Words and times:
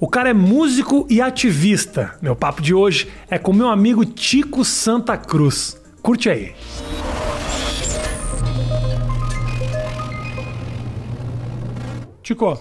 O 0.00 0.06
cara 0.06 0.30
é 0.30 0.32
músico 0.32 1.06
e 1.10 1.20
ativista. 1.20 2.16
Meu 2.22 2.36
papo 2.36 2.62
de 2.62 2.72
hoje 2.72 3.10
é 3.28 3.38
com 3.38 3.52
meu 3.52 3.68
amigo 3.68 4.04
Tico 4.04 4.64
Santa 4.64 5.16
Cruz. 5.16 5.80
Curte 6.00 6.30
aí. 6.30 6.54
Tico, 12.22 12.60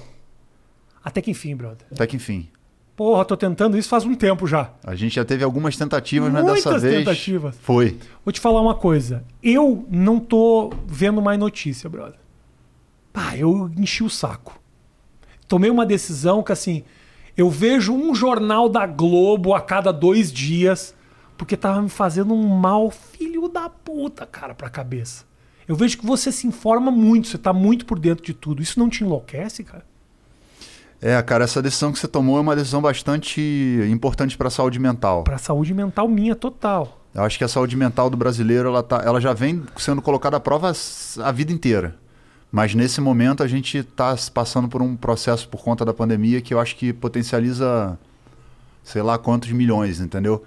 até 1.03 1.21
que 1.21 1.31
enfim, 1.31 1.55
brother. 1.55 1.85
Até 1.91 2.07
que 2.07 2.15
enfim. 2.15 2.47
Porra, 2.95 3.23
tô 3.23 3.37
tentando 3.37 3.77
isso 3.77 3.89
faz 3.89 4.03
um 4.05 4.15
tempo 4.15 4.47
já. 4.47 4.71
A 4.83 4.95
gente 4.95 5.15
já 5.15 5.23
teve 5.25 5.43
algumas 5.43 5.77
tentativas, 5.77 6.31
mas 6.31 6.43
Muitas 6.43 6.63
dessa 6.63 6.79
vez. 6.79 6.97
tentativas. 6.97 7.55
Foi. 7.61 7.99
Vou 8.25 8.31
te 8.31 8.39
falar 8.39 8.61
uma 8.61 8.73
coisa. 8.73 9.23
Eu 9.43 9.85
não 9.89 10.19
tô 10.19 10.71
vendo 10.87 11.21
mais 11.21 11.37
notícia, 11.37 11.87
brother. 11.87 12.19
Pá, 13.13 13.37
eu 13.37 13.69
enchi 13.77 14.03
o 14.03 14.09
saco. 14.09 14.59
Tomei 15.47 15.69
uma 15.69 15.85
decisão 15.85 16.41
que, 16.41 16.51
assim, 16.51 16.83
eu 17.37 17.51
vejo 17.51 17.93
um 17.93 18.15
jornal 18.15 18.67
da 18.67 18.87
Globo 18.87 19.53
a 19.53 19.61
cada 19.61 19.93
dois 19.93 20.31
dias, 20.31 20.95
porque 21.37 21.55
tava 21.55 21.81
me 21.81 21.89
fazendo 21.89 22.33
um 22.33 22.47
mal 22.47 22.89
filho 22.89 23.47
da 23.47 23.69
puta, 23.69 24.25
cara, 24.25 24.55
pra 24.55 24.69
cabeça. 24.69 25.23
Eu 25.67 25.75
vejo 25.75 25.99
que 25.99 26.05
você 26.05 26.31
se 26.31 26.47
informa 26.47 26.89
muito, 26.89 27.27
você 27.27 27.37
tá 27.37 27.53
muito 27.53 27.85
por 27.85 27.99
dentro 27.99 28.25
de 28.25 28.33
tudo. 28.33 28.63
Isso 28.63 28.79
não 28.79 28.89
te 28.89 29.03
enlouquece, 29.03 29.63
cara? 29.63 29.85
É, 30.99 31.21
cara, 31.21 31.43
essa 31.43 31.61
decisão 31.61 31.91
que 31.91 31.99
você 31.99 32.07
tomou 32.07 32.37
é 32.39 32.41
uma 32.41 32.55
decisão 32.55 32.81
bastante 32.81 33.39
importante 33.91 34.35
para 34.35 34.47
a 34.47 34.51
saúde 34.51 34.79
mental. 34.79 35.23
Pra 35.23 35.37
saúde 35.37 35.73
mental 35.73 36.07
minha 36.07 36.35
total. 36.35 37.01
Eu 37.13 37.21
acho 37.21 37.37
que 37.37 37.43
a 37.43 37.47
saúde 37.47 37.75
mental 37.75 38.09
do 38.09 38.17
brasileiro 38.17 38.69
ela, 38.69 38.81
tá, 38.81 39.01
ela 39.05 39.21
já 39.21 39.33
vem 39.33 39.63
sendo 39.75 40.01
colocada 40.01 40.37
à 40.37 40.39
prova 40.39 40.71
a 41.23 41.31
vida 41.31 41.51
inteira. 41.51 41.95
Mas 42.51 42.73
nesse 42.73 43.01
momento 43.01 43.43
a 43.43 43.47
gente 43.47 43.79
está 43.79 44.15
passando 44.33 44.67
por 44.67 44.81
um 44.81 44.95
processo 44.95 45.47
por 45.49 45.61
conta 45.61 45.83
da 45.83 45.93
pandemia 45.93 46.41
que 46.41 46.53
eu 46.53 46.59
acho 46.59 46.75
que 46.75 46.93
potencializa 46.93 47.97
sei 48.83 49.01
lá 49.01 49.17
quantos 49.17 49.51
milhões, 49.51 49.99
entendeu? 49.99 50.43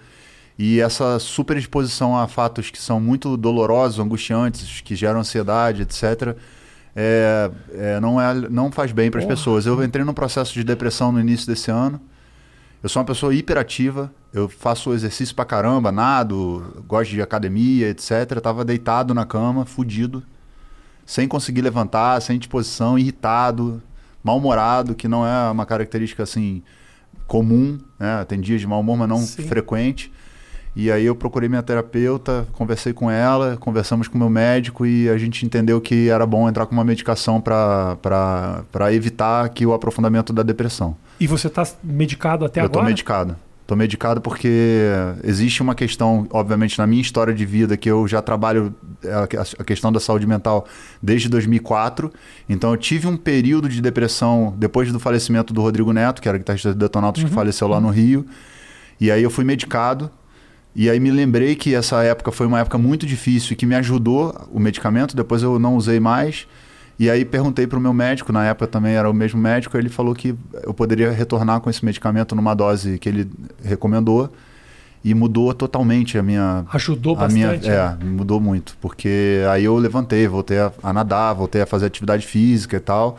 E 0.59 0.81
essa 0.81 1.19
superexposição 1.19 2.17
a 2.17 2.27
fatos 2.27 2.71
que 2.71 2.79
são 2.79 3.01
muito 3.01 3.37
dolorosos, 3.37 3.99
angustiantes, 3.99 4.81
que 4.81 4.95
geram 4.95 5.21
ansiedade, 5.21 5.83
etc., 5.83 6.37
é, 6.95 7.51
é, 7.73 8.01
não, 8.01 8.21
é, 8.21 8.35
não 8.35 8.73
faz 8.73 8.93
bem 8.93 9.11
para 9.11 9.21
as 9.21 9.27
pessoas. 9.27 9.65
Eu 9.65 9.83
entrei 9.83 10.05
num 10.05 10.13
processo 10.13 10.53
de 10.53 10.65
depressão 10.65 11.13
no 11.13 11.21
início 11.21 11.47
desse 11.47 11.71
ano. 11.71 12.01
Eu 12.83 12.89
sou 12.89 13.01
uma 13.01 13.07
pessoa 13.07 13.35
hiperativa, 13.35 14.13
eu 14.33 14.49
faço 14.49 14.93
exercício 14.93 15.35
pra 15.35 15.45
caramba, 15.45 15.93
nado, 15.93 16.83
gosto 16.89 17.11
de 17.11 17.23
academia, 17.23 17.89
etc. 17.89 18.11
Eu 18.31 18.41
tava 18.41 18.65
deitado 18.65 19.15
na 19.15 19.27
cama, 19.27 19.65
fudido, 19.67 20.23
sem 21.11 21.27
conseguir 21.27 21.61
levantar, 21.61 22.23
sem 22.23 22.39
disposição, 22.39 22.97
irritado, 22.97 23.83
mal-humorado, 24.23 24.95
que 24.95 25.09
não 25.09 25.27
é 25.27 25.51
uma 25.51 25.67
característica 25.67 26.23
assim 26.23 26.63
comum, 27.27 27.81
né? 27.99 28.25
Tem 28.29 28.41
dias 28.41 28.61
de 28.61 28.67
mau 28.69 28.79
humor, 28.79 28.97
mas 28.97 29.09
não 29.09 29.19
Sim. 29.19 29.43
frequente. 29.43 30.13
E 30.77 30.89
aí 30.89 31.05
eu 31.05 31.17
procurei 31.17 31.49
minha 31.49 31.65
terapeuta, 31.65 32.47
conversei 32.53 32.93
com 32.93 33.11
ela, 33.11 33.57
conversamos 33.57 34.07
com 34.07 34.15
o 34.15 34.19
meu 34.21 34.31
médico 34.31 34.87
e 34.87 35.09
a 35.09 35.19
gente 35.19 35.45
entendeu 35.45 35.81
que 35.81 36.09
era 36.09 36.25
bom 36.25 36.49
entrar 36.49 36.65
com 36.65 36.75
uma 36.75 36.85
medicação 36.85 37.41
para 37.41 38.93
evitar 38.93 39.49
que 39.49 39.67
o 39.67 39.75
aprofundamento 39.75 40.33
da 40.33 40.45
depressão. 40.45 40.97
E 41.19 41.27
você 41.27 41.51
tá 41.51 41.67
medicado 41.83 42.45
até 42.45 42.61
eu 42.61 42.67
agora? 42.67 42.85
tô 42.85 42.87
medicado. 42.89 43.35
Tô 43.71 43.77
medicado 43.77 44.21
porque 44.21 44.89
existe 45.23 45.63
uma 45.63 45.77
questão, 45.77 46.27
obviamente, 46.33 46.77
na 46.77 46.89
minha 46.89 47.01
história 47.01 47.33
de 47.33 47.47
vida, 47.47 47.77
que 47.77 47.89
eu 47.89 48.09
já 48.09 48.21
trabalho 48.21 48.75
é, 49.05 49.13
a 49.61 49.63
questão 49.63 49.93
da 49.93 50.01
saúde 50.01 50.27
mental 50.27 50.67
desde 51.01 51.29
2004. 51.29 52.13
Então 52.49 52.73
eu 52.73 52.77
tive 52.77 53.07
um 53.07 53.17
período 53.17 53.69
de 53.69 53.81
depressão 53.81 54.53
depois 54.59 54.91
do 54.91 54.99
falecimento 54.99 55.55
do 55.55 55.63
Rodrigo 55.63 55.93
Neto, 55.93 56.21
que 56.21 56.29
era 56.29 56.37
guitarrista 56.37 56.75
do 56.75 56.81
Detonautas, 56.81 57.23
que 57.23 57.31
faleceu 57.31 57.69
lá 57.69 57.81
no 57.81 57.91
Rio. 57.91 58.27
E 59.01 59.09
aí 59.09 59.23
eu 59.23 59.31
fui 59.31 59.45
medicado. 59.45 60.11
E 60.75 60.91
aí 60.91 60.99
me 60.99 61.13
lembrei 61.13 61.55
que 61.55 61.73
essa 61.73 62.03
época 62.03 62.33
foi 62.33 62.49
uma 62.49 62.59
época 62.59 62.77
muito 62.77 63.07
difícil 63.07 63.53
e 63.53 63.55
que 63.55 63.67
me 63.67 63.77
ajudou 63.77 64.49
o 64.51 64.59
medicamento, 64.59 65.15
depois 65.15 65.45
eu 65.45 65.61
não 65.61 65.77
usei 65.77 66.01
mais. 66.01 66.45
E 67.01 67.09
aí 67.09 67.25
perguntei 67.25 67.67
para 67.67 67.79
o 67.79 67.81
meu 67.81 67.95
médico, 67.95 68.31
na 68.31 68.45
época 68.45 68.67
também 68.67 68.93
era 68.93 69.09
o 69.09 69.15
mesmo 69.15 69.41
médico, 69.41 69.75
ele 69.79 69.89
falou 69.89 70.15
que 70.15 70.35
eu 70.63 70.75
poderia 70.75 71.11
retornar 71.11 71.59
com 71.63 71.71
esse 71.71 71.83
medicamento 71.83 72.37
numa 72.37 72.53
dose 72.53 72.99
que 72.99 73.09
ele 73.09 73.27
recomendou 73.65 74.31
e 75.03 75.15
mudou 75.15 75.55
totalmente 75.55 76.19
a 76.19 76.23
minha 76.23 76.63
Ajudou 76.71 77.17
a 77.19 77.27
minha, 77.27 77.53
bastante. 77.53 77.71
né? 77.71 77.97
é, 78.03 78.05
mudou 78.05 78.39
muito, 78.39 78.77
porque 78.83 79.41
aí 79.51 79.65
eu 79.65 79.79
levantei, 79.79 80.29
voltei 80.29 80.59
a, 80.59 80.71
a 80.83 80.93
nadar, 80.93 81.33
voltei 81.33 81.63
a 81.63 81.67
fazer 81.67 81.87
atividade 81.87 82.27
física 82.27 82.77
e 82.77 82.81
tal. 82.81 83.17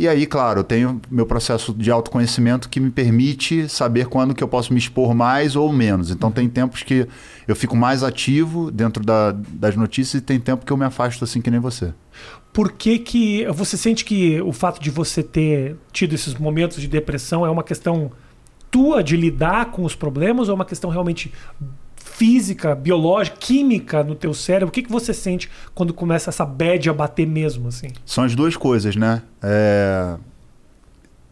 E 0.00 0.08
aí, 0.08 0.24
claro, 0.24 0.60
eu 0.60 0.64
tenho 0.64 0.98
meu 1.10 1.26
processo 1.26 1.74
de 1.74 1.90
autoconhecimento 1.90 2.70
que 2.70 2.80
me 2.80 2.88
permite 2.88 3.68
saber 3.68 4.06
quando 4.06 4.34
que 4.34 4.42
eu 4.42 4.48
posso 4.48 4.72
me 4.72 4.78
expor 4.78 5.14
mais 5.14 5.56
ou 5.56 5.70
menos. 5.70 6.10
Então 6.10 6.32
tem 6.32 6.48
tempos 6.48 6.82
que 6.82 7.06
eu 7.46 7.54
fico 7.54 7.76
mais 7.76 8.02
ativo 8.02 8.70
dentro 8.70 9.04
da- 9.04 9.32
das 9.32 9.76
notícias 9.76 10.22
e 10.22 10.24
tem 10.24 10.40
tempo 10.40 10.64
que 10.64 10.72
eu 10.72 10.76
me 10.78 10.86
afasto 10.86 11.22
assim 11.22 11.42
que 11.42 11.50
nem 11.50 11.60
você. 11.60 11.92
Por 12.50 12.72
que, 12.72 12.98
que 12.98 13.44
você 13.52 13.76
sente 13.76 14.02
que 14.02 14.40
o 14.40 14.52
fato 14.52 14.80
de 14.80 14.88
você 14.88 15.22
ter 15.22 15.76
tido 15.92 16.14
esses 16.14 16.32
momentos 16.34 16.80
de 16.80 16.88
depressão 16.88 17.44
é 17.44 17.50
uma 17.50 17.62
questão 17.62 18.10
tua 18.70 19.04
de 19.04 19.18
lidar 19.18 19.66
com 19.66 19.84
os 19.84 19.94
problemas 19.94 20.48
ou 20.48 20.52
é 20.52 20.56
uma 20.56 20.64
questão 20.64 20.88
realmente 20.88 21.30
física, 22.24 22.74
biológica, 22.74 23.38
química 23.40 24.04
no 24.04 24.14
teu 24.14 24.34
cérebro? 24.34 24.68
O 24.68 24.70
que, 24.70 24.82
que 24.82 24.92
você 24.92 25.14
sente 25.14 25.48
quando 25.74 25.94
começa 25.94 26.28
essa 26.28 26.44
bad 26.44 26.90
a 26.90 26.92
bater 26.92 27.26
mesmo, 27.26 27.68
assim? 27.68 27.88
São 28.04 28.24
as 28.24 28.34
duas 28.34 28.56
coisas, 28.58 28.94
né? 28.94 29.22
É, 29.42 30.16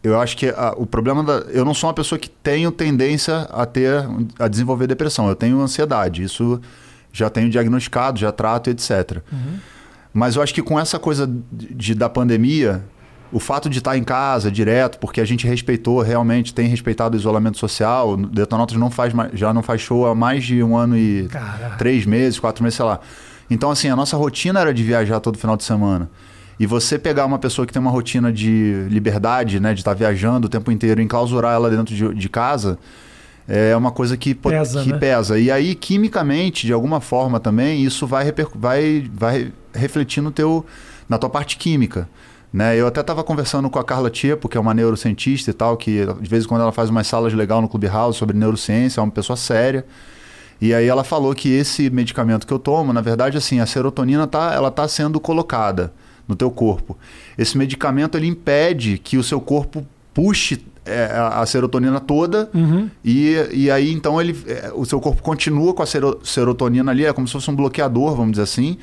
Eu 0.01 0.19
acho 0.19 0.35
que 0.37 0.47
a- 0.47 0.73
o 0.77 0.85
problema 0.85 1.21
da. 1.23 1.33
Eu 1.51 1.63
não 1.65 1.73
sou 1.73 1.89
uma 1.89 1.93
pessoa 1.93 2.17
que 2.17 2.29
tenho 2.29 2.71
tendência 2.71 3.41
a 3.51 3.65
ter. 3.65 3.91
a 4.39 4.47
desenvolver 4.47 4.87
depressão. 4.87 5.27
Eu 5.27 5.35
tenho 5.35 5.59
ansiedade. 5.61 6.23
Isso 6.23 6.59
já 7.11 7.29
tenho 7.29 7.49
diagnosticado, 7.49 8.17
já 8.17 8.31
trato, 8.31 8.69
etc. 8.69 9.17
Mas 10.13 10.37
eu 10.37 10.41
acho 10.41 10.53
que 10.53 10.61
com 10.63 10.79
essa 10.79 10.97
coisa 10.97 11.27
de, 11.51 11.73
de- 11.75 11.93
da 11.95 12.07
pandemia, 12.09 12.81
o 13.31 13.39
fato 13.39 13.69
de 13.69 13.77
estar 13.77 13.95
em 13.97 14.03
casa 14.03 14.49
direto, 14.51 14.97
porque 14.99 15.21
a 15.21 15.25
gente 15.25 15.45
respeitou 15.45 16.01
realmente, 16.01 16.53
tem 16.53 16.67
respeitado 16.67 17.15
o 17.15 17.19
isolamento 17.19 17.57
social. 17.57 18.11
o 18.13 18.17
Detonautas 18.27 18.75
não 18.77 18.89
faz 18.89 19.13
mais- 19.13 19.31
já 19.33 19.53
não 19.53 19.61
faz 19.61 19.81
show 19.81 20.07
há 20.07 20.15
mais 20.15 20.43
de 20.43 20.63
um 20.63 20.75
ano 20.75 20.97
e 20.97 21.27
Caraca. 21.29 21.75
três 21.77 22.05
meses, 22.05 22.39
quatro 22.39 22.63
meses, 22.63 22.75
sei 22.77 22.85
lá. 22.85 22.99
Então, 23.49 23.69
assim, 23.71 23.87
a 23.89 23.95
nossa 23.95 24.17
rotina 24.17 24.59
era 24.59 24.73
de 24.73 24.83
viajar 24.83 25.19
todo 25.19 25.37
final 25.37 25.55
de 25.57 25.63
semana. 25.63 26.09
E 26.59 26.65
você 26.65 26.99
pegar 26.99 27.25
uma 27.25 27.39
pessoa 27.39 27.65
que 27.65 27.71
tem 27.71 27.79
uma 27.81 27.91
rotina 27.91 28.33
de 28.33 28.85
liberdade, 28.89 29.59
né, 29.59 29.73
de 29.73 29.79
estar 29.79 29.93
viajando 29.93 30.47
o 30.47 30.49
tempo 30.49 30.71
inteiro, 30.71 30.99
e 30.99 31.03
enclausurar 31.03 31.53
ela 31.53 31.69
dentro 31.69 31.95
de, 31.95 32.13
de 32.13 32.29
casa, 32.29 32.77
é 33.47 33.75
uma 33.75 33.91
coisa 33.91 34.17
que 34.17 34.35
Pesa, 34.35 34.83
que 34.83 34.91
né? 34.91 34.97
pesa. 34.97 35.39
E 35.39 35.49
aí, 35.49 35.73
quimicamente, 35.73 36.67
de 36.67 36.73
alguma 36.73 36.99
forma 36.99 37.39
também, 37.39 37.83
isso 37.83 38.05
vai, 38.05 38.31
vai, 38.55 39.09
vai 39.13 39.51
refletir 39.73 40.21
no 40.21 40.31
teu, 40.31 40.65
na 41.07 41.17
tua 41.17 41.29
parte 41.29 41.57
química. 41.57 42.09
Né? 42.51 42.75
Eu 42.75 42.87
até 42.87 43.01
estava 43.01 43.23
conversando 43.23 43.69
com 43.69 43.77
a 43.77 43.83
Carla 43.83 44.09
Tiepo, 44.09 44.49
que 44.49 44.57
é 44.57 44.59
uma 44.59 44.73
neurocientista 44.73 45.51
e 45.51 45.53
tal, 45.53 45.77
que 45.77 46.05
de 46.19 46.29
vez 46.29 46.45
em 46.45 46.47
quando 46.47 46.61
ela 46.61 46.71
faz 46.71 46.89
umas 46.89 47.05
salas 47.07 47.33
legal 47.33 47.61
no 47.61 47.69
Clubhouse 47.69 48.17
sobre 48.17 48.35
neurociência, 48.35 48.99
é 48.99 49.03
uma 49.03 49.11
pessoa 49.11 49.37
séria. 49.37 49.85
E 50.61 50.73
aí 50.73 50.87
ela 50.87 51.03
falou 51.03 51.33
que 51.33 51.49
esse 51.49 51.89
medicamento 51.89 52.45
que 52.45 52.51
eu 52.53 52.59
tomo, 52.59 52.91
na 52.91 53.01
verdade, 53.01 53.37
assim, 53.37 53.59
a 53.59 53.65
serotonina 53.65 54.27
tá, 54.27 54.51
ela 54.53 54.69
tá 54.69 54.87
sendo 54.87 55.19
colocada 55.19 55.93
no 56.27 56.35
teu 56.35 56.51
corpo. 56.51 56.97
Esse 57.37 57.57
medicamento 57.57 58.17
ele 58.17 58.27
impede 58.27 58.97
que 58.97 59.17
o 59.17 59.23
seu 59.23 59.39
corpo 59.39 59.85
puxe 60.13 60.61
é, 60.85 61.05
a, 61.15 61.45
serotonina 61.45 61.99
toda 61.99 62.49
e, 63.05 63.35
e 63.53 63.71
aí 63.71 63.93
então 63.93 64.19
ele, 64.19 64.35
é, 64.47 64.71
o 64.73 64.85
seu 64.85 64.99
corpo 64.99 65.21
continua 65.21 65.73
com 65.73 65.83
a 65.83 65.85
sero- 65.85 66.19
serotonina 66.23 66.91
ali, 66.91 67.05
é 67.05 67.13
como 67.13 67.27
se 67.27 67.33
fosse 67.33 67.49
um 67.49 67.55
bloqueador, 67.55 68.15
vamos 68.15 68.31
dizer 68.31 68.43
assim. 68.43 68.77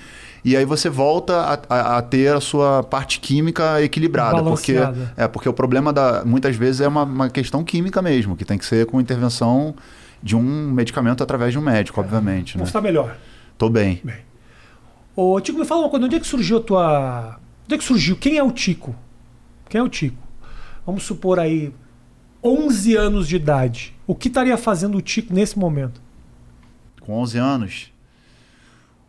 E 0.49 0.57
aí 0.57 0.65
você 0.65 0.89
volta 0.89 1.41
a, 1.41 1.55
a- 1.69 1.99
a 1.99 2.03
ter 2.03 2.33
a 2.33 2.41
sua 2.41 2.83
parte 2.85 3.19
química 3.19 3.83
equilibrada. 3.83 4.37
Porque, 4.45 4.73
é, 5.17 5.27
porque 5.27 5.49
o 5.49 5.53
problema 5.53 5.93
da, 5.93 6.25
muitas 6.25 6.55
vezes 6.55 6.81
é 6.81 6.87
uma, 6.87 7.03
uma 7.03 7.29
questão 7.29 7.65
química 7.65 8.01
mesmo, 8.01 8.37
que 8.37 8.45
tem 8.45 8.57
que 8.57 8.65
ser 8.65 8.87
com 8.87 9.01
intervenção 9.01 9.75
de 10.23 10.37
um 10.37 10.71
medicamento 10.71 11.21
através 11.23 11.53
de 11.53 11.59
um 11.59 11.63
médico, 11.63 12.01
obviamente. 12.01 12.57
Né? 12.57 12.65
Você 12.65 12.69
está 12.69 12.81
melhor. 12.81 13.17
Tô 13.59 13.69
bem. 13.69 14.01
Ô, 15.17 15.41
Tico, 15.41 15.59
me 15.59 15.65
fala 15.65 15.81
uma 15.83 15.89
coisa, 15.91 16.07
onde 16.07 16.15
é 16.15 16.21
que 16.21 16.27
surgiu 16.27 16.59
a 16.59 16.61
tua. 16.61 17.41
Onde 17.65 17.75
é 17.75 17.79
que 17.79 17.85
surgiu? 17.85 18.17
Quem 18.17 18.37
é 18.39 18.43
o 18.43 18.53
Tico? 18.53 18.95
Quem 19.69 19.81
é 19.81 19.83
o 19.83 19.89
Tico? 19.89 20.17
Vamos 20.87 21.03
supor 21.03 21.41
aí 21.41 21.73
11 22.45 22.95
anos 22.95 23.27
de 23.27 23.35
idade. 23.35 23.95
O 24.07 24.15
que 24.15 24.29
estaria 24.29 24.57
fazendo 24.57 24.97
o 24.99 25.03
Tico 25.03 25.35
nesse 25.35 25.59
momento? 25.59 26.01
Com 27.01 27.15
11 27.15 27.39
anos. 27.39 27.93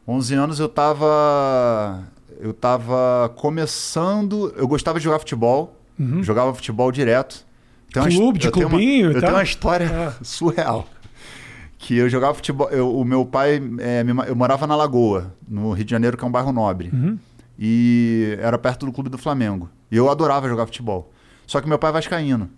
11 0.08 0.34
anos 0.36 0.60
eu 0.60 0.70
tava. 0.70 2.04
Eu 2.40 2.54
tava 2.54 3.32
começando. 3.36 4.54
Eu 4.56 4.68
gostava 4.68 5.00
de 5.00 5.04
jogar 5.06 5.20
futebol. 5.20 5.76
Jogava 6.22 6.54
futebol 6.54 6.92
direto. 6.92 7.46
Tem 7.92 8.02
uma 8.02 8.10
Uhum. 8.10 8.16
Clube, 8.18 8.40
de 8.40 8.48
uma- 8.48 8.52
clubinho 8.52 9.12
e 9.12 9.16
Eu 9.16 9.20
tenho 9.20 9.34
uma 9.34 9.44
história 9.44 9.86
É. 9.86 10.14
surreal. 10.24 10.88
Que 11.80 11.98
eu 11.98 12.10
jogava 12.10 12.34
futebol. 12.36 12.70
eu- 12.70 12.96
o 12.96 13.04
meu 13.04 13.26
pai. 13.26 13.62
é, 13.80 14.04
eu 14.28 14.36
morava 14.36 14.68
na 14.68 14.76
Lagoa, 14.76 15.34
no 15.48 15.72
Rio 15.74 15.86
de 15.86 15.92
Janeiro, 15.92 16.16
que 16.18 16.24
é 16.24 16.28
um 16.28 16.32
bairro 16.32 16.52
nobre. 16.52 16.90
Uhum. 16.94 17.18
E 17.58 18.38
era 18.40 18.58
perto 18.58 18.86
do 18.86 18.92
clube 18.92 19.10
do 19.10 19.18
Flamengo. 19.18 19.68
E 19.92 19.98
eu 19.98 20.10
adorava 20.10 20.48
jogar 20.48 20.66
futebol. 20.68 21.12
Só 21.48 21.60
que 21.62 21.68
meu 21.68 21.80
pai 21.80 21.90
é 21.90 21.94
vascaíno. 21.94 22.50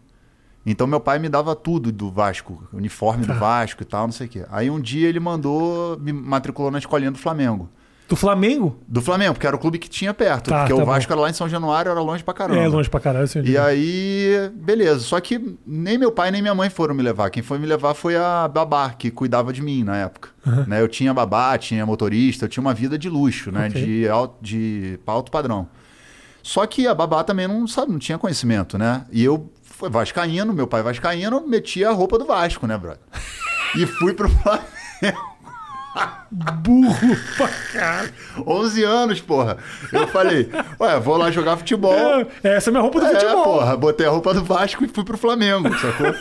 Então 0.65 0.85
meu 0.85 0.99
pai 0.99 1.19
me 1.19 1.29
dava 1.29 1.55
tudo 1.55 1.91
do 1.91 2.11
Vasco, 2.11 2.61
uniforme 2.73 3.25
Tá. 3.25 3.33
do 3.33 3.39
Vasco 3.39 3.81
e 3.81 3.85
tal, 3.85 4.05
não 4.07 4.11
sei 4.11 4.27
o 4.27 4.29
quê. 4.29 4.45
Aí 4.51 4.69
um 4.69 4.79
dia 4.79 5.07
ele 5.07 5.19
mandou, 5.19 5.97
me 5.99 6.11
matriculou 6.13 6.69
na 6.71 6.77
escolinha 6.79 7.11
do 7.11 7.17
Flamengo. 7.17 7.69
Do 8.07 8.15
Flamengo? 8.15 8.75
Do 8.87 9.01
Flamengo, 9.03 9.33
porque 9.35 9.45
era 9.45 9.55
o 9.55 9.59
clube 9.59 9.77
que 9.77 9.87
tinha 9.87 10.11
perto. 10.15 10.49
Tá, 10.49 10.61
porque 10.61 10.73
tá 10.73 10.75
o 10.77 10.79
bom. 10.79 10.91
Vasco 10.91 11.11
era 11.13 11.21
lá 11.21 11.29
em 11.29 11.33
São 11.33 11.47
Januário, 11.47 11.91
era 11.91 12.01
longe 12.01 12.23
pra 12.23 12.33
caramba. 12.33 12.59
É, 12.59 12.67
longe 12.67 12.89
pra 12.89 12.99
caralho. 12.99 13.25
Assim, 13.25 13.43
E 13.43 13.55
aí, 13.55 14.51
beleza. 14.55 15.01
Só 15.01 15.19
que 15.19 15.55
nem 15.65 15.95
meu 15.95 16.11
pai 16.11 16.31
nem 16.31 16.41
minha 16.41 16.55
mãe 16.55 16.71
foram 16.71 16.95
me 16.95 17.03
levar. 17.03 17.29
Quem 17.29 17.43
foi 17.43 17.59
me 17.59 17.67
levar 17.67 17.93
foi 17.93 18.15
a 18.17 18.47
babá, 18.47 18.89
que 18.89 19.11
cuidava 19.11 19.53
de 19.53 19.61
mim 19.61 19.83
na 19.83 19.95
época. 19.95 20.29
Né? 20.67 20.81
Eu 20.81 20.87
tinha 20.87 21.13
babá, 21.13 21.55
tinha 21.59 21.85
motorista, 21.85 22.45
eu 22.45 22.49
tinha 22.49 22.61
uma 22.61 22.73
vida 22.73 22.97
de 22.97 23.07
luxo, 23.07 23.51
né? 23.51 23.67
Ok. 23.67 23.85
De, 23.85 24.09
alto, 24.09 24.35
de 24.41 24.99
alto 25.05 25.31
padrão. 25.31 25.67
Só 26.41 26.65
que 26.65 26.87
a 26.87 26.95
babá 26.95 27.23
também 27.23 27.47
não, 27.47 27.67
sabe, 27.67 27.91
não 27.91 27.99
tinha 27.99 28.17
conhecimento, 28.17 28.75
né? 28.75 29.05
E 29.11 29.23
eu 29.23 29.51
fui 29.79 29.89
vascaíno, 29.89 30.53
meu 30.53 30.67
pai 30.67 30.83
vascaíno, 30.83 31.41
meti 31.47 31.85
a 31.85 31.91
roupa 31.91 32.17
do 32.19 32.25
Vasco, 32.25 32.67
né, 32.67 32.77
brother? 32.77 32.99
E 33.77 33.85
fui 33.85 34.13
pro 34.13 34.27
Flamengo. 34.29 35.29
Burro 36.31 37.17
pra 37.35 37.47
caralho. 37.73 38.13
11 38.45 38.83
anos, 38.83 39.21
porra. 39.21 39.57
Eu 39.91 40.07
falei, 40.07 40.49
ué, 40.79 40.99
vou 40.99 41.17
lá 41.17 41.31
jogar 41.31 41.57
futebol. 41.57 41.93
É, 42.43 42.55
essa 42.55 42.69
é 42.69 42.71
minha 42.71 42.81
roupa 42.83 42.99
do 42.99 43.07
É, 43.07 43.13
futebol. 43.19 43.43
porra, 43.43 43.75
botei 43.75 44.05
a 44.05 44.09
roupa 44.11 44.33
do 44.33 44.43
Vasco 44.43 44.83
e 44.83 44.87
fui 44.87 45.03
pro 45.03 45.17
Flamengo, 45.17 45.69
sacou? 45.79 46.13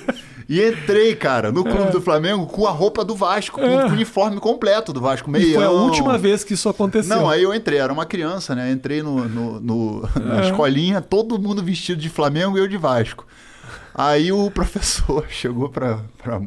E 0.48 0.62
entrei, 0.66 1.14
cara, 1.14 1.52
no 1.52 1.60
É. 1.60 1.70
clube 1.70 1.92
do 1.92 2.00
Flamengo 2.00 2.46
com 2.46 2.66
a 2.66 2.70
roupa 2.70 3.04
do 3.04 3.14
Vasco, 3.14 3.60
com 3.60 3.66
o 3.66 3.86
uniforme 3.88 4.40
completo 4.40 4.92
do 4.94 5.00
Vasco, 5.00 5.30
meião. 5.30 5.54
foi 5.60 5.64
a 5.64 5.70
última 5.70 6.16
vez 6.16 6.42
que 6.42 6.54
isso 6.54 6.68
aconteceu. 6.70 7.14
Não, 7.14 7.28
aí 7.28 7.42
eu 7.42 7.52
entrei, 7.54 7.78
era 7.78 7.92
uma 7.92 8.06
criança, 8.06 8.54
né? 8.54 8.72
Entrei 8.72 9.02
no, 9.02 9.28
no- 9.28 9.60
no- 9.60 10.08
É. 10.16 10.20
na 10.20 10.40
escolinha, 10.46 11.02
todo 11.02 11.38
mundo 11.38 11.62
vestido 11.62 12.00
de 12.00 12.08
Flamengo 12.08 12.56
e 12.56 12.60
eu 12.62 12.66
de 12.68 12.78
Vasco. 12.78 13.26
Aí 13.98 14.30
o 14.30 14.48
professor 14.52 15.26
chegou 15.28 15.68
pra, 15.68 15.98
pra, 16.22 16.40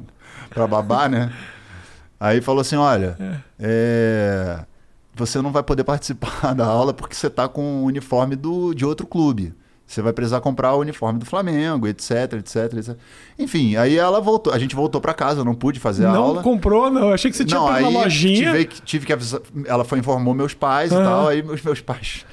pra 0.49 0.65
babá, 0.67 1.09
né? 1.09 1.33
Aí 2.17 2.39
falou 2.39 2.61
assim: 2.61 2.77
olha, 2.77 3.17
é, 3.59 4.59
você 5.13 5.41
não 5.41 5.51
vai 5.51 5.61
poder 5.61 5.83
participar 5.83 6.53
da 6.55 6.65
aula 6.65 6.93
porque 6.93 7.13
você 7.13 7.29
tá 7.29 7.49
com 7.49 7.81
o 7.83 7.85
uniforme 7.85 8.37
do, 8.37 8.73
de 8.73 8.85
outro 8.85 9.05
clube. 9.05 9.53
Você 9.85 10.01
vai 10.01 10.13
precisar 10.13 10.39
comprar 10.39 10.73
o 10.73 10.79
uniforme 10.79 11.19
do 11.19 11.25
Flamengo, 11.25 11.85
etc, 11.85 12.35
etc, 12.39 12.73
etc. 12.77 12.95
Enfim, 13.37 13.75
aí 13.75 13.97
ela 13.97 14.21
voltou. 14.21 14.53
A 14.53 14.57
gente 14.57 14.73
voltou 14.73 15.01
pra 15.01 15.13
casa, 15.13 15.41
eu 15.41 15.45
não 15.45 15.53
pude 15.53 15.81
fazer 15.81 16.05
a 16.05 16.13
não 16.13 16.23
aula. 16.23 16.41
comprou, 16.41 16.89
não. 16.89 17.11
Achei 17.11 17.29
que 17.29 17.35
você 17.35 17.43
tinha 17.43 17.59
Não, 17.59 17.67
na 17.67 17.75
aí 17.75 17.93
lojinha. 17.93 18.51
Tive, 18.53 18.65
tive 18.85 19.05
que 19.05 19.11
avisar. 19.11 19.41
Ela 19.65 19.83
foi 19.83 19.99
informou 19.99 20.33
meus 20.33 20.53
pais 20.53 20.93
e 20.93 20.95
Aham. 20.95 21.03
tal. 21.03 21.27
Aí 21.27 21.43
meus, 21.43 21.61
meus 21.61 21.81
pais 21.81 22.25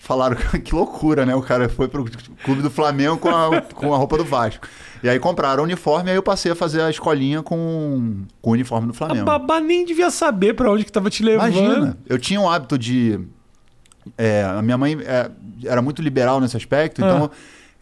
falaram 0.00 0.36
que 0.64 0.74
loucura, 0.74 1.24
né? 1.24 1.34
O 1.34 1.42
cara 1.42 1.68
foi 1.68 1.86
pro 1.86 2.04
clube 2.42 2.62
do 2.62 2.70
Flamengo 2.70 3.18
com 3.18 3.28
a, 3.28 3.60
com 3.60 3.94
a 3.94 3.96
roupa 3.96 4.16
do 4.16 4.24
Vasco. 4.24 4.66
E 5.02 5.08
aí 5.08 5.18
compraram 5.20 5.62
o 5.62 5.64
uniforme, 5.64 6.10
aí 6.10 6.16
eu 6.16 6.22
passei 6.22 6.50
a 6.50 6.54
fazer 6.54 6.80
a 6.82 6.90
escolinha 6.90 7.42
com, 7.42 8.22
com 8.40 8.50
o 8.50 8.52
uniforme 8.54 8.88
do 8.88 8.92
A 8.92 8.96
Flamengo. 8.96 9.24
babá 9.26 9.60
nem 9.60 9.84
devia 9.84 10.10
saber 10.10 10.54
pra 10.54 10.70
onde 10.70 10.84
que 10.84 10.90
tava 10.92 11.08
te 11.08 11.22
levando. 11.22 11.54
Imagina, 11.54 11.98
eu 12.08 12.18
tinha 12.18 12.40
um 12.40 12.48
hábito 12.50 12.76
de. 12.76 13.20
é, 14.18 14.42
a 14.42 14.62
minha 14.62 14.76
mãe 14.78 14.98
é, 15.04 15.30
era 15.64 15.80
muito 15.80 16.02
liberal 16.02 16.40
nesse 16.40 16.56
aspecto, 16.56 17.00
então 17.00 17.30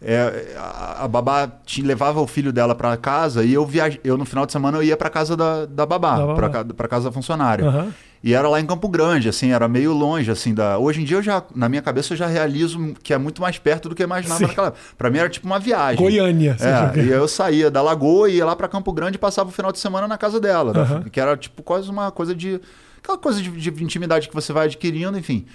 é, 0.01 0.55
a, 0.57 1.05
a 1.05 1.07
babá 1.07 1.47
te, 1.65 1.81
levava 1.81 2.21
o 2.21 2.27
filho 2.27 2.53
dela 2.53 2.75
para 2.75 2.95
casa 2.95 3.43
e 3.43 3.53
eu 3.53 3.65
viaj... 3.65 3.97
eu 4.03 4.17
no 4.17 4.25
final 4.25 4.45
de 4.45 4.51
semana 4.51 4.77
eu 4.77 4.83
ia 4.83 4.95
para 4.95 5.09
casa 5.09 5.35
da, 5.35 5.65
da 5.65 5.85
babá, 5.85 6.17
babá. 6.17 6.65
para 6.73 6.87
casa 6.87 7.09
da 7.09 7.11
funcionária. 7.11 7.65
Aham. 7.65 7.93
E 8.21 8.33
era 8.33 8.49
lá 8.49 8.59
em 8.59 8.65
Campo 8.65 8.89
Grande, 8.89 9.29
assim, 9.29 9.51
era 9.51 9.65
meio 9.69 9.93
longe, 9.93 10.29
assim, 10.29 10.53
da... 10.53 10.77
Hoje 10.77 11.01
em 11.01 11.05
dia 11.05 11.17
eu 11.17 11.23
já, 11.23 11.41
na 11.55 11.69
minha 11.69 11.81
cabeça, 11.81 12.11
eu 12.13 12.17
já 12.17 12.27
realizo 12.27 12.93
que 13.01 13.13
é 13.13 13.17
muito 13.17 13.41
mais 13.41 13.57
perto 13.57 13.87
do 13.87 13.95
que 13.95 14.03
eu 14.03 14.05
imaginava 14.05 14.39
Sim. 14.39 14.47
naquela 14.47 14.67
época. 14.67 14.81
Pra 14.97 15.09
mim 15.09 15.19
era 15.19 15.29
tipo 15.29 15.45
uma 15.47 15.57
viagem. 15.57 15.97
Goiânia. 15.97 16.57
você 16.57 16.65
É, 16.99 16.99
e 17.05 17.09
eu 17.09 17.27
saía 17.29 17.71
da 17.71 17.81
Lagoa, 17.81 18.29
ia 18.29 18.45
lá 18.45 18.55
pra 18.57 18.67
Campo 18.67 18.91
Grande 18.91 19.15
e 19.15 19.19
passava 19.19 19.47
o 19.49 19.53
final 19.53 19.71
de 19.71 19.79
semana 19.79 20.05
na 20.07 20.17
casa 20.17 20.37
dela. 20.39 20.73
da- 20.73 20.81
Aham. 20.81 21.03
Que 21.03 21.19
era 21.19 21.37
tipo 21.37 21.63
quase 21.63 21.89
uma 21.89 22.11
coisa 22.11 22.35
de. 22.35 22.59
Aquela 23.01 23.17
coisa 23.17 23.41
de, 23.41 23.49
de 23.49 23.83
intimidade 23.83 24.27
que 24.27 24.35
você 24.35 24.51
vai 24.51 24.65
adquirindo, 24.65 25.17
enfim. 25.17 25.45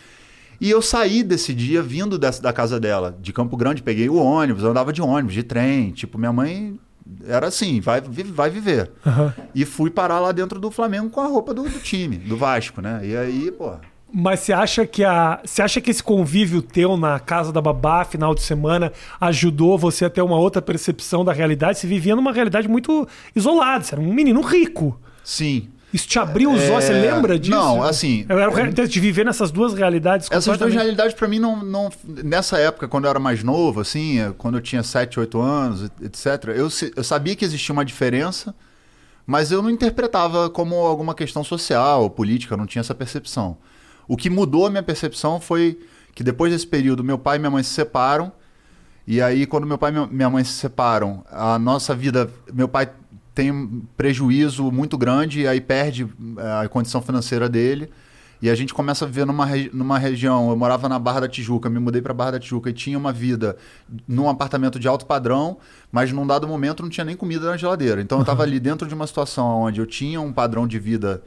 E 0.59 0.71
eu 0.71 0.81
saí 0.81 1.23
desse 1.23 1.53
dia 1.53 1.83
vindo 1.83 2.19
dessa, 2.19 2.41
da 2.41 2.53
casa 2.53 2.81
dela, 2.81 3.15
de 3.21 3.33
Campo 3.33 3.57
Grande, 3.59 3.83
peguei 3.83 4.09
o 4.09 4.15
ônibus, 4.17 4.63
eu 4.63 4.71
andava 4.71 4.91
de 4.93 5.03
ônibus, 5.03 5.35
de 5.35 5.43
trem. 5.43 5.91
Tipo, 5.91 6.17
minha 6.17 6.33
mãe 6.33 6.79
era 7.27 7.49
assim, 7.49 7.81
vai, 7.81 8.01
vai 8.01 8.51
viver. 8.51 8.91
Aham. 9.07 9.35
E 9.55 9.65
fui 9.65 9.91
parar 9.91 10.21
lá 10.21 10.33
dentro 10.33 10.59
do 10.59 10.71
Flamengo 10.71 11.11
com 11.11 11.21
a 11.21 11.27
roupa 11.27 11.53
do, 11.53 11.63
do 11.65 11.79
time, 11.81 12.17
do 12.17 12.37
Vasco, 12.37 12.81
né? 12.81 13.01
E 13.05 13.17
aí, 13.17 13.53
pô. 13.53 13.73
Mas 14.17 14.41
você 14.41 14.53
acha 14.53 14.87
que 14.87 15.03
a, 15.03 15.41
você 15.45 15.61
acha 15.61 15.81
que 15.81 15.91
esse 15.91 16.03
convívio 16.03 16.63
teu 16.63 16.97
na 16.97 17.19
casa 17.19 17.53
da 17.53 17.61
babá, 17.61 18.05
final 18.05 18.33
de 18.33 18.43
semana, 18.43 18.93
ajudou 19.21 19.77
você 19.77 20.05
a 20.05 20.11
ter 20.11 20.23
uma 20.23 20.39
outra 20.39 20.63
percepção 20.63 21.25
da 21.25 21.33
realidade? 21.33 21.79
Você 21.79 21.87
vivia 21.87 22.15
numa 22.15 22.33
realidade 22.33 22.69
muito 22.69 23.09
isolada, 23.35 23.83
você 23.83 23.95
era 23.95 24.01
um 24.01 24.13
menino 24.13 24.41
rico. 24.41 24.99
Sim. 25.25 25.69
Isso 25.95 26.09
te 26.09 26.19
abriu 26.19 26.51
os 26.53 26.61
olhos, 26.69 26.85
você 26.85 26.93
É, 26.93 27.01
lembra 27.13 27.39
disso? 27.39 27.53
não, 27.57 27.81
assim, 27.83 28.27
Eu 28.29 28.37
era 28.39 28.51
o 28.51 28.55
re- 28.55 28.73
de 28.73 28.99
viver 29.01 29.25
nessas 29.25 29.53
duas 29.53 29.73
realidades 29.75 30.29
Essas 30.31 30.59
duas 30.59 30.75
realidades, 30.75 31.15
pra 31.15 31.29
mim, 31.29 31.39
não, 31.39 31.65
não. 31.65 31.89
Nessa 32.05 32.59
época, 32.59 32.89
quando 32.89 33.05
eu 33.05 33.11
era 33.11 33.21
mais 33.21 33.45
novo, 33.45 33.81
assim, 33.81 34.17
quando 34.37 34.57
eu 34.59 34.61
tinha 34.61 34.83
7, 34.83 35.21
8 35.21 35.41
anos, 35.41 35.85
etc., 36.03 36.49
eu, 36.57 36.69
eu 36.97 37.05
sabia 37.05 37.37
que 37.37 37.45
existia 37.45 37.73
uma 37.73 37.85
diferença, 37.85 38.53
mas 39.25 39.53
eu 39.53 39.63
não 39.63 39.71
interpretava 39.71 40.51
como 40.51 40.75
alguma 40.75 41.15
questão 41.15 41.45
social 41.45 42.03
ou 42.03 42.11
política, 42.11 42.55
eu 42.55 42.59
não 42.59 42.67
tinha 42.67 42.81
essa 42.81 42.95
percepção. 42.95 43.57
O 44.09 44.17
que 44.17 44.29
mudou 44.29 44.67
a 44.67 44.71
minha 44.71 44.83
percepção 44.83 45.41
foi 45.41 45.79
que 46.13 46.25
depois 46.25 46.53
desse 46.53 46.67
período, 46.67 47.05
meu 47.05 47.19
pai 47.19 47.37
e 47.37 47.39
minha 47.39 47.51
mãe 47.53 47.63
se 47.63 47.71
separam. 47.71 48.33
E 49.07 49.21
aí, 49.23 49.47
quando 49.47 49.67
meu 49.67 49.77
pai 49.79 49.91
e 49.91 49.95
minha- 49.95 50.07
minha 50.09 50.31
mãe 50.31 50.43
se 50.45 50.53
separam, 50.55 51.25
a 51.31 51.59
nossa 51.59 51.95
vida. 51.95 52.29
Meu 52.53 52.67
pai 52.67 52.89
tem 53.35 53.51
um 53.51 53.83
prejuízo 53.97 54.71
muito 54.71 54.97
grande 54.97 55.41
e 55.41 55.49
aí 55.49 55.61
perde 55.61 56.07
eh, 56.39 56.65
a 56.65 56.69
condição 56.69 57.03
financeira 57.03 57.49
dele. 57.49 57.91
E 58.41 58.51
a 58.51 58.55
gente 58.55 58.75
começa 58.75 59.05
a 59.05 59.09
viver 59.09 59.25
numa, 59.25 59.47
numa 59.73 59.99
região. 59.99 60.51
Eu 60.51 60.57
morava 60.57 60.89
na 60.89 60.99
Barra 60.99 61.21
da 61.21 61.29
Tijuca, 61.29 61.71
me 61.71 61.79
mudei 61.79 62.03
para 62.03 62.13
Barra 62.13 62.33
da 62.33 62.39
Tijuca 62.39 62.69
e 62.71 62.73
tinha 62.73 62.99
uma 62.99 63.13
vida 63.13 63.57
num 64.07 64.29
apartamento 64.29 64.79
de 64.79 64.87
alto 64.87 65.07
padrão, 65.07 65.57
mas 65.91 66.13
num 66.13 66.27
dado 66.27 66.47
momento 66.47 66.83
não 66.83 66.91
tinha 66.91 67.05
nem 67.05 67.17
comida 67.17 67.47
na 67.51 67.57
geladeira. 67.57 68.03
Então 68.03 68.19
eu 68.19 68.23
estava 68.23 68.43
ali 68.43 68.61
dentro 68.61 68.87
de 68.87 68.95
uma 68.95 69.07
situação 69.07 69.63
onde 69.63 69.81
eu 69.81 69.87
tinha 69.87 70.21
um 70.21 70.33
padrão 70.33 70.67
de 70.67 70.79
vida 70.79 71.23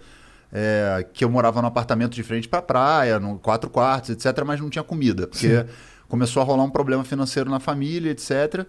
é, 0.51 1.06
que 1.12 1.25
eu 1.25 1.30
morava 1.30 1.62
num 1.62 1.68
apartamento 1.68 2.13
de 2.13 2.24
frente 2.24 2.48
para 2.48 2.62
praia, 2.62 3.19
no 3.19 3.39
quatro 3.39 3.69
quartos, 3.69 4.12
etc., 4.12 4.44
mas 4.45 4.62
não 4.62 4.69
tinha 4.69 4.83
comida, 4.83 5.27
porque 5.27 5.65
começou 6.07 6.42
a 6.42 6.45
rolar 6.45 6.63
um 6.63 6.69
problema 6.69 7.03
financeiro 7.03 7.50
na 7.50 7.60
família, 7.60 8.12
etc. 8.12 8.65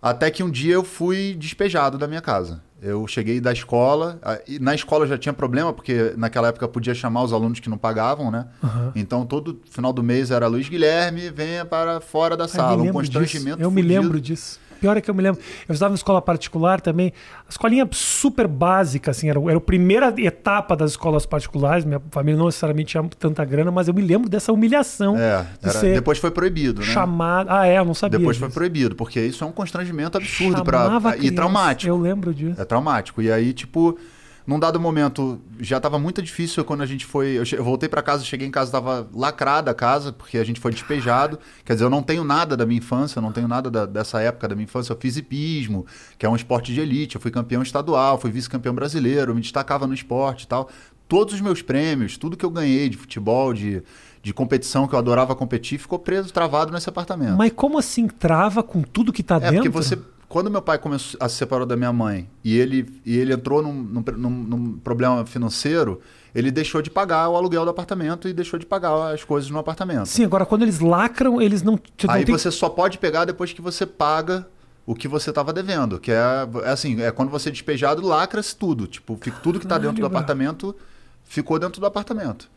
Até 0.00 0.30
que 0.30 0.42
um 0.42 0.50
dia 0.50 0.74
eu 0.74 0.84
fui 0.84 1.34
despejado 1.34 1.98
da 1.98 2.08
minha 2.08 2.22
casa. 2.22 2.62
Eu 2.82 3.06
cheguei 3.06 3.40
da 3.40 3.52
escola, 3.52 4.18
e 4.48 4.58
na 4.58 4.74
escola 4.74 5.06
já 5.06 5.18
tinha 5.18 5.32
problema, 5.32 5.72
porque 5.72 6.14
naquela 6.16 6.48
época 6.48 6.66
podia 6.66 6.94
chamar 6.94 7.22
os 7.24 7.32
alunos 7.32 7.60
que 7.60 7.68
não 7.68 7.76
pagavam, 7.76 8.30
né? 8.30 8.46
Aham. 8.64 8.92
Então 8.96 9.26
todo 9.26 9.60
final 9.70 9.92
do 9.92 10.02
mês 10.02 10.30
era 10.30 10.46
Luiz 10.46 10.68
Guilherme, 10.68 11.28
venha 11.30 11.64
para 11.64 12.00
fora 12.00 12.36
da 12.36 12.44
Ai, 12.44 12.48
sala. 12.48 12.76
me 12.76 12.82
Um 12.82 12.84
lembro 12.86 13.02
disso. 13.02 13.12
constrangimento. 13.18 13.62
Eu 13.62 13.70
me 13.70 13.82
fudido. 13.82 14.00
lembro 14.00 14.20
disso. 14.20 14.58
Pior 14.80 14.96
é 14.96 15.00
que 15.00 15.10
eu 15.10 15.14
me 15.14 15.22
lembro. 15.22 15.40
Eu 15.68 15.72
estudava 15.72 15.92
em 15.92 15.94
escola 15.94 16.22
particular 16.22 16.80
também. 16.80 17.12
A 17.46 17.50
escolinha 17.50 17.86
super 17.92 18.46
básica, 18.48 19.10
assim, 19.10 19.28
era, 19.28 19.38
era 19.40 19.56
a 19.58 19.60
primeira 19.60 20.12
etapa 20.18 20.74
das 20.76 20.92
escolas 20.92 21.26
particulares. 21.26 21.84
Minha 21.84 22.00
família 22.10 22.38
não 22.38 22.46
necessariamente 22.46 22.90
tinha 22.92 23.02
tanta 23.18 23.44
grana, 23.44 23.70
mas 23.70 23.88
eu 23.88 23.94
me 23.94 24.02
lembro 24.02 24.28
dessa 24.28 24.52
humilhação 24.52 25.16
É, 25.18 25.46
de 25.62 25.68
era- 25.68 25.80
depois 25.94 26.18
foi 26.18 26.30
proibido, 26.30 26.80
né? 26.80 26.86
chamado. 26.86 27.48
Ah, 27.50 27.66
é, 27.66 27.78
eu 27.78 27.84
não 27.84 27.94
sabia. 27.94 28.18
Depois 28.18 28.36
foi 28.36 28.48
disso. 28.48 28.58
proibido, 28.58 28.94
porque 28.96 29.20
isso 29.20 29.44
é 29.44 29.46
um 29.46 29.52
constrangimento 29.52 30.16
absurdo 30.16 30.64
para 30.64 31.16
e 31.18 31.30
traumático. 31.30 31.88
Eu 31.90 31.98
lembro 31.98 32.32
disso. 32.32 32.60
É 32.60 32.64
traumático. 32.64 33.20
E 33.20 33.30
aí, 33.30 33.52
tipo, 33.52 33.98
num 34.46 34.58
dado 34.58 34.80
momento, 34.80 35.40
já 35.60 35.78
tava 35.78 35.98
muito 35.98 36.20
difícil 36.22 36.64
quando 36.64 36.82
a 36.82 36.86
gente 36.86 37.04
foi. 37.06 37.38
Eu, 37.38 37.44
eu 37.52 37.62
voltei 37.64 37.88
para 37.88 38.02
casa, 38.02 38.24
cheguei 38.24 38.48
em 38.48 38.50
casa, 38.50 38.72
tava 38.72 39.08
lacrada 39.14 39.70
a 39.70 39.74
casa, 39.74 40.12
porque 40.12 40.38
a 40.38 40.44
gente 40.44 40.58
foi 40.58 40.72
despejado. 40.72 41.38
Quer 41.64 41.74
dizer, 41.74 41.84
eu 41.84 41.90
não 41.90 42.02
tenho 42.02 42.24
nada 42.24 42.56
da 42.56 42.66
minha 42.66 42.78
infância, 42.78 43.20
não 43.20 43.32
tenho 43.32 43.46
nada 43.46 43.70
da- 43.70 43.86
dessa 43.86 44.20
época 44.20 44.48
da 44.48 44.54
minha 44.54 44.64
infância. 44.64 44.92
Eu 44.92 44.98
fiz 45.00 45.16
hipismo, 45.16 45.86
que 46.18 46.26
é 46.26 46.28
um 46.28 46.34
esporte 46.36 46.72
de 46.74 46.80
elite. 46.80 47.14
Eu 47.16 47.20
fui 47.20 47.30
campeão 47.30 47.62
estadual, 47.62 48.18
fui 48.18 48.30
vice-campeão 48.30 48.74
brasileiro, 48.74 49.34
me 49.34 49.40
destacava 49.40 49.86
no 49.86 49.94
esporte 49.94 50.44
e 50.44 50.46
tal. 50.48 50.68
Todos 51.06 51.34
os 51.34 51.40
meus 51.40 51.60
prêmios, 51.60 52.16
tudo 52.16 52.36
que 52.36 52.44
eu 52.44 52.50
ganhei 52.50 52.88
de 52.88 52.96
futebol, 52.96 53.52
de, 53.52 53.82
de 54.22 54.32
competição 54.32 54.86
que 54.86 54.94
eu 54.94 54.98
adorava 54.98 55.34
competir, 55.34 55.76
ficou 55.78 55.98
preso, 55.98 56.32
travado 56.32 56.72
nesse 56.72 56.88
apartamento. 56.88 57.36
Mas 57.36 57.52
como 57.54 57.78
assim 57.78 58.06
trava 58.06 58.62
com 58.62 58.80
tudo 58.82 59.12
que 59.12 59.22
tá 59.22 59.36
É 59.36 59.40
dentro? 59.50 59.56
porque 59.56 59.68
você, 59.68 59.98
quando 60.30 60.48
meu 60.48 60.62
pai 60.62 60.78
começou 60.78 61.18
a 61.20 61.28
se 61.28 61.34
separar 61.34 61.64
da 61.66 61.76
minha 61.76 61.92
mãe 61.92 62.30
e 62.44 62.56
ele, 62.56 62.88
e 63.04 63.18
ele 63.18 63.32
entrou 63.34 63.60
num, 63.60 63.72
num, 63.74 64.30
num- 64.30 64.72
problema 64.78 65.26
financeiro, 65.26 66.00
ele 66.32 66.52
deixou 66.52 66.80
de 66.80 66.88
pagar 66.88 67.28
o 67.28 67.34
aluguel 67.34 67.64
do 67.64 67.70
apartamento 67.72 68.28
e 68.28 68.32
deixou 68.32 68.56
de 68.56 68.64
pagar 68.64 69.12
as 69.12 69.24
coisas 69.24 69.50
no 69.50 69.58
apartamento. 69.58 70.06
Sim, 70.06 70.24
agora 70.24 70.46
quando 70.46 70.62
eles 70.62 70.78
lacram, 70.78 71.42
eles 71.42 71.62
não. 71.64 71.72
não 71.72 72.14
Aí 72.14 72.24
tem- 72.24 72.38
você 72.38 72.48
só 72.52 72.68
pode 72.68 72.96
pegar 72.98 73.24
depois 73.24 73.52
que 73.52 73.60
você 73.60 73.84
paga 73.84 74.46
o 74.86 74.94
que 74.94 75.08
você 75.08 75.30
estava 75.30 75.52
devendo, 75.52 75.98
que 75.98 76.12
é, 76.12 76.16
é 76.62 76.68
assim, 76.70 77.02
é 77.02 77.10
quando 77.10 77.28
você 77.28 77.48
é 77.48 77.52
despejado, 77.52 78.00
lacra-se 78.06 78.54
tudo, 78.54 78.86
tipo, 78.86 79.18
fica, 79.20 79.36
tudo 79.42 79.58
que 79.58 79.64
está 79.66 79.78
dentro 79.78 80.00
do 80.00 80.06
apartamento 80.06 80.76
ficou 81.24 81.58
dentro 81.58 81.80
do 81.80 81.86
apartamento. 81.86 82.48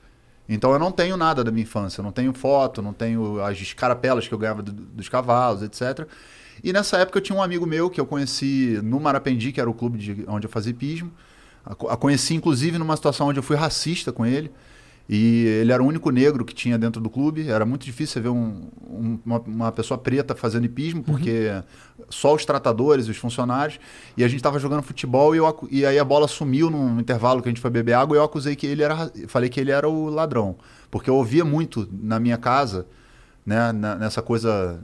Então 0.48 0.72
eu 0.74 0.78
não 0.78 0.92
tenho 0.92 1.18
nada 1.18 1.44
da 1.44 1.50
minha 1.50 1.64
infância, 1.64 2.02
eu 2.02 2.04
não 2.04 2.12
tenho 2.12 2.34
foto, 2.34 2.84
não 2.84 2.94
tenho 2.94 3.42
as 3.44 3.60
escarapelas 3.60 4.28
que 4.28 4.34
eu 4.34 4.38
ganhava 4.38 4.62
do- 4.62 4.72
dos 4.72 5.10
cavalos, 5.10 5.64
etc. 5.64 6.08
E 6.64 6.74
nessa 6.74 6.98
época 6.98 7.20
eu 7.20 7.22
tinha 7.22 7.38
um 7.38 7.42
amigo 7.42 7.66
meu 7.66 7.90
que 7.90 8.00
eu 8.00 8.06
conheci 8.06 8.80
no 8.84 9.00
Marapendi, 9.00 9.52
que 9.52 9.62
era 9.62 9.70
o 9.70 9.74
clube 9.74 9.98
de, 9.98 10.26
onde 10.28 10.46
eu 10.46 10.52
fazia 10.52 10.72
hipismo. 10.72 11.12
A, 11.66 11.72
a 11.94 11.98
conheci 11.98 12.34
inclusive 12.34 12.78
numa 12.78 12.96
situação 12.96 13.28
onde 13.28 13.40
eu 13.40 13.44
fui 13.44 13.56
racista 13.56 14.12
com 14.12 14.26
ele. 14.26 14.52
E 15.08 15.46
ele 15.62 15.72
era 15.74 15.84
o 15.84 15.86
único 15.86 16.10
negro 16.10 16.46
que 16.46 16.56
tinha 16.56 16.78
dentro 16.78 17.02
do 17.02 17.10
clube. 17.10 17.50
Era 17.50 17.66
muito 17.66 17.86
difícil 17.86 18.22
ver 18.22 18.30
um, 18.30 18.70
um, 18.90 19.20
uma, 19.26 19.40
uma, 19.40 19.72
pessoa 19.72 19.98
preta 19.98 20.34
fazendo 20.34 20.66
hipismo, 20.66 21.00
uhum. 21.00 21.04
porque 21.04 21.50
uhum. 21.50 22.06
só 22.10 22.34
os 22.34 22.46
tratadores, 22.46 23.10
os 23.10 23.18
funcionários. 23.18 23.80
E 24.16 24.24
a 24.24 24.28
gente 24.28 24.38
estava 24.38 24.58
jogando 24.60 24.82
futebol 24.82 25.36
e, 25.36 25.40
eu, 25.40 25.68
e 25.70 25.86
aí 25.86 26.00
a 26.00 26.06
bola 26.06 26.28
sumiu 26.28 26.70
num 26.70 27.00
intervalo 27.00 27.42
que 27.42 27.50
a 27.50 27.52
gente 27.52 27.62
foi 27.62 27.70
beber 27.70 27.94
água 27.94 28.16
e 28.16 28.20
eu 28.20 28.24
acusei 28.24 28.56
que 28.56 28.66
ele 28.66 28.82
era. 28.82 29.12
Falei 29.28 29.50
que 29.50 29.60
ele 29.60 29.72
era 29.72 29.90
o 29.90 30.10
ladrão. 30.10 30.56
Porque 30.90 31.10
eu 31.10 31.16
ouvia 31.16 31.44
muito 31.44 31.88
na 31.92 32.18
minha 32.18 32.38
casa, 32.38 32.86
né, 33.46 33.74
nessa 33.74 34.22
coisa 34.22 34.80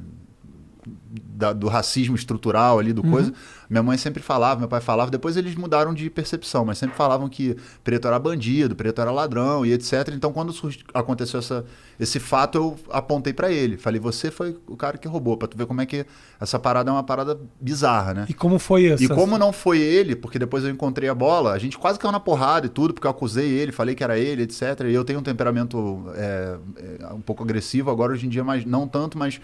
da, 1.12 1.53
do 1.53 1.67
racismo 1.67 2.15
estrutural 2.15 2.79
ali, 2.79 2.93
do 2.93 3.03
uhum. 3.03 3.12
coisa. 3.12 3.34
Minha 3.69 3.84
mãe 3.84 3.98
sempre 3.98 4.22
falava, 4.22 4.60
meu 4.60 4.67
pai 4.67 4.81
falava, 4.81 5.12
depois 5.12 5.38
eles 5.38 5.55
mudaram 5.55 5.93
de 5.93 6.10
percepção, 6.10 6.65
mas 6.65 6.77
sempre 6.77 6.96
falavam 6.96 7.29
que 7.29 7.55
preto 7.84 8.08
era 8.08 8.17
bandido, 8.17 8.75
preto 8.75 9.00
era 9.00 9.12
ladrão 9.12 9.65
e 9.65 9.72
etc. 9.72 10.10
Então, 10.13 10.34
quando 10.34 10.53
aconteceu 10.93 11.39
essa, 11.39 11.63
esse 12.00 12.19
fato, 12.19 12.58
eu 12.58 12.79
apontei 12.89 13.31
para 13.31 13.51
ele. 13.51 13.77
Falei, 13.77 14.00
você 14.00 14.31
foi 14.31 14.58
o 14.67 14.75
cara 14.75 14.98
que 14.98 15.08
roubou, 15.08 15.38
para 15.38 15.48
tu 15.48 15.58
ver 15.58 15.67
como 15.67 15.81
é 15.81 15.86
que 15.86 16.05
essa 16.39 16.58
parada 16.58 16.89
é 16.89 16.93
uma 16.93 17.03
parada 17.03 17.39
bizarra, 17.62 18.13
né? 18.13 18.25
E 18.27 18.34
como 18.34 18.58
foi 18.58 18.86
isso? 18.86 19.03
E 19.03 19.08
como 19.08 19.38
não 19.38 19.53
foi 19.53 19.79
ele, 19.79 20.15
porque 20.15 20.39
depois 20.39 20.63
eu 20.63 20.72
encontrei 20.72 21.08
a 21.08 21.15
bola, 21.15 21.53
a 21.53 21.60
gente 21.60 21.77
quase 21.77 22.00
caiu 22.00 22.12
na 22.12 22.19
porrada 22.19 22.65
e 22.65 22.69
tudo, 22.69 22.93
porque 22.93 23.05
eu 23.05 23.12
acusei 23.12 23.50
ele, 23.50 23.72
falei 23.72 23.93
que 23.93 24.03
era 24.03 24.17
ele, 24.17 24.43
etc. 24.43 24.63
E 24.88 24.93
eu 24.93 25.05
tenho 25.05 25.19
um 25.19 25.24
temperamento 25.24 26.05
é, 26.15 26.58
é, 27.01 27.13
um 27.13 27.22
pouco 27.22 27.43
agressivo, 27.43 27.91
agora 27.91 28.13
hoje 28.13 28.25
em 28.25 28.29
dia 28.29 28.43
mais, 28.43 28.65
não 28.65 28.88
tanto, 28.88 29.17
mas 29.17 29.39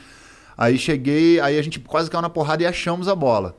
Aí 0.58 0.78
cheguei, 0.78 1.40
aí 1.40 1.58
a 1.58 1.62
gente 1.62 1.80
quase 1.80 2.10
caiu 2.10 2.22
na 2.22 2.30
porrada 2.30 2.64
e 2.64 2.66
achamos 2.66 3.08
a 3.08 3.16
bola. 3.16 3.58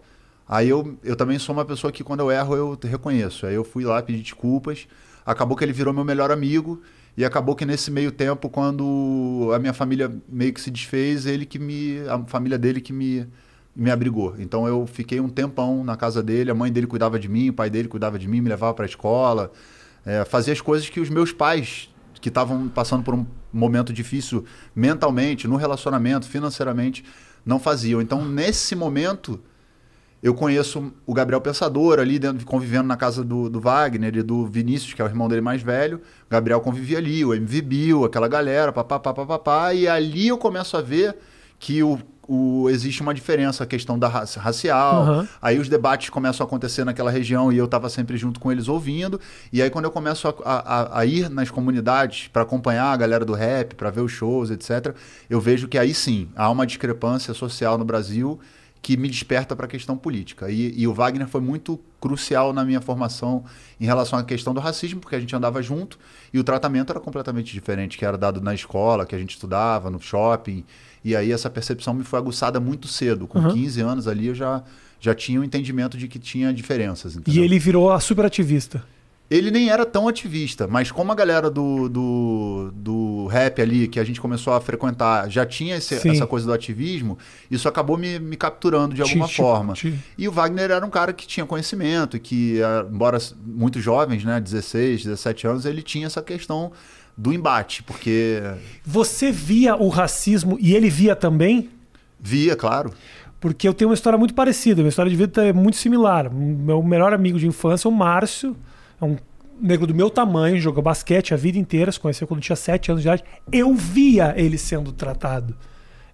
Aí 0.49 0.69
eu, 0.69 0.97
eu 1.03 1.17
também 1.17 1.39
sou 1.39 1.55
uma 1.55 1.65
pessoa 1.65 1.93
que 1.93 2.05
quando 2.05 2.21
eu 2.21 2.31
erro 2.31 2.55
eu 2.55 2.79
reconheço. 2.85 3.47
Aí 3.47 3.55
eu 3.55 3.65
fui 3.65 3.85
lá 3.85 4.01
pedir 4.03 4.23
desculpas. 4.23 4.87
Acabou 5.25 5.57
que 5.57 5.65
ele 5.65 5.73
virou 5.73 5.93
meu 5.93 6.05
melhor 6.05 6.31
amigo. 6.31 6.81
E 7.17 7.25
acabou 7.25 7.57
que 7.57 7.65
nesse 7.65 7.91
meio 7.91 8.13
tempo, 8.13 8.49
quando 8.49 9.51
a 9.55 9.59
minha 9.59 9.73
família 9.73 10.15
meio 10.29 10.53
que 10.53 10.61
se 10.61 10.71
desfez, 10.71 11.27
ele 11.27 11.47
que 11.47 11.59
me. 11.59 12.01
a 12.09 12.19
família 12.27 12.59
dele 12.59 12.81
que 12.81 12.93
me, 12.93 13.27
me 13.75 13.91
abrigou. 13.91 14.35
Então 14.39 14.69
eu 14.69 14.87
fiquei 14.87 15.19
um 15.19 15.29
tempão 15.29 15.83
na 15.83 15.97
casa 15.97 16.23
dele, 16.23 16.51
a 16.51 16.55
mãe 16.55 16.71
dele 16.71 16.87
cuidava 16.87 17.19
de 17.19 17.29
mim, 17.29 17.49
o 17.49 17.55
pai 17.55 17.71
dele 17.71 17.89
cuidava 17.89 18.19
de 18.19 18.29
mim, 18.29 18.41
me 18.41 18.51
levava 18.51 18.75
para 18.75 18.85
a 18.85 18.89
escola. 18.89 19.51
É, 20.05 20.25
fazia 20.25 20.53
as 20.53 20.61
coisas 20.61 20.89
que 20.89 21.01
os 21.01 21.09
meus 21.09 21.33
pais 21.33 21.89
que 22.21 22.29
estavam 22.29 22.69
passando 22.69 23.03
por 23.03 23.15
um 23.15 23.27
momento 23.57 23.93
difícil 23.93 24.45
mentalmente, 24.75 25.49
no 25.49 25.57
relacionamento, 25.57 26.29
financeiramente, 26.29 27.05
não 27.45 27.59
faziam. 27.59 28.01
Então, 28.01 28.25
nesse 28.25 28.75
momento, 28.75 29.41
eu 30.23 30.35
conheço 30.35 30.93
o 31.07 31.15
Gabriel 31.15 31.41
Pensador 31.41 31.99
ali, 31.99 32.19
dentro, 32.19 32.45
convivendo 32.45 32.89
na 32.89 32.97
casa 32.97 33.23
do, 33.23 33.49
do 33.49 33.61
Wagner 33.61 34.17
e 34.17 34.23
do 34.23 34.47
Vinícius, 34.47 34.93
que 34.93 35.01
é 35.01 35.05
o 35.05 35.09
irmão 35.09 35.29
dele 35.29 35.41
mais 35.41 35.63
velho. 35.63 35.99
O 35.99 36.31
Gabriel 36.31 36.61
convivia 36.61 36.99
ali, 36.99 37.25
o 37.25 37.35
MV 37.35 37.63
Bill, 37.63 38.05
aquela 38.05 38.27
galera, 38.27 38.73
papapá, 38.73 39.13
papapá. 39.13 39.73
E 39.75 39.87
ali 39.87 40.29
eu 40.29 40.39
começo 40.39 40.77
a 40.77 40.83
ver 40.83 41.17
que 41.59 41.83
o 41.83 41.99
o, 42.29 42.69
existe 42.69 43.01
uma 43.03 43.15
diferença, 43.15 43.65
a 43.65 43.67
questão 43.67 43.99
da 43.99 44.09
raça, 44.09 44.41
racial. 44.41 45.07
Uhum. 45.07 45.29
Aí 45.41 45.59
os 45.59 45.69
debates 45.69 46.11
começam 46.11 46.45
a 46.45 46.47
acontecer 46.47 46.85
naquela 46.85 47.11
região 47.11 47.53
e 47.53 47.59
eu 47.59 47.67
estava 47.67 47.89
sempre 47.89 48.17
junto 48.17 48.41
com 48.41 48.51
eles 48.51 48.69
ouvindo. 48.69 49.21
E 49.53 49.63
aí, 49.63 49.71
quando 49.71 49.85
eu 49.85 49.91
começo 49.91 50.29
a, 50.29 50.35
a, 50.45 51.01
a 51.01 51.07
ir 51.07 51.31
nas 51.31 51.51
comunidades 51.51 52.29
para 52.29 52.43
acompanhar 52.43 52.93
a 52.93 52.97
galera 52.97 53.25
do 53.25 53.33
rap, 53.33 53.75
para 53.75 53.91
ver 53.91 54.01
os 54.01 54.13
shows, 54.13 54.51
etc., 54.51 54.95
eu 55.31 55.41
vejo 55.41 55.69
que 55.69 55.79
aí 55.79 55.95
sim 55.95 56.29
há 56.35 56.51
uma 56.51 56.67
discrepância 56.67 57.33
social 57.33 57.79
no 57.79 57.85
Brasil 57.85 58.41
que 58.83 58.97
me 58.97 59.09
desperta 59.09 59.57
para 59.57 59.67
a 59.67 59.69
questão 59.69 59.97
política. 59.97 60.49
E, 60.49 60.73
e, 60.81 60.87
o 60.87 60.95
Wagner 60.95 61.27
foi 61.27 61.41
muito 61.41 61.81
crucial 62.01 62.53
na 62.53 62.65
minha 62.65 62.81
formação 62.81 63.45
em 63.81 63.85
relação 63.85 64.17
à 64.17 64.23
questão 64.23 64.55
do 64.55 64.61
racismo, 64.61 65.01
porque 65.01 65.17
a 65.17 65.19
gente 65.19 65.35
andava 65.35 65.61
junto 65.61 65.99
e 66.33 66.39
o 66.39 66.45
tratamento 66.45 66.93
era 66.93 67.01
completamente 67.01 67.53
diferente, 67.53 67.99
que 67.99 68.05
era 68.05 68.17
dado 68.17 68.41
na 68.41 68.55
escola, 68.55 69.05
que 69.05 69.15
a 69.15 69.19
gente 69.19 69.31
estudava, 69.31 69.91
no 69.91 70.01
shopping. 70.01 70.65
E 71.07 71.15
aí 71.15 71.31
essa 71.31 71.49
percepção 71.49 71.95
me 71.95 72.03
foi 72.03 72.19
aguçada 72.19 72.59
muito 72.59 72.89
cedo. 72.89 73.29
Com 73.29 73.39
uhum. 73.39 73.55
15 73.55 73.81
anos 73.81 74.09
ali 74.09 74.27
eu 74.27 74.35
já, 74.35 74.65
já 74.99 75.15
tinha 75.15 75.39
o 75.39 75.43
um 75.43 75.45
entendimento 75.45 75.97
de 75.97 76.09
que 76.09 76.19
tinha 76.19 76.53
diferenças. 76.53 77.15
Entendeu? 77.15 77.41
E 77.41 77.45
ele 77.45 77.61
virou 77.61 77.93
a 77.93 78.01
superativista. 78.01 78.83
Ele 79.31 79.53
nem 79.53 79.71
era 79.71 79.87
tão 79.87 80.09
ativista, 80.09 80.67
mas 80.67 80.91
como 80.91 81.13
a 81.13 81.15
galera 81.15 81.49
do, 81.49 81.89
do, 81.89 82.73
do 82.75 83.27
rap 83.27 83.63
ali, 83.63 83.87
que 83.87 84.01
a 84.01 84.05
gente 84.05 84.21
começou 84.21 84.53
a 84.53 84.61
frequentar, 84.61 85.31
já 85.31 85.47
tinha 85.47 85.77
esse, 85.77 85.95
essa 86.09 86.27
coisa 86.27 86.47
do 86.47 86.53
ativismo, 86.53 87.17
isso 87.49 87.69
acabou 87.69 87.97
me, 87.97 88.19
me 88.19 88.37
capturando 88.37 88.93
de 88.93 89.03
alguma 89.03 89.29
forma. 89.29 89.75
E 90.19 90.27
o 90.27 90.33
Wagner 90.33 90.73
era 90.73 90.85
um 90.85 90.91
cara 90.91 91.13
que 91.13 91.27
tinha 91.27 91.47
conhecimento, 91.47 92.19
que, 92.19 92.59
embora 92.91 93.19
muito 93.45 93.81
jovens, 93.81 94.25
né, 94.25 94.41
16, 94.41 95.05
17 95.05 95.47
anos, 95.47 95.67
ele 95.67 95.83
tinha 95.83 96.07
essa 96.07 96.23
questão 96.23 96.73
do 97.17 97.33
embate, 97.33 97.83
porque. 97.83 98.43
Você 98.85 99.33
via 99.33 99.77
o 99.77 99.89
racismo 99.89 100.59
e 100.61 100.75
ele 100.75 100.91
via 100.91 101.17
também? 101.17 101.71
Via, 102.21 102.55
claro. 102.55 102.93
Porque 103.41 103.67
eu 103.67 103.75
tenho 103.75 103.91
uma 103.91 103.95
história 103.95 104.19
muito 104.19 104.35
parecida, 104.35 104.83
minha 104.83 104.89
história 104.89 105.11
de 105.11 105.17
vida 105.17 105.47
é 105.47 105.53
muito 105.53 105.77
similar. 105.77 106.33
Meu 106.33 106.83
melhor 106.83 107.13
amigo 107.13 107.39
de 107.39 107.47
infância, 107.47 107.89
o 107.89 107.93
Márcio, 107.93 108.57
é 109.01 109.05
um 109.05 109.17
negro 109.61 109.87
do 109.87 109.95
meu 109.95 110.11
tamanho, 110.11 110.61
jogou 110.61 110.83
basquete 110.83 111.33
a 111.33 111.37
vida 111.37 111.59
inteira, 111.59 111.91
se 111.91 112.01
conheceu 112.01 112.27
quando 112.27 112.41
tinha 112.41 112.57
7 112.57 112.91
anos 112.91 113.03
de 113.03 113.09
idade. 113.09 113.25
Eu 113.53 113.75
via 113.75 114.35
ele 114.37 114.59
sendo 114.59 114.93
tratado 114.93 115.57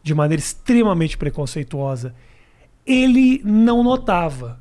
de 0.02 0.14
maneira 0.14 0.40
extremamente 0.40 1.16
preconceituosa. 1.16 2.14
Ele 2.84 3.40
não 3.44 3.82
notava. 3.82 4.60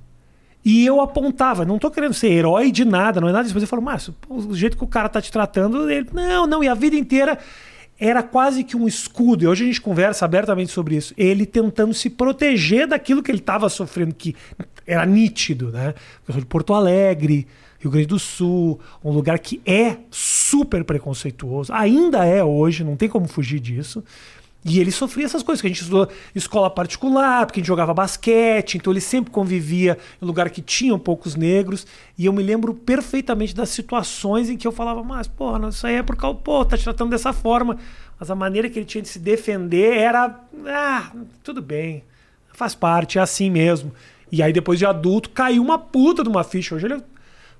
E 0.63 0.85
eu 0.85 1.01
apontava, 1.01 1.65
não 1.65 1.79
tô 1.79 1.89
querendo 1.89 2.13
ser 2.13 2.27
herói 2.27 2.71
de 2.71 2.85
nada, 2.85 3.19
não 3.19 3.27
é 3.27 3.31
nada 3.31 3.43
disso, 3.43 3.55
mas 3.55 3.63
eu 3.63 3.67
falo, 3.67 3.81
Márcio, 3.81 4.15
o 4.29 4.55
jeito 4.55 4.77
que 4.77 4.83
o 4.83 4.87
cara 4.87 5.09
tá 5.09 5.19
te 5.19 5.31
tratando, 5.31 5.89
ele, 5.89 6.07
não, 6.13 6.45
não, 6.45 6.63
e 6.63 6.67
a 6.67 6.75
vida 6.75 6.95
inteira 6.95 7.37
era 7.99 8.23
quase 8.23 8.63
que 8.63 8.75
um 8.75 8.87
escudo, 8.87 9.43
e 9.43 9.47
hoje 9.47 9.63
a 9.63 9.67
gente 9.67 9.81
conversa 9.81 10.25
abertamente 10.25 10.71
sobre 10.71 10.95
isso, 10.95 11.13
ele 11.17 11.45
tentando 11.45 11.93
se 11.93 12.09
proteger 12.09 12.87
daquilo 12.87 13.21
que 13.21 13.31
ele 13.31 13.39
estava 13.39 13.69
sofrendo, 13.69 14.13
que 14.13 14.35
era 14.87 15.05
nítido, 15.05 15.71
né? 15.71 15.93
De 16.27 16.45
Porto 16.45 16.73
Alegre, 16.73 17.47
Rio 17.79 17.91
Grande 17.91 18.07
do 18.07 18.19
Sul, 18.19 18.79
um 19.03 19.11
lugar 19.11 19.39
que 19.39 19.61
é 19.65 19.97
super 20.09 20.83
preconceituoso, 20.83 21.71
ainda 21.73 22.25
é 22.25 22.43
hoje, 22.43 22.83
não 22.83 22.95
tem 22.95 23.09
como 23.09 23.27
fugir 23.27 23.59
disso. 23.59 24.03
E 24.63 24.79
ele 24.79 24.91
sofria 24.91 25.25
essas 25.25 25.41
coisas, 25.41 25.59
que 25.59 25.67
a 25.67 25.69
gente 25.69 25.81
estudou 25.81 26.07
escola 26.35 26.69
particular, 26.69 27.45
porque 27.47 27.59
a 27.59 27.61
gente 27.61 27.67
jogava 27.67 27.93
basquete, 27.93 28.75
então 28.75 28.93
ele 28.93 29.01
sempre 29.01 29.31
convivia 29.31 29.97
em 30.21 30.25
lugar 30.25 30.49
que 30.51 30.61
tinham 30.61 30.99
poucos 30.99 31.35
negros. 31.35 31.87
E 32.15 32.27
eu 32.27 32.33
me 32.33 32.43
lembro 32.43 32.73
perfeitamente 32.73 33.55
das 33.55 33.69
situações 33.69 34.49
em 34.49 34.57
que 34.57 34.67
eu 34.67 34.71
falava, 34.71 35.03
mas, 35.03 35.27
pô, 35.27 35.57
isso 35.67 35.87
aí 35.87 35.95
é 35.95 36.03
por 36.03 36.15
causa, 36.15 36.37
pô, 36.37 36.63
tá 36.63 36.77
te 36.77 36.83
tratando 36.83 37.09
dessa 37.09 37.33
forma. 37.33 37.77
Mas 38.19 38.29
a 38.29 38.35
maneira 38.35 38.69
que 38.69 38.77
ele 38.77 38.85
tinha 38.85 39.01
de 39.01 39.09
se 39.09 39.17
defender 39.17 39.97
era, 39.97 40.39
ah, 40.67 41.11
tudo 41.43 41.59
bem, 41.59 42.03
faz 42.53 42.75
parte, 42.75 43.17
é 43.17 43.21
assim 43.21 43.49
mesmo. 43.49 43.91
E 44.31 44.43
aí 44.43 44.53
depois 44.53 44.77
de 44.77 44.85
adulto 44.85 45.31
caiu 45.31 45.63
uma 45.63 45.79
puta 45.79 46.21
de 46.21 46.29
uma 46.29 46.43
ficha. 46.43 46.75
Hoje 46.75 46.85
ele 46.85 46.93
é 46.93 47.01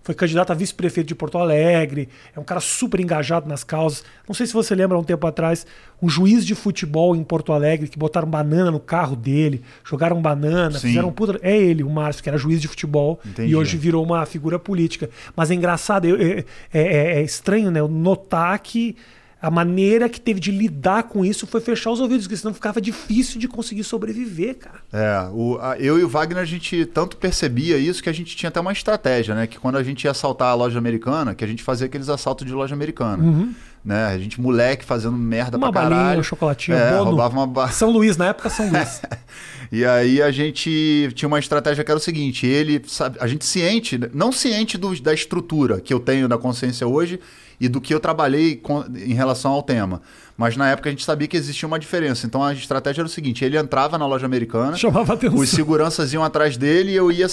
foi 0.04 0.16
candidato 0.16 0.52
a 0.52 0.56
vice-prefeito 0.56 1.08
de 1.08 1.16
Porto 1.16 1.38
Alegre, 1.38 2.10
é 2.36 2.40
um 2.40 2.44
cara 2.44 2.60
super 2.60 3.00
engajado 3.00 3.48
nas 3.48 3.64
causas. 3.64 4.04
Não 4.28 4.34
sei 4.34 4.48
se 4.48 4.54
você 4.54 4.74
lembra, 4.74 4.98
um 4.98 5.04
tempo 5.04 5.26
atrás, 5.28 5.66
um 6.02 6.10
juiz 6.10 6.46
de 6.46 6.56
futebol 6.56 7.16
em 7.16 7.24
Porto 7.24 7.54
Alegre 7.54 7.88
que 7.88 7.98
botaram 7.98 8.28
banana 8.28 8.72
no 8.72 8.80
carro 8.80 9.16
dele, 9.16 9.62
jogaram 9.84 10.22
banana, 10.22 10.80
Sim. 10.80 10.88
fizeram 10.88 11.12
puta. 11.12 11.40
É 11.44 11.56
ele, 11.56 11.84
o 11.84 11.90
Márcio, 11.90 12.24
que 12.24 12.30
era 12.30 12.38
juiz 12.38 12.60
de 12.60 12.68
futebol 12.68 13.20
Entendi. 13.26 13.52
e 13.52 13.56
hoje 13.56 13.78
virou 13.78 14.04
uma 14.04 14.26
figura 14.26 14.58
política. 14.58 15.10
Mas 15.36 15.52
é 15.52 15.54
engraçado, 15.54 16.08
é, 16.08 16.46
é, 16.74 17.20
é, 17.20 17.22
estranho, 17.22 17.70
né? 17.70 17.82
Notar 17.82 18.58
que 18.60 18.96
a 19.42 19.50
maneira 19.50 20.08
que 20.08 20.22
teve 20.22 20.40
de 20.40 20.52
lidar 20.52 21.04
com 21.04 21.26
isso 21.26 21.48
foi 21.48 21.60
fechar 21.60 21.90
os 21.90 22.00
ouvidos, 22.00 22.26
porque 22.28 22.38
senão 22.38 22.54
ficava 22.54 22.80
difícil 22.80 23.40
de 23.40 23.48
conseguir 23.48 23.84
sobreviver, 23.84 24.56
cara. 24.56 24.80
É, 24.94 25.30
o, 25.34 25.58
a, 25.60 25.78
eu 25.80 26.00
e 26.00 26.04
o 26.04 26.08
Wagner, 26.08 26.44
a 26.44 26.46
gente 26.46 26.86
tanto 26.86 27.18
percebia 27.18 27.78
isso 27.78 28.04
que 28.04 28.10
a 28.10 28.14
gente 28.14 28.36
tinha 28.36 28.50
até 28.50 28.60
uma 28.60 28.72
estratégia, 28.72 29.34
né? 29.34 29.48
Que 29.48 29.58
quando 29.58 29.78
a 29.78 29.84
gente 29.84 30.04
ia 30.04 30.12
assaltar 30.12 30.50
a 30.50 30.54
loja 30.54 30.78
americana, 30.78 31.34
que 31.34 31.44
a 31.44 31.48
gente 31.48 31.64
fazia 31.64 31.88
aqueles 31.88 32.08
assaltos 32.08 32.46
de 32.46 32.54
loja 32.54 32.76
americana. 32.76 33.24
Uhum. 33.24 33.54
Né? 33.84 34.06
A 34.06 34.18
gente, 34.20 34.40
moleque, 34.40 34.86
fazendo 34.86 35.18
merda 35.18 35.58
uma 35.58 35.72
pra 35.72 35.82
caralho. 35.82 36.20
um 36.20 36.24
chocolatinho, 36.24 36.78
é, 36.78 36.92
bono. 36.92 37.06
roubava 37.06 37.34
uma 37.34 37.48
ba... 37.48 37.68
São 37.70 37.90
Luís, 37.90 38.16
na 38.16 38.28
época 38.28 38.48
São 38.48 38.70
Luís. 38.70 39.02
e 39.72 39.84
aí 39.84 40.22
a 40.22 40.30
gente 40.30 41.10
tinha 41.16 41.28
uma 41.28 41.40
estratégia 41.40 41.84
que 41.84 41.90
era 41.90 41.98
o 41.98 42.02
seguinte, 42.02 42.46
ele, 42.46 42.80
sabe, 42.86 43.18
a 43.20 43.26
gente 43.26 43.44
ciente, 43.44 44.00
não 44.14 44.32
ciente 44.32 44.78
do, 44.78 45.00
da 45.02 45.12
estrutura 45.12 45.82
que 45.82 45.92
eu 45.92 46.00
tenho 46.00 46.28
da 46.28 46.38
consciência 46.38 46.86
hoje, 46.88 47.20
e 47.62 47.70
do 47.70 47.80
que 47.80 47.94
eu 47.94 48.00
trabalhei 48.00 48.56
com, 48.58 48.84
em 48.98 49.14
relação 49.14 49.52
ao 49.52 49.62
tema. 49.64 50.02
Mas 50.36 50.58
na 50.58 50.68
época 50.72 50.90
a 50.90 50.92
gente 50.92 51.06
sabia 51.06 51.28
que 51.28 51.38
existia 51.38 51.68
uma 51.68 51.78
diferença. 51.78 52.26
Então 52.26 52.44
a 52.44 52.52
estratégia 52.52 53.02
era 53.02 53.06
o 53.06 53.10
seguinte: 53.10 53.46
ele 53.46 53.56
entrava 53.58 53.96
na 53.98 54.08
loja 54.08 54.26
americana, 54.26 54.76
Chamava 54.76 55.14
atenção. 55.14 55.38
os 55.38 55.50
seguranças 55.50 56.12
iam 56.14 56.24
atrás 56.24 56.58
dele 56.58 56.92
e 56.92 56.96
eu 56.96 57.12
ia, 57.12 57.28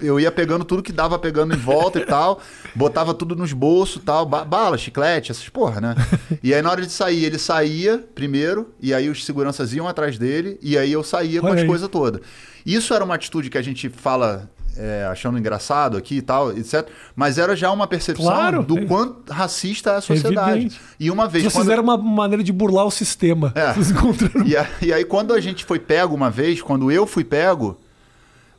eu 0.00 0.20
ia 0.20 0.30
pegando 0.30 0.62
tudo 0.62 0.82
que 0.82 0.92
dava 0.92 1.18
pegando 1.18 1.54
em 1.54 1.56
volta 1.58 1.98
e 1.98 2.04
tal, 2.04 2.40
botava 2.76 3.14
tudo 3.14 3.34
nos 3.34 3.54
bolsos 3.54 3.96
e 4.02 4.04
tal, 4.04 4.26
ba- 4.26 4.44
bala, 4.44 4.76
chiclete, 4.76 5.30
essas 5.32 5.48
porra, 5.48 5.80
né? 5.80 5.94
E 6.42 6.52
aí 6.52 6.60
na 6.60 6.70
hora 6.70 6.82
de 6.82 6.92
sair, 6.92 7.24
ele 7.24 7.38
saía 7.38 8.04
primeiro, 8.14 8.74
e 8.80 8.92
aí 8.92 9.08
os 9.08 9.24
seguranças 9.24 9.72
iam 9.72 9.88
atrás 9.88 10.18
dele, 10.18 10.58
e 10.60 10.76
aí 10.76 10.92
eu 10.92 11.02
saía 11.02 11.40
com 11.40 11.46
Olha 11.46 11.54
as 11.54 11.60
aí. 11.62 11.66
coisas 11.66 11.88
todas. 11.88 12.20
Isso 12.66 12.92
era 12.92 13.02
uma 13.02 13.14
atitude 13.14 13.48
que 13.48 13.56
a 13.56 13.62
gente 13.62 13.88
fala. 13.88 14.50
É, 14.76 15.06
achando 15.10 15.38
engraçado 15.38 15.96
aqui 15.96 16.16
e 16.16 16.22
tal, 16.22 16.50
etc. 16.56 16.88
Mas 17.14 17.38
era 17.38 17.54
já 17.56 17.70
uma 17.70 17.86
percepção 17.86 18.24
Claro. 18.26 18.62
do 18.62 18.86
quanto 18.86 19.30
racista 19.32 19.90
é 19.90 19.96
a 19.96 20.00
sociedade. 20.00 20.50
Evidente. 20.52 20.80
E 20.98 21.10
uma 21.10 21.28
vez. 21.28 21.44
Vocês 21.44 21.52
quando- 21.54 21.64
fizeram 21.64 21.82
uma 21.82 21.96
maneira 21.96 22.42
de 22.42 22.52
burlar 22.52 22.86
o 22.86 22.90
sistema. 22.90 23.52
É. 23.54 23.72
Vocês 23.72 23.90
encontraram. 23.90 24.46
e, 24.46 24.56
a- 24.56 24.68
e 24.80 24.92
aí, 24.92 25.04
quando 25.04 25.32
a 25.34 25.40
gente 25.40 25.64
foi 25.64 25.78
pego 25.78 26.14
uma 26.14 26.30
vez, 26.30 26.60
quando 26.62 26.90
eu 26.90 27.06
fui 27.06 27.24
pego, 27.24 27.78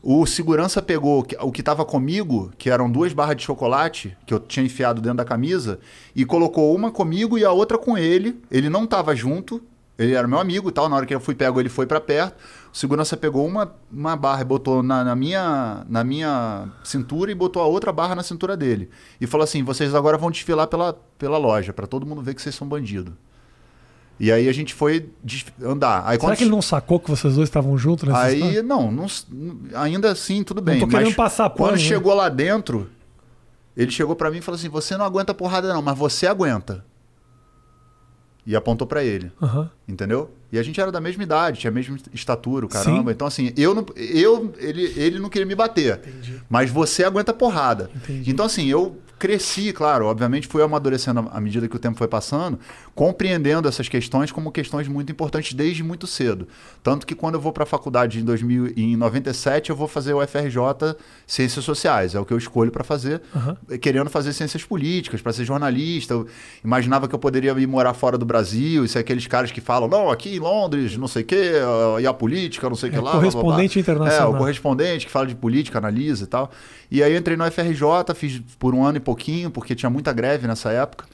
o 0.01 0.25
segurança 0.25 0.82
pegou 0.82 1.25
o 1.41 1.51
que 1.51 1.62
estava 1.62 1.86
comigo, 1.86 2.51
que 2.58 2.70
eram 2.70 2.91
duas 2.91 3.13
barras 3.13 3.38
de 3.38 3.43
chocolate, 3.43 4.15
que 4.25 4.34
eu 4.34 4.39
tinha 4.39 4.65
enfiado 4.65 5.01
dentro 5.01 5.17
da 5.17 5.25
camisa, 5.25 5.79
e 6.15 6.25
colocou 6.25 6.75
uma 6.75 6.91
comigo 6.91 7.38
e 7.38 7.46
a 7.46 7.51
outra 7.51 7.77
com 7.77 7.98
ele. 7.98 8.41
Ele 8.51 8.70
não 8.70 8.84
estava 8.84 9.15
junto, 9.15 9.63
ele 9.98 10.13
era 10.13 10.27
meu 10.27 10.39
amigo 10.39 10.67
e 10.67 10.72
tal. 10.74 10.89
Na 10.89 10.98
hora 10.98 11.05
que 11.05 11.15
eu 11.15 11.22
fui 11.22 11.34
pego, 11.36 11.58
ele 11.60 11.70
foi 11.70 11.86
para 11.86 12.01
perto. 12.01 12.36
O 12.74 12.75
segurança 12.75 13.15
pegou 13.15 13.46
uma, 13.46 13.72
uma 13.92 14.15
barra 14.15 14.42
e 14.42 14.46
botou 14.46 14.82
na, 14.82 15.03
na 15.03 15.15
minha, 15.15 15.86
na 15.88 16.03
minha 16.03 16.68
cintura 16.84 17.32
e 17.32 17.36
botou 17.36 17.62
a 17.62 17.68
outra 17.68 17.92
barra 17.92 18.15
na 18.15 18.24
cintura 18.24 18.58
dele. 18.58 18.89
E 19.22 19.27
falou 19.27 19.44
assim: 19.44 19.62
vocês 19.63 19.94
agora 19.94 20.18
vão 20.18 20.32
desfilar 20.32 20.65
pela, 20.65 20.94
pela 21.20 21.38
loja, 21.38 21.72
para 21.72 21.86
todo 21.86 22.03
mundo 22.03 22.24
ver 22.24 22.34
que 22.34 22.42
vocês 22.42 22.56
são 22.56 22.68
bandido. 22.68 23.15
E 24.20 24.32
aí 24.32 24.50
a 24.50 24.51
gente 24.51 24.74
foi 24.74 25.08
andar. 25.62 26.00
Aí 26.00 26.15
Será 26.15 26.20
quando 26.20 26.38
que 26.38 26.44
ele 26.46 26.50
não 26.50 26.63
sacou 26.63 27.00
que 27.00 27.12
vocês 27.12 27.36
dois 27.36 27.48
estavam 27.48 27.77
juntos 27.77 28.08
nessa 28.08 28.24
Aí, 28.24 28.38
história? 28.39 28.63
não, 28.63 28.92
não, 28.92 29.06
ainda 29.75 30.12
assim, 30.12 30.44
tudo 30.44 30.60
bem. 30.60 30.80
tô 30.80 30.88
querendo 30.88 31.06
mas 31.08 31.15
passar 31.15 31.51
pano, 31.51 31.70
quando 31.70 31.74
né? 31.74 31.77
chegou 31.77 32.15
lá 32.15 32.27
dentro, 32.27 32.89
ele 33.77 33.92
chegou 33.92 34.15
pra 34.15 34.32
mim 34.32 34.38
e 34.38 34.42
falou 34.42 34.58
assim: 34.58 34.70
Você 34.70 34.98
não 34.98 35.06
aguenta 35.06 35.32
porrada, 35.32 35.72
não, 35.72 35.82
mas 35.84 35.96
você 35.96 36.25
aguenta. 36.25 36.84
E 38.46 38.56
apontou 38.56 38.86
pra 38.86 39.04
ele, 39.04 39.32
Aham. 39.42 39.70
entendeu? 39.88 40.30
E 40.52 40.60
a 40.60 40.64
gente 40.64 40.80
era 40.80 40.92
da 40.92 41.00
mesma 41.00 41.24
idade, 41.24 41.60
tinha 41.60 41.72
a 41.72 41.74
mesma 41.74 41.98
estatura, 42.14 42.66
o 42.66 42.70
caramba. 42.70 43.10
Sim. 43.10 43.16
Então, 43.16 43.26
assim, 43.26 43.54
eu 43.58 43.74
não. 43.74 43.86
Eu, 43.96 44.54
ele, 44.60 44.84
ele 44.98 45.18
não 45.18 45.30
queria 45.30 45.46
me 45.46 45.56
bater. 45.56 45.96
Entendi. 46.06 46.42
Mas 46.50 46.70
você 46.70 47.04
aguenta 47.04 47.34
porrada. 47.34 47.90
Entendi. 47.96 48.30
Então, 48.30 48.46
assim, 48.46 48.68
eu 48.68 48.98
cresci, 49.20 49.72
claro, 49.72 50.05
obviamente 50.05 50.48
fui 50.48 50.62
amadurecendo 50.62 51.29
à 51.32 51.39
medida 51.39 51.67
que 51.67 51.75
o 51.75 51.79
tempo 51.79 51.98
foi 51.98 52.08
passando, 52.08 52.60
compreendendo 52.93 53.67
essas 53.67 53.88
questões 53.88 54.32
como 54.32 54.51
questões 54.51 54.88
muito 54.88 55.12
importantes 55.12 55.53
desde 55.53 55.84
muito 55.84 56.05
cedo. 56.05 56.48
Tanto 56.84 57.08
que 57.08 57.15
quando 57.15 57.36
eu 57.36 57.41
vou 57.41 57.51
para 57.53 57.63
a 57.63 57.65
faculdade 57.65 58.20
em 58.20 58.24
2000, 58.24 58.74
em 58.75 58.96
97, 58.98 59.70
eu 59.70 59.75
vou 59.75 59.88
fazer 59.88 60.13
o 60.13 60.22
FRJ 60.27 60.96
Ciências 61.25 61.63
Sociais, 61.65 62.15
é 62.15 62.20
o 62.20 62.25
que 62.25 62.34
eu 62.34 62.38
escolho 62.38 62.72
para 62.72 62.84
fazer, 62.84 63.22
Aham. 63.36 63.58
querendo 63.82 64.10
fazer 64.10 64.34
ciências 64.34 64.63
políticas, 64.63 65.22
para 65.22 65.32
ser 65.34 65.46
jornalista. 65.46 66.13
Eu 66.13 66.27
imaginava 66.63 67.08
que 67.08 67.15
eu 67.15 67.20
poderia 67.20 67.51
ir 67.53 67.67
morar 67.67 67.93
fora 67.93 68.17
do 68.17 68.25
Brasil, 68.25 68.84
e 68.84 68.88
ser 68.88 69.00
aqueles 69.00 69.25
caras 69.27 69.51
que 69.51 69.62
falam, 69.62 69.88
não, 69.88 70.10
aqui 70.10 70.36
em 70.36 70.39
Londres, 70.39 70.98
não 70.98 71.08
sei 71.08 71.24
o 71.24 71.25
quê, 71.25 71.53
e 72.01 72.05
a 72.05 72.13
política, 72.13 72.67
não 72.70 72.75
sei 72.75 72.89
o 72.89 72.91
que 72.91 72.98
É, 72.98 73.01
lá. 73.01 73.12
blá, 73.12 73.20
blá, 73.22 73.32
blá." 73.32 73.32
correspondente 73.41 73.79
internacional. 73.79 74.32
É, 74.32 74.36
o 74.36 74.38
correspondente 74.38 75.05
que 75.05 75.12
fala 75.12 75.27
de 75.27 75.36
política, 75.36 75.77
analisa 75.77 76.24
e 76.25 76.27
tal. 76.27 76.51
E 76.91 77.01
aí 77.01 77.12
eu 77.12 77.17
entrei 77.17 77.36
no 77.36 77.43
FRJ, 77.50 78.13
fiz 78.13 78.41
por 78.60 78.75
um 78.75 78.84
ano 78.86 78.98
e 78.98 79.00
pouquinho, 79.03 79.51
porque 79.51 79.75
tinha 79.75 79.89
muita 79.89 80.12
greve 80.12 80.48
nessa 80.48 80.72
época. 80.72 81.05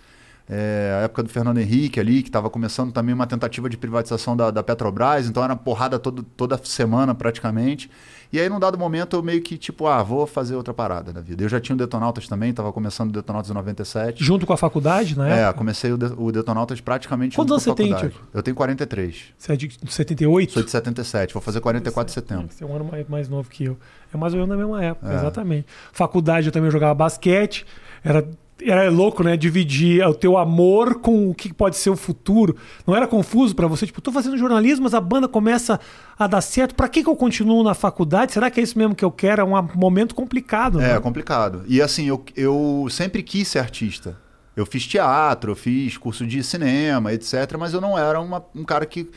É, 0.49 0.97
a 1.01 1.03
época 1.03 1.21
do 1.21 1.29
Fernando 1.29 1.59
Henrique 1.59 1.99
ali, 1.99 2.23
que 2.23 2.29
estava 2.29 2.49
começando 2.49 2.91
também 2.91 3.13
uma 3.13 3.27
tentativa 3.27 3.69
de 3.69 3.77
privatização 3.77 4.35
da, 4.35 4.49
da 4.49 4.63
Petrobras, 4.63 5.27
então 5.27 5.43
era 5.43 5.55
porrada 5.55 5.99
todo, 5.99 6.23
toda 6.23 6.59
semana 6.63 7.13
praticamente. 7.13 7.89
E 8.33 8.39
aí, 8.39 8.47
num 8.47 8.59
dado 8.59 8.77
momento, 8.77 9.15
eu 9.15 9.23
meio 9.23 9.41
que, 9.41 9.57
tipo, 9.57 9.87
ah, 9.87 10.03
vou 10.03 10.27
fazer 10.27 10.55
outra 10.55 10.71
parada 10.71 11.11
da 11.11 11.19
vida. 11.19 11.43
Eu 11.43 11.49
já 11.49 11.59
tinha 11.59 11.75
o 11.75 11.77
Detonautas 11.77 12.27
também, 12.27 12.51
estava 12.51 12.71
começando 12.71 13.09
o 13.09 13.13
Detonautas 13.13 13.49
em 13.49 13.53
97. 13.55 14.23
Junto 14.23 14.45
com 14.45 14.53
a 14.53 14.57
faculdade, 14.57 15.17
na 15.17 15.27
É, 15.27 15.51
comecei 15.53 15.91
o, 15.91 15.97
de, 15.97 16.13
o 16.15 16.31
Detonautas 16.31 16.79
praticamente 16.79 17.35
Quantos 17.35 17.51
anos 17.53 17.63
você 17.63 17.73
tem. 17.73 17.87
Tiago? 17.87 18.13
Eu 18.31 18.43
tenho 18.43 18.55
43. 18.55 19.23
Você 19.35 19.53
é 19.53 19.55
de 19.55 19.71
78? 19.87 20.53
Sou 20.53 20.63
de 20.63 20.69
77, 20.69 21.33
vou 21.33 21.41
fazer 21.41 21.59
44 21.59 22.05
de 22.07 22.13
setembro. 22.13 22.47
Você 22.51 22.63
é 22.63 22.67
um 22.67 22.75
ano 22.75 22.85
mais, 22.85 23.07
mais 23.07 23.29
novo 23.29 23.49
que 23.49 23.65
eu. 23.65 23.77
É 24.13 24.17
mais 24.17 24.33
ou 24.33 24.39
menos 24.39 24.49
na 24.55 24.57
mesma 24.63 24.83
época, 24.83 25.11
É. 25.11 25.15
exatamente. 25.15 25.65
Faculdade 25.91 26.47
eu 26.47 26.51
também 26.51 26.69
jogava 26.69 26.93
basquete. 26.93 27.65
Era, 28.03 28.23
era 28.61 28.89
louco, 28.89 29.23
né? 29.23 29.37
Dividir 29.37 30.05
o 30.05 30.13
teu 30.13 30.37
amor 30.37 30.95
com 30.99 31.29
o 31.29 31.35
que 31.35 31.53
pode 31.53 31.77
ser 31.77 31.89
o 31.89 31.95
futuro. 31.95 32.55
Não 32.85 32.95
era 32.95 33.07
confuso 33.07 33.55
pra 33.55 33.67
você? 33.67 33.85
Tipo, 33.85 34.01
tô 34.01 34.11
fazendo 34.11 34.37
jornalismo, 34.37 34.83
mas 34.83 34.93
a 34.93 35.01
banda 35.01 35.27
começa 35.27 35.79
a 36.17 36.27
dar 36.27 36.41
certo. 36.41 36.75
Pra 36.75 36.87
que, 36.87 37.03
que 37.03 37.09
eu 37.09 37.15
continuo 37.15 37.63
na 37.63 37.73
faculdade? 37.73 38.33
Será 38.33 38.49
que 38.51 38.59
é 38.59 38.63
isso 38.63 38.77
mesmo 38.77 38.93
que 38.95 39.05
eu 39.05 39.11
quero? 39.11 39.41
É 39.41 39.45
um 39.45 39.69
momento 39.75 40.13
complicado, 40.15 40.79
É, 40.81 40.93
né? 40.93 40.99
complicado. 40.99 41.63
E 41.67 41.81
assim, 41.81 42.05
eu, 42.07 42.23
eu 42.35 42.87
sempre 42.89 43.23
quis 43.23 43.47
ser 43.47 43.59
artista. 43.59 44.17
Eu 44.55 44.65
fiz 44.65 44.85
teatro, 44.85 45.51
eu 45.51 45.55
fiz 45.55 45.97
curso 45.97 46.25
de 46.27 46.43
cinema, 46.43 47.13
etc. 47.13 47.55
Mas 47.57 47.73
eu 47.73 47.79
não 47.79 47.97
era 47.97 48.19
uma- 48.19 48.43
um 48.53 48.65
cara 48.65 48.85
que 48.85 49.09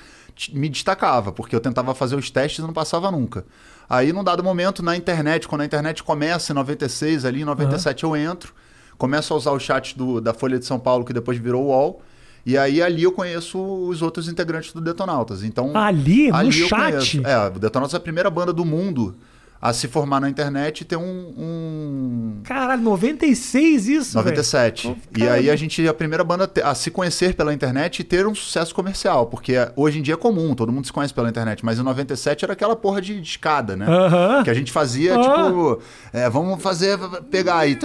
me 0.52 0.68
destacava, 0.68 1.32
porque 1.32 1.54
eu 1.54 1.60
tentava 1.60 1.94
fazer 1.94 2.16
os 2.16 2.30
testes 2.30 2.60
e 2.60 2.62
não 2.66 2.72
passava 2.72 3.10
nunca. 3.10 3.44
Aí, 3.90 4.12
num 4.12 4.24
dado 4.24 4.42
momento, 4.42 4.82
na 4.82 4.96
internet, 4.96 5.46
quando 5.46 5.60
a 5.60 5.64
internet 5.64 6.02
começa 6.02 6.52
em 6.52 6.54
96, 6.54 7.24
ali 7.24 7.42
em 7.42 7.44
97 7.44 8.04
eu 8.04 8.16
entro, 8.16 8.54
começo 9.02 9.34
a 9.34 9.36
usar 9.36 9.50
o 9.50 9.58
chat 9.58 9.98
do, 9.98 10.20
da 10.20 10.32
Folha 10.32 10.60
de 10.60 10.64
São 10.64 10.78
Paulo, 10.78 11.04
que 11.04 11.12
depois 11.12 11.36
virou 11.36 11.64
UOL. 11.64 12.00
E 12.46 12.56
aí, 12.56 12.80
ali 12.80 13.02
eu 13.02 13.10
conheço 13.10 13.58
os 13.60 14.00
outros 14.00 14.28
integrantes 14.28 14.72
do 14.72 14.80
Detonautas. 14.80 15.42
Então, 15.42 15.76
Ali, 15.76 16.28
no 16.30 16.36
ali 16.36 16.60
eu 16.60 16.68
chat? 16.68 16.92
conheço. 16.92 17.26
É, 17.26 17.48
o 17.48 17.58
Detonautas 17.58 17.94
é 17.94 17.96
a 17.96 18.00
primeira 18.00 18.30
banda 18.30 18.52
do 18.52 18.64
mundo 18.64 19.16
a 19.62 19.72
se 19.72 19.86
formar 19.86 20.20
na 20.20 20.28
internet 20.28 20.80
e 20.80 20.84
ter 20.84 20.96
um- 20.96 21.32
um, 21.38 22.40
Caralho, 22.42 22.82
96 22.82 23.88
isso, 23.88 24.12
velho. 24.14 24.24
97. 24.24 24.88
Pô, 24.88 24.96
E 25.16 25.28
aí 25.28 25.48
a 25.48 25.54
gente 25.54 25.86
a 25.86 25.94
primeira 25.94 26.24
banda 26.24 26.50
a 26.64 26.74
se 26.74 26.90
conhecer 26.90 27.34
pela 27.34 27.54
internet 27.54 28.00
e 28.00 28.04
ter 28.04 28.26
um 28.26 28.34
sucesso 28.34 28.74
comercial, 28.74 29.26
porque 29.26 29.54
hoje 29.76 30.00
em 30.00 30.02
dia 30.02 30.14
é 30.14 30.16
comum, 30.16 30.52
todo 30.56 30.72
mundo 30.72 30.84
se 30.86 30.92
conhece 30.92 31.14
pela 31.14 31.28
internet, 31.28 31.64
mas 31.64 31.78
em 31.78 31.82
97 31.84 32.44
era 32.44 32.54
aquela 32.54 32.74
porra 32.74 33.00
de, 33.00 33.20
de 33.20 33.28
escada, 33.28 33.76
né? 33.76 33.86
Aham. 33.88 34.42
Que 34.42 34.50
a 34.50 34.54
gente 34.54 34.72
fazia, 34.72 35.14
Ah. 35.14 35.20
tipo, 35.22 35.80
é, 36.12 36.28
vamos 36.28 36.60
fazer, 36.60 36.98
pegar 37.30 37.58
aí, 37.58 37.78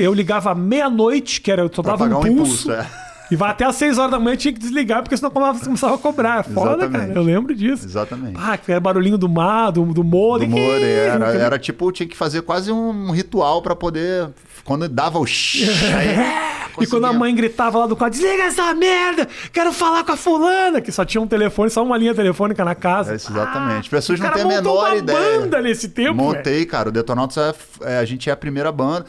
Eu 0.00 0.12
ligava 0.12 0.54
meia-noite, 0.54 1.40
que 1.40 1.50
era, 1.50 1.62
eu 1.62 1.70
só 1.72 1.80
dava 1.82 2.04
um 2.04 2.08
um 2.08 2.20
pulso. 2.20 2.30
impulso. 2.30 2.72
É. 2.72 2.86
E 3.30 3.36
vai 3.36 3.50
até 3.50 3.64
às 3.64 3.76
6 3.76 3.98
horas 3.98 4.10
da 4.10 4.18
manhã 4.18 4.36
tinha 4.36 4.52
que 4.52 4.58
desligar, 4.58 5.02
porque 5.02 5.16
senão 5.16 5.30
começava 5.30 5.94
a 5.94 5.98
cobrar. 5.98 6.40
É 6.40 6.42
Foda, 6.42 6.70
Exatamente. 6.84 7.06
cara. 7.08 7.18
Eu 7.18 7.22
lembro 7.22 7.54
disso. 7.54 7.86
Exatamente. 7.86 8.36
Ah, 8.36 8.56
que 8.58 8.70
era 8.70 8.80
barulhinho 8.80 9.16
do 9.16 9.28
mar, 9.28 9.70
do, 9.70 9.84
do 9.86 10.02
modem. 10.02 10.48
Do 10.48 10.56
More, 10.56 10.82
era, 10.82 11.26
era 11.34 11.58
tipo, 11.58 11.90
tinha 11.92 12.08
que 12.08 12.16
fazer 12.16 12.42
quase 12.42 12.72
um 12.72 13.10
ritual 13.12 13.62
pra 13.62 13.76
poder. 13.76 14.28
Quando 14.64 14.88
dava 14.88 15.18
o. 15.18 15.24
aí, 15.24 16.50
E 16.80 16.86
quando 16.86 17.04
a 17.06 17.12
mãe 17.12 17.34
gritava 17.34 17.78
lá 17.78 17.86
do 17.86 17.96
quarto, 17.96 18.12
desliga 18.14 18.44
essa 18.44 18.72
merda! 18.74 19.28
Quero 19.52 19.72
falar 19.72 20.04
com 20.04 20.12
a 20.12 20.16
fulana! 20.16 20.80
Que 20.80 20.92
só 20.92 21.04
tinha 21.04 21.20
um 21.20 21.26
telefone, 21.26 21.70
só 21.70 21.82
uma 21.82 21.96
linha 21.96 22.14
telefônica 22.14 22.64
na 22.64 22.74
casa. 22.74 23.12
É, 23.12 23.14
exatamente. 23.16 23.80
As 23.80 23.88
pessoas 23.88 24.20
não 24.20 24.30
têm 24.30 24.42
a 24.42 24.46
menor 24.46 24.86
uma 24.88 24.96
ideia. 24.96 25.40
banda 25.40 25.60
nesse 25.60 25.88
tempo. 25.88 26.14
Montei, 26.14 26.64
cara. 26.64 26.88
O 26.88 26.92
Detonautas 26.92 27.36
é, 27.82 27.94
é- 27.94 27.98
a 27.98 28.04
gente 28.04 28.30
é 28.30 28.32
a 28.32 28.36
primeira 28.36 28.70
banda. 28.70 29.04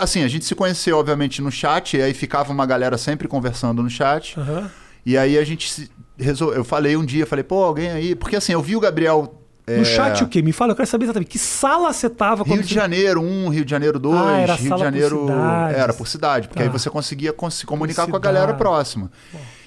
Assim, 0.00 0.22
a 0.24 0.28
gente 0.28 0.44
se 0.44 0.54
conheceu, 0.54 0.98
obviamente, 0.98 1.42
no 1.42 1.50
chat, 1.50 1.96
e 1.96 2.02
aí 2.02 2.14
ficava 2.14 2.52
uma 2.52 2.64
galera 2.66 2.96
sempre 2.96 3.28
conversando 3.28 3.82
no 3.82 3.90
chat. 3.90 4.38
Aham. 4.38 4.70
E 5.04 5.16
aí 5.18 5.36
a 5.36 5.44
gente 5.44 5.70
se. 5.70 5.90
Eu 6.54 6.64
falei 6.64 6.96
um 6.96 7.04
dia, 7.04 7.26
falei, 7.26 7.42
pô, 7.42 7.62
alguém 7.64 7.90
aí. 7.90 8.14
Porque 8.14 8.36
assim, 8.36 8.52
eu 8.52 8.62
vi 8.62 8.76
o 8.76 8.80
Gabriel. 8.80 9.41
No 9.76 9.82
é, 9.82 9.84
chat 9.84 10.24
o 10.24 10.28
quê? 10.28 10.42
Me 10.42 10.52
fala, 10.52 10.72
eu 10.72 10.76
quero 10.76 10.88
saber 10.88 11.04
exatamente. 11.04 11.28
Que 11.28 11.38
sala 11.38 11.92
você 11.92 12.08
tava 12.08 12.44
Rio 12.44 12.62
de 12.62 12.68
você- 12.68 12.74
Janeiro 12.74 13.20
1, 13.20 13.48
Rio 13.48 13.64
de 13.64 13.70
Janeiro 13.70 13.98
2, 13.98 14.16
Ah, 14.18 14.38
era 14.38 14.54
Rio 14.54 14.62
de 14.64 14.68
por 14.70 14.78
Janeiro. 14.78 15.20
cidades. 15.20 15.78
Era 15.78 15.92
por 15.92 16.08
cidade, 16.08 16.48
porque 16.48 16.62
Tá. 16.62 16.68
aí 16.68 16.72
você 16.72 16.90
conseguia 16.90 17.32
con- 17.32 17.50
se 17.50 17.64
comunicar 17.66 18.06
com 18.06 18.16
a 18.16 18.20
galera 18.20 18.54
próxima. 18.54 19.10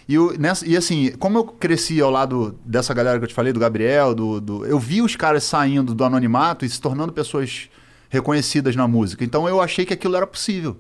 E, 0.07 0.19
o- 0.19 0.37
nessa- 0.39 0.65
e 0.67 0.77
assim, 0.77 1.11
como 1.17 1.37
eu 1.39 1.43
cresci 1.45 1.99
ao 1.99 2.11
lado 2.11 2.59
dessa 2.63 2.93
galera 2.93 3.17
que 3.17 3.23
eu 3.23 3.27
te 3.27 3.33
falei, 3.33 3.51
do 3.51 3.59
Gabriel, 3.59 4.13
do, 4.13 4.39
do- 4.39 4.65
eu 4.65 4.77
vi 4.77 5.01
os 5.01 5.15
caras 5.15 5.43
saindo 5.43 5.95
do 5.95 6.03
anonimato 6.03 6.63
e 6.63 6.69
se 6.69 6.79
tornando 6.79 7.11
pessoas 7.11 7.69
reconhecidas 8.09 8.75
na 8.75 8.87
música. 8.87 9.23
Então 9.23 9.47
eu 9.49 9.59
achei 9.61 9.85
que 9.85 9.93
aquilo 9.93 10.15
era 10.15 10.27
possível. 10.27 10.77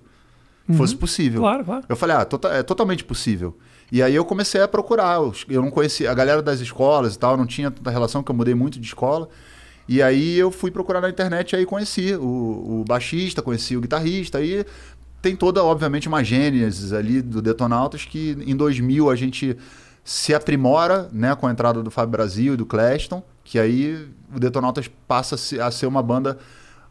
Fosse 0.77 0.95
possível. 0.95 1.41
Uhum. 1.41 1.47
Claro, 1.47 1.63
claro. 1.65 1.85
Eu 1.87 1.95
falei, 1.95 2.15
ah, 2.15 2.25
tota- 2.25 2.49
é 2.49 2.63
totalmente 2.63 3.03
possível. 3.03 3.55
E 3.91 4.01
aí 4.01 4.15
eu 4.15 4.25
comecei 4.25 4.61
a 4.61 4.67
procurar. 4.67 5.19
Eu 5.47 5.61
não 5.61 5.71
conhecia 5.71 6.11
a 6.11 6.13
galera 6.13 6.41
das 6.41 6.59
escolas 6.59 7.15
e 7.15 7.19
tal, 7.19 7.37
não 7.37 7.45
tinha 7.45 7.69
tanta 7.69 7.89
relação, 7.89 8.23
que 8.23 8.31
eu 8.31 8.35
mudei 8.35 8.55
muito 8.55 8.79
de 8.79 8.87
escola. 8.87 9.29
E 9.87 10.01
aí 10.01 10.37
eu 10.37 10.49
fui 10.49 10.71
procurar 10.71 11.01
na 11.01 11.09
internet 11.09 11.51
e 11.51 11.55
aí 11.57 11.65
conheci 11.65 12.15
o, 12.15 12.81
o 12.81 12.85
baixista, 12.87 13.41
conheci 13.41 13.77
o 13.77 13.81
guitarrista. 13.81 14.39
Aí 14.39 14.65
tem 15.21 15.35
toda, 15.35 15.63
obviamente, 15.63 16.07
uma 16.07 16.23
gênesis 16.23 16.93
ali 16.93 17.21
do 17.21 17.41
Detonautas 17.41 18.05
que 18.05 18.37
em 18.45 18.55
2000 18.55 19.09
a 19.09 19.15
gente 19.15 19.57
se 20.03 20.35
aprimora, 20.35 21.09
né, 21.11 21.35
com 21.35 21.47
a 21.47 21.51
entrada 21.51 21.81
do 21.81 21.89
Fábio 21.89 22.11
Brasil 22.11 22.53
e 22.53 22.57
do 22.57 22.65
Cleston, 22.65 23.23
que 23.43 23.57
aí 23.57 24.07
o 24.33 24.39
Detonautas 24.39 24.87
passa 25.07 25.35
a 25.63 25.71
ser 25.71 25.87
uma 25.87 26.03
banda 26.03 26.37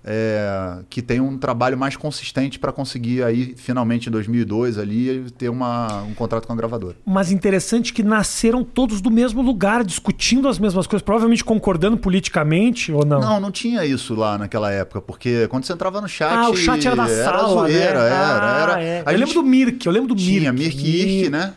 é, 0.04 0.80
que 0.90 1.00
tem 1.00 1.18
um 1.18 1.38
trabalho 1.38 1.78
mais 1.78 1.96
consistente 1.96 2.58
para 2.58 2.70
conseguir 2.70 3.22
aí 3.22 3.54
finalmente 3.56 4.08
em 4.08 4.12
2002 4.12 4.78
ali 4.78 5.30
ter 5.30 5.48
uma, 5.48 6.02
um 6.02 6.12
contrato 6.12 6.46
com 6.46 6.52
a 6.52 6.56
gravadora. 6.56 6.96
Mas 7.06 7.32
interessante 7.32 7.92
que 7.92 8.02
nasceram 8.02 8.62
todos 8.62 9.00
do 9.00 9.10
mesmo 9.10 9.40
lugar, 9.40 9.82
discutindo 9.82 10.46
as 10.46 10.58
mesmas 10.58 10.86
coisas, 10.86 11.02
provavelmente 11.02 11.42
concordando 11.42 11.96
politicamente 11.96 12.92
ou 12.92 13.04
não? 13.04 13.18
Não, 13.18 13.40
não 13.40 13.50
tinha 13.50 13.84
isso 13.86 14.14
lá 14.14 14.36
naquela 14.36 14.70
época, 14.70 15.00
porque 15.00 15.48
quando 15.48 15.64
você 15.64 15.72
entrava 15.72 16.00
no 16.02 16.08
chat. 16.08 16.34
Ah, 16.34 16.50
o 16.50 16.56
chat 16.56 16.86
era 16.86 16.96
da 16.96 17.08
era 17.08 17.24
sala. 17.24 17.48
zoeira, 17.48 18.00
né? 18.00 18.06
era, 18.06 18.60
era. 18.60 18.74
Ah, 18.74 18.82
é. 18.82 19.02
Eu 19.06 19.10
gente 19.12 19.20
lembro 19.20 19.34
do 19.34 19.42
Mirk, 19.42 19.86
eu 19.86 19.92
lembro 19.92 20.08
do 20.08 20.14
Mirk. 20.14 20.38
Tinha 20.38 20.52
Mirk 20.52 20.86
Irk, 20.86 21.30
né? 21.30 21.54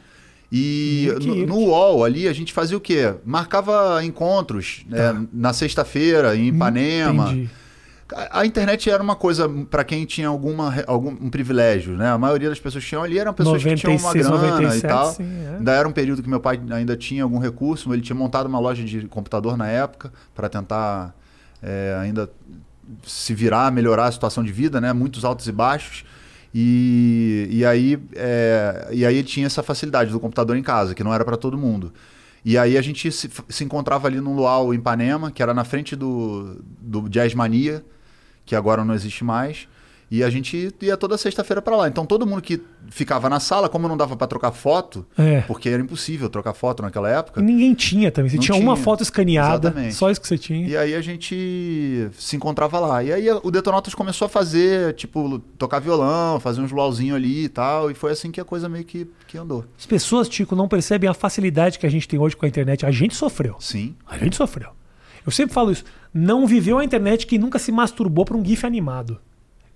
E 0.50 1.10
Mirk 1.10 1.28
no, 1.28 1.48
no 1.48 1.56
UOL 1.66 2.06
ali 2.06 2.26
a 2.30 2.34
gente 2.34 2.54
fazia 2.54 2.78
o 2.78 2.80
quê? 2.80 3.14
Marcava 3.26 4.02
encontros 4.06 4.86
né, 4.88 5.28
na 5.34 5.52
sexta-feira 5.52 6.38
em 6.38 6.48
Ipanema. 6.48 7.26
Tá. 7.26 7.32
Entendi. 7.34 7.50
A, 8.14 8.42
a 8.42 8.46
internet 8.46 8.90
era 8.90 9.02
uma 9.02 9.16
coisa 9.16 9.50
para 9.70 9.84
quem 9.84 10.06
tinha 10.06 10.28
alguma, 10.28 10.74
algum 10.88 11.10
um 11.10 11.30
privilégio, 11.30 11.96
né? 11.96 12.10
A 12.10 12.18
maioria 12.18 12.50
das 12.50 12.60
pessoas 12.60 12.84
que 12.84 12.90
tinham 12.90 13.04
ali 13.04 13.20
eram 13.20 13.34
pessoas 13.34 13.64
que 13.64 13.76
tinham 13.76 13.96
uma 13.96 14.14
96, 14.14 14.28
grana 14.28 14.42
97, 14.42 14.78
e 14.78 14.88
tal. 14.88 15.12
sim, 15.12 15.46
é. 15.46 15.58
Ainda 15.58 15.72
era 15.74 15.88
um 15.88 15.92
período 15.92 16.24
que 16.24 16.30
meu 16.30 16.40
pai 16.40 16.60
ainda 16.72 16.96
tinha 16.96 17.24
algum 17.24 17.38
recurso, 17.38 17.94
ele 17.94 18.02
tinha 18.02 18.16
montado 18.16 18.48
uma 18.48 18.60
loja 18.60 18.84
de 18.84 19.08
computador 19.08 19.58
na 19.58 19.68
época 19.68 20.12
para 20.34 20.48
tentar 20.48 21.14
é, 21.62 21.98
ainda 22.00 22.30
se 23.06 23.34
virar, 23.34 23.72
melhorar 23.72 24.06
a 24.06 24.12
situação 24.12 24.44
de 24.44 24.52
vida, 24.52 24.80
né? 24.80 24.94
Muitos 24.94 25.26
altos 25.26 25.48
e 25.48 25.52
baixos. 25.52 26.06
E, 26.54 27.48
e, 27.52 27.66
aí, 27.66 28.00
é, 28.16 28.88
e 28.92 29.06
aí 29.06 29.22
tinha 29.22 29.46
essa 29.46 29.62
facilidade 29.62 30.12
do 30.12 30.20
computador 30.20 30.56
em 30.56 30.64
casa, 30.64 30.96
que 30.96 31.04
não 31.04 31.14
era 31.14 31.26
para 31.26 31.38
todo 31.38 31.58
mundo. 31.58 31.92
E 32.44 32.58
aí 32.58 32.78
a 32.78 32.82
gente 32.82 33.12
se, 33.12 33.30
se 33.50 33.64
encontrava 33.64 34.08
ali 34.08 34.22
no 34.22 34.34
Luau, 34.34 34.74
em 34.74 34.78
Ipanema, 34.78 35.30
que 35.30 35.44
era 35.44 35.54
na 35.54 35.66
frente 35.66 35.96
do, 35.96 36.64
do 36.80 37.10
Jazz 37.10 37.34
Mania, 37.34 37.84
que 38.48 38.56
agora 38.56 38.84
não 38.84 38.96
existe 38.96 39.24
mais. 39.24 39.68
E 40.10 40.24
a 40.24 40.30
gente 40.30 40.74
ia 40.82 40.96
toda 40.96 41.18
sexta-feira 41.18 41.62
para 41.62 41.76
lá. 41.76 41.88
Então 41.90 42.06
todo 42.06 42.26
mundo 42.26 42.42
que 42.42 42.62
ficava 42.90 43.28
na 43.30 43.42
sala, 43.42 43.68
como 43.68 43.90
não 43.90 43.98
dava 43.98 44.16
para 44.16 44.26
trocar 44.26 44.54
foto, 44.54 45.06
É. 45.18 45.42
porque 45.42 45.68
era 45.68 45.84
impossível 45.84 46.30
trocar 46.30 46.54
foto 46.54 46.82
naquela 46.82 47.10
época. 47.10 47.42
E 47.42 47.44
ninguém 47.44 47.74
tinha 47.74 48.10
também. 48.10 48.30
Você 48.30 48.38
Não 48.38 48.42
tinha, 48.44 48.56
uma 48.58 48.76
tinha. 48.76 48.86
foto 48.86 49.04
escaneada, 49.04 49.68
Exatamente. 49.68 49.96
só 49.96 50.10
isso 50.10 50.22
que 50.22 50.28
você 50.30 50.38
tinha. 50.38 50.66
E 50.66 50.78
aí 50.78 50.96
a 50.96 51.02
gente 51.02 52.10
se 52.18 52.38
encontrava 52.38 52.80
lá. 52.80 53.04
E 53.04 53.12
aí 53.12 53.30
o 53.44 53.52
Detonautas 53.52 53.94
começou 53.94 54.28
a 54.28 54.30
fazer, 54.30 54.94
tipo, 54.94 55.40
tocar 55.58 55.80
violão, 55.80 56.40
fazer 56.40 56.62
uns 56.62 56.72
luauzinho 56.72 57.14
ali 57.14 57.44
e 57.44 57.50
tal. 57.50 57.92
E 57.92 57.94
foi 57.94 58.14
assim 58.14 58.32
que 58.32 58.40
a 58.40 58.46
coisa 58.46 58.70
meio 58.70 58.86
que, 58.86 59.08
que 59.28 59.38
andou. 59.38 59.66
As 59.78 59.86
pessoas, 59.86 60.30
Tico, 60.30 60.56
não 60.56 60.70
percebem 60.70 61.10
a 61.10 61.14
facilidade 61.14 61.78
que 61.78 61.86
a 61.86 61.90
gente 61.92 62.08
tem 62.08 62.18
hoje 62.18 62.34
com 62.34 62.46
a 62.46 62.48
internet. 62.48 62.86
A 62.86 62.92
gente 62.92 63.14
sofreu. 63.14 63.58
Sim. 63.60 63.94
A 64.08 64.18
gente 64.18 64.38
sofreu. 64.38 64.70
Eu 65.26 65.32
sempre 65.32 65.54
falo 65.54 65.72
isso. 65.72 65.84
Não 66.14 66.46
viveu 66.48 66.80
a 66.80 66.84
internet 66.86 67.26
quem 67.28 67.38
nunca 67.40 67.60
se 67.60 67.72
masturbou 67.72 68.26
para 68.26 68.38
um 68.38 68.44
GIF 68.44 68.66
animado. 68.66 69.20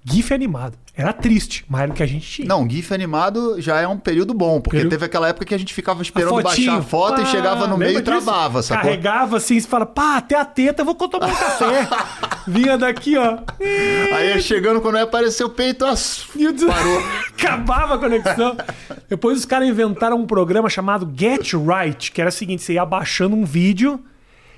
GIF 0.04 0.34
animado. 0.34 0.75
Era 0.95 1.13
triste, 1.13 1.63
mais 1.69 1.88
do 1.88 1.93
que 1.95 2.01
a 2.01 2.08
gente 2.08 2.27
tinha. 2.27 2.47
Não, 2.47 2.67
GIF 2.67 2.91
animado 2.91 3.62
já 3.62 3.80
é 3.80 3.88
um 3.88 3.97
período 3.99 4.34
bom, 4.34 4.60
porque 4.60 4.77
Período- 4.77 4.89
teve 4.89 5.06
aquela 5.06 5.27
época 5.27 5.45
que 5.45 5.54
a 5.54 5.58
gente 5.60 5.75
ficava 5.75 6.01
A 6.01 6.01
esperando 6.01 6.30
fotinho. 6.41 6.43
baixar 6.71 6.77
a 6.77 6.82
foto 6.82 7.15
Pá, 7.17 7.21
e 7.21 7.25
chegava 7.27 7.67
no 7.67 7.77
meio 7.77 7.99
e 7.99 8.01
travava, 8.01 8.63
sacou? 8.63 8.84
Carregava 8.86 9.38
assim, 9.38 9.60
você 9.60 9.67
fala, 9.67 9.86
pá, 9.86 10.17
até 10.17 10.36
a 10.36 10.43
teta, 10.43 10.82
eu 10.82 10.86
vou 10.86 10.95
tomar 10.95 11.27
um 11.27 11.36
café. 11.36 11.88
Vinha 12.47 12.80
daqui, 12.80 13.15
ó. 13.15 13.38
Aí 14.15 14.41
chegando 14.41 14.82
quando 14.82 14.97
ia 14.97 15.04
aparecer 15.04 15.43
o 15.43 15.49
peito, 15.49 15.86
as... 15.86 16.25
Parou. 16.67 17.04
Acabava 17.38 17.95
a 17.95 17.97
conexão. 17.99 18.58
Depois 19.08 19.38
os 19.38 19.45
caras 19.45 19.67
inventaram 19.69 20.17
um 20.17 20.25
programa 20.25 20.67
chamado 20.67 21.12
Get 21.15 21.54
Right, 21.54 22.12
que 22.12 22.19
era 22.19 22.30
o 22.30 22.34
seguinte: 22.34 22.63
você 22.63 22.73
ia 22.73 22.86
baixando 22.86 23.36
um 23.36 23.45
vídeo, 23.45 23.99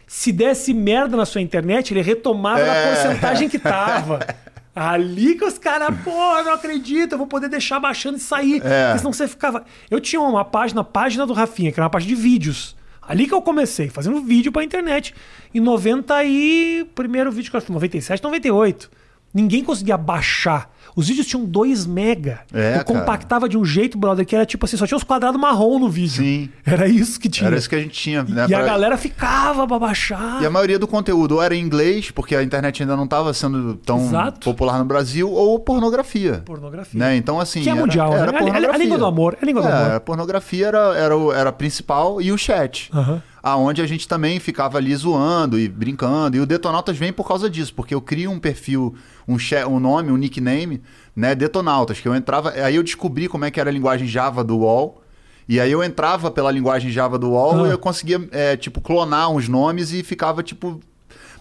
se 0.08 0.32
desse 0.32 0.74
merda 0.74 1.16
na 1.18 1.26
sua 1.26 1.42
internet, 1.42 1.94
ele 1.94 2.02
retomava 2.02 2.64
na 2.66 2.74
É. 2.76 2.88
porcentagem 2.88 3.50
que 3.50 3.58
tava. 3.60 4.20
Ali 4.76 5.36
que 5.36 5.46
os 5.46 5.60
caras, 5.60 5.96
pô, 6.04 6.10
não 6.44 6.54
acredito, 6.54 7.12
eu 7.12 7.18
vou 7.18 7.28
poder 7.28 7.48
deixar 7.48 7.80
baixando 7.80 8.18
e 8.18 8.20
sair. 8.20 8.60
É. 8.66 8.86
Porque 8.88 9.00
senão 9.00 9.14
você 9.14 9.28
ficava. 9.28 9.64
Eu 9.90 10.00
tinha 10.02 10.20
uma 10.20 10.44
página, 10.44 10.84
página 10.84 11.28
do 11.28 11.34
Rafinha, 11.34 11.72
que 11.72 11.80
era 11.80 11.86
uma 11.86 11.92
página 11.92 12.16
de 12.16 12.20
vídeos. 12.20 12.76
Ali 13.00 13.28
que 13.28 13.34
eu 13.34 13.42
comecei, 13.42 13.90
fazendo 13.90 14.20
vídeo 14.22 14.52
pra 14.52 14.64
internet. 14.64 15.14
Em 15.54 15.60
90 15.60 16.24
e. 16.24 16.88
Primeiro 16.96 17.32
vídeo 17.32 17.52
que 17.52 17.58
eu 17.58 17.62
fiz, 17.62 17.70
97, 17.70 18.24
98. 18.24 18.90
Ninguém 19.32 19.64
conseguia 19.64 19.98
baixar. 19.98 20.72
Os 20.96 21.08
vídeos 21.08 21.26
tinham 21.28 21.44
2 21.46 21.86
mega. 21.86 22.42
É, 22.54 22.78
eu 22.80 22.86
compactava 22.86 23.50
de 23.50 23.58
um 23.58 23.66
jeito, 23.66 23.98
brother, 23.98 24.26
que 24.26 24.36
era 24.36 24.46
tipo 24.46 24.66
assim, 24.66 24.78
só 24.78 24.86
tinha 24.86 24.98
os 24.98 25.04
quadrados 25.04 25.40
marrom 25.40 25.80
no 25.80 25.90
vídeo. 25.90 26.24
Sim. 26.24 26.50
Era 26.66 26.88
isso 26.88 27.20
que 27.20 27.28
tinha. 27.30 27.48
Era 27.48 27.58
isso 27.58 27.68
que 27.70 27.76
a 27.76 27.80
gente 27.80 27.92
tinha, 27.94 28.24
né? 28.24 28.46
E 28.50 28.54
a 28.54 28.58
pra- 28.60 28.68
galera 28.68 28.98
ficava 28.98 29.68
pra 29.68 29.80
baixar. 29.80 30.42
E 30.42 30.46
a 30.46 30.50
maioria 30.50 30.78
do 30.78 30.88
conteúdo 30.88 31.36
ou 31.36 31.42
era 31.44 31.56
em 31.56 31.60
inglês, 31.64 32.12
porque 32.12 32.36
a 32.36 32.44
internet 32.44 32.82
ainda 32.84 32.96
não 32.96 33.06
estava 33.06 33.34
sendo 33.34 33.76
tão 33.76 34.00
Exato. 34.00 34.40
popular 34.42 34.78
no 34.80 34.86
Brasil, 34.86 35.32
ou 35.32 35.60
pornografia. 35.60 36.42
Pornografia. 36.46 37.00
Né? 37.00 37.16
Então, 37.16 37.40
assim. 37.40 37.62
Que 37.64 37.70
é 37.70 37.72
era- 37.72 37.82
mundial, 37.82 38.14
era 38.16 38.32
né? 38.32 38.38
A- 38.40 38.72
a- 38.72 38.74
a 38.76 38.78
língua 38.78 38.98
do 38.98 39.06
amor, 39.06 39.38
é 39.40 39.44
a 39.44 39.46
língua 39.46 39.62
do 39.62 39.68
É, 39.68 39.72
amor. 39.72 39.92
A 39.96 40.00
pornografia 40.00 40.68
era, 40.68 40.96
era, 40.98 41.16
era 41.36 41.50
a 41.50 41.54
principal 41.54 42.22
e 42.22 42.32
o 42.32 42.38
chat. 42.38 42.90
Aham. 42.94 43.22
Aonde 43.46 43.82
a 43.82 43.86
gente 43.86 44.08
também 44.08 44.40
ficava 44.40 44.78
ali 44.78 44.96
zoando 44.96 45.60
e 45.60 45.68
brincando. 45.68 46.38
E 46.38 46.40
o 46.40 46.46
Detonautas 46.46 46.98
vem 46.98 47.12
por 47.12 47.28
causa 47.28 47.50
disso, 47.50 47.74
porque 47.74 47.94
eu 47.94 48.00
crio 48.00 48.32
um 48.32 48.40
perfil, 48.40 48.96
um, 49.28 49.36
um 49.70 49.80
nome, 49.82 50.14
um 50.14 50.16
nickname, 50.16 50.82
né? 51.14 51.36
Detonautas, 51.36 52.00
que 52.00 52.08
eu 52.08 52.16
entrava. 52.16 52.52
Aí 52.52 52.78
eu 52.78 52.84
descobri 52.84 53.28
como 53.28 53.44
é 53.44 53.52
que 53.52 53.60
era 53.60 53.70
a 53.70 53.74
linguagem 53.74 54.08
Java 54.08 54.46
do 54.46 54.60
UOL. 54.60 55.02
E 55.50 55.60
aí 55.60 55.70
eu 55.70 55.84
entrava 55.84 56.32
pela 56.32 56.50
linguagem 56.50 56.90
Java 56.90 57.20
do 57.20 57.32
UOL 57.32 57.66
Ah. 57.66 57.68
e 57.68 57.72
eu 57.72 57.78
conseguia, 57.78 58.26
é, 58.32 58.56
tipo, 58.56 58.80
clonar 58.80 59.30
uns 59.30 59.50
nomes 59.50 59.92
e 59.92 60.04
ficava, 60.04 60.42
tipo. 60.42 60.80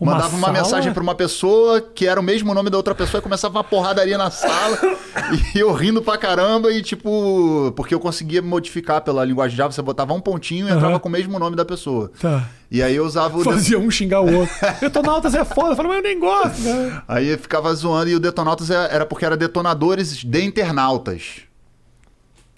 Uma 0.00 0.12
mandava 0.12 0.36
uma 0.36 0.46
sala? 0.48 0.58
mensagem 0.58 0.92
pra 0.92 1.02
uma 1.02 1.14
pessoa 1.14 1.80
que 1.80 2.06
era 2.06 2.18
o 2.18 2.22
mesmo 2.22 2.52
nome 2.54 2.70
da 2.70 2.76
outra 2.76 2.94
pessoa 2.94 3.20
e 3.20 3.22
começava 3.22 3.56
uma 3.56 3.64
porradaria 3.64 4.18
na 4.18 4.30
sala. 4.30 4.78
e 5.54 5.58
eu 5.58 5.72
rindo 5.72 6.02
pra 6.02 6.18
caramba 6.18 6.72
e, 6.72 6.82
tipo, 6.82 7.72
porque 7.76 7.94
eu 7.94 8.00
conseguia 8.00 8.42
modificar 8.42 9.00
pela 9.02 9.24
linguagem 9.24 9.56
Java, 9.56 9.72
você 9.72 9.82
botava 9.82 10.12
um 10.12 10.20
pontinho 10.20 10.66
e 10.66 10.70
Aham. 10.70 10.76
entrava 10.78 11.00
com 11.00 11.08
o 11.08 11.12
mesmo 11.12 11.38
nome 11.38 11.56
da 11.56 11.64
pessoa. 11.64 12.10
Tá. 12.20 12.48
E 12.70 12.82
aí 12.82 12.96
eu 12.96 13.04
usava 13.04 13.36
o. 13.36 13.44
Fazia 13.44 13.78
um 13.78 13.90
xingar 13.90 14.22
o 14.22 14.34
outro. 14.34 14.54
Detonautas 14.80 15.34
é 15.34 15.44
foda. 15.44 15.72
Eu 15.72 15.76
falei, 15.76 15.92
mas 15.92 15.98
eu 15.98 16.02
nem 16.04 16.18
gosto. 16.18 16.60
Né? 16.62 17.02
Aí 17.06 17.28
eu 17.28 17.38
ficava 17.38 17.72
zoando 17.74 18.08
e 18.08 18.14
o 18.14 18.20
Detonautas 18.20 18.70
era 18.70 19.04
porque 19.04 19.24
era 19.26 19.36
detonadores 19.36 20.16
de 20.24 20.42
internautas. 20.42 21.42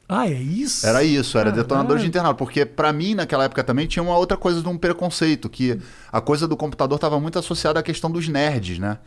Ah, 0.09 0.29
é 0.29 0.33
isso? 0.33 0.87
Era 0.87 1.03
isso, 1.03 1.39
era 1.39 1.51
Caralho. 1.51 1.63
detonadores 1.63 2.03
de 2.03 2.09
internauta. 2.09 2.37
Porque 2.37 2.65
pra 2.65 2.93
mim, 2.93 3.15
naquela 3.15 3.45
época 3.45 3.65
também, 3.65 3.87
tinha 3.87 4.03
uma 4.03 4.17
outra 4.17 4.37
coisa 4.37 4.61
de 4.61 4.69
um 4.69 4.77
preconceito, 4.77 5.49
que 5.49 5.79
a 6.13 6.21
coisa 6.21 6.47
do 6.47 6.57
computador 6.57 6.97
estava 6.97 7.19
muito 7.19 7.39
associada 7.39 7.81
à 7.81 7.83
questão 7.83 8.11
dos 8.11 8.29
nerds, 8.29 8.79
né? 8.79 8.99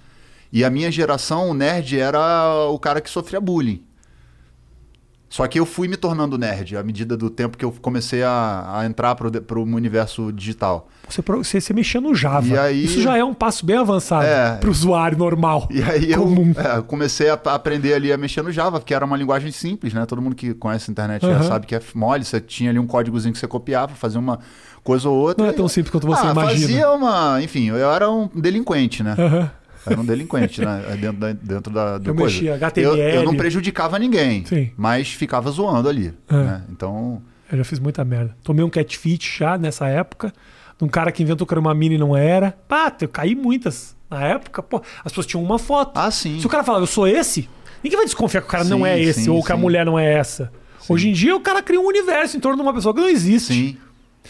E 0.52 0.64
a 0.64 0.70
minha 0.70 0.90
geração, 0.92 1.50
o 1.50 1.54
nerd 1.54 2.00
era 2.00 2.66
o 2.70 2.80
cara 2.80 3.02
que 3.02 3.10
sofria 3.10 3.40
bullying. 3.40 3.84
Só 5.30 5.46
que 5.46 5.60
eu 5.60 5.66
fui 5.66 5.90
me 5.90 5.98
tornando 5.98 6.38
nerd 6.38 6.78
à 6.78 6.84
medida 6.84 7.18
do 7.18 7.30
tempo 7.30 7.58
que 7.58 7.66
eu 7.66 7.72
comecei 7.82 8.24
a, 8.24 8.80
a 8.80 8.86
entrar 8.86 9.14
de- 9.30 9.42
pro 9.42 9.62
universo 9.62 10.32
digital. 10.32 10.88
Você, 11.10 11.22
você, 11.22 11.60
você 11.60 11.74
mexia 11.74 12.00
no 12.00 12.16
Java. 12.16 12.48
E 12.48 12.58
aí- 12.58 12.86
Isso 12.86 13.02
já 13.02 13.18
é 13.18 13.24
um 13.24 13.34
passo 13.34 13.66
bem 13.66 13.76
avançado 13.78 14.26
É. 14.26 14.56
pro 14.56 14.72
usuário 14.72 15.18
normal. 15.18 15.68
E 15.70 15.84
aí 15.84 16.12
eu 16.14 16.24
comum. 16.24 16.54
é, 16.56 16.82
comecei 16.82 17.30
a 17.30 17.34
aprender 17.34 17.94
ali 17.94 18.12
a 18.14 18.18
mexer 18.18 18.42
no 18.42 18.52
Java, 18.54 18.80
que 18.80 18.94
era 18.94 19.06
uma 19.06 19.18
linguagem 19.18 19.52
simples, 19.52 19.94
né? 19.94 20.06
Todo 20.06 20.22
mundo 20.22 20.36
que 20.36 20.54
conhece 20.54 20.90
a 20.90 20.92
internet 20.94 21.22
já 21.22 21.34
Aham. 21.34 21.44
sabe 21.44 21.68
que 21.68 21.76
é 21.76 21.82
mole. 21.94 22.24
Você 22.24 22.40
tinha 22.40 22.70
ali 22.70 22.80
um 22.80 22.88
códigozinho 22.88 23.34
que 23.34 23.40
você 23.40 23.48
copiava, 23.48 23.96
fazia 23.96 24.20
uma 24.20 24.40
coisa 24.82 25.10
ou 25.10 25.18
outra. 25.18 25.44
Não 25.44 25.52
é 25.52 25.54
tão 25.54 25.68
simples 25.68 25.92
quanto 25.92 26.08
você 26.08 26.26
ah, 26.26 26.32
imagina. 26.32 26.68
Fazia 26.68 26.92
uma. 26.92 27.42
Enfim, 27.44 27.68
eu 27.68 27.92
era 27.92 28.10
um 28.10 28.30
delinquente, 28.34 29.04
né? 29.04 29.14
Aham. 29.20 29.52
Era 29.86 30.00
um 30.00 30.06
delinquente, 30.06 30.62
né? 30.64 30.82
Dentro 31.00 31.20
da, 31.20 31.32
dentro 31.34 31.74
da 31.74 31.98
do 31.98 32.10
Eu 32.10 32.16
coisa. 32.16 32.34
mexia 32.34 32.52
Eu, 32.52 32.56
HTML. 32.56 33.16
eu 33.16 33.24
não 33.24 33.36
prejudicava 33.36 33.98
ninguém, 34.00 34.46
Sim. 34.46 34.72
mas 34.78 35.10
ficava 35.12 35.50
zoando 35.52 35.88
ali. 35.90 36.14
É. 36.30 36.34
né? 36.36 36.64
Então. 36.70 37.22
Eu 37.52 37.58
já 37.60 37.64
fiz 37.64 37.80
muita 37.80 38.04
merda. 38.04 38.36
Tomei 38.44 38.64
um 38.66 38.70
catfit 38.70 39.38
já 39.40 39.58
nessa 39.58 39.88
época, 39.88 40.34
de 40.78 40.84
um 40.84 40.88
cara 40.90 41.12
que 41.12 41.24
inventou 41.24 41.48
que 41.48 41.54
era 41.54 41.60
uma 41.62 41.74
mina 41.74 41.96
e 41.96 41.98
não 41.98 42.16
era. 42.16 42.52
Pá, 42.68 42.92
eu 43.02 43.08
caí 43.08 43.36
muitas. 43.36 43.96
Na 44.10 44.24
época, 44.26 44.64
pô, 44.64 44.82
as 45.04 45.12
pessoas 45.12 45.26
tinham 45.26 45.44
uma 45.44 45.60
foto. 45.60 45.98
Ah, 45.98 46.10
sim. 46.12 46.40
Se 46.40 46.46
o 46.46 46.50
cara 46.50 46.64
falava, 46.64 46.84
eu 46.84 46.88
sou 46.88 47.06
esse, 47.08 47.50
ninguém 47.84 47.98
vai 47.98 48.06
desconfiar 48.06 48.42
que 48.42 48.48
o 48.48 48.50
cara 48.50 48.64
não 48.64 48.80
Sim, 48.80 48.86
é 48.88 49.02
esse, 49.02 49.24
sim, 49.24 49.30
ou 49.30 49.44
que 49.44 49.52
a 49.52 49.56
sim. 49.56 49.62
mulher 49.62 49.86
não 49.86 49.98
é 50.00 50.14
essa. 50.14 50.52
Hoje 50.90 51.10
em 51.10 51.14
dia, 51.14 51.36
o 51.36 51.42
cara 51.42 51.62
cria 51.62 51.80
um 51.82 51.86
universo 51.86 52.38
em 52.38 52.40
torno 52.40 52.56
de 52.56 52.62
uma 52.64 52.74
pessoa 52.74 52.94
que 52.94 53.02
não 53.02 53.10
existe. 53.10 53.54
Sim. 53.54 53.78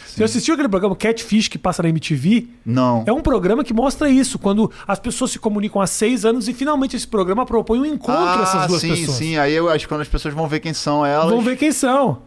Você 0.05 0.23
assistiu 0.23 0.53
aquele 0.53 0.69
programa 0.69 0.95
Catfish 0.95 1.47
que 1.47 1.57
passa 1.57 1.81
na 1.83 1.89
MTV? 1.89 2.47
Não. 2.65 3.03
É 3.05 3.11
um 3.11 3.21
programa 3.21 3.63
que 3.63 3.73
mostra 3.73 4.09
isso, 4.09 4.37
quando 4.39 4.71
as 4.87 4.99
pessoas 4.99 5.31
se 5.31 5.39
comunicam 5.39 5.81
há 5.81 5.87
seis 5.87 6.25
anos 6.25 6.47
e 6.47 6.53
finalmente 6.53 6.95
esse 6.95 7.07
programa 7.07 7.45
propõe 7.45 7.79
um 7.79 7.85
encontro 7.85 8.13
ah, 8.23 8.39
essas 8.43 8.67
duas 8.67 8.81
sim, 8.81 8.89
pessoas. 8.89 9.17
sim. 9.17 9.37
Aí 9.37 9.53
eu 9.53 9.69
acho 9.69 9.85
que 9.85 9.89
quando 9.89 10.01
as 10.01 10.07
pessoas 10.07 10.33
vão 10.33 10.47
ver 10.47 10.59
quem 10.59 10.73
são 10.73 11.05
elas. 11.05 11.29
Vão 11.29 11.41
ver 11.41 11.57
quem 11.57 11.71
são. 11.71 12.21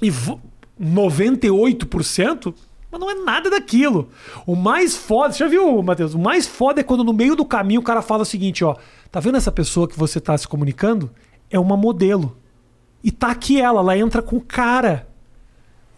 E 0.00 0.10
vo- 0.10 0.40
98%, 0.80 2.54
mas 2.90 3.00
não 3.00 3.10
é 3.10 3.14
nada 3.14 3.50
daquilo. 3.50 4.08
O 4.46 4.54
mais 4.56 4.96
foda, 4.96 5.32
você 5.32 5.40
já 5.40 5.48
viu, 5.48 5.82
Matheus? 5.82 6.14
O 6.14 6.18
mais 6.18 6.46
foda 6.46 6.80
é 6.80 6.84
quando 6.84 7.04
no 7.04 7.12
meio 7.12 7.34
do 7.36 7.44
caminho 7.44 7.80
o 7.80 7.84
cara 7.84 8.02
fala 8.02 8.22
o 8.22 8.26
seguinte, 8.26 8.64
ó, 8.64 8.76
tá 9.10 9.20
vendo 9.20 9.36
essa 9.36 9.52
pessoa 9.52 9.88
que 9.88 9.98
você 9.98 10.20
tá 10.20 10.36
se 10.36 10.46
comunicando? 10.46 11.10
É 11.50 11.58
uma 11.58 11.76
modelo. 11.76 12.36
E 13.02 13.10
tá 13.10 13.28
aqui 13.30 13.60
ela, 13.60 13.80
ela 13.80 13.96
entra 13.96 14.22
com 14.22 14.40
cara. 14.40 15.07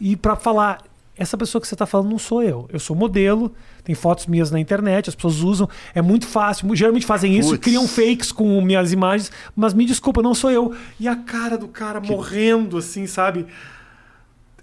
E 0.00 0.16
pra 0.16 0.34
falar, 0.34 0.82
essa 1.20 1.36
pessoa 1.36 1.60
que 1.60 1.68
você 1.68 1.74
está 1.74 1.84
falando 1.84 2.08
não 2.08 2.18
sou 2.18 2.42
eu. 2.42 2.66
Eu 2.72 2.80
sou 2.80 2.96
modelo, 2.96 3.52
tem 3.84 3.94
fotos 3.94 4.26
minhas 4.26 4.50
na 4.50 4.58
internet, 4.58 5.10
as 5.10 5.14
pessoas 5.14 5.40
usam, 5.40 5.68
é 5.94 6.00
muito 6.00 6.26
fácil. 6.26 6.74
Geralmente 6.74 7.04
fazem 7.04 7.36
isso, 7.36 7.50
Putz. 7.50 7.62
criam 7.62 7.86
fakes 7.86 8.32
com 8.32 8.58
minhas 8.62 8.90
imagens, 8.90 9.30
mas 9.54 9.74
me 9.74 9.84
desculpa, 9.84 10.22
não 10.22 10.34
sou 10.34 10.50
eu. 10.50 10.74
E 10.98 11.06
a 11.06 11.14
cara 11.14 11.58
do 11.58 11.68
cara 11.68 12.00
morrendo, 12.00 12.78
assim, 12.78 13.06
sabe? 13.06 13.46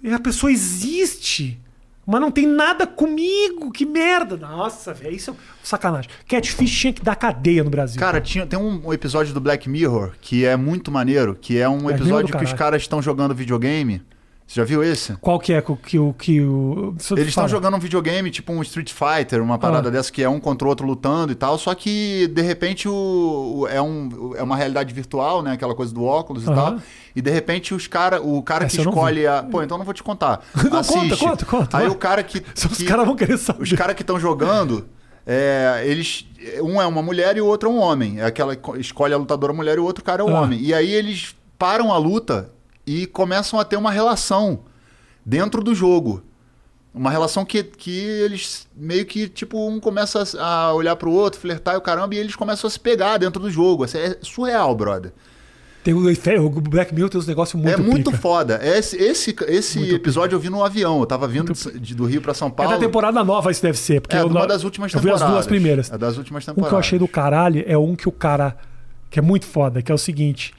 E 0.02 0.12
a 0.12 0.18
pessoa 0.18 0.50
existe, 0.50 1.60
mas 2.04 2.20
não 2.20 2.30
tem 2.30 2.46
nada 2.46 2.88
comigo. 2.88 3.70
Que 3.70 3.86
merda. 3.86 4.36
Nossa, 4.36 4.92
velho, 4.92 5.14
isso 5.14 5.30
é 5.30 5.34
sacanagem. 5.62 6.10
Catfish 6.26 6.76
tinha 6.76 6.92
que 6.92 7.02
dar 7.02 7.14
cadeia 7.14 7.62
no 7.62 7.70
Brasil. 7.70 8.00
Cara, 8.00 8.20
tinha, 8.20 8.44
tem 8.44 8.58
um 8.58 8.92
episódio 8.92 9.32
do 9.32 9.40
Black 9.40 9.68
Mirror 9.68 10.12
que 10.20 10.44
é 10.44 10.56
muito 10.56 10.90
maneiro, 10.90 11.36
que 11.40 11.56
é 11.56 11.68
um 11.68 11.88
episódio 11.88 12.32
do 12.32 12.38
que 12.38 12.44
os 12.44 12.52
caras 12.52 12.82
estão 12.82 13.00
jogando 13.00 13.32
videogame. 13.32 14.02
Você 14.48 14.60
já 14.60 14.64
viu 14.64 14.82
esse? 14.82 15.12
Qual 15.16 15.38
que 15.38 15.52
é 15.52 15.60
que 15.60 15.70
o. 15.70 15.76
Que, 15.76 15.98
o- 15.98 16.14
que 16.14 16.40
o 16.40 16.94
Eles 17.12 17.28
estão 17.28 17.46
jogando 17.46 17.76
um 17.76 17.78
videogame, 17.78 18.30
tipo 18.30 18.50
um 18.50 18.62
Street 18.62 18.90
Fighter, 18.90 19.42
uma 19.42 19.58
parada 19.58 19.88
Ah. 19.88 19.90
dessa 19.92 20.10
que 20.10 20.22
é 20.22 20.28
um 20.28 20.40
contra 20.40 20.66
o 20.66 20.70
outro 20.70 20.86
lutando 20.86 21.30
e 21.30 21.34
tal, 21.34 21.58
só 21.58 21.74
que 21.74 22.26
de 22.28 22.40
repente 22.40 22.88
o, 22.88 22.94
o- 23.60 23.68
é, 23.68 23.80
um, 23.82 24.32
é 24.36 24.42
uma 24.42 24.56
realidade 24.56 24.94
virtual, 24.94 25.42
né? 25.42 25.52
Aquela 25.52 25.74
coisa 25.74 25.92
do 25.92 26.02
óculos 26.02 26.44
e 26.44 26.46
tal. 26.46 26.78
E 27.14 27.20
de 27.20 27.30
repente 27.30 27.74
os 27.74 27.86
cara, 27.86 28.22
o 28.22 28.42
cara 28.42 28.64
Essa 28.64 28.76
que 28.82 28.88
escolhe 28.88 29.26
a. 29.26 29.42
Pô, 29.42 29.62
então 29.62 29.76
não 29.76 29.84
vou 29.84 29.92
te 29.92 30.02
contar. 30.02 30.40
Não, 30.70 30.78
Assiste. 30.78 31.10
conta, 31.10 31.16
conta, 31.18 31.44
conta, 31.44 31.76
Aí 31.76 31.84
vai. 31.86 31.92
o 31.92 31.98
cara 31.98 32.22
que. 32.22 32.38
Os 32.56 32.78
que- 32.78 32.84
caras 32.86 33.04
vão 33.04 33.14
querer 33.16 33.36
saber. 33.36 33.62
os 33.62 33.72
caras 33.74 33.94
que 33.94 34.02
estão 34.02 34.18
jogando, 34.18 34.88
é, 35.26 35.82
eles. 35.84 36.26
Um 36.62 36.80
é 36.80 36.86
uma 36.86 37.02
mulher 37.02 37.36
e 37.36 37.40
o 37.42 37.46
outro 37.46 37.68
é 37.68 37.72
um 37.72 37.78
homem. 37.78 38.18
É 38.18 38.24
aquela 38.24 38.56
que 38.56 38.80
escolhe 38.80 39.12
a 39.12 39.18
lutadora 39.18 39.52
mulher 39.52 39.76
e 39.76 39.80
o 39.80 39.84
outro 39.84 40.02
cara 40.02 40.22
é 40.22 40.24
um 40.24 40.34
Ah. 40.34 40.40
homem. 40.40 40.58
E 40.58 40.72
aí 40.72 40.90
eles 40.90 41.34
param 41.58 41.92
a 41.92 41.98
luta 41.98 42.50
e 42.88 43.06
começam 43.06 43.60
a 43.60 43.64
ter 43.64 43.76
uma 43.76 43.90
relação 43.90 44.60
dentro 45.24 45.62
do 45.62 45.74
jogo. 45.74 46.22
Uma 46.94 47.10
relação 47.10 47.44
que, 47.44 47.62
que 47.62 47.90
eles 48.00 48.66
meio 48.74 49.04
que, 49.04 49.28
tipo, 49.28 49.68
um 49.68 49.78
começa 49.78 50.24
a 50.40 50.72
olhar 50.72 50.96
pro 50.96 51.10
outro, 51.12 51.38
flertar 51.38 51.74
e 51.74 51.76
o 51.76 51.80
caramba, 51.82 52.14
e 52.14 52.18
eles 52.18 52.34
começam 52.34 52.66
a 52.66 52.70
se 52.70 52.80
pegar 52.80 53.18
dentro 53.18 53.40
do 53.42 53.50
jogo. 53.50 53.84
Assim, 53.84 53.98
É 53.98 54.16
surreal, 54.22 54.74
brother. 54.74 55.12
Tem 55.84 55.94
o, 55.94 56.00
o 56.46 56.50
Black 56.60 56.92
Mirror 56.94 57.08
tem 57.08 57.18
uns 57.20 57.26
negócios 57.26 57.60
muito 57.60 57.74
é 57.74 57.82
muito 57.82 58.10
pica. 58.10 58.20
foda. 58.22 58.60
Esse, 58.62 58.96
esse, 58.96 59.34
esse 59.46 59.78
Muito 59.78 59.94
episódio 59.94 60.34
eu 60.34 60.40
vi 60.40 60.50
no 60.50 60.64
avião. 60.64 60.98
Eu 61.00 61.06
tava 61.06 61.28
vindo 61.28 61.52
de- 61.52 61.94
do 61.94 62.04
Rio 62.04 62.20
pra 62.20 62.34
São 62.34 62.48
É 62.48 62.50
Paulo. 62.50 62.72
da 62.72 62.78
temporada 62.78 63.22
nova, 63.22 63.50
isso 63.50 63.62
deve 63.62 63.78
ser. 63.78 64.00
Porque 64.00 64.16
É, 64.16 64.20
eu, 64.20 64.26
uma 64.26 64.46
das 64.46 64.64
últimas 64.64 64.92
eu 64.92 65.00
vi 65.00 65.08
as 65.08 65.14
temporadas. 65.14 65.34
duas 65.34 65.46
primeiras. 65.46 65.90
É 65.92 65.96
das 65.96 66.16
últimas 66.18 66.44
temporadas. 66.44 66.68
que 66.70 66.74
eu 66.74 66.78
achei 66.78 66.98
do 66.98 67.06
caralho 67.08 67.62
é 67.66 67.78
um 67.78 67.94
que 67.94 68.08
o 68.08 68.12
cara. 68.12 68.56
que 69.10 69.18
é 69.18 69.22
muito 69.22 69.46
foda, 69.46 69.80
que 69.80 69.90
é 69.92 69.94
o 69.94 69.98
seguinte. 69.98 70.52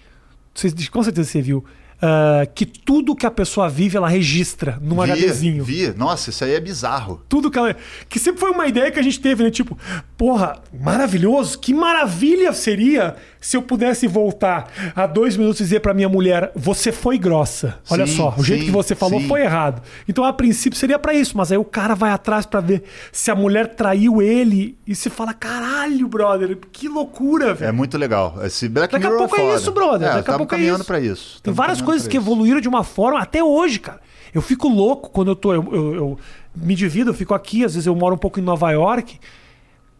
Você, 0.56 0.70
com 0.90 1.04
certeza 1.04 1.30
você 1.30 1.42
viu. 1.42 1.64
Ah, 2.02 2.48
que 2.56 2.66
tudo 2.66 3.16
que 3.16 3.26
a 3.26 3.32
pessoa 3.32 3.68
vive, 3.68 3.98
ela 3.98 4.08
registra 4.08 4.80
num 4.82 5.04
vi, 5.04 5.12
HDzinho. 5.12 5.64
Vi. 5.64 5.94
Nossa, 5.96 6.30
isso 6.30 6.44
aí 6.44 6.54
é 6.54 6.60
bizarro. 6.60 7.22
Tudo 7.28 7.52
que 7.52 7.58
ela. 7.58 7.76
Que 8.08 8.18
sempre 8.18 8.40
foi 8.40 8.52
uma 8.52 8.68
ideia 8.68 8.90
que 8.90 9.00
a 9.00 9.04
gente 9.04 9.20
teve, 9.20 9.44
né? 9.44 9.52
Tipo, 9.52 9.78
porra, 10.18 10.62
maravilhoso. 10.80 11.60
Que 11.60 11.74
maravilha 11.74 12.54
seria 12.54 13.16
se 13.42 13.56
eu 13.56 13.62
pudesse 13.62 14.06
voltar 14.08 14.68
a 14.96 15.08
dois 15.08 15.38
minutos 15.38 15.62
e 15.62 15.64
dizer 15.64 15.80
pra 15.80 15.94
minha 15.94 16.10
mulher: 16.10 16.52
Você 16.56 16.92
foi 16.92 17.18
grossa. 17.18 17.80
Olha 17.90 18.06
Sim, 18.06 18.18
só, 18.18 18.34
o 18.38 18.44
jeito 18.44 18.62
sim, 18.62 18.66
que 18.68 18.72
você 18.72 18.94
falou 18.96 19.20
sim. 19.22 19.28
foi 19.28 19.42
errado. 19.42 19.82
Então, 20.08 20.24
a 20.26 20.34
princípio, 20.34 20.78
seria 20.78 21.00
pra 21.00 21.14
isso. 21.14 21.38
Mas 21.38 21.52
aí 21.52 21.58
o 21.58 21.64
cara 21.64 21.96
vai 21.96 22.12
atrás 22.12 22.46
pra 22.46 22.60
ver 22.60 22.84
se 23.12 23.32
a 23.32 23.36
mulher 23.36 23.76
traiu 23.76 24.22
ele 24.22 24.78
e 24.86 24.94
se 24.94 25.10
fala: 25.10 25.34
Caralho, 25.34 26.08
brother, 26.08 26.58
que 26.72 26.88
loucura, 26.90 27.52
É 27.52 27.54
velho. 27.54 27.74
muito 27.74 27.98
legal. 27.98 28.36
Esse 28.44 28.68
Black 28.68 28.92
Daqui 28.92 29.06
a 29.06 29.10
Mirror 29.10 29.28
pouco 29.28 29.36
é 29.42 29.46
foda. 29.46 29.56
isso, 29.60 29.72
brother. 29.72 30.08
É, 30.10 30.14
Daqui 30.16 30.32
a 30.32 30.38
pouco 30.38 30.54
é 30.54 30.58
caminhando 30.58 30.80
isso. 30.80 30.86
pra 30.88 31.00
isso. 31.00 31.42
Tem 31.42 31.54
várias 31.54 31.82
coisas 31.82 32.08
que 32.08 32.18
evoluíram 32.18 32.60
de 32.60 32.68
uma 32.68 32.84
forma 32.84 33.20
até 33.20 33.44
hoje, 33.44 33.80
cara. 33.80 34.00
Eu 34.34 34.42
fico 34.42 34.68
louco 34.68 35.10
quando 35.10 35.30
eu 35.30 35.36
tô. 35.36 35.54
Eu, 35.54 35.68
eu- 35.72 35.96
eu 35.96 36.20
me 36.56 36.76
divido, 36.76 37.12
eu 37.12 37.14
fico 37.14 37.34
aqui, 37.34 37.64
às 37.64 37.74
vezes 37.74 37.88
eu 37.88 37.96
moro 37.96 38.16
um 38.16 38.18
pouco 38.18 38.40
em 38.40 38.44
Nova 38.44 38.70
York. 38.72 39.18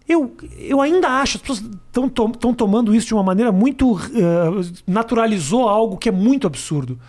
Eu, 0.10 0.36
eu 0.58 0.82
ainda 0.82 1.08
acho, 1.08 1.38
as 1.38 1.42
pessoas 1.42 1.64
estão 1.88 2.52
tomando 2.54 2.96
isso 2.96 3.06
de 3.08 3.14
uma 3.14 3.22
maneira 3.22 3.52
muito. 3.52 3.96
eh, 4.16 4.72
naturalizou 4.88 5.70
algo 5.70 5.98
que 5.98 6.10
é 6.10 6.12
muito 6.12 6.48
absurdo. 6.48 7.00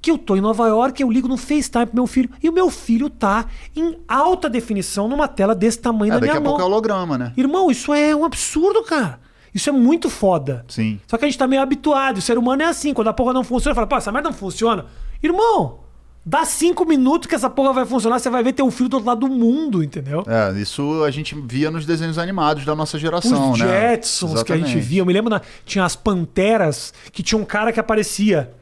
Que 0.00 0.10
eu 0.10 0.16
tô 0.16 0.34
em 0.34 0.40
Nova 0.40 0.66
York, 0.66 1.02
eu 1.02 1.10
ligo 1.10 1.28
no 1.28 1.36
FaceTime 1.36 1.84
pro 1.84 1.94
meu 1.96 2.06
filho, 2.06 2.30
e 2.42 2.48
o 2.48 2.52
meu 2.52 2.70
filho 2.70 3.10
tá 3.10 3.44
em 3.76 3.98
alta 4.08 4.48
definição 4.48 5.06
numa 5.06 5.28
tela 5.28 5.54
desse 5.54 5.78
tamanho 5.80 6.12
É, 6.12 6.14
daqui 6.14 6.28
minha 6.28 6.38
a 6.38 6.40
mão. 6.40 6.52
pouco 6.52 6.62
é 6.62 6.64
holograma, 6.64 7.18
né? 7.18 7.34
Irmão, 7.36 7.70
isso 7.70 7.92
é 7.92 8.16
um 8.16 8.24
absurdo, 8.24 8.82
cara. 8.84 9.20
Isso 9.54 9.68
é 9.68 9.72
muito 9.72 10.08
foda. 10.08 10.64
Sim. 10.68 10.98
Só 11.06 11.18
que 11.18 11.26
a 11.26 11.28
gente 11.28 11.36
tá 11.36 11.46
meio 11.46 11.60
habituado. 11.60 12.16
O 12.16 12.22
ser 12.22 12.38
humano 12.38 12.62
é 12.62 12.66
assim. 12.66 12.94
Quando 12.94 13.08
a 13.08 13.12
porra 13.12 13.34
não 13.34 13.44
funciona, 13.44 13.74
fala, 13.74 13.86
pô, 13.86 13.96
essa 13.96 14.10
merda 14.10 14.30
não 14.30 14.36
funciona. 14.36 14.86
Irmão, 15.22 15.80
dá 16.24 16.44
cinco 16.44 16.84
minutos 16.84 17.28
que 17.28 17.34
essa 17.34 17.48
porra 17.48 17.72
vai 17.72 17.86
funcionar, 17.86 18.18
você 18.18 18.30
vai 18.30 18.42
ver 18.42 18.52
teu 18.52 18.70
filho 18.70 18.88
do 18.88 18.94
outro 18.94 19.08
lado 19.08 19.20
do 19.20 19.28
mundo, 19.28 19.82
entendeu? 19.82 20.24
É, 20.26 20.58
isso 20.58 21.02
a 21.04 21.10
gente 21.10 21.34
via 21.34 21.70
nos 21.70 21.86
desenhos 21.86 22.18
animados 22.18 22.64
da 22.64 22.74
nossa 22.74 22.98
geração, 22.98 23.52
Os 23.52 23.58
né? 23.58 23.66
Jetsons 23.66 24.42
que 24.42 24.52
a 24.52 24.56
gente 24.56 24.78
via. 24.78 25.00
Eu 25.00 25.06
me 25.06 25.12
lembro, 25.12 25.30
na, 25.30 25.40
tinha 25.64 25.84
as 25.84 25.96
Panteras, 25.96 26.92
que 27.12 27.22
tinha 27.22 27.40
um 27.40 27.44
cara 27.44 27.72
que 27.72 27.80
aparecia. 27.80 28.52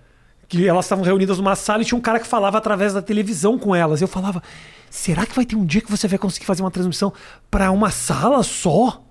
Que 0.49 0.67
elas 0.67 0.87
estavam 0.87 1.05
reunidas 1.05 1.37
numa 1.37 1.55
sala 1.55 1.83
e 1.83 1.85
tinha 1.85 1.99
um 1.99 2.01
cara 2.01 2.19
que 2.19 2.27
falava 2.27 2.57
através 2.57 2.95
da 2.95 3.03
televisão 3.03 3.59
com 3.59 3.77
elas. 3.77 4.01
Eu 4.01 4.09
falava, 4.09 4.43
será 4.89 5.27
que 5.27 5.37
vai 5.37 5.45
ter 5.45 5.57
um 5.57 5.67
dia 5.67 5.83
que 5.83 5.91
você 5.91 6.09
vai 6.09 6.19
conseguir 6.19 6.47
fazer 6.47 6.63
uma 6.63 6.71
transmissão 6.71 7.13
pra 7.51 7.71
uma 7.71 7.91
sala 7.91 8.43
só? 8.43 9.03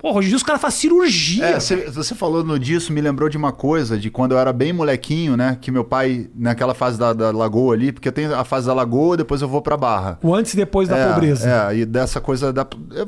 Porra, 0.00 0.18
hoje 0.18 0.26
em 0.26 0.30
dia 0.30 0.36
os 0.36 0.42
caras 0.42 0.62
fazem 0.62 0.80
cirurgia. 0.80 1.44
É, 1.44 1.60
você, 1.60 2.14
no 2.44 2.58
disso, 2.58 2.92
me 2.92 3.00
lembrou 3.00 3.28
de 3.28 3.36
uma 3.36 3.52
coisa, 3.52 3.98
de 3.98 4.10
quando 4.10 4.32
eu 4.32 4.38
era 4.38 4.52
bem 4.52 4.72
molequinho, 4.72 5.36
né? 5.36 5.58
Que 5.60 5.70
meu 5.70 5.84
pai, 5.84 6.28
naquela 6.34 6.72
fase 6.72 6.98
da, 6.98 7.12
da 7.12 7.30
lagoa 7.30 7.74
ali, 7.74 7.92
porque 7.92 8.08
eu 8.08 8.12
tenho 8.12 8.34
a 8.34 8.42
fase 8.44 8.66
da 8.66 8.72
lagoa, 8.72 9.16
depois 9.16 9.42
eu 9.42 9.48
vou 9.48 9.60
pra 9.60 9.76
barra. 9.76 10.18
O 10.22 10.34
antes 10.34 10.54
e 10.54 10.56
depois 10.56 10.88
da 10.88 10.96
é, 10.96 11.12
pobreza. 11.12 11.50
É, 11.70 11.76
e 11.76 11.84
dessa 11.84 12.20
coisa 12.20 12.50
da. 12.52 12.66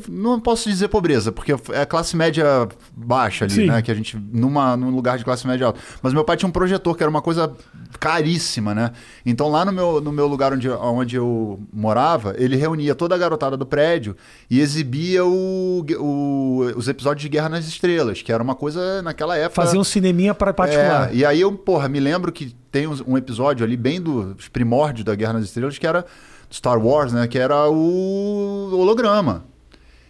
Não 0.08 0.38
posso 0.38 0.68
dizer 0.68 0.88
pobreza, 0.88 1.32
porque 1.32 1.54
é 1.72 1.86
classe 1.86 2.16
média 2.16 2.68
baixa 2.94 3.46
ali, 3.46 3.54
Sim. 3.54 3.66
né? 3.66 3.80
Que 3.80 3.90
a 3.90 3.94
gente. 3.94 4.16
Numa, 4.32 4.76
num 4.76 4.90
lugar 4.90 5.16
de 5.16 5.24
classe 5.24 5.46
média 5.46 5.68
alta. 5.68 5.80
Mas 6.02 6.12
meu 6.12 6.24
pai 6.24 6.36
tinha 6.36 6.48
um 6.48 6.52
projetor 6.52 6.94
que 6.96 7.02
era 7.02 7.08
uma 7.10 7.22
coisa 7.22 7.52
caríssima, 7.98 8.74
né? 8.74 8.90
Então 9.24 9.48
lá 9.48 9.64
no 9.64 9.72
meu, 9.72 10.00
no 10.00 10.12
meu 10.12 10.26
lugar 10.26 10.52
onde, 10.52 10.68
onde 10.68 11.16
eu 11.16 11.60
morava, 11.72 12.34
ele 12.36 12.56
reunia 12.56 12.94
toda 12.94 13.14
a 13.14 13.18
garotada 13.18 13.56
do 13.56 13.64
prédio 13.64 14.16
e 14.50 14.60
exibia 14.60 15.24
o, 15.24 15.84
o- 15.98 16.81
os 16.82 16.88
episódios 16.88 17.22
de 17.22 17.28
Guerra 17.28 17.48
nas 17.48 17.66
Estrelas, 17.66 18.20
que 18.20 18.32
era 18.32 18.42
uma 18.42 18.54
coisa 18.54 19.00
naquela 19.02 19.36
época. 19.36 19.62
Fazer 19.62 19.78
um 19.78 19.84
cineminha 19.84 20.34
para 20.34 20.52
particular. 20.52 21.10
É, 21.10 21.14
e 21.14 21.24
aí 21.24 21.40
eu, 21.40 21.52
porra, 21.52 21.88
me 21.88 22.00
lembro 22.00 22.30
que 22.30 22.54
tem 22.70 22.86
um 23.06 23.16
episódio 23.16 23.64
ali 23.64 23.76
bem 23.76 24.00
dos 24.00 24.48
primórdios 24.48 25.04
da 25.04 25.14
Guerra 25.14 25.34
nas 25.34 25.44
Estrelas, 25.44 25.78
que 25.78 25.86
era 25.86 26.04
Star 26.52 26.84
Wars, 26.84 27.12
né? 27.12 27.26
Que 27.26 27.38
era 27.38 27.68
o 27.70 28.70
holograma. 28.72 29.44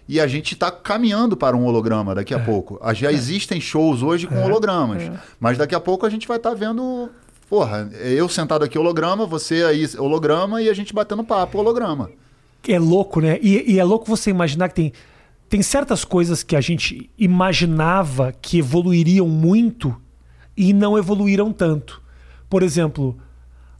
E 0.08 0.20
a 0.20 0.26
gente 0.26 0.54
está 0.54 0.70
caminhando 0.70 1.36
para 1.36 1.56
um 1.56 1.64
holograma 1.64 2.14
daqui 2.14 2.34
a 2.34 2.38
pouco. 2.38 2.78
Ah, 2.82 2.92
Já 2.92 3.12
existem 3.12 3.60
shows 3.60 4.02
hoje 4.02 4.26
com 4.26 4.42
hologramas. 4.42 5.10
Mas 5.38 5.56
daqui 5.56 5.74
a 5.74 5.80
pouco 5.80 6.04
a 6.04 6.10
gente 6.10 6.26
vai 6.26 6.38
estar 6.38 6.54
vendo. 6.54 7.08
Porra, 7.48 7.88
eu 8.00 8.28
sentado 8.28 8.64
aqui 8.64 8.78
holograma, 8.78 9.26
você 9.26 9.62
aí 9.64 9.86
holograma 9.98 10.62
e 10.62 10.68
a 10.68 10.74
gente 10.74 10.92
batendo 10.92 11.22
papo 11.22 11.58
holograma. 11.58 12.10
É 12.66 12.78
louco, 12.78 13.20
né? 13.20 13.38
E, 13.42 13.74
e 13.74 13.78
é 13.78 13.84
louco 13.84 14.06
você 14.06 14.30
imaginar 14.30 14.68
que 14.68 14.74
tem, 14.74 14.92
tem 15.52 15.60
certas 15.60 16.02
coisas 16.02 16.42
que 16.42 16.56
a 16.56 16.62
gente 16.62 17.10
imaginava 17.18 18.32
que 18.32 18.60
evoluiriam 18.60 19.28
muito 19.28 19.94
e 20.56 20.72
não 20.72 20.96
evoluíram 20.96 21.52
tanto. 21.52 22.00
Por 22.48 22.62
exemplo, 22.62 23.18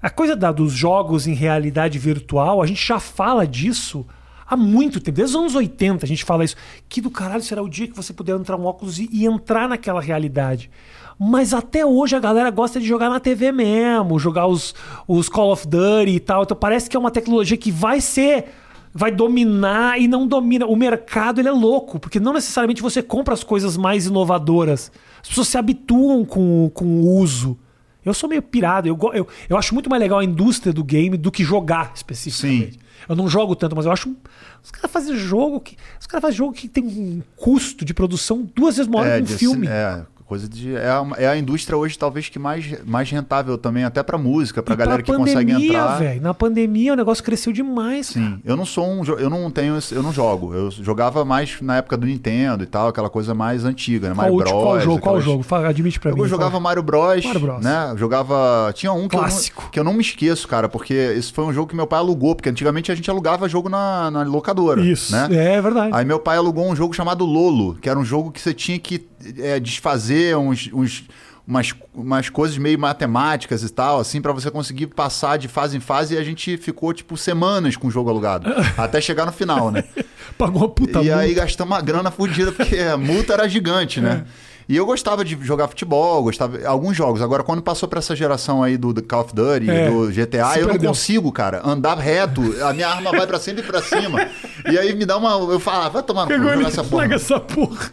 a 0.03 0.11
coisa 0.11 0.37
da, 0.37 0.53
dos 0.53 0.75
jogos 0.75 1.27
em 1.27 1.33
realidade 1.33 1.99
virtual, 1.99 2.61
a 2.61 2.67
gente 2.67 2.87
já 2.87 3.01
fala 3.01 3.47
disso 3.47 4.07
há 4.47 4.55
muito 4.55 5.01
tempo. 5.01 5.17
Desde 5.17 5.35
os 5.35 5.41
anos 5.41 5.55
80 5.55 6.05
a 6.05 6.07
gente 6.07 6.27
fala 6.27 6.45
isso. 6.45 6.57
Que 6.91 7.01
do 7.01 7.11
caralho 7.11 7.43
será 7.43 7.63
o 7.63 7.71
dia 7.71 7.89
que 7.89 7.97
você 7.97 8.13
puder 8.13 8.37
entrar 8.37 8.59
um 8.59 8.67
óculos 8.67 8.99
e, 8.99 9.09
e 9.11 9.25
entrar 9.25 9.67
naquela 9.67 10.03
realidade. 10.03 10.71
Mas 11.19 11.55
até 11.55 11.87
hoje 11.87 12.15
a 12.15 12.21
galera 12.21 12.51
gosta 12.51 12.79
de 12.79 12.87
jogar 12.87 13.09
na 13.09 13.19
TV 13.19 13.51
mesmo, 13.51 14.19
jogar 14.19 14.47
os, 14.47 14.75
os 15.09 15.27
Call 15.27 15.51
of 15.51 15.67
Duty 15.67 16.11
e 16.11 16.21
tal. 16.21 16.43
Então 16.43 16.55
parece 16.55 16.91
que 16.91 16.99
é 16.99 17.01
uma 17.01 17.11
tecnologia 17.11 17.57
que 17.57 17.73
vai 17.73 17.99
ser 17.99 18.51
vai 18.93 19.11
dominar 19.11 20.01
e 20.01 20.07
não 20.07 20.27
domina. 20.27 20.67
O 20.67 20.77
mercado 20.77 21.41
ele 21.41 21.49
é 21.49 21.53
louco, 21.53 21.99
porque 21.99 22.21
não 22.21 22.33
necessariamente 22.33 22.83
você 22.83 23.03
compra 23.03 23.35
as 23.35 23.43
coisas 23.43 23.77
mais 23.77 24.07
inovadoras. 24.07 24.93
As 25.23 25.29
pessoas 25.29 25.49
se 25.49 25.57
habituam 25.57 26.25
com, 26.25 26.71
com 26.75 26.85
o 26.85 27.17
uso. 27.19 27.59
Eu 28.05 28.13
sou 28.13 28.29
meio 28.29 28.43
pirado. 28.43 28.89
Eu, 28.89 28.99
eu, 29.15 29.29
eu 29.49 29.57
acho 29.57 29.75
muito 29.75 29.89
mais 29.89 30.01
legal 30.01 30.19
a 30.19 30.25
indústria 30.25 30.73
do 30.73 30.83
game 30.83 31.17
do 31.17 31.31
que 31.31 31.45
jogar 31.45 31.93
especificamente. 31.95 32.75
Sim. 32.75 32.79
Eu 33.09 33.17
não 33.17 33.29
jogo 33.29 33.55
tanto, 33.57 33.75
mas 33.75 33.87
eu 33.87 33.93
acho. 33.93 34.15
Os 34.63 34.71
caras 34.71 34.91
fazem 34.91 35.17
jogo 35.17 35.61
que. 35.61 35.77
Os 36.01 36.07
caras 36.07 36.23
fazem 36.23 36.37
jogo 36.37 36.53
que 36.53 36.69
tem 36.69 36.85
um 36.85 37.23
custo 37.37 37.85
de 37.85 37.95
produção 37.95 38.49
duas 38.55 38.77
vezes 38.77 38.91
maior 38.91 39.23
que 39.23 39.35
um 39.35 39.39
filme. 39.39 39.67
É, 39.67 40.05
coisa 40.33 40.49
de. 40.49 40.75
É 40.75 40.89
a, 40.89 41.07
é 41.19 41.27
a 41.29 41.37
indústria 41.37 41.77
hoje, 41.77 41.99
talvez, 41.99 42.29
que 42.29 42.39
mais, 42.39 42.65
mais 42.87 43.11
rentável 43.11 43.59
também, 43.59 43.85
até 43.85 44.03
pra 44.03 44.17
música, 44.17 44.63
pra 44.63 44.75
E 44.75 44.77
galera 44.77 45.03
pra 45.03 45.13
que 45.13 45.19
consegue 45.21 45.53
pandemia, 45.53 45.69
entrar. 45.69 45.99
velho. 45.99 46.23
Na 46.23 46.33
pandemia 46.33 46.93
o 46.95 46.97
negócio 46.97 47.23
cresceu 47.23 47.53
demais, 47.53 48.11
cara. 48.11 48.27
Sim, 48.27 48.41
eu 48.45 48.57
não 48.57 48.65
sou 48.65 48.87
um. 48.87 49.05
Eu 49.05 49.29
não 49.29 49.51
tenho. 49.51 49.79
Eu 49.91 50.03
não 50.03 50.13
jogo. 50.13 50.55
Eu 50.55 50.71
jogava 50.71 51.25
mais 51.25 51.61
na 51.61 51.77
época 51.77 51.97
do 51.97 52.07
Nintendo 52.07 52.65
e 52.65 52.67
tal, 52.67 52.89
aquela 52.89 53.11
coisa 53.11 53.35
mais 53.35 53.65
antiga, 53.65 54.09
né? 54.09 54.15
Qual, 54.15 54.27
Mario 54.27 54.39
Bros. 54.39 54.51
qual 54.53 54.81
jogo? 54.81 55.01
Qual 55.01 55.15
aquelas- 55.17 55.25
jogo? 55.25 55.43
Fala, 55.43 55.69
admite 55.69 56.01
pra 56.01 56.13
mim. 56.13 56.21
Eu 56.21 56.29
jogava 56.29 56.51
fala. 56.53 56.63
Mario 56.63 56.83
Bros, 56.83 57.25
Mario 57.25 57.41
Bros. 57.41 57.63
né? 57.65 57.89
Eu 57.93 57.99
jogava. 57.99 58.73
Tinha 58.75 58.93
um 58.93 59.07
que 59.09 59.17
eu, 59.17 59.21
não, 59.21 59.29
Clássico. 59.29 59.69
que 59.71 59.79
eu 59.79 59.85
não 59.85 59.93
me 59.93 60.01
esqueço, 60.01 60.49
cara, 60.49 60.69
porque 60.69 60.95
esse 60.95 61.31
foi 61.33 61.45
um 61.45 61.53
jogo 61.53 61.69
que 61.69 61.77
meu 61.77 61.87
pai 61.87 61.99
alugou, 61.99 62.35
porque 62.35 62.49
antigamente 62.49 62.91
a 62.91 62.95
gente 62.95 63.11
alugava 63.11 63.49
jogo 63.49 63.69
na, 63.69 64.11
na 64.11 64.23
locadora. 64.23 64.81
Isso. 64.81 65.13
Né? 65.13 65.29
É 65.57 65.61
verdade. 65.61 65.91
Aí 65.93 66.05
meu 66.05 66.19
pai 66.19 66.37
alugou 66.39 66.67
um 66.71 66.75
jogo 66.75 66.95
chamado 66.95 67.25
Lolo, 67.27 67.75
que 67.81 67.89
era 67.89 67.99
um 67.99 68.05
jogo 68.05 68.31
que 68.31 68.41
você 68.41 68.55
tinha 68.55 68.79
que 68.79 68.99
é, 69.39 69.59
desfazer 69.61 70.37
uns, 70.37 70.69
uns- 70.73 71.05
umas, 71.47 71.75
umas 71.95 72.29
coisas 72.29 72.57
meio 72.57 72.79
matemáticas 72.79 73.63
e 73.63 73.69
tal, 73.69 73.99
assim, 73.99 74.21
pra 74.21 74.33
você 74.33 74.51
conseguir 74.51 74.87
passar 74.89 75.37
de 75.39 75.49
fase 75.49 75.77
em 75.77 75.81
fase. 75.81 76.15
E 76.15 76.19
a 76.19 76.23
gente 76.25 76.57
ficou, 76.57 76.93
tipo, 76.93 77.17
semanas 77.17 77.77
com 77.77 77.89
o 77.89 77.91
jogo 77.91 78.09
alugado. 78.11 78.49
até 78.79 79.01
chegar 79.01 79.27
no 79.27 79.33
final, 79.33 79.71
né? 79.71 79.85
Pagou 80.39 80.63
uma 80.63 80.69
puta 80.69 81.03
e 81.03 81.11
aí 81.13 81.29
multa. 81.29 81.43
gastamos 81.43 81.73
uma 81.75 81.81
grana 81.83 82.11
fodida, 82.11 82.53
porque 82.53 82.79
a 82.79 82.97
multa 82.97 83.33
era 83.35 83.49
gigante, 83.49 84.01
né? 84.01 84.25
É. 84.49 84.53
E 84.69 84.77
eu 84.77 84.87
gostava 84.87 85.25
de 85.25 85.37
jogar 85.43 85.67
futebol, 85.67 86.23
gostava 86.23 86.65
alguns 86.67 86.97
jogos. 86.97 87.21
Agora, 87.21 87.43
quando 87.43 87.61
passou 87.61 87.89
pra 87.89 87.99
essa 87.99 88.15
geração 88.15 88.63
aí 88.63 88.77
do, 88.79 88.93
do 88.93 89.03
Call 89.03 89.23
of 89.23 89.35
Duty, 89.35 89.69
É, 89.69 89.91
do 89.91 90.07
GTA, 90.13 90.47
se 90.53 90.61
eu 90.61 90.69
não 90.69 90.79
consigo, 90.79 91.33
cara, 91.33 91.61
andar 91.65 91.99
reto. 91.99 92.41
A 92.65 92.73
minha 92.73 92.89
arma 92.89 93.11
vai 93.11 93.27
pra 93.27 93.41
cima 93.41 93.59
e 93.59 93.63
pra 93.63 93.83
cima. 93.83 94.27
E 94.71 94.79
aí 94.79 94.95
me 94.95 95.05
dá 95.05 95.17
uma. 95.17 95.31
Eu 95.53 95.59
falo, 95.59 95.87
ah, 95.87 95.89
vai 95.89 96.03
tomar 96.05 96.25
no 96.27 96.29
cu, 96.39 96.43
jogar 96.55 96.69
essa 96.69 96.85
porra. 96.85 96.97
larga 97.03 97.15
essa 97.17 97.41
porra. 97.41 97.91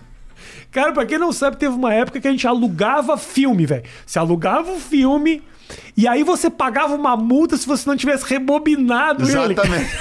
Cara, 0.71 0.91
pra 0.91 1.05
quem 1.05 1.17
não 1.17 1.32
sabe, 1.32 1.58
teve 1.58 1.73
uma 1.73 1.93
época 1.93 2.21
que 2.21 2.27
a 2.27 2.32
gente 2.32 2.47
alugava 2.47 3.17
filme, 3.17 3.65
velho. 3.65 3.84
Você 4.05 4.19
alugava 4.19 4.71
o 4.71 4.79
filme 4.79 5.41
e 5.95 6.08
aí 6.08 6.23
você 6.23 6.49
pagava 6.49 6.95
uma 6.95 7.15
multa 7.15 7.58
se 7.58 7.67
você 7.67 7.88
não 7.88 7.95
tivesse 7.95 8.25
rebobinado 8.25 9.23
ele. 9.23 9.53
Exatamente. 9.53 9.91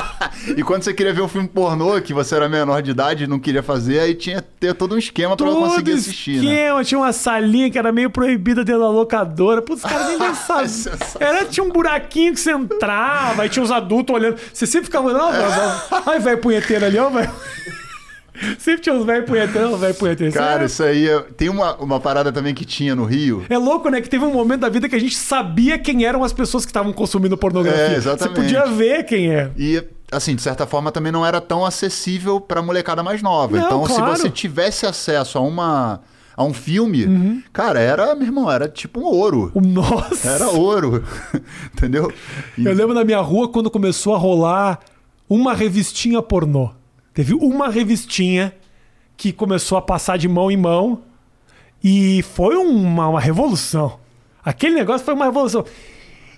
e 0.56 0.62
quando 0.62 0.82
você 0.82 0.94
queria 0.94 1.12
ver 1.12 1.22
um 1.22 1.28
filme 1.28 1.48
pornô, 1.48 2.00
que 2.00 2.14
você 2.14 2.34
era 2.34 2.48
menor 2.48 2.80
de 2.80 2.92
idade 2.92 3.24
e 3.24 3.26
não 3.26 3.38
queria 3.38 3.62
fazer, 3.62 4.00
aí 4.00 4.14
tinha 4.14 4.40
ter 4.40 4.74
todo 4.74 4.94
um 4.94 4.98
esquema 4.98 5.36
Todo 5.36 5.56
conseguir 5.56 5.92
assistir, 5.92 6.42
né? 6.42 6.52
esquema, 6.52 6.84
tinha 6.84 6.98
uma 6.98 7.12
salinha 7.12 7.70
que 7.70 7.78
era 7.78 7.90
meio 7.92 8.10
proibida 8.10 8.64
dentro 8.64 8.82
da 8.82 8.90
locadora. 8.90 9.60
Putz, 9.60 9.84
os 9.84 9.90
caras 9.90 10.18
nem 10.18 10.34
sabiam. 10.34 10.98
Era, 11.20 11.44
tinha 11.44 11.64
um 11.64 11.70
buraquinho 11.70 12.32
que 12.32 12.40
você 12.40 12.52
entrava, 12.52 13.42
aí 13.42 13.48
tinha 13.48 13.62
os 13.62 13.70
adultos 13.70 14.14
olhando. 14.14 14.38
Você 14.52 14.66
sempre 14.66 14.86
ficava 14.86 15.08
olhando, 15.08 15.22
ó, 15.24 16.02
ai, 16.06 16.20
velho 16.20 16.38
punheteiro 16.38 16.84
ali, 16.84 16.98
ó, 16.98 17.10
velho. 17.10 17.30
Sempre 18.58 18.80
tinha 18.82 18.94
uns 18.94 19.04
velho 19.04 19.24
punheteiro, 19.24 19.72
ó, 19.72 19.76
velho. 19.76 19.94
Isso 20.28 20.36
Cara, 20.38 20.62
é- 20.62 20.66
isso 20.66 20.82
aí. 20.82 21.08
é- 21.08 21.20
Tem 21.36 21.48
uma, 21.48 21.74
uma 21.76 22.00
parada 22.00 22.32
também 22.32 22.54
que 22.54 22.64
tinha 22.64 22.94
no 22.94 23.04
Rio. 23.04 23.44
É 23.48 23.58
louco, 23.58 23.88
né? 23.88 24.00
Que 24.00 24.08
teve 24.08 24.24
um 24.24 24.32
momento 24.32 24.60
da 24.60 24.68
vida 24.68 24.88
que 24.88 24.94
a 24.96 25.00
gente 25.00 25.16
sabia 25.16 25.78
quem 25.78 26.04
eram 26.04 26.22
as 26.24 26.32
pessoas 26.32 26.64
que 26.64 26.70
estavam 26.70 26.92
consumindo 26.92 27.36
pornografia. 27.36 27.80
É, 27.82 27.96
exatamente. 27.96 28.36
Você 28.36 28.42
podia 28.56 28.66
ver 28.66 29.04
quem 29.04 29.30
é. 29.32 29.50
E, 29.56 29.82
assim, 30.12 30.34
de 30.34 30.42
certa 30.42 30.66
forma 30.66 30.90
também 30.92 31.10
não 31.12 31.24
era 31.26 31.40
tão 31.40 31.64
acessível 31.64 32.40
pra 32.40 32.62
molecada 32.62 33.02
mais 33.02 33.22
nova. 33.22 33.56
Não, 33.56 33.66
então, 33.66 33.84
claro. 33.84 34.16
se 34.16 34.22
você 34.22 34.30
tivesse 34.30 34.86
acesso 34.86 35.38
a 35.38 35.40
uma 35.40 36.00
a 36.36 36.44
um 36.44 36.54
filme, 36.54 37.04
Uhum. 37.04 37.42
cara, 37.52 37.80
era, 37.80 38.14
meu 38.14 38.24
irmão, 38.26 38.48
era 38.48 38.68
tipo 38.68 39.00
um 39.00 39.04
ouro. 39.04 39.50
O 39.54 39.60
nossa. 39.60 40.28
Era 40.28 40.48
ouro. 40.50 41.02
Entendeu? 41.74 42.12
E- 42.56 42.64
Eu 42.64 42.72
lembro 42.74 42.94
na 42.94 43.02
minha 43.04 43.18
rua 43.20 43.48
quando 43.48 43.68
começou 43.68 44.14
a 44.14 44.18
rolar 44.18 44.78
uma 45.28 45.52
revistinha 45.52 46.22
pornô. 46.22 46.70
Teve 47.18 47.34
uma 47.34 47.68
revistinha 47.68 48.54
que 49.16 49.32
começou 49.32 49.76
a 49.76 49.82
passar 49.82 50.16
de 50.16 50.28
mão 50.28 50.52
em 50.52 50.56
mão 50.56 51.02
e 51.82 52.22
foi 52.22 52.54
uma, 52.54 53.08
uma 53.08 53.20
revolução. 53.20 53.98
Aquele 54.40 54.76
negócio 54.76 55.04
foi 55.04 55.14
uma 55.14 55.24
revolução. 55.24 55.64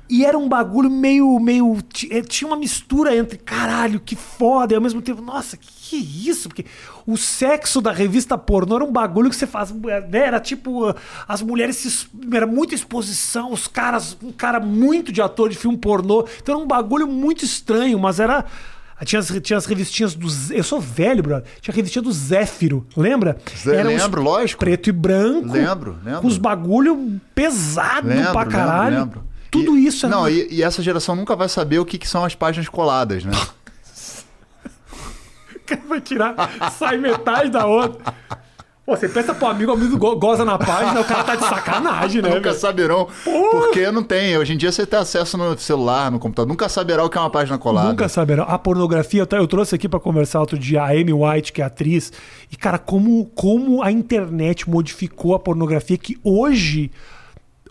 E 0.08 0.24
era 0.24 0.38
um 0.38 0.48
bagulho 0.48 0.90
meio. 0.90 1.38
meio 1.38 1.76
eh, 2.10 2.22
tinha 2.22 2.48
uma 2.48 2.56
mistura 2.56 3.14
entre 3.14 3.36
caralho, 3.36 4.00
que 4.00 4.16
foda, 4.16 4.72
e 4.72 4.74
ao 4.74 4.80
mesmo 4.80 5.02
tempo, 5.02 5.20
nossa, 5.20 5.58
que 5.58 5.96
isso? 5.96 6.48
Porque 6.48 6.64
o 7.06 7.14
sexo 7.14 7.82
da 7.82 7.92
revista 7.92 8.38
pornô 8.38 8.76
era 8.76 8.84
um 8.86 8.90
bagulho 8.90 9.28
que 9.28 9.36
você 9.36 9.46
faz. 9.46 9.70
né, 9.70 10.00
Era 10.12 10.40
tipo. 10.40 10.88
uh, 10.88 10.94
As 11.28 11.42
mulheres 11.42 11.76
se. 11.76 12.08
Era 12.32 12.46
muita 12.46 12.74
exposição, 12.74 13.52
os 13.52 13.68
caras. 13.68 14.16
Um 14.22 14.32
cara 14.32 14.58
muito 14.58 15.12
de 15.12 15.20
ator 15.20 15.50
de 15.50 15.58
filme 15.58 15.76
pornô. 15.76 16.26
Então 16.40 16.54
era 16.54 16.64
um 16.64 16.66
bagulho 16.66 17.06
muito 17.06 17.44
estranho, 17.44 17.98
mas 17.98 18.18
era. 18.18 18.46
Tinha 19.04 19.18
as, 19.20 19.28
tinha 19.42 19.56
as 19.56 19.64
revistinhas 19.66 20.14
do. 20.14 20.28
Eu 20.54 20.62
sou 20.62 20.80
velho, 20.80 21.22
brother. 21.22 21.48
Tinha 21.60 21.72
a 21.72 21.76
revistinha 21.76 22.02
do 22.02 22.12
Zéfiro, 22.12 22.86
lembra? 22.96 23.38
Zé, 23.56 23.76
Era 23.76 23.88
lembro, 23.88 24.22
lógico. 24.22 24.60
Preto 24.60 24.88
e 24.90 24.92
branco. 24.92 25.52
Lembro, 25.52 25.98
lembro. 26.04 26.20
Com 26.20 26.26
os 26.28 26.36
bagulho 26.38 27.20
pesado 27.34 28.08
Lembro, 28.08 28.32
pra 28.32 28.44
caralho. 28.46 28.96
lembro, 28.96 29.18
lembro. 29.20 29.30
Tudo 29.50 29.76
E- 29.76 29.86
isso 29.86 30.06
é 30.06 30.08
Não, 30.08 30.28
e, 30.28 30.46
e 30.50 30.62
essa 30.62 30.82
geração 30.82 31.16
nunca 31.16 31.34
vai 31.34 31.48
saber 31.48 31.78
o 31.78 31.84
que, 31.84 31.98
que 31.98 32.06
são 32.08 32.24
as 32.24 32.34
páginas 32.34 32.68
coladas, 32.68 33.24
né? 33.24 33.32
O 35.56 35.60
cara 35.70 35.82
vai 35.88 36.00
tirar, 36.00 36.34
sai 36.76 36.96
metade 36.98 37.48
da 37.50 37.64
outra. 37.64 38.12
Pô, 38.90 38.96
você 38.96 39.08
pensa 39.08 39.32
pro 39.32 39.46
amigo, 39.46 39.70
o 39.70 39.74
amigo 39.74 39.96
go- 39.96 40.16
goza 40.16 40.44
na 40.44 40.58
página, 40.58 41.00
o 41.00 41.04
cara 41.04 41.22
tá 41.22 41.36
de 41.36 41.44
sacanagem, 41.44 42.20
né? 42.20 42.28
nunca 42.28 42.40
velho? 42.48 42.54
saberão. 42.60 43.06
Porque 43.24 43.88
não 43.92 44.02
tem. 44.02 44.36
Hoje 44.36 44.54
em 44.54 44.56
dia 44.56 44.72
você 44.72 44.84
tem 44.84 44.98
acesso 44.98 45.38
no 45.38 45.56
celular, 45.56 46.10
no 46.10 46.18
computador. 46.18 46.48
Nunca 46.48 46.68
saberá 46.68 47.04
o 47.04 47.08
que 47.08 47.16
é 47.16 47.20
uma 47.20 47.30
página 47.30 47.56
colada. 47.56 47.88
Nunca 47.88 48.08
saberão. 48.08 48.44
A 48.48 48.58
pornografia, 48.58 49.24
eu 49.30 49.46
trouxe 49.46 49.76
aqui 49.76 49.88
pra 49.88 50.00
conversar 50.00 50.40
outro 50.40 50.58
dia 50.58 50.82
a 50.82 50.88
Amy 50.90 51.12
White, 51.12 51.52
que 51.52 51.62
é 51.62 51.64
atriz. 51.64 52.12
E, 52.50 52.56
cara, 52.56 52.78
como, 52.78 53.26
como 53.26 53.80
a 53.80 53.92
internet 53.92 54.68
modificou 54.68 55.36
a 55.36 55.38
pornografia, 55.38 55.96
que 55.96 56.18
hoje. 56.24 56.90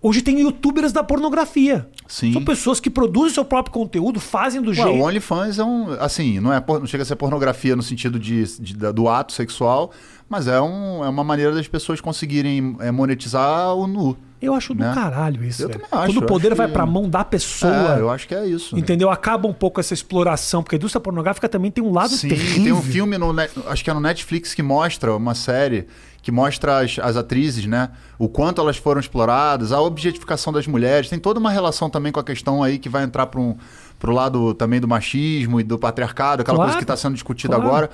Hoje 0.02 0.22
tem 0.22 0.40
youtubers 0.40 0.94
da 0.94 1.04
pornografia. 1.04 1.86
Sim. 2.08 2.32
São 2.32 2.42
pessoas 2.42 2.80
que 2.80 2.90
produzem 2.90 3.34
seu 3.34 3.44
próprio 3.44 3.74
conteúdo, 3.74 4.18
fazem 4.18 4.62
do 4.62 4.70
Ué, 4.70 4.76
jeito. 4.76 4.92
o 4.92 5.02
OnlyFans 5.06 5.60
é 5.60 5.64
um. 5.66 5.92
Assim, 6.00 6.40
não, 6.40 6.54
é, 6.54 6.64
não 6.66 6.86
chega 6.88 7.04
a 7.04 7.06
ser 7.06 7.18
pornografia 7.18 7.76
no 7.76 7.84
sentido 7.84 8.18
de, 8.18 8.46
de- 8.62 8.74
do 8.94 9.10
ato 9.10 9.34
sexual, 9.34 9.92
mas 10.30 10.48
é, 10.48 10.62
um, 10.62 11.04
é 11.04 11.10
uma 11.10 11.24
maneira 11.24 11.52
das 11.54 11.68
pessoas 11.68 12.00
conseguirem 12.00 12.78
é, 12.80 12.92
monetizar 12.92 13.74
o 13.76 13.88
nu. 13.88 14.16
Eu 14.42 14.54
acho 14.54 14.74
do 14.74 14.80
né? 14.80 14.94
caralho 14.96 15.44
isso. 15.44 15.64
Eu 15.64 15.68
velho. 15.68 15.82
também 15.82 16.00
acho, 16.04 16.14
Quando 16.14 16.24
o 16.24 16.28
poder 16.28 16.56
vai 16.56 16.68
que- 16.68 16.72
pra 16.74 16.86
mão 16.86 17.10
da 17.10 17.26
pessoa. 17.26 17.98
É, 17.98 18.00
eu 18.00 18.10
acho 18.10 18.26
que 18.26 18.34
é 18.34 18.46
isso. 18.46 18.74
né? 18.74 18.80
Entendeu? 18.82 19.10
Acaba 19.10 19.48
um 19.50 19.54
pouco 19.54 19.82
essa 19.82 19.94
exploração, 19.94 20.64
porque 20.64 20.76
a 20.76 20.78
indústria 20.78 21.02
pornográfica 21.02 21.50
também 21.50 21.70
tem 21.72 21.84
um 21.84 21.92
lado 21.92 22.14
Sim, 22.14 22.30
terrível. 22.30 22.64
tem 22.64 22.72
um 22.72 22.82
filme, 22.82 23.18
no, 23.18 23.36
acho 23.68 23.84
que 23.84 23.90
é 23.90 23.94
no 23.94 24.00
Netflix, 24.00 24.54
que 24.54 24.64
mostra 24.64 25.14
uma 25.14 25.36
série 25.36 25.88
que 26.22 26.32
mostra 26.32 26.80
as, 26.80 26.98
as 27.00 27.16
atrizes, 27.18 27.66
né? 27.66 27.90
O 28.18 28.28
quanto 28.30 28.62
elas 28.62 28.78
foram 28.78 29.00
exploradas, 29.00 29.72
a 29.72 29.82
objetificação 29.82 30.52
das 30.54 30.68
mulheres. 30.68 31.10
Tem 31.10 31.18
toda 31.20 31.40
uma 31.40 31.50
relação 31.52 31.90
também 31.90 32.12
com 32.12 32.20
a 32.20 32.24
questão 32.24 32.62
aí 32.64 32.78
que 32.78 32.88
vai 32.90 33.04
entrar 33.04 33.26
para 33.28 33.40
um, 33.42 33.56
pro 33.98 34.12
lado 34.14 34.54
também 34.54 34.80
do 34.80 34.88
machismo 34.88 35.60
e 35.60 35.64
do 35.64 35.78
patriarcado, 35.80 36.42
aquela 36.42 36.56
Claro, 36.58 36.70
coisa 36.72 36.78
que 36.78 36.84
está 36.84 36.96
sendo 36.96 37.14
discutida 37.14 37.56
claro. 37.56 37.68
agora. 37.70 37.90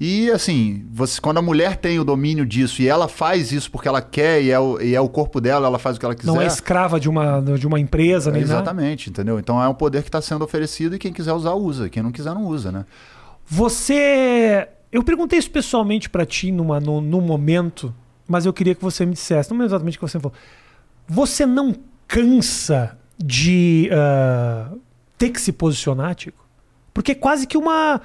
E 0.00 0.30
assim, 0.30 0.86
você, 0.92 1.20
quando 1.20 1.38
a 1.38 1.42
mulher 1.42 1.76
tem 1.76 1.98
o 1.98 2.04
domínio 2.04 2.46
disso 2.46 2.80
e 2.80 2.86
ela 2.86 3.08
faz 3.08 3.50
isso 3.50 3.68
porque 3.70 3.88
ela 3.88 4.00
quer 4.00 4.40
e 4.40 4.50
é 4.50 4.58
o, 4.58 4.80
e 4.80 4.94
é 4.94 5.00
o 5.00 5.08
corpo 5.08 5.40
dela, 5.40 5.66
ela 5.66 5.78
faz 5.78 5.96
o 5.96 6.00
que 6.00 6.06
ela 6.06 6.14
quiser. 6.14 6.30
Não 6.30 6.40
é 6.40 6.46
escrava 6.46 7.00
de 7.00 7.08
uma, 7.08 7.40
de 7.40 7.66
uma 7.66 7.80
empresa, 7.80 8.30
nem 8.30 8.42
nada. 8.42 8.54
Exatamente, 8.54 9.10
entendeu? 9.10 9.40
Então 9.40 9.60
é 9.60 9.68
um 9.68 9.74
poder 9.74 10.02
que 10.02 10.08
está 10.08 10.20
sendo 10.20 10.44
oferecido 10.44 10.94
e 10.94 10.98
quem 10.98 11.12
quiser 11.12 11.32
usar, 11.32 11.54
usa. 11.54 11.88
Quem 11.88 12.02
não 12.02 12.12
quiser, 12.12 12.32
não 12.32 12.44
usa, 12.44 12.70
né? 12.70 12.84
Você. 13.44 14.68
Eu 14.92 15.02
perguntei 15.02 15.38
isso 15.38 15.50
pessoalmente 15.50 16.08
pra 16.08 16.24
ti 16.24 16.52
numa, 16.52 16.78
no, 16.78 17.00
num 17.00 17.20
momento, 17.20 17.92
mas 18.26 18.46
eu 18.46 18.52
queria 18.52 18.74
que 18.74 18.82
você 18.82 19.04
me 19.04 19.14
dissesse, 19.14 19.52
não 19.52 19.64
exatamente 19.64 19.96
o 19.96 20.00
que 20.00 20.08
você 20.08 20.20
falou. 20.20 20.36
Você 21.08 21.44
não 21.44 21.74
cansa 22.06 22.96
de 23.18 23.90
ah, 23.92 24.70
ter 25.16 25.30
que 25.30 25.40
se 25.40 25.52
posicionar, 25.52 26.14
Tico? 26.14 26.46
Porque 26.94 27.12
é 27.12 27.14
quase 27.14 27.46
que 27.46 27.56
uma. 27.56 28.00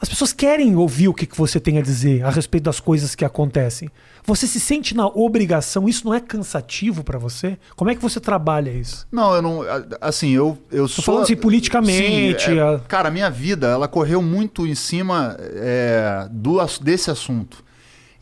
As 0.00 0.08
pessoas 0.08 0.32
querem 0.32 0.76
ouvir 0.76 1.08
o 1.08 1.14
que 1.14 1.26
você 1.36 1.58
tem 1.58 1.76
a 1.76 1.82
dizer 1.82 2.22
a 2.24 2.30
respeito 2.30 2.64
das 2.64 2.78
coisas 2.78 3.14
que 3.16 3.24
acontecem. 3.24 3.90
Você 4.24 4.46
se 4.46 4.60
sente 4.60 4.94
na 4.94 5.06
obrigação? 5.06 5.88
Isso 5.88 6.04
não 6.04 6.14
é 6.14 6.20
cansativo 6.20 7.02
pra 7.02 7.18
você? 7.18 7.58
Como 7.74 7.90
é 7.90 7.94
que 7.96 8.00
você 8.02 8.20
trabalha 8.20 8.70
isso? 8.70 9.06
Não, 9.10 9.34
eu 9.34 9.42
não. 9.42 9.60
Assim, 10.00 10.30
eu, 10.30 10.56
eu 10.70 10.86
sou. 10.86 11.02
falando 11.02 11.22
assim, 11.24 11.34
politicamente, 11.34 12.44
Sim, 12.44 12.58
é, 12.58 12.62
a- 12.62 12.78
Cara, 12.86 13.08
a 13.08 13.10
minha 13.10 13.28
vida, 13.30 13.66
ela 13.66 13.88
correu 13.88 14.22
muito 14.22 14.66
em 14.66 14.74
cima 14.74 15.36
é, 15.40 16.28
do, 16.30 16.58
desse 16.80 17.10
assunto. 17.10 17.64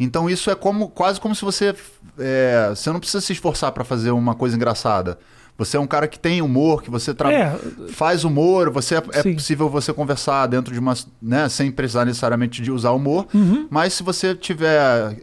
Então 0.01 0.29
isso 0.31 0.51
é 0.51 0.55
como 0.55 0.89
quase 0.89 1.21
como 1.21 1.35
se 1.35 1.45
você. 1.45 1.75
é, 2.19 2.69
você 2.71 2.91
não 2.91 3.01
precisa 3.01 3.21
se 3.21 3.33
esforçar 3.33 3.73
para 3.73 3.85
fazer 3.85 4.11
uma 4.12 4.35
coisa 4.35 4.57
engraçada. 4.57 5.19
Você 5.59 5.77
é 5.79 5.81
um 5.81 5.87
cara 5.87 6.07
que 6.07 6.19
tem 6.19 6.42
humor, 6.42 6.83
que 6.83 6.90
você 6.90 7.14
tra- 7.14 7.33
É. 7.33 7.59
faz 7.88 8.25
humor, 8.25 8.69
você 8.71 8.97
é, 8.97 9.03
é 9.14 9.23
possível 9.23 9.71
você 9.71 9.90
conversar 9.92 10.47
dentro 10.49 10.73
de 10.73 10.79
uma. 10.79 10.92
Né, 11.23 11.49
sem 11.49 11.71
precisar 11.71 12.05
necessariamente 12.05 12.61
de 12.61 12.71
usar 12.71 12.90
humor. 12.90 13.27
Uhum. 13.33 13.66
Mas 13.71 13.95
se 13.95 14.03
você 14.03 14.35
tiver. 14.35 15.16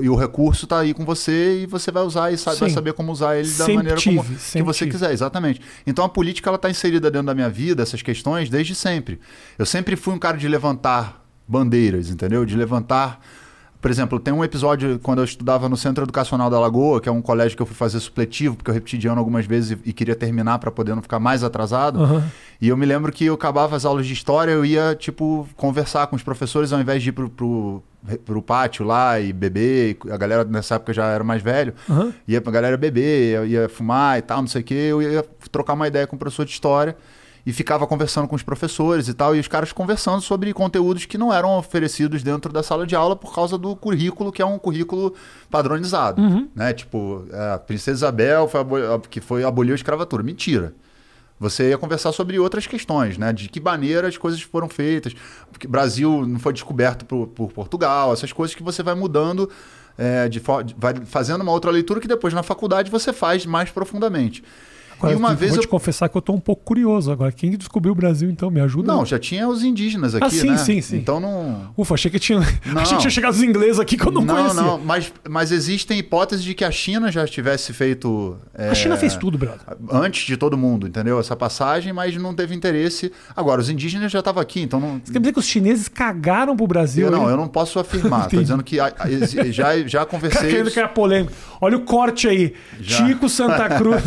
E 0.00 0.08
o 0.08 0.14
recurso 0.14 0.66
tá 0.66 0.78
aí 0.78 0.94
com 0.94 1.04
você 1.04 1.62
e 1.62 1.66
você 1.66 1.90
vai 1.90 2.04
usar 2.04 2.32
e 2.32 2.38
sabe, 2.38 2.58
vai 2.58 2.70
saber 2.70 2.92
como 2.92 3.10
usar 3.10 3.36
ele 3.36 3.48
da 3.48 3.52
Sempre 3.64 3.74
maneira 3.74 4.00
como, 4.00 4.22
tive, 4.22 4.34
que 4.36 4.40
sempre 4.40 4.62
você 4.66 4.78
tive. 4.80 4.90
quiser, 4.92 5.12
exatamente. 5.12 5.60
Então 5.86 6.04
a 6.04 6.08
política 6.08 6.48
ela 6.50 6.56
está 6.56 6.70
inserida 6.70 7.10
dentro 7.10 7.26
da 7.26 7.34
minha 7.34 7.50
vida, 7.50 7.82
essas 7.82 8.00
questões, 8.00 8.48
desde 8.48 8.74
sempre. 8.76 9.18
Eu 9.58 9.66
sempre 9.66 9.96
fui 9.96 10.14
um 10.14 10.18
cara 10.18 10.36
de 10.36 10.46
levantar 10.46 11.24
bandeiras, 11.48 12.10
entendeu? 12.10 12.44
De 12.46 12.56
levantar 12.56 13.20
Por 13.80 13.90
exemplo, 13.90 14.20
tem 14.20 14.32
um 14.32 14.44
episódio 14.44 14.98
quando 14.98 15.20
eu 15.20 15.24
estudava 15.24 15.68
no 15.68 15.76
Centro 15.76 16.04
Educacional 16.04 16.50
da 16.50 16.60
Lagoa, 16.60 17.00
que 17.00 17.08
é 17.08 17.12
um 17.12 17.22
colégio 17.22 17.56
que 17.56 17.62
eu 17.62 17.66
fui 17.66 17.74
fazer 17.74 17.98
supletivo, 17.98 18.56
porque 18.56 18.70
eu 18.70 18.74
repeti 18.74 18.98
de 18.98 19.08
ano 19.08 19.18
algumas 19.18 19.46
vezes 19.46 19.70
e, 19.70 19.90
e 19.90 19.92
queria 19.92 20.14
terminar 20.14 20.58
para 20.58 20.70
poder 20.70 20.94
não 20.94 21.00
ficar 21.00 21.18
mais 21.18 21.42
atrasado. 21.42 22.02
Aham. 22.02 22.22
E 22.60 22.68
eu 22.68 22.76
me 22.76 22.84
lembro 22.84 23.10
que 23.10 23.24
eu 23.24 23.34
acabava 23.34 23.74
as 23.74 23.86
aulas 23.86 24.06
de 24.06 24.12
história, 24.12 24.52
eu 24.52 24.64
ia, 24.66 24.94
tipo, 24.94 25.48
conversar 25.56 26.08
com 26.08 26.16
os 26.16 26.22
professores 26.22 26.74
ao 26.74 26.80
invés 26.80 27.02
de 27.02 27.08
ir 27.08 27.12
pro, 27.12 27.30
pro, 27.30 27.82
pro 28.26 28.42
pátio 28.42 28.84
lá 28.84 29.18
e 29.18 29.32
beber. 29.32 29.96
e 30.04 30.12
A 30.12 30.16
galera 30.18 30.44
nessa 30.44 30.74
época 30.74 30.92
já 30.92 31.06
era 31.06 31.24
mais 31.24 31.40
velho. 31.40 31.72
Aham. 31.88 32.12
Ia 32.28 32.40
pra 32.42 32.52
galera 32.52 32.76
beber, 32.76 33.36
eu 33.36 33.46
ia 33.46 33.68
fumar 33.68 34.18
e 34.18 34.22
tal, 34.22 34.42
não 34.42 34.48
sei 34.48 34.60
o 34.60 34.64
quê. 34.64 34.74
Eu 34.74 35.00
ia 35.00 35.24
trocar 35.50 35.72
uma 35.72 35.88
ideia 35.88 36.06
com 36.06 36.16
o 36.16 36.18
professor 36.18 36.44
de 36.44 36.50
história 36.50 36.94
e 37.46 37.52
ficava 37.52 37.86
conversando 37.86 38.28
com 38.28 38.36
os 38.36 38.42
professores 38.42 39.08
e 39.08 39.14
tal, 39.14 39.34
e 39.34 39.40
os 39.40 39.48
caras 39.48 39.72
conversando 39.72 40.20
sobre 40.20 40.52
conteúdos 40.52 41.06
que 41.06 41.16
não 41.16 41.32
eram 41.32 41.56
oferecidos 41.56 42.22
dentro 42.22 42.52
da 42.52 42.62
sala 42.62 42.86
de 42.86 42.94
aula 42.94 43.16
por 43.16 43.34
causa 43.34 43.56
do 43.56 43.74
currículo, 43.74 44.30
que 44.30 44.42
é 44.42 44.46
um 44.46 44.58
currículo 44.58 45.14
padronizado. 45.50 46.20
Né? 46.54 46.72
Tipo, 46.72 47.24
é, 47.32 47.54
a 47.54 47.58
Princesa 47.58 47.98
Isabel 47.98 48.48
foi 48.48 48.60
que 49.10 49.20
foi 49.20 49.44
aboliu 49.44 49.72
a 49.72 49.76
escravatura. 49.76 50.22
Mentira. 50.22 50.74
Você 51.38 51.70
ia 51.70 51.78
conversar 51.78 52.12
sobre 52.12 52.38
outras 52.38 52.66
questões, 52.66 53.16
né? 53.16 53.32
De 53.32 53.48
que 53.48 53.58
maneira 53.60 54.06
as 54.08 54.18
coisas 54.18 54.42
foram 54.42 54.68
feitas. 54.68 55.14
Porque 55.50 55.66
o 55.66 55.70
Brasil 55.70 56.26
não 56.26 56.38
foi 56.38 56.52
descoberto 56.52 57.06
por, 57.06 57.28
por 57.28 57.50
Portugal, 57.50 58.12
essas 58.12 58.30
coisas 58.30 58.54
que 58.54 58.62
você 58.62 58.82
vai 58.82 58.94
mudando, 58.94 59.48
é, 59.96 60.28
de- 60.28 60.42
vai 60.76 60.94
fazendo 61.06 61.40
uma 61.40 61.50
outra 61.52 61.70
leitura 61.70 61.98
que 61.98 62.06
depois 62.06 62.34
na 62.34 62.42
faculdade 62.42 62.90
você 62.90 63.10
faz 63.10 63.46
mais 63.46 63.70
profundamente. 63.70 64.44
Agora, 65.00 65.12
e 65.14 65.16
uma 65.16 65.30
eu 65.30 65.36
vez 65.36 65.50
vou 65.52 65.58
eu 65.58 65.62
te 65.62 65.68
confessar 65.68 66.08
que 66.08 66.16
eu 66.16 66.22
tô 66.22 66.32
um 66.32 66.40
pouco 66.40 66.62
curioso 66.64 67.10
agora. 67.10 67.32
Quem 67.32 67.50
descobriu 67.52 67.92
o 67.92 67.94
Brasil, 67.94 68.30
então? 68.30 68.50
Me 68.50 68.60
ajuda? 68.60 68.86
Não, 68.92 69.04
já 69.06 69.18
tinha 69.18 69.48
os 69.48 69.64
indígenas 69.64 70.14
aqui, 70.14 70.26
Ah, 70.26 70.30
sim, 70.30 70.50
né? 70.50 70.56
sim, 70.58 70.80
sim. 70.80 70.96
Então 70.98 71.18
não. 71.18 71.72
Ufa, 71.76 71.94
achei 71.94 72.10
que 72.10 72.18
tinha, 72.18 72.38
Não. 72.66 72.80
achei 72.82 72.96
que 72.96 73.00
tinha 73.02 73.10
chegado 73.10 73.32
os 73.32 73.42
ingleses 73.42 73.78
aqui 73.78 73.96
que 73.96 74.06
eu 74.06 74.12
não, 74.12 74.26
conhecia. 74.26 74.54
não, 74.62 74.78
mas, 74.78 75.12
mas 75.28 75.50
existem 75.52 75.98
hipóteses 75.98 76.44
de 76.44 76.54
que 76.54 76.64
a 76.64 76.70
China 76.70 77.10
já 77.10 77.26
tivesse 77.26 77.72
feito. 77.72 78.36
é, 78.54 78.68
A 78.70 78.74
China 78.74 78.96
fez 78.96 79.16
tudo, 79.16 79.38
brother. 79.38 79.60
Antes 79.90 80.26
de 80.26 80.36
todo 80.36 80.56
mundo, 80.56 80.86
entendeu? 80.86 81.18
Essa 81.18 81.34
passagem, 81.34 81.92
mas 81.92 82.14
não 82.16 82.34
teve 82.34 82.54
interesse. 82.54 83.10
Agora, 83.34 83.60
os 83.60 83.70
indígenas 83.70 84.12
já 84.12 84.18
estavam 84.18 84.42
aqui, 84.42 84.60
então 84.60 84.78
não. 84.78 85.00
Você 85.04 85.12
quer 85.12 85.18
dizer 85.20 85.32
que 85.32 85.38
os 85.38 85.46
chineses 85.46 85.88
cagaram 85.88 86.56
pro 86.56 86.66
Brasil? 86.66 87.06
Eu 87.06 87.10
não, 87.10 87.28
eu 87.30 87.36
não 87.36 87.48
posso 87.48 87.78
afirmar. 87.78 88.26
Entendi. 88.30 88.42
dizendo 88.42 88.62
que 88.62 88.76
já, 89.50 89.78
já 89.86 90.04
conversei. 90.06 90.50
querendo 90.50 90.70
criar 90.70 90.88
polêmica. 90.88 91.32
Olha 91.60 91.76
o 91.76 91.80
corte 91.80 92.28
aí. 92.28 92.54
Já. 92.80 93.06
Chico 93.06 93.28
Santa 93.28 93.68
Cruz. 93.76 94.02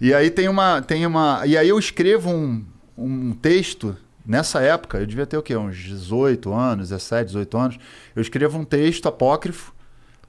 E 0.00 0.07
aí 0.14 0.30
tem 0.30 0.48
uma. 0.48 0.80
Tem 0.82 1.04
uma 1.06 1.42
e 1.46 1.56
aí 1.56 1.68
eu 1.68 1.78
escrevo 1.78 2.30
um, 2.30 2.64
um 2.96 3.32
texto. 3.32 3.96
Nessa 4.26 4.60
época, 4.60 4.98
eu 4.98 5.06
devia 5.06 5.26
ter 5.26 5.38
o 5.38 5.42
quê? 5.42 5.56
Uns 5.56 5.76
18 5.78 6.52
anos, 6.52 6.90
17, 6.90 7.28
18 7.28 7.56
anos. 7.58 7.78
Eu 8.14 8.20
escrevo 8.20 8.58
um 8.58 8.64
texto 8.64 9.06
apócrifo. 9.08 9.72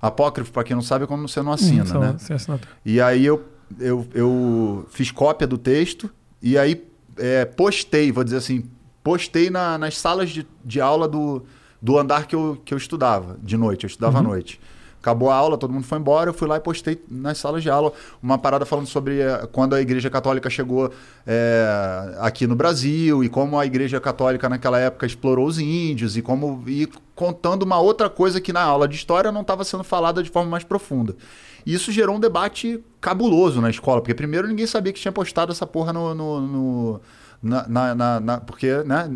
Apócrifo, 0.01 0.51
para 0.53 0.63
quem 0.63 0.73
não 0.75 0.82
sabe, 0.82 1.03
é 1.03 1.07
quando 1.07 1.27
você 1.27 1.41
não 1.41 1.51
assina, 1.51 1.84
Hum, 1.97 1.99
né? 1.99 2.15
sem 2.17 2.34
assinatura. 2.36 2.69
E 2.86 3.01
aí 3.01 3.25
eu, 3.25 3.43
eu, 3.77 4.07
eu 4.13 4.88
fiz 4.89 5.11
cópia 5.11 5.45
do 5.45 5.57
texto 5.57 6.09
e 6.41 6.57
aí 6.57 6.82
é, 7.17 7.43
postei, 7.43 8.09
vou 8.09 8.23
dizer 8.23 8.38
assim, 8.38 8.63
postei 9.03 9.49
na- 9.49 9.77
nas 9.77 9.97
salas 9.97 10.30
de, 10.30 10.47
de 10.63 10.80
aula 10.80 11.05
do, 11.05 11.43
do 11.82 11.97
andar 11.99 12.25
que 12.27 12.34
eu, 12.36 12.57
que 12.63 12.73
eu 12.73 12.77
estudava 12.77 13.38
de 13.43 13.57
noite. 13.57 13.84
Eu 13.84 13.88
estudava 13.89 14.19
à 14.19 14.21
noite. 14.21 14.61
Acabou 15.02 15.30
a 15.30 15.36
aula, 15.36 15.58
todo 15.58 15.72
mundo 15.72 15.86
foi 15.86 15.97
embora, 15.97 16.30
eu 16.30 16.34
fui 16.34 16.45
lá 16.47 16.58
e 16.58 16.60
postei 16.60 17.02
nas 17.10 17.38
salas 17.38 17.64
de 17.64 17.70
aula 17.70 17.93
uma 18.22 18.38
parada 18.38 18.66
falando 18.66 18.86
sobre 18.88 19.22
eh, 19.22 19.47
quando 19.52 19.74
a 19.74 19.80
Igreja 19.82 20.10
Católica 20.10 20.50
chegou 20.50 20.91
eh, 21.26 22.18
aqui 22.20 22.45
no 22.45 22.56
Brasil 22.56 23.24
e 23.24 23.30
como 23.30 23.58
a 23.58 23.66
Igreja 23.66 24.00
Católica 24.02 24.50
naquela 24.50 24.78
época 24.78 25.06
explorou 25.06 25.47
os 25.47 25.58
índios 25.58 26.18
e 26.18 26.22
como 26.22 26.62
e 26.68 26.86
contando 27.16 27.64
uma 27.64 27.80
outra 27.80 28.10
coisa 28.10 28.41
que 28.41 28.52
na 28.52 28.62
aula 28.62 28.88
de 28.88 28.95
história 28.95 29.32
não 29.32 29.41
estava 29.41 29.64
sendo 29.64 29.84
falada 29.86 30.22
de 30.22 30.30
forma 30.30 30.50
mais 30.50 30.64
profunda. 30.66 31.16
E 31.66 31.74
isso 31.74 31.91
gerou 31.91 32.16
um 32.16 32.20
debate 32.20 32.84
cabuloso 33.00 33.62
na 33.62 33.70
escola, 33.70 34.02
porque 34.02 34.14
primeiro 34.14 34.47
ninguém 34.47 34.66
sabia 34.68 34.91
que 34.93 35.00
tinha 35.00 35.12
postado 35.12 35.52
essa 35.52 35.66
porra 35.66 35.93
no. 35.93 36.14
no- 36.14 36.41
no- 36.41 37.02
na, 37.42 37.96
na- 37.96 38.20
na- 38.20 38.38
porque, 38.40 38.84
né, 38.86 39.10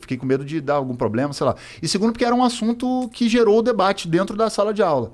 fiquei 0.00 0.16
com 0.16 0.24
medo 0.24 0.44
de 0.44 0.60
dar 0.60 0.74
algum 0.74 0.94
problema, 0.94 1.32
sei 1.32 1.44
lá. 1.46 1.56
E 1.82 1.88
segundo, 1.88 2.12
porque 2.12 2.24
era 2.24 2.34
um 2.34 2.44
assunto 2.44 3.08
que 3.12 3.28
gerou 3.28 3.58
o 3.58 3.62
debate 3.62 4.06
dentro 4.06 4.36
da 4.36 4.48
sala 4.48 4.72
de 4.72 4.82
aula. 4.82 5.10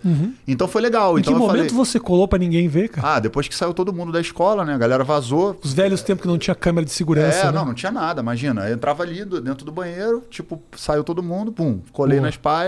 Então 0.46 0.68
foi 0.68 0.82
legal. 0.82 1.16
Em 1.16 1.20
então 1.22 1.32
que 1.32 1.38
momento 1.38 1.70
falei, 1.70 1.70
você 1.70 1.98
colou 1.98 2.28
pra 2.28 2.38
ninguém 2.38 2.68
ver, 2.68 2.88
cara? 2.90 3.14
ah, 3.16 3.20
depois 3.20 3.48
que 3.48 3.54
saiu 3.54 3.72
todo 3.72 3.92
mundo 3.92 4.12
da 4.12 4.20
escola, 4.20 4.64
né? 4.64 4.74
A 4.74 4.78
galera 4.78 5.02
vazou. 5.04 5.58
Os 5.62 5.72
velhos 5.72 6.02
tempos 6.02 6.22
que 6.22 6.28
não 6.28 6.36
tinha 6.38 6.54
câmera 6.54 6.84
de 6.84 6.92
segurança. 6.92 7.38
É, 7.38 7.44
né? 7.46 7.52
não, 7.52 7.64
não 7.64 7.74
tinha 7.74 7.90
nada, 7.92 8.20
imagina. 8.20 8.68
Eu 8.68 8.74
entrava 8.74 9.02
ali 9.02 9.24
do- 9.24 9.40
dentro 9.40 9.64
do 9.64 9.72
banheiro, 9.72 10.22
tipo, 10.30 10.60
saiu 10.76 11.02
todo 11.02 11.22
mundo, 11.22 11.52
pum, 11.52 11.80
colei 11.92 12.18
Boa. 12.18 12.26
nas 12.28 12.36
pa... 12.36 12.64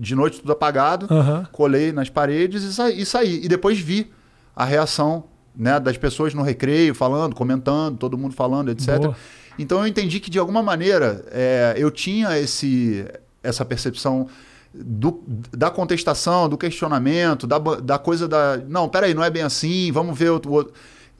de 0.00 0.14
noite 0.14 0.40
tudo 0.40 0.52
apagado, 0.52 1.06
Aham. 1.10 1.46
colei 1.52 1.92
nas 1.92 2.08
paredes 2.08 2.62
e 2.62 2.72
saí, 2.72 3.00
e 3.00 3.04
saí. 3.06 3.40
E 3.44 3.48
depois 3.48 3.78
vi 3.78 4.10
a 4.54 4.64
reação 4.64 5.24
né, 5.56 5.80
das 5.80 5.96
pessoas 5.96 6.34
no 6.34 6.42
recreio, 6.42 6.94
falando, 6.94 7.34
comentando, 7.34 7.96
todo 7.96 8.16
mundo 8.18 8.34
falando, 8.34 8.70
etc. 8.70 8.98
Boa. 8.98 9.16
Então 9.58 9.78
eu 9.80 9.86
entendi 9.86 10.20
que 10.20 10.30
de 10.30 10.38
alguma 10.38 10.62
maneira 10.62 11.24
é, 11.30 11.74
eu 11.78 11.90
tinha 11.90 12.38
esse, 12.38 13.06
essa 13.42 13.64
percepção 13.64 14.28
do- 14.74 15.22
da 15.56 15.70
contestação, 15.70 16.48
do 16.48 16.58
questionamento, 16.58 17.46
da, 17.46 17.58
da 17.58 17.98
coisa 17.98 18.28
da. 18.28 18.58
Não, 18.68 18.88
peraí, 18.88 19.14
não 19.14 19.24
é 19.24 19.30
bem 19.30 19.42
assim, 19.42 19.90
vamos 19.92 20.18
ver 20.18 20.28
outro. 20.30 20.52
outro. 20.52 20.74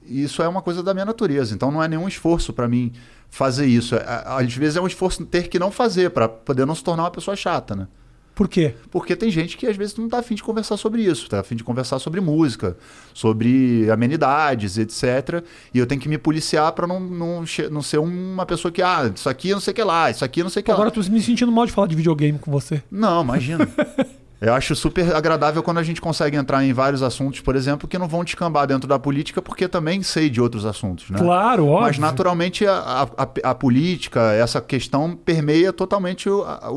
Isso 0.04 0.42
é 0.42 0.46
uma 0.48 0.60
coisa 0.62 0.82
da 0.82 0.92
minha 0.94 1.06
natureza. 1.06 1.54
Então 1.54 1.70
não 1.70 1.82
é 1.82 1.88
nenhum 1.88 2.06
esforço 2.06 2.52
para 2.52 2.68
mim 2.68 2.92
fazer 3.30 3.66
isso. 3.66 3.94
É, 3.96 4.04
Às 4.26 4.54
vezes 4.54 4.76
é 4.76 4.80
um 4.80 4.86
esforço 4.86 5.24
ter 5.24 5.48
que 5.48 5.58
não 5.58 5.70
fazer, 5.70 6.10
para 6.10 6.28
poder 6.28 6.64
não 6.66 6.74
se 6.74 6.84
tornar 6.84 7.04
uma 7.04 7.10
pessoa 7.10 7.34
chata, 7.34 7.74
né? 7.74 7.88
Por 8.36 8.48
quê? 8.48 8.74
Porque 8.90 9.16
tem 9.16 9.30
gente 9.30 9.56
que 9.56 9.66
às 9.66 9.78
vezes 9.78 9.96
não 9.96 10.10
tá 10.10 10.18
afim 10.18 10.34
de 10.34 10.42
conversar 10.42 10.76
sobre 10.76 11.00
isso, 11.02 11.26
tá 11.26 11.40
afim 11.40 11.56
de 11.56 11.64
conversar 11.64 11.98
sobre 11.98 12.20
música, 12.20 12.76
sobre 13.14 13.90
amenidades, 13.90 14.76
etc. 14.76 15.42
E 15.72 15.78
eu 15.78 15.86
tenho 15.86 15.98
que 15.98 16.06
me 16.06 16.18
policiar 16.18 16.70
para 16.72 16.86
não, 16.86 17.00
não, 17.00 17.44
não 17.70 17.80
ser 17.82 17.96
uma 17.98 18.44
pessoa 18.44 18.70
que, 18.70 18.82
ah, 18.82 19.10
isso 19.12 19.26
aqui 19.26 19.52
não 19.52 19.60
sei 19.60 19.72
o 19.72 19.74
que 19.74 19.82
lá, 19.82 20.10
isso 20.10 20.22
aqui 20.22 20.42
não 20.42 20.50
sei 20.50 20.60
o 20.60 20.64
que 20.64 20.70
Agora 20.70 20.90
lá. 20.90 20.94
eu 20.94 21.02
tô 21.02 21.10
me 21.10 21.22
sentindo 21.22 21.50
mal 21.50 21.64
de 21.64 21.72
falar 21.72 21.86
de 21.86 21.96
videogame 21.96 22.38
com 22.38 22.50
você. 22.50 22.82
Não, 22.90 23.22
imagina. 23.22 23.66
Eu 24.38 24.52
acho 24.52 24.76
super 24.76 25.14
agradável 25.16 25.62
quando 25.62 25.78
a 25.78 25.82
gente 25.82 25.98
consegue 25.98 26.36
entrar 26.36 26.62
em 26.62 26.70
vários 26.72 27.02
assuntos, 27.02 27.40
por 27.40 27.56
exemplo, 27.56 27.88
que 27.88 27.96
não 27.98 28.06
vão 28.06 28.22
descambar 28.22 28.66
dentro 28.66 28.86
da 28.86 28.98
política, 28.98 29.40
porque 29.40 29.66
também 29.66 30.02
sei 30.02 30.28
de 30.28 30.40
outros 30.42 30.66
assuntos, 30.66 31.08
né? 31.08 31.18
Claro, 31.18 31.66
óbvio. 31.66 31.86
Mas 31.86 31.98
naturalmente 31.98 32.66
a, 32.66 33.08
a- 33.16 33.28
a 33.50 33.54
política, 33.54 34.32
essa 34.34 34.60
questão 34.60 35.16
permeia 35.16 35.72
totalmente 35.72 36.28
a, 36.28 36.70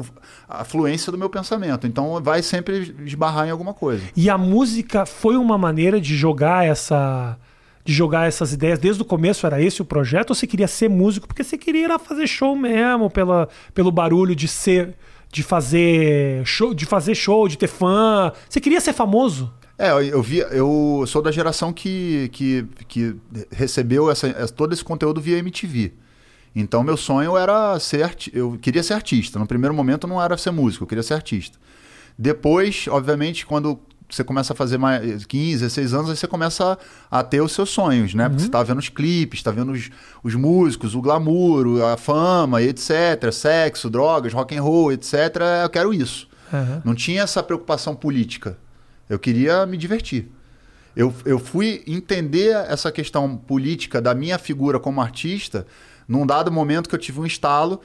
a 0.47 0.63
fluência 0.63 1.11
do 1.11 1.17
meu 1.17 1.29
pensamento. 1.29 1.85
Então 1.85 2.21
vai 2.23 2.41
sempre 2.41 2.95
esbarrar 3.05 3.45
em 3.47 3.51
alguma 3.51 3.73
coisa. 3.73 4.03
E 4.15 4.29
a 4.29 4.37
música 4.37 5.05
foi 5.05 5.35
uma 5.35 5.57
maneira 5.57 5.99
de 5.99 6.15
jogar 6.15 6.65
essa. 6.65 7.37
De 7.83 7.93
jogar 7.93 8.27
essas 8.27 8.53
ideias 8.53 8.77
desde 8.77 9.01
o 9.01 9.05
começo, 9.05 9.47
era 9.47 9.59
esse 9.61 9.81
o 9.81 9.85
projeto? 9.85 10.29
Ou 10.29 10.35
você 10.35 10.45
queria 10.45 10.67
ser 10.67 10.89
músico 10.89 11.27
porque 11.27 11.43
você 11.43 11.57
queria 11.57 11.85
ir 11.85 11.87
lá 11.87 11.97
fazer 11.97 12.27
show 12.27 12.55
mesmo, 12.55 13.09
pela, 13.09 13.49
pelo 13.73 13.91
barulho 13.91 14.35
de 14.35 14.47
ser. 14.47 14.95
De 15.31 15.43
fazer 15.43 16.45
show, 16.45 16.73
de 16.73 16.85
fazer 16.85 17.15
show, 17.15 17.47
de 17.47 17.57
ter 17.57 17.67
fã. 17.67 18.31
Você 18.49 18.59
queria 18.59 18.81
ser 18.81 18.93
famoso? 18.93 19.53
É, 19.77 19.91
eu, 19.91 20.21
vi, 20.21 20.39
eu 20.39 21.05
sou 21.07 21.21
da 21.21 21.31
geração 21.31 21.71
que, 21.71 22.29
que, 22.33 22.65
que 22.87 23.15
recebeu 23.51 24.11
essa, 24.11 24.27
essa- 24.27 24.53
todo 24.53 24.73
esse 24.73 24.83
conteúdo 24.83 25.21
via 25.21 25.37
MTV. 25.37 25.93
Então 26.55 26.83
meu 26.83 26.97
sonho 26.97 27.37
era 27.37 27.79
ser 27.79 28.13
eu 28.33 28.57
queria 28.61 28.83
ser 28.83 28.93
artista. 28.95 29.39
No 29.39 29.47
primeiro 29.47 29.73
momento 29.73 30.05
não 30.07 30.21
era 30.21 30.35
ser 30.35 30.51
músico, 30.51 30.83
eu 30.83 30.87
queria 30.87 31.03
ser 31.03 31.13
artista. 31.13 31.57
Depois, 32.17 32.85
obviamente, 32.89 33.45
quando 33.45 33.79
você 34.09 34.23
começa 34.23 34.53
a 34.53 34.55
fazer 34.55 34.77
mais 34.77 35.25
15, 35.25 35.59
16 35.59 35.93
anos, 35.93 36.09
aí 36.09 36.17
você 36.17 36.27
começa 36.27 36.77
a, 37.11 37.19
a 37.19 37.23
ter 37.23 37.41
os 37.41 37.51
seus 37.51 37.69
sonhos, 37.69 38.13
né? 38.13 38.27
Porque 38.27 38.43
você 38.43 38.49
tá 38.49 38.63
vendo 38.63 38.79
os 38.79 38.89
clipes, 38.89 39.43
tá 39.43 39.51
vendo 39.51 39.71
os, 39.71 39.89
os 40.23 40.35
músicos, 40.35 40.95
o 40.95 41.01
glamour, 41.01 41.83
a 41.83 41.97
fama, 41.97 42.61
etc, 42.61 43.31
sexo, 43.31 43.89
drogas, 43.89 44.33
rock 44.33 44.55
and 44.57 44.61
roll, 44.61 44.91
etc. 44.91 45.13
Eu 45.63 45.69
quero 45.69 45.93
isso. 45.93 46.27
Aham. 46.51 46.81
Não 46.83 46.95
tinha 46.95 47.21
essa 47.21 47.43
preocupação 47.43 47.95
política. 47.95 48.57
Eu 49.07 49.19
queria 49.19 49.65
me 49.65 49.77
divertir. 49.77 50.31
Eu, 50.95 51.13
eu 51.23 51.39
fui 51.39 51.83
entender 51.87 52.55
essa 52.67 52.91
questão 52.91 53.37
política 53.37 54.01
da 54.01 54.13
minha 54.13 54.37
figura 54.37 54.79
como 54.79 55.01
artista 55.01 55.65
num 56.07 56.25
dado 56.25 56.51
momento 56.51 56.89
que 56.89 56.95
eu 56.95 56.99
tive 56.99 57.19
um 57.19 57.25
estalo, 57.25 57.79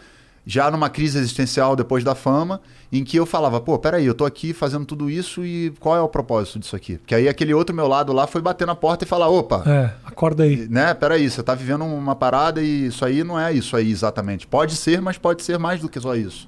já 0.47 0.71
numa 0.71 0.91
crise 0.91 1.19
existencial 1.19 1.75
depois 1.75 2.05
da 2.05 2.15
fama, 2.15 2.61
em 2.93 3.03
que 3.03 3.17
eu 3.17 3.25
falava, 3.25 3.61
pô, 3.61 3.79
peraí, 3.79 4.05
eu 4.05 4.15
tô 4.15 4.25
aqui 4.27 4.53
fazendo 4.53 4.85
tudo 4.85 5.09
isso 5.09 5.45
e 5.45 5.73
qual 5.81 5.97
é 5.97 6.01
o 6.01 6.09
propósito 6.09 6.59
disso 6.59 6.77
aqui? 6.77 6.99
Porque 6.99 7.15
aí 7.15 7.29
aquele 7.29 7.55
outro 7.55 7.75
meu 7.75 7.89
lado 7.89 8.13
lá 8.13 8.27
foi 8.27 8.43
bater 8.43 8.67
na 8.67 8.75
porta 8.75 9.05
e 9.05 9.09
falar, 9.09 9.29
opa, 9.29 9.63
É, 9.67 9.95
acorda 10.05 10.43
aí. 10.43 10.69
né, 10.69 10.93
peraí, 10.93 11.31
você 11.31 11.43
tá 11.43 11.55
vivendo 11.55 11.85
uma 11.85 12.15
parada 12.15 12.63
e 12.63 12.87
isso 12.87 13.05
aí 13.05 13.25
não 13.25 13.41
é 13.41 13.53
isso 13.53 13.75
aí 13.77 13.91
exatamente. 13.91 14.47
Pode 14.47 14.77
ser, 14.77 15.01
mas 15.01 15.17
pode 15.17 15.43
ser 15.43 15.59
mais 15.59 15.81
do 15.81 15.89
que 15.89 15.99
só 15.99 16.15
isso. 16.15 16.47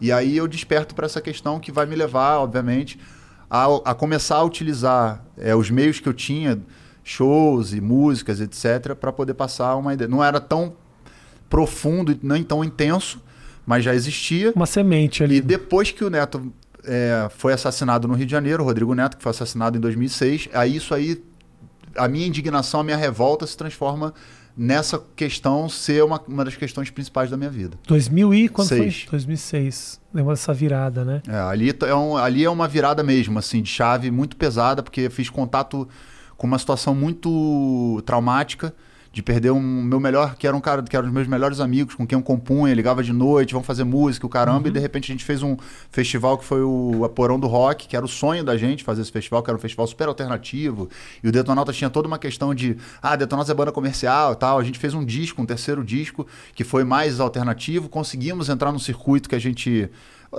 E 0.00 0.10
aí 0.12 0.36
eu 0.36 0.46
desperto 0.46 0.94
para 0.94 1.06
essa 1.06 1.20
questão 1.20 1.58
que 1.60 1.70
vai 1.72 1.84
me 1.86 1.96
levar, 1.96 2.38
obviamente, 2.38 2.98
a, 3.50 3.66
a 3.84 3.94
começar 3.94 4.36
a 4.36 4.44
utilizar 4.44 5.24
é, 5.36 5.54
os 5.54 5.68
meios 5.70 5.98
que 6.00 6.08
eu 6.08 6.14
tinha, 6.14 6.58
shows 7.04 7.72
e 7.72 7.80
músicas, 7.80 8.40
etc., 8.40 8.94
para 8.94 9.12
poder 9.12 9.34
passar 9.34 9.74
uma 9.76 9.92
ideia. 9.94 10.08
Não 10.08 10.22
era 10.22 10.40
tão 10.40 10.74
profundo 11.50 12.16
nem 12.22 12.42
tão 12.42 12.64
intenso, 12.64 13.20
mas 13.66 13.84
já 13.84 13.94
existia. 13.94 14.52
Uma 14.54 14.66
semente 14.66 15.22
E 15.22 15.24
ali. 15.24 15.40
depois 15.40 15.90
que 15.90 16.04
o 16.04 16.10
Neto 16.10 16.52
é, 16.84 17.28
foi 17.36 17.52
assassinado 17.52 18.08
no 18.08 18.14
Rio 18.14 18.26
de 18.26 18.32
Janeiro, 18.32 18.62
o 18.62 18.66
Rodrigo 18.66 18.94
Neto, 18.94 19.16
que 19.16 19.22
foi 19.22 19.30
assassinado 19.30 19.76
em 19.76 19.80
2006. 19.80 20.48
Aí 20.52 20.76
isso 20.76 20.94
aí, 20.94 21.22
a 21.96 22.08
minha 22.08 22.26
indignação, 22.26 22.80
a 22.80 22.84
minha 22.84 22.96
revolta 22.96 23.46
se 23.46 23.56
transforma 23.56 24.12
nessa 24.56 25.02
questão 25.16 25.66
ser 25.68 26.04
uma, 26.04 26.20
uma 26.28 26.44
das 26.44 26.54
questões 26.56 26.90
principais 26.90 27.30
da 27.30 27.36
minha 27.36 27.48
vida. 27.48 27.78
2000 27.86 28.34
e 28.34 28.48
quando 28.48 28.68
Seis. 28.68 29.02
foi? 29.02 29.10
2006. 29.12 30.00
Lembra 30.12 30.34
dessa 30.34 30.52
virada, 30.52 31.04
né? 31.04 31.22
É, 31.26 31.36
ali, 31.36 31.74
é 31.86 31.94
um, 31.94 32.16
ali 32.18 32.44
é 32.44 32.50
uma 32.50 32.68
virada 32.68 33.02
mesmo, 33.02 33.38
assim, 33.38 33.62
de 33.62 33.70
chave 33.70 34.10
muito 34.10 34.36
pesada, 34.36 34.82
porque 34.82 35.02
eu 35.02 35.10
fiz 35.10 35.30
contato 35.30 35.88
com 36.36 36.46
uma 36.46 36.58
situação 36.58 36.94
muito 36.94 38.02
traumática 38.04 38.74
de 39.12 39.22
perder 39.22 39.50
um 39.50 39.60
meu 39.60 40.00
melhor, 40.00 40.36
que 40.36 40.46
era 40.46 40.56
um 40.56 40.60
cara 40.60 40.82
que 40.82 40.96
era 40.96 41.04
um 41.04 41.08
dos 41.08 41.14
meus 41.14 41.28
melhores 41.28 41.60
amigos, 41.60 41.94
com 41.94 42.06
quem 42.06 42.18
eu 42.18 42.22
compunha, 42.22 42.72
ligava 42.72 43.02
de 43.02 43.12
noite, 43.12 43.52
vamos 43.52 43.66
fazer 43.66 43.84
música, 43.84 44.26
o 44.26 44.28
caramba, 44.28 44.68
e 44.68 44.70
de 44.70 44.80
repente 44.80 45.12
a 45.12 45.14
gente 45.14 45.24
fez 45.24 45.42
um 45.42 45.56
festival 45.90 46.38
que 46.38 46.44
foi 46.44 46.62
o 46.62 47.04
Aporão 47.04 47.38
do 47.38 47.46
Rock, 47.46 47.86
que 47.86 47.94
era 47.94 48.04
o 48.04 48.08
sonho 48.08 48.42
da 48.42 48.56
gente 48.56 48.82
fazer 48.82 49.02
esse 49.02 49.12
festival, 49.12 49.42
que 49.42 49.50
era 49.50 49.56
um 49.56 49.60
festival 49.60 49.86
super 49.86 50.08
alternativo, 50.08 50.88
e 51.22 51.28
o 51.28 51.32
Detonautas 51.32 51.76
tinha 51.76 51.90
toda 51.90 52.08
uma 52.08 52.18
questão 52.18 52.54
de, 52.54 52.78
ah, 53.02 53.14
Detonautas 53.14 53.50
é 53.50 53.54
banda 53.54 53.70
comercial 53.70 54.32
e 54.32 54.36
tal, 54.36 54.58
a 54.58 54.64
gente 54.64 54.78
fez 54.78 54.94
um 54.94 55.04
disco, 55.04 55.42
um 55.42 55.46
terceiro 55.46 55.84
disco, 55.84 56.26
que 56.54 56.64
foi 56.64 56.82
mais 56.82 57.20
alternativo, 57.20 57.90
conseguimos 57.90 58.48
entrar 58.48 58.72
no 58.72 58.80
circuito 58.80 59.28
que 59.28 59.34
a 59.34 59.40
gente 59.40 59.90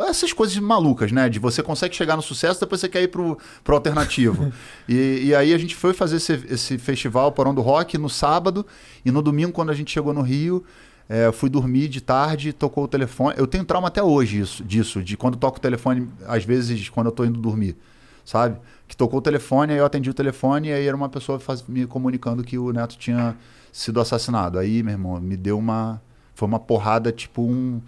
essas 0.02 0.34
coisas 0.34 0.58
malucas, 0.58 1.12
né? 1.12 1.30
De 1.30 1.40
você 1.40 1.62
consegue 1.62 1.96
chegar 1.96 2.16
no 2.16 2.22
sucesso, 2.22 2.60
depois 2.60 2.82
você 2.82 2.90
quer 2.90 3.04
ir 3.04 3.10
pro, 3.10 3.38
pro 3.64 3.76
alternativo. 3.76 4.52
e, 4.90 5.26
e 5.26 5.36
aí 5.36 5.54
a 5.54 5.58
gente 5.58 5.76
foi 5.76 5.94
fazer 5.94 6.18
esse, 6.18 6.34
esse 6.50 6.78
festival 6.78 7.32
Porão 7.32 7.54
do 7.54 7.62
Rock 7.62 7.98
no 7.98 8.10
sábado, 8.10 8.66
e 9.06 9.12
no 9.12 9.22
domingo, 9.22 9.52
quando 9.52 9.70
a 9.70 9.76
gente 9.76 9.92
chegou 9.92 10.14
no 10.14 10.22
Rio, 10.22 10.64
é, 11.08 11.28
eu 11.28 11.34
fui 11.34 11.50
dormir 11.50 11.90
de 11.90 12.02
tarde, 12.02 12.52
tocou 12.52 12.86
o 12.86 12.88
telefone. 12.88 13.36
Eu 13.38 13.46
tenho 13.46 13.64
trauma 13.64 13.88
até 13.88 14.02
hoje 14.02 14.40
isso, 14.40 14.64
disso, 14.64 15.04
de 15.04 15.16
quando 15.16 15.38
toco 15.38 15.58
o 15.58 15.62
telefone, 15.62 16.10
às 16.26 16.44
vezes, 16.44 16.90
quando 16.90 17.08
eu 17.08 17.12
tô 17.12 17.24
indo 17.24 17.40
dormir, 17.40 17.78
sabe? 18.26 18.58
Que 18.88 18.98
tocou 18.98 19.20
o 19.20 19.22
telefone, 19.22 19.74
aí 19.74 19.80
eu 19.80 19.86
atendi 19.86 20.10
o 20.10 20.14
telefone, 20.14 20.70
e 20.70 20.74
aí 20.74 20.88
era 20.88 20.96
uma 20.96 21.10
pessoa 21.10 21.40
faz, 21.40 21.64
me 21.68 21.86
comunicando 21.86 22.44
que 22.44 22.58
o 22.58 22.72
Neto 22.72 22.98
tinha 22.98 23.36
sido 23.72 24.00
assassinado. 24.00 24.58
Aí, 24.58 24.82
meu 24.82 24.94
irmão, 24.94 25.20
me 25.20 25.38
deu 25.38 25.58
uma. 25.58 26.02
Foi 26.36 26.48
uma 26.48 26.60
porrada, 26.60 27.12
tipo 27.12 27.44
um 27.44 27.80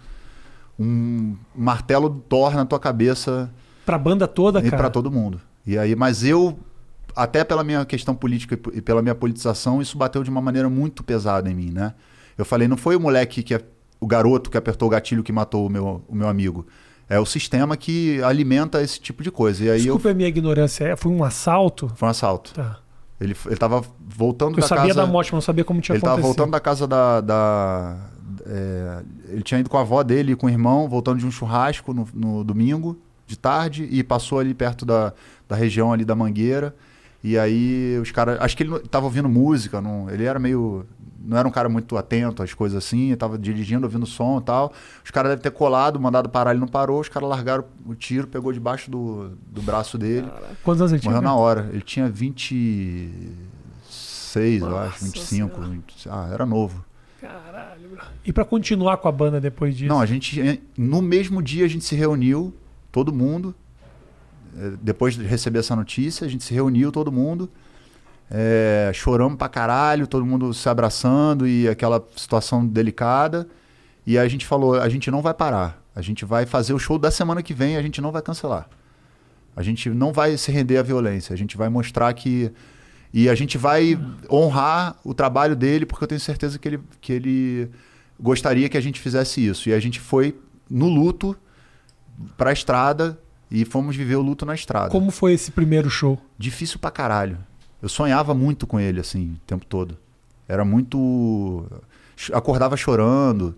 um 0.78 1.36
martelo 1.54 2.08
do 2.08 2.20
Thor 2.20 2.54
na 2.54 2.64
tua 2.64 2.78
cabeça 2.78 3.50
Pra 3.84 3.96
banda 3.98 4.26
toda, 4.26 4.58
e 4.60 4.64
cara. 4.64 4.76
para 4.76 4.90
todo 4.90 5.10
mundo. 5.10 5.40
E 5.66 5.78
aí, 5.78 5.94
mas 5.94 6.24
eu 6.24 6.58
até 7.14 7.42
pela 7.44 7.64
minha 7.64 7.84
questão 7.84 8.14
política 8.14 8.58
e 8.74 8.80
pela 8.82 9.00
minha 9.00 9.14
politização, 9.14 9.80
isso 9.80 9.96
bateu 9.96 10.22
de 10.22 10.28
uma 10.30 10.40
maneira 10.40 10.68
muito 10.68 11.02
pesada 11.02 11.50
em 11.50 11.54
mim, 11.54 11.70
né? 11.70 11.94
Eu 12.36 12.44
falei, 12.44 12.68
não 12.68 12.76
foi 12.76 12.94
o 12.96 13.00
moleque 13.00 13.42
que 13.42 13.58
o 14.00 14.06
garoto 14.06 14.50
que 14.50 14.56
apertou 14.58 14.88
o 14.88 14.90
gatilho 14.90 15.22
que 15.22 15.32
matou 15.32 15.66
o 15.66 15.70
meu, 15.70 16.02
o 16.06 16.14
meu 16.14 16.28
amigo. 16.28 16.66
É 17.08 17.18
o 17.18 17.24
sistema 17.24 17.76
que 17.76 18.20
alimenta 18.22 18.82
esse 18.82 19.00
tipo 19.00 19.22
de 19.22 19.30
coisa. 19.30 19.64
E 19.64 19.70
aí 19.70 19.78
Desculpa 19.82 20.08
eu 20.08 20.12
a 20.12 20.14
minha 20.14 20.28
ignorância. 20.28 20.84
é, 20.84 20.96
Foi 20.96 21.10
um 21.12 21.22
assalto? 21.24 21.90
foi 21.94 22.06
um 22.08 22.10
assalto. 22.10 22.52
Tá. 22.52 22.78
Ele 23.20 23.34
ele 23.46 23.56
tava 23.56 23.82
voltando 23.98 24.56
Eu 24.56 24.60
da 24.60 24.66
sabia 24.66 24.88
casa 24.88 24.94
da 25.00 25.06
morte, 25.06 25.28
mas 25.28 25.34
não 25.34 25.40
sabia 25.40 25.64
como 25.64 25.80
tinha 25.80 25.94
ele 25.94 25.98
estava 26.00 26.14
acontecido. 26.14 26.36
voltando 26.36 26.52
da 26.52 26.60
casa 26.60 26.86
da. 26.86 27.20
da- 27.20 27.96
é, 28.44 29.02
ele 29.30 29.42
tinha 29.42 29.58
ido 29.60 29.68
com 29.70 29.76
a 29.78 29.80
avó 29.80 30.02
dele 30.02 30.32
e 30.32 30.36
com 30.36 30.46
o 30.46 30.50
irmão, 30.50 30.88
voltando 30.88 31.18
de 31.18 31.26
um 31.26 31.30
churrasco 31.30 31.92
no, 31.94 32.06
no 32.14 32.44
domingo, 32.44 32.96
de 33.26 33.36
tarde, 33.38 33.88
e 33.90 34.02
passou 34.04 34.38
ali 34.38 34.52
perto 34.54 34.84
da, 34.84 35.12
da 35.48 35.56
região 35.56 35.92
ali 35.92 36.04
da 36.04 36.14
Mangueira. 36.14 36.74
E 37.26 37.36
aí 37.36 37.98
os 38.00 38.12
caras. 38.12 38.40
Acho 38.40 38.56
que 38.56 38.62
ele 38.62 38.76
estava 38.76 39.04
ouvindo 39.04 39.28
música, 39.28 39.80
não, 39.80 40.08
ele 40.08 40.22
era 40.22 40.38
meio. 40.38 40.86
Não 41.18 41.36
era 41.36 41.48
um 41.48 41.50
cara 41.50 41.68
muito 41.68 41.96
atento 41.96 42.40
às 42.40 42.54
coisas 42.54 42.78
assim, 42.78 43.10
estava 43.10 43.36
dirigindo, 43.36 43.84
ouvindo 43.84 44.06
som 44.06 44.38
e 44.38 44.42
tal. 44.42 44.72
Os 45.04 45.10
caras 45.10 45.30
devem 45.30 45.42
ter 45.42 45.50
colado, 45.50 45.98
mandado 45.98 46.28
parar, 46.28 46.52
ele 46.52 46.60
não 46.60 46.68
parou, 46.68 47.00
os 47.00 47.08
caras 47.08 47.28
largaram 47.28 47.64
o 47.84 47.96
tiro, 47.96 48.28
pegou 48.28 48.52
debaixo 48.52 48.88
do, 48.88 49.30
do 49.48 49.60
braço 49.60 49.98
dele. 49.98 50.28
Quantos 50.62 50.80
anos 50.80 50.92
ele 50.92 51.00
tinha? 51.00 51.10
Morreu 51.10 51.28
na 51.28 51.34
hora. 51.34 51.68
Ele 51.72 51.82
tinha 51.82 52.08
26, 52.08 54.62
eu 54.62 54.78
acho, 54.78 55.04
Nossa 55.04 55.04
25. 55.04 55.26
Senhora. 55.26 55.68
20 55.68 56.08
ah, 56.08 56.30
era 56.32 56.46
novo. 56.46 56.84
Caralho, 57.20 57.88
bro. 57.88 58.04
E 58.24 58.32
pra 58.32 58.44
continuar 58.44 58.98
com 58.98 59.08
a 59.08 59.12
banda 59.12 59.40
depois 59.40 59.76
disso? 59.76 59.88
Não, 59.88 60.00
a 60.00 60.06
gente. 60.06 60.62
No 60.78 61.02
mesmo 61.02 61.42
dia 61.42 61.64
a 61.64 61.68
gente 61.68 61.84
se 61.84 61.96
reuniu, 61.96 62.54
todo 62.92 63.12
mundo. 63.12 63.52
Eh, 64.56 64.72
Depois 64.82 65.14
de 65.14 65.24
receber 65.24 65.58
essa 65.60 65.76
notícia, 65.76 66.26
a 66.26 66.30
gente 66.30 66.44
se 66.44 66.54
reuniu, 66.54 66.90
todo 66.92 67.12
mundo. 67.12 67.50
eh, 68.30 68.90
choramos 68.94 69.36
pra 69.38 69.48
caralho, 69.48 70.06
todo 70.06 70.24
mundo 70.26 70.52
se 70.52 70.68
abraçando 70.68 71.46
e 71.46 71.68
aquela 71.68 72.04
situação 72.16 72.66
delicada. 72.66 73.46
E 74.06 74.18
a 74.18 74.26
gente 74.28 74.46
falou: 74.46 74.74
a 74.80 74.88
gente 74.88 75.10
não 75.10 75.22
vai 75.22 75.34
parar. 75.34 75.82
A 75.94 76.02
gente 76.02 76.24
vai 76.24 76.44
fazer 76.46 76.74
o 76.74 76.78
show 76.78 76.98
da 76.98 77.10
semana 77.10 77.42
que 77.42 77.54
vem, 77.54 77.76
a 77.76 77.82
gente 77.82 78.00
não 78.00 78.12
vai 78.12 78.22
cancelar. 78.22 78.68
A 79.56 79.62
gente 79.62 79.88
não 79.90 80.12
vai 80.12 80.36
se 80.36 80.52
render 80.52 80.76
à 80.78 80.82
violência. 80.82 81.32
A 81.32 81.36
gente 81.36 81.56
vai 81.56 81.68
mostrar 81.68 82.12
que. 82.14 82.52
E 83.12 83.28
a 83.30 83.34
gente 83.34 83.56
vai 83.56 83.98
honrar 84.30 84.96
o 85.04 85.14
trabalho 85.14 85.56
dele, 85.56 85.86
porque 85.86 86.04
eu 86.04 86.08
tenho 86.08 86.20
certeza 86.20 86.58
que 86.58 86.68
ele, 86.68 86.80
que 87.00 87.12
ele 87.12 87.70
gostaria 88.20 88.68
que 88.68 88.76
a 88.76 88.80
gente 88.80 89.00
fizesse 89.00 89.46
isso. 89.46 89.68
E 89.70 89.72
a 89.72 89.80
gente 89.80 90.00
foi 90.00 90.38
no 90.68 90.88
luto 90.88 91.34
pra 92.36 92.52
estrada 92.52 93.18
e 93.50 93.64
fomos 93.64 93.96
viver 93.96 94.16
o 94.16 94.22
luto 94.22 94.44
na 94.44 94.54
estrada. 94.54 94.90
Como 94.90 95.10
foi 95.10 95.32
esse 95.32 95.50
primeiro 95.50 95.88
show? 95.88 96.18
Difícil 96.38 96.78
pra 96.78 96.90
caralho. 96.90 97.38
Eu 97.80 97.88
sonhava 97.88 98.34
muito 98.34 98.66
com 98.66 98.80
ele, 98.80 99.00
assim, 99.00 99.34
o 99.34 99.40
tempo 99.46 99.64
todo. 99.64 99.96
Era 100.48 100.64
muito. 100.64 101.64
Acordava 102.32 102.76
chorando. 102.76 103.54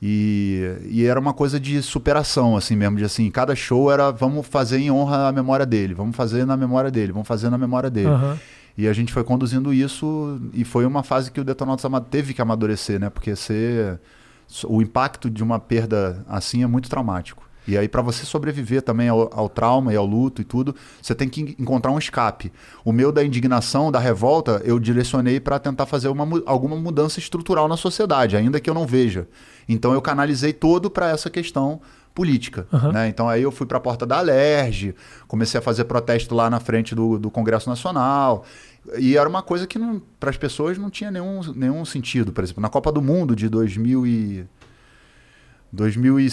E, 0.00 0.76
e 0.90 1.06
era 1.06 1.18
uma 1.18 1.32
coisa 1.32 1.58
de 1.58 1.80
superação, 1.80 2.54
assim 2.54 2.76
mesmo, 2.76 2.98
de 2.98 3.04
assim, 3.04 3.30
cada 3.30 3.56
show 3.56 3.90
era 3.90 4.10
vamos 4.10 4.46
fazer 4.46 4.78
em 4.78 4.90
honra 4.90 5.28
à 5.28 5.32
memória 5.32 5.64
dele, 5.64 5.94
vamos 5.94 6.14
fazer 6.14 6.44
na 6.44 6.54
memória 6.54 6.90
dele, 6.90 7.12
vamos 7.12 7.26
fazer 7.26 7.48
na 7.48 7.56
memória 7.56 7.88
dele. 7.88 8.08
Aham. 8.08 8.38
E 8.76 8.86
a 8.86 8.92
gente 8.92 9.10
foi 9.10 9.24
conduzindo 9.24 9.72
isso 9.72 10.38
e 10.52 10.62
foi 10.62 10.84
uma 10.84 11.02
fase 11.02 11.30
que 11.30 11.40
o 11.40 11.44
Detonautas 11.44 11.90
teve 12.10 12.34
que 12.34 12.42
amadurecer, 12.42 13.00
né? 13.00 13.08
Porque 13.08 13.34
ser, 13.34 13.98
o 14.64 14.82
impacto 14.82 15.30
de 15.30 15.42
uma 15.42 15.58
perda 15.58 16.22
assim 16.28 16.62
é 16.62 16.66
muito 16.66 16.90
traumático. 16.90 17.45
E 17.68 17.76
aí, 17.76 17.88
para 17.88 18.00
você 18.02 18.24
sobreviver 18.24 18.82
também 18.82 19.08
ao, 19.08 19.28
ao 19.32 19.48
trauma 19.48 19.92
e 19.92 19.96
ao 19.96 20.06
luto 20.06 20.40
e 20.40 20.44
tudo, 20.44 20.74
você 21.02 21.14
tem 21.14 21.28
que 21.28 21.40
en- 21.40 21.56
encontrar 21.58 21.90
um 21.90 21.98
escape. 21.98 22.52
O 22.84 22.92
meu 22.92 23.10
da 23.10 23.24
indignação, 23.24 23.90
da 23.90 23.98
revolta, 23.98 24.62
eu 24.64 24.78
direcionei 24.78 25.40
para 25.40 25.58
tentar 25.58 25.86
fazer 25.86 26.08
uma, 26.08 26.42
alguma 26.46 26.76
mudança 26.76 27.18
estrutural 27.18 27.66
na 27.66 27.76
sociedade, 27.76 28.36
ainda 28.36 28.60
que 28.60 28.70
eu 28.70 28.74
não 28.74 28.86
veja. 28.86 29.26
Então 29.68 29.92
eu 29.92 30.00
canalizei 30.00 30.52
todo 30.52 30.88
para 30.90 31.10
essa 31.10 31.28
questão 31.28 31.80
política. 32.14 32.66
Aham. 32.72 32.92
né? 32.92 33.08
Então 33.08 33.28
aí 33.28 33.42
eu 33.42 33.50
fui 33.52 33.66
para 33.66 33.76
a 33.78 33.80
porta 33.80 34.06
da 34.06 34.18
Alerj, 34.18 34.94
comecei 35.28 35.58
a 35.58 35.62
fazer 35.62 35.84
protesto 35.84 36.34
lá 36.34 36.48
na 36.48 36.58
frente 36.60 36.94
do, 36.94 37.18
do 37.18 37.30
Congresso 37.30 37.68
Nacional. 37.68 38.44
E 38.98 39.16
era 39.16 39.28
uma 39.28 39.42
coisa 39.42 39.66
que 39.66 39.78
para 40.20 40.30
as 40.30 40.36
pessoas 40.36 40.78
não 40.78 40.88
tinha 40.88 41.10
nenhum, 41.10 41.40
nenhum 41.54 41.84
sentido. 41.84 42.32
Por 42.32 42.42
exemplo, 42.44 42.62
na 42.62 42.68
Copa 42.68 42.90
do 42.92 43.02
Mundo 43.02 43.34
de 43.34 43.48
2000 43.48 44.06
e... 44.06 44.46
2000 45.72 46.20
e... 46.20 46.30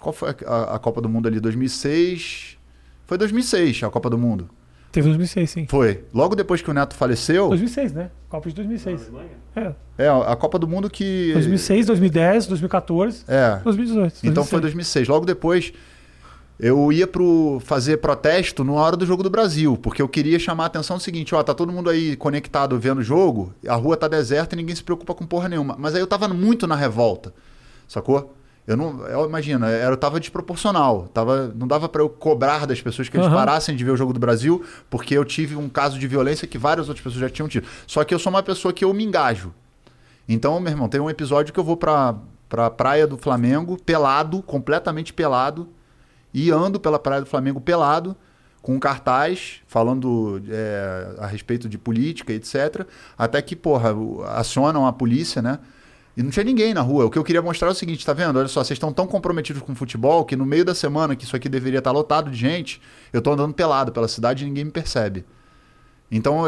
Qual 0.00 0.12
foi 0.12 0.34
a, 0.46 0.74
a 0.74 0.78
Copa 0.78 1.00
do 1.00 1.08
Mundo 1.08 1.28
ali? 1.28 1.40
2006... 1.40 2.58
Foi 3.06 3.18
2006 3.18 3.82
a 3.82 3.90
Copa 3.90 4.08
do 4.08 4.16
Mundo. 4.16 4.48
Teve 4.92 5.06
2006, 5.08 5.50
sim. 5.50 5.66
Foi. 5.68 6.04
Logo 6.12 6.34
depois 6.34 6.62
que 6.62 6.70
o 6.70 6.74
Neto 6.74 6.94
faleceu... 6.94 7.48
2006, 7.48 7.92
né? 7.92 8.10
Copa 8.28 8.48
de 8.48 8.54
2006. 8.54 9.10
É. 9.56 9.72
É, 9.98 10.08
a 10.08 10.34
Copa 10.36 10.58
do 10.58 10.66
Mundo 10.66 10.88
que... 10.90 11.32
2006, 11.32 11.86
2010, 11.86 12.46
2014, 12.46 13.24
É. 13.28 13.60
2018. 13.62 14.20
Então 14.24 14.44
foi 14.44 14.60
2006. 14.60 15.08
Logo 15.08 15.26
depois, 15.26 15.72
eu 16.58 16.92
ia 16.92 17.06
pro 17.06 17.60
fazer 17.64 17.98
protesto 17.98 18.62
na 18.64 18.72
hora 18.72 18.96
do 18.96 19.06
jogo 19.06 19.22
do 19.22 19.30
Brasil, 19.30 19.76
porque 19.76 20.02
eu 20.02 20.08
queria 20.08 20.38
chamar 20.38 20.64
a 20.64 20.66
atenção 20.66 20.96
do 20.96 21.02
seguinte, 21.02 21.34
ó, 21.34 21.42
tá 21.42 21.54
todo 21.54 21.72
mundo 21.72 21.88
aí 21.88 22.16
conectado 22.16 22.78
vendo 22.78 22.98
o 22.98 23.02
jogo, 23.02 23.54
a 23.66 23.74
rua 23.74 23.96
tá 23.96 24.06
deserta 24.08 24.54
e 24.54 24.58
ninguém 24.58 24.74
se 24.74 24.82
preocupa 24.84 25.14
com 25.14 25.24
porra 25.26 25.48
nenhuma. 25.48 25.76
Mas 25.78 25.94
aí 25.94 26.00
eu 26.00 26.06
tava 26.06 26.28
muito 26.28 26.66
na 26.66 26.76
revolta, 26.76 27.32
sacou? 27.88 28.36
Eu 28.70 28.76
não, 28.76 29.04
eu, 29.04 29.26
imagina, 29.26 29.68
era, 29.68 29.92
eu 29.92 29.96
tava 29.96 30.20
desproporcional, 30.20 31.08
tava, 31.12 31.52
não 31.56 31.66
dava 31.66 31.88
para 31.88 32.02
eu 32.02 32.08
cobrar 32.08 32.68
das 32.68 32.80
pessoas 32.80 33.08
que 33.08 33.16
eles 33.16 33.26
Aham. 33.26 33.34
parassem 33.34 33.74
de 33.74 33.84
ver 33.84 33.90
o 33.90 33.96
jogo 33.96 34.12
do 34.12 34.20
Brasil, 34.20 34.64
porque 34.88 35.12
eu 35.18 35.24
tive 35.24 35.56
um 35.56 35.68
caso 35.68 35.98
de 35.98 36.06
violência 36.06 36.46
que 36.46 36.56
várias 36.56 36.88
outras 36.88 37.02
pessoas 37.02 37.20
já 37.20 37.28
tinham 37.28 37.48
tido. 37.48 37.66
Só 37.84 38.04
que 38.04 38.14
eu 38.14 38.18
sou 38.20 38.30
uma 38.30 38.44
pessoa 38.44 38.72
que 38.72 38.84
eu 38.84 38.94
me 38.94 39.02
engajo. 39.02 39.52
Então, 40.28 40.60
meu 40.60 40.70
irmão, 40.70 40.88
tem 40.88 41.00
um 41.00 41.10
episódio 41.10 41.52
que 41.52 41.58
eu 41.58 41.64
vou 41.64 41.76
pra, 41.76 42.14
pra 42.48 42.70
praia 42.70 43.08
do 43.08 43.18
Flamengo, 43.18 43.76
pelado, 43.76 44.40
completamente 44.40 45.12
pelado, 45.12 45.68
e 46.32 46.52
ando 46.52 46.78
pela 46.78 47.00
praia 47.00 47.22
do 47.22 47.26
Flamengo 47.26 47.60
pelado, 47.60 48.14
com 48.62 48.76
um 48.76 48.78
cartaz 48.78 49.62
falando 49.66 50.40
é, 50.48 51.16
a 51.18 51.26
respeito 51.26 51.68
de 51.68 51.76
política, 51.76 52.32
etc. 52.32 52.86
Até 53.18 53.42
que, 53.42 53.56
porra, 53.56 53.92
acionam 54.36 54.86
a 54.86 54.92
polícia, 54.92 55.42
né? 55.42 55.58
E 56.16 56.22
não 56.22 56.30
tinha 56.30 56.44
ninguém 56.44 56.74
na 56.74 56.80
rua. 56.80 57.06
O 57.06 57.10
que 57.10 57.18
eu 57.18 57.24
queria 57.24 57.40
mostrar 57.40 57.68
é 57.68 57.70
o 57.70 57.74
seguinte, 57.74 58.04
tá 58.04 58.12
vendo? 58.12 58.38
Olha 58.38 58.48
só, 58.48 58.62
vocês 58.64 58.76
estão 58.76 58.92
tão 58.92 59.06
comprometidos 59.06 59.62
com 59.62 59.74
futebol 59.74 60.24
que 60.24 60.36
no 60.36 60.44
meio 60.44 60.64
da 60.64 60.74
semana, 60.74 61.14
que 61.14 61.24
isso 61.24 61.36
aqui 61.36 61.48
deveria 61.48 61.78
estar 61.78 61.92
lotado 61.92 62.30
de 62.30 62.36
gente, 62.36 62.80
eu 63.12 63.22
tô 63.22 63.32
andando 63.32 63.54
pelado 63.54 63.92
pela 63.92 64.08
cidade 64.08 64.44
e 64.44 64.46
ninguém 64.46 64.64
me 64.64 64.70
percebe. 64.70 65.24
Então, 66.10 66.42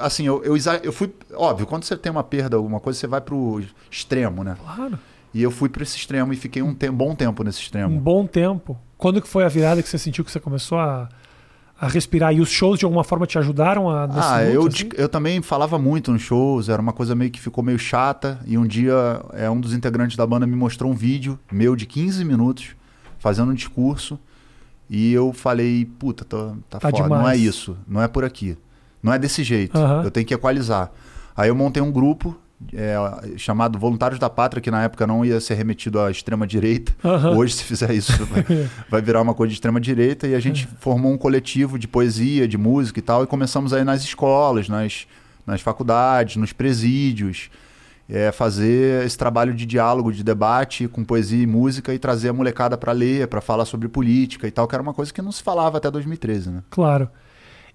assim, 0.00 0.26
eu, 0.26 0.42
eu, 0.42 0.56
eu 0.82 0.92
fui. 0.92 1.14
Óbvio, 1.34 1.66
quando 1.66 1.84
você 1.84 1.96
tem 1.96 2.10
uma 2.10 2.24
perda, 2.24 2.56
alguma 2.56 2.80
coisa, 2.80 2.98
você 2.98 3.06
vai 3.06 3.20
pro 3.20 3.62
extremo, 3.88 4.42
né? 4.42 4.56
Claro. 4.60 4.98
E 5.32 5.42
eu 5.42 5.50
fui 5.50 5.68
para 5.68 5.82
esse 5.82 5.96
extremo 5.96 6.32
e 6.32 6.36
fiquei 6.36 6.62
um 6.62 6.74
te 6.74 6.90
bom 6.90 7.14
tempo 7.14 7.44
nesse 7.44 7.60
extremo. 7.60 7.94
Um 7.94 8.00
bom 8.00 8.26
tempo. 8.26 8.76
Quando 8.98 9.22
que 9.22 9.28
foi 9.28 9.44
a 9.44 9.48
virada 9.48 9.82
que 9.82 9.88
você 9.88 9.98
sentiu 9.98 10.24
que 10.24 10.32
você 10.32 10.40
começou 10.40 10.78
a, 10.78 11.08
a 11.80 11.88
respirar? 11.88 12.32
E 12.34 12.40
os 12.40 12.48
shows 12.50 12.78
de 12.78 12.84
alguma 12.84 13.04
forma 13.04 13.26
te 13.26 13.38
ajudaram 13.38 13.88
a 13.90 14.04
Ah, 14.04 14.40
luto, 14.40 14.50
eu, 14.54 14.66
assim? 14.66 14.88
eu 14.96 15.08
também 15.08 15.42
falava 15.42 15.78
muito 15.78 16.10
nos 16.12 16.22
shows, 16.22 16.68
era 16.68 16.80
uma 16.80 16.92
coisa 16.92 17.14
meio 17.14 17.30
que 17.30 17.40
ficou 17.40 17.62
meio 17.62 17.78
chata. 17.78 18.38
E 18.46 18.56
um 18.56 18.66
dia 18.66 19.20
é, 19.34 19.48
um 19.50 19.60
dos 19.60 19.72
integrantes 19.74 20.16
da 20.16 20.26
banda 20.26 20.46
me 20.46 20.56
mostrou 20.56 20.90
um 20.90 20.94
vídeo 20.94 21.38
meu 21.52 21.76
de 21.76 21.84
15 21.86 22.24
minutos, 22.24 22.68
fazendo 23.18 23.50
um 23.50 23.54
discurso. 23.54 24.18
E 24.88 25.12
eu 25.12 25.32
falei, 25.32 25.84
puta, 25.98 26.24
tá, 26.24 26.52
tá, 26.70 26.78
Tá 26.78 26.90
foda, 26.90 27.08
não 27.08 27.16
é 27.16 27.18
demais. 27.18 27.40
isso, 27.42 27.76
não 27.88 28.00
é 28.00 28.06
por 28.08 28.24
aqui. 28.24 28.56
Não 29.02 29.12
é 29.12 29.18
desse 29.18 29.42
jeito, 29.44 29.76
Aham. 29.76 30.02
eu 30.04 30.10
tenho 30.10 30.24
que 30.26 30.32
equalizar. 30.34 30.90
Aí 31.36 31.48
eu 31.48 31.54
montei 31.54 31.82
um 31.82 31.90
grupo 31.92 32.36
é, 32.72 32.96
chamado 33.36 33.78
Voluntários 33.78 34.18
da 34.18 34.30
Pátria, 34.30 34.60
que 34.60 34.70
na 34.70 34.82
época 34.82 35.06
não 35.06 35.24
ia 35.24 35.40
ser 35.40 35.54
remetido 35.54 36.00
à 36.00 36.10
extrema-direita. 36.10 36.94
Aham. 37.04 37.36
Hoje, 37.36 37.54
se 37.54 37.64
fizer 37.64 37.90
isso, 37.92 38.12
vai, 38.26 38.44
vai 38.88 39.02
virar 39.02 39.20
uma 39.22 39.34
coisa 39.34 39.50
de 39.50 39.54
extrema-direita. 39.54 40.26
E 40.26 40.34
a 40.34 40.40
gente 40.40 40.66
formou 40.80 41.12
um 41.12 41.18
coletivo 41.18 41.78
de 41.78 41.86
poesia, 41.86 42.48
de 42.48 42.56
música 42.56 42.98
e 42.98 43.02
tal, 43.02 43.22
e 43.22 43.26
começamos 43.26 43.72
aí 43.72 43.84
nas 43.84 44.02
escolas, 44.02 44.68
nas, 44.68 45.06
nas 45.46 45.60
faculdades, 45.60 46.36
nos 46.36 46.52
presídios, 46.52 47.50
é, 48.08 48.30
fazer 48.32 49.04
esse 49.04 49.18
trabalho 49.18 49.52
de 49.52 49.66
diálogo, 49.66 50.12
de 50.12 50.22
debate 50.22 50.88
com 50.88 51.04
poesia 51.04 51.42
e 51.42 51.46
música 51.46 51.92
e 51.92 51.98
trazer 51.98 52.28
a 52.28 52.32
molecada 52.32 52.78
para 52.78 52.92
ler, 52.92 53.26
para 53.28 53.40
falar 53.40 53.64
sobre 53.64 53.88
política 53.88 54.46
e 54.46 54.50
tal, 54.50 54.66
que 54.66 54.74
era 54.74 54.82
uma 54.82 54.94
coisa 54.94 55.12
que 55.12 55.20
não 55.20 55.32
se 55.32 55.42
falava 55.42 55.78
até 55.78 55.90
2013, 55.90 56.50
né? 56.50 56.62
Claro. 56.70 57.10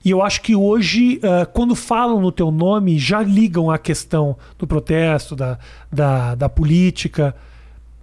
E 0.03 0.09
eu 0.09 0.21
acho 0.21 0.41
que 0.41 0.55
hoje, 0.55 1.19
ah, 1.23 1.45
quando 1.45 1.75
falam 1.75 2.19
no 2.19 2.31
teu 2.31 2.51
nome, 2.51 2.97
já 2.97 3.21
ligam 3.21 3.69
à 3.69 3.77
questão 3.77 4.35
do 4.57 4.65
protesto, 4.65 5.35
da, 5.35 5.59
da, 5.91 6.35
da 6.35 6.49
política. 6.49 7.35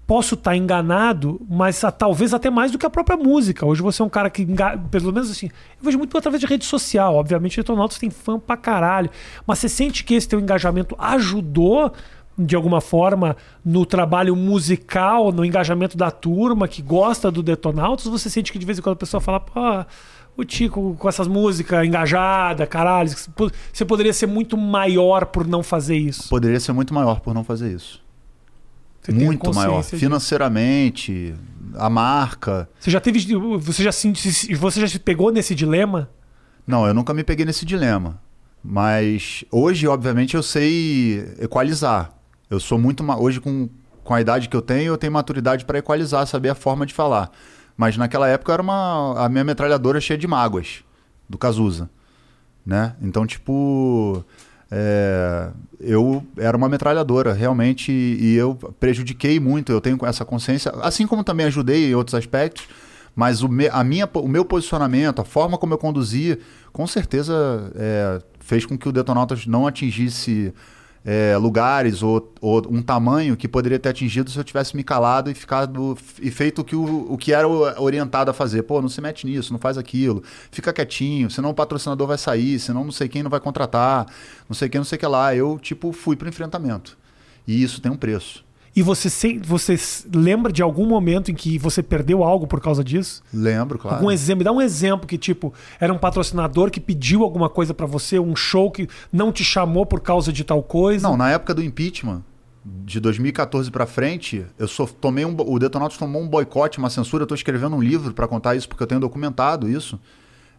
Posso 0.07 0.36
estar 0.36 0.57
enganado, 0.57 1.40
mas 1.51 1.82
ah, 1.84 1.90
talvez 1.90 2.32
até 2.32 2.49
mais 2.49 2.70
do 2.70 2.78
que 2.78 2.86
a 2.86 2.90
própria 2.90 3.16
música. 3.16 3.66
Hoje 3.66 3.82
você 3.82 4.01
é 4.01 4.05
um 4.05 4.09
cara 4.09 4.30
que, 4.30 4.46
pelo 4.90 5.12
menos 5.12 5.30
assim, 5.30 5.46
eu 5.46 5.84
vejo 5.84 5.99
muito 5.99 6.16
através 6.16 6.40
de 6.40 6.46
rede 6.46 6.64
social. 6.64 7.14
Obviamente, 7.16 7.57
Detonautas 7.57 7.99
tem 7.99 8.09
fã 8.09 8.38
pra 8.38 8.57
caralho. 8.57 9.11
Mas 9.46 9.59
você 9.59 9.68
sente 9.68 10.05
que 10.05 10.14
esse 10.14 10.28
teu 10.28 10.40
engajamento 10.40 10.94
ajudou, 10.99 11.92
de 12.38 12.55
alguma 12.55 12.80
forma, 12.80 13.36
no 13.64 13.84
trabalho 13.84 14.34
musical, 14.36 15.32
no 15.32 15.44
engajamento 15.44 15.96
da 15.96 16.11
turma 16.11 16.68
que 16.68 16.80
gosta 16.80 17.30
do 17.30 17.42
Detonautas? 17.42 18.07
Você 18.07 18.30
sente 18.30 18.53
que 18.53 18.59
de 18.59 18.64
vez 18.64 18.78
em 18.78 18.82
quando 18.82 18.94
a 18.94 18.99
pessoa 19.01 19.20
fala, 19.20 19.40
pô, 19.40 19.84
o 20.39 20.45
Tico 20.45 20.95
com 20.97 21.09
essas 21.09 21.26
músicas 21.26 21.84
engajada, 21.84 22.64
caralho, 22.64 23.11
você 23.72 23.84
poderia 23.84 24.12
ser 24.12 24.26
muito 24.26 24.57
maior 24.57 25.26
por 25.26 25.45
não 25.45 25.64
fazer 25.64 25.97
isso? 25.97 26.28
Poderia 26.28 26.61
ser 26.61 26.72
muito 26.72 26.95
maior 26.95 27.18
por 27.18 27.34
não 27.34 27.43
fazer 27.43 27.74
isso. 27.74 28.01
Você 29.03 29.11
muito 29.11 29.53
maior. 29.53 29.82
Financeiramente, 29.82 31.34
a 31.74 31.91
marca. 31.91 32.68
Você 32.78 32.89
já 32.89 33.01
teve. 33.01 33.18
Você 33.59 33.82
já, 33.82 33.91
se, 33.91 34.55
você 34.55 34.80
já 34.80 34.86
se 34.86 35.01
pegou 35.01 35.32
nesse 35.32 35.57
dilema? 35.57 36.09
Não, 36.64 36.86
eu 36.86 36.95
nunca 36.95 37.12
me 37.12 37.24
peguei 37.24 37.45
nesse 37.45 37.64
dilema. 37.64 38.20
Mas 38.62 39.45
hoje, 39.51 39.89
obviamente, 39.89 40.36
eu 40.36 40.43
sei 40.43 41.34
equalizar. 41.41 42.12
Eu 42.49 42.61
sou 42.61 42.78
muito. 42.78 43.03
Hoje, 43.18 43.41
com, 43.41 43.68
com 44.05 44.14
a 44.14 44.20
idade 44.20 44.49
que 44.49 44.57
eu 44.57 44.62
tenho, 44.62 44.93
eu 44.93 44.99
tenho 44.99 45.12
maturidade 45.12 45.64
para 45.64 45.78
equalizar, 45.78 46.26
saber 46.26 46.51
a 46.51 46.55
forma 46.55 46.86
de 46.86 46.95
falar. 46.95 47.32
Mas 47.79 47.97
naquela 47.97 48.29
época 48.29 48.53
era 48.53 48.61
uma. 48.61 49.14
A 49.24 49.29
minha 49.31 49.45
metralhadora 49.45 50.01
cheia 50.01 50.18
de 50.18 50.26
mágoas 50.26 50.85
do 51.29 51.39
Cazuza. 51.39 51.89
Né? 52.66 52.95
Então, 53.01 53.24
tipo. 53.26 54.22
é, 54.70 55.49
eu 55.81 56.22
era 56.37 56.57
uma 56.57 56.68
metralhadora, 56.68 57.33
realmente, 57.33 57.91
e 57.93 58.35
eu 58.35 58.55
prejudiquei 58.81 59.39
muito, 59.41 59.70
eu 59.72 59.81
tenho 59.81 59.97
essa 60.05 60.24
consciência, 60.24 60.72
assim 60.83 61.07
como 61.07 61.22
também 61.24 61.47
ajudei 61.47 61.91
em 61.91 61.95
outros 61.95 62.14
aspectos, 62.16 62.66
mas 63.14 63.43
o, 63.43 63.49
me- 63.49 63.68
a 63.68 63.83
minha, 63.85 64.09
o 64.12 64.29
meu 64.29 64.45
posicionamento, 64.45 65.20
a 65.22 65.24
forma 65.24 65.57
como 65.57 65.72
eu 65.72 65.79
conduzia, 65.79 66.39
com 66.72 66.85
certeza 66.87 67.72
é, 67.76 68.20
fez 68.41 68.66
com 68.66 68.76
que 68.76 68.89
o 68.89 68.93
Detonautas 68.93 69.47
não 69.47 69.66
atingisse 69.68 70.53
é, 71.05 71.36
lugares 71.36 72.03
ou, 72.03 72.32
ou 72.40 72.66
um 72.70 72.82
tamanho 72.82 73.36
que 73.36 73.49
poderia 73.49 73.78
ter 73.78 73.88
atingido 73.88 74.30
se 74.30 74.38
eu 74.38 74.44
tivesse 74.44 74.76
me 74.76 74.82
calado 74.84 75.30
e 75.30 75.34
ficado 75.34 75.96
e 76.20 76.30
feito 76.30 76.61
o 76.61 76.64
que, 76.64 76.76
o, 76.76 77.12
o 77.12 77.16
que 77.16 77.32
era 77.32 77.49
o- 77.49 77.82
orientado 77.82 78.30
a 78.30 78.34
fazer. 78.34 78.62
Pô, 78.64 78.80
não 78.82 78.88
se 78.88 79.01
mete 79.01 79.26
nisso, 79.26 79.53
não 79.53 79.59
faz 79.61 79.78
aquilo, 79.78 80.22
fica 80.51 80.72
quietinho, 80.72 81.30
senão 81.30 81.51
o 81.51 81.55
patrocinador 81.55 82.07
vai 82.07 82.18
sair, 82.18 82.59
senão 82.59 82.84
não 82.84 82.92
sei 82.92 83.09
quem 83.09 83.22
não 83.22 83.30
vai 83.30 83.40
contratar, 83.40 84.07
não 84.49 84.55
sei 84.55 84.68
quem, 84.68 84.78
não 84.78 84.84
sei 84.84 84.96
o 84.96 84.99
que 85.01 85.07
lá. 85.07 85.34
Eu, 85.34 85.59
tipo, 85.59 85.92
fui 85.92 86.16
pro 86.16 86.28
enfrentamento. 86.28 86.96
E 87.46 87.62
isso 87.62 87.80
tem 87.80 87.90
um 87.90 87.96
preço. 87.96 88.44
E 88.75 88.83
você, 88.83 89.11
se, 89.11 89.39
você 89.39 89.77
lembra 90.14 90.53
de 90.53 90.62
algum 90.62 90.87
momento 90.87 91.31
em 91.31 91.35
que 91.35 91.59
você 91.59 91.83
perdeu 91.83 92.23
algo 92.23 92.47
por 92.47 92.61
causa 92.61 92.85
disso? 92.85 93.23
Lembro, 93.33 93.79
claro. 93.79 93.97
Algum 93.97 94.11
exemplo? 94.11 94.39
Me 94.39 94.45
dá 94.45 94.53
um 94.53 94.61
exemplo 94.61 95.07
que, 95.07 95.19
tipo, 95.19 95.53
era 95.81 95.93
um 95.93 95.99
patrocinador 95.99 96.71
que 96.71 96.81
pediu 96.81 97.23
alguma 97.23 97.49
coisa 97.49 97.75
pra 97.75 97.87
você, 97.87 98.19
um 98.19 98.37
show 98.37 98.71
que 98.71 98.89
não 99.12 99.33
te 99.33 99.43
chamou 99.43 99.85
por 99.85 100.01
causa 100.01 100.33
de 100.33 100.45
tal 100.45 100.62
coisa. 100.62 101.09
Não, 101.09 101.16
na 101.16 101.31
época 101.31 101.55
do 101.55 101.62
impeachment, 101.62 102.23
de 102.64 103.01
2014 103.01 103.71
pra 103.71 103.87
frente, 103.87 104.45
eu 104.59 104.69
só 104.69 104.87
tomei 104.87 105.25
um, 105.25 105.35
o 105.39 105.59
Detonautas 105.59 105.97
tomou 105.97 106.23
um 106.23 106.29
boicote, 106.29 106.79
uma 106.79 106.91
censura. 106.91 107.23
Eu 107.23 107.27
tô 107.27 107.35
escrevendo 107.35 107.75
um 107.77 107.83
livro 107.83 108.12
pra 108.12 108.29
contar 108.29 108.55
isso 108.55 108.69
porque 108.69 108.83
eu 108.83 108.87
tenho 108.87 109.01
documentado 109.01 109.69
isso, 109.69 109.99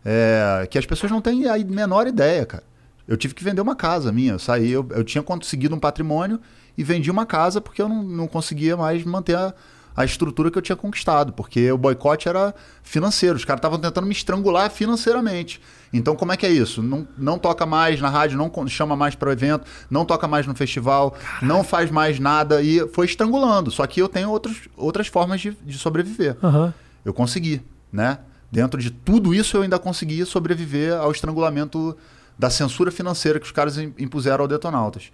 é, 0.03 0.67
que 0.69 0.77
as 0.77 0.85
pessoas 0.85 1.11
não 1.11 1.21
têm 1.21 1.47
a 1.47 1.57
menor 1.57 2.07
ideia, 2.07 2.45
cara. 2.45 2.63
Eu 3.07 3.17
tive 3.17 3.33
que 3.33 3.43
vender 3.43 3.61
uma 3.61 3.75
casa 3.75 4.11
minha. 4.11 4.33
Eu 4.33 4.39
saí, 4.39 4.71
eu, 4.71 4.87
eu 4.91 5.03
tinha 5.03 5.23
conseguido 5.23 5.75
um 5.75 5.79
patrimônio 5.79 6.39
e 6.79 6.83
vendi 6.83 7.11
uma 7.11 7.25
casa 7.25 7.59
porque 7.59 7.81
eu 7.81 7.89
não, 7.89 8.01
não 8.03 8.27
conseguia 8.27 8.77
mais 8.77 9.03
manter 9.03 9.35
a, 9.35 9.53
a 9.95 10.05
estrutura 10.05 10.49
que 10.49 10.57
eu 10.57 10.61
tinha 10.61 10.75
conquistado, 10.77 11.33
porque 11.33 11.69
o 11.71 11.77
boicote 11.77 12.29
era 12.29 12.55
financeiro. 12.83 13.35
Os 13.35 13.43
caras 13.43 13.59
estavam 13.59 13.77
tentando 13.77 14.05
me 14.07 14.13
estrangular 14.13 14.71
financeiramente. 14.71 15.59
Então, 15.91 16.15
como 16.15 16.31
é 16.31 16.37
que 16.37 16.45
é 16.45 16.49
isso? 16.49 16.81
Não, 16.81 17.07
não 17.17 17.37
toca 17.37 17.65
mais 17.65 17.99
na 17.99 18.09
rádio, 18.09 18.37
não 18.37 18.49
chama 18.67 18.95
mais 18.95 19.13
para 19.15 19.29
o 19.29 19.31
evento, 19.31 19.65
não 19.89 20.05
toca 20.05 20.27
mais 20.27 20.47
no 20.47 20.55
festival, 20.55 21.15
não 21.41 21.63
faz 21.63 21.91
mais 21.91 22.19
nada 22.19 22.61
e 22.61 22.87
foi 22.93 23.05
estrangulando. 23.07 23.71
Só 23.71 23.85
que 23.85 24.01
eu 24.01 24.07
tenho 24.07 24.29
outros, 24.29 24.69
outras 24.77 25.07
formas 25.07 25.41
de, 25.41 25.51
de 25.65 25.77
sobreviver. 25.77 26.37
Aham. 26.43 26.73
Eu 27.03 27.13
consegui, 27.13 27.61
né? 27.91 28.19
Dentro 28.51 28.79
de 28.81 28.89
tudo 28.91 29.33
isso, 29.33 29.57
eu 29.57 29.61
ainda 29.63 29.77
consegui 29.79 30.23
sobreviver 30.25 30.93
ao 30.93 31.11
estrangulamento 31.11 31.95
da 32.37 32.49
censura 32.49 32.89
financeira 32.89 33.39
que 33.39 33.45
os 33.45 33.51
caras 33.51 33.77
im- 33.77 33.93
impuseram 33.99 34.41
ao 34.43 34.47
Detonautas. 34.47 35.11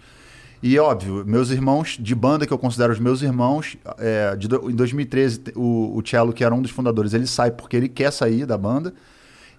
E 0.62 0.78
óbvio, 0.78 1.22
meus 1.26 1.50
irmãos 1.50 1.96
de 2.00 2.14
banda, 2.14 2.46
que 2.46 2.52
eu 2.52 2.58
considero 2.58 2.92
os 2.92 2.98
meus 2.98 3.22
irmãos, 3.22 3.76
é, 3.98 4.34
de 4.36 4.46
em 4.46 4.74
2013, 4.74 5.38
te- 5.38 5.52
o, 5.54 5.96
o 5.96 6.02
Cello, 6.04 6.32
que 6.32 6.42
era 6.42 6.54
um 6.54 6.62
dos 6.62 6.70
fundadores, 6.70 7.12
ele 7.12 7.26
sai 7.26 7.50
porque 7.50 7.76
ele 7.76 7.88
quer 7.88 8.10
sair 8.10 8.46
da 8.46 8.56
banda. 8.56 8.92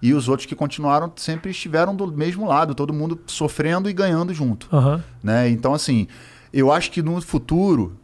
E 0.00 0.12
os 0.14 0.28
outros 0.28 0.46
que 0.46 0.54
continuaram 0.54 1.12
sempre 1.16 1.50
estiveram 1.50 1.94
do 1.94 2.06
mesmo 2.12 2.46
lado, 2.46 2.74
todo 2.74 2.92
mundo 2.92 3.18
sofrendo 3.26 3.88
e 3.90 3.92
ganhando 3.92 4.32
junto 4.32 4.68
Aham. 4.72 5.02
né? 5.22 5.48
Então, 5.48 5.74
assim, 5.74 6.06
eu 6.52 6.70
acho 6.70 6.90
que 6.92 7.02
no 7.02 7.20
futuro, 7.20 7.96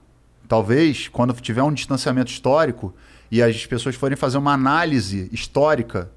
talvez, 0.48 1.06
quando 1.08 1.32
tiver 1.34 1.62
um 1.62 1.72
distanciamento 1.72 2.30
histórico 2.30 2.92
e 3.30 3.42
as 3.42 3.64
pessoas 3.66 3.94
forem 3.94 4.16
fazer 4.16 4.38
uma 4.38 4.52
análise 4.52 5.28
histórica, 5.32 6.10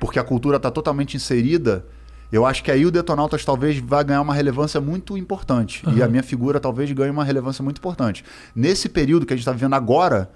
porque 0.00 0.18
a 0.18 0.24
cultura 0.24 0.56
está 0.56 0.70
totalmente 0.70 1.16
inserida, 1.16 1.84
eu 2.32 2.46
acho 2.46 2.64
que 2.64 2.70
aí 2.70 2.86
o 2.86 2.90
Detonautas 2.90 3.44
talvez 3.44 3.78
vá 3.78 4.02
ganhar 4.02 4.22
uma 4.22 4.32
relevância 4.32 4.80
muito 4.80 5.18
importante. 5.18 5.84
E 5.94 6.02
a 6.02 6.08
minha 6.08 6.22
figura 6.22 6.58
talvez 6.58 6.90
ganhe 6.90 7.10
uma 7.10 7.22
relevância 7.24 7.62
muito 7.62 7.76
importante. 7.76 8.24
Nesse 8.56 8.88
período 8.88 9.26
que 9.26 9.34
a 9.34 9.36
gente 9.36 9.42
está 9.42 9.52
vivendo 9.52 9.74
agora, 9.74 10.30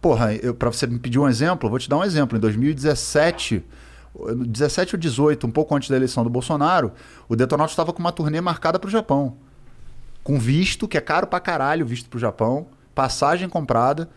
porra, 0.00 0.30
para 0.58 0.70
você 0.70 0.88
me 0.88 0.98
pedir 0.98 1.20
um 1.20 1.28
exemplo, 1.28 1.68
eu 1.68 1.70
vou 1.70 1.78
te 1.78 1.88
dar 1.88 1.98
um 1.98 2.04
exemplo. 2.04 2.36
Em 2.36 2.40
2017, 2.40 3.64
17 4.44 4.96
ou 4.96 5.00
18, 5.00 5.46
um 5.46 5.50
pouco 5.50 5.74
antes 5.76 5.88
da 5.88 5.94
eleição 5.94 6.24
do 6.24 6.30
Bolsonaro, 6.30 6.92
o 7.28 7.36
Detonautas 7.36 7.72
estava 7.72 7.92
com 7.92 8.00
uma 8.00 8.10
turnê 8.10 8.40
marcada 8.40 8.78
para 8.78 8.88
o 8.88 8.90
Japão. 8.90 9.36
Com 10.24 10.40
visto, 10.40 10.88
que 10.88 10.98
é 10.98 11.00
caro 11.00 11.28
pra 11.28 11.38
caralho, 11.38 11.86
visto 11.86 12.10
pro 12.10 12.18
Japão, 12.18 12.66
passagem 12.92 13.48
comprada, 13.48 14.10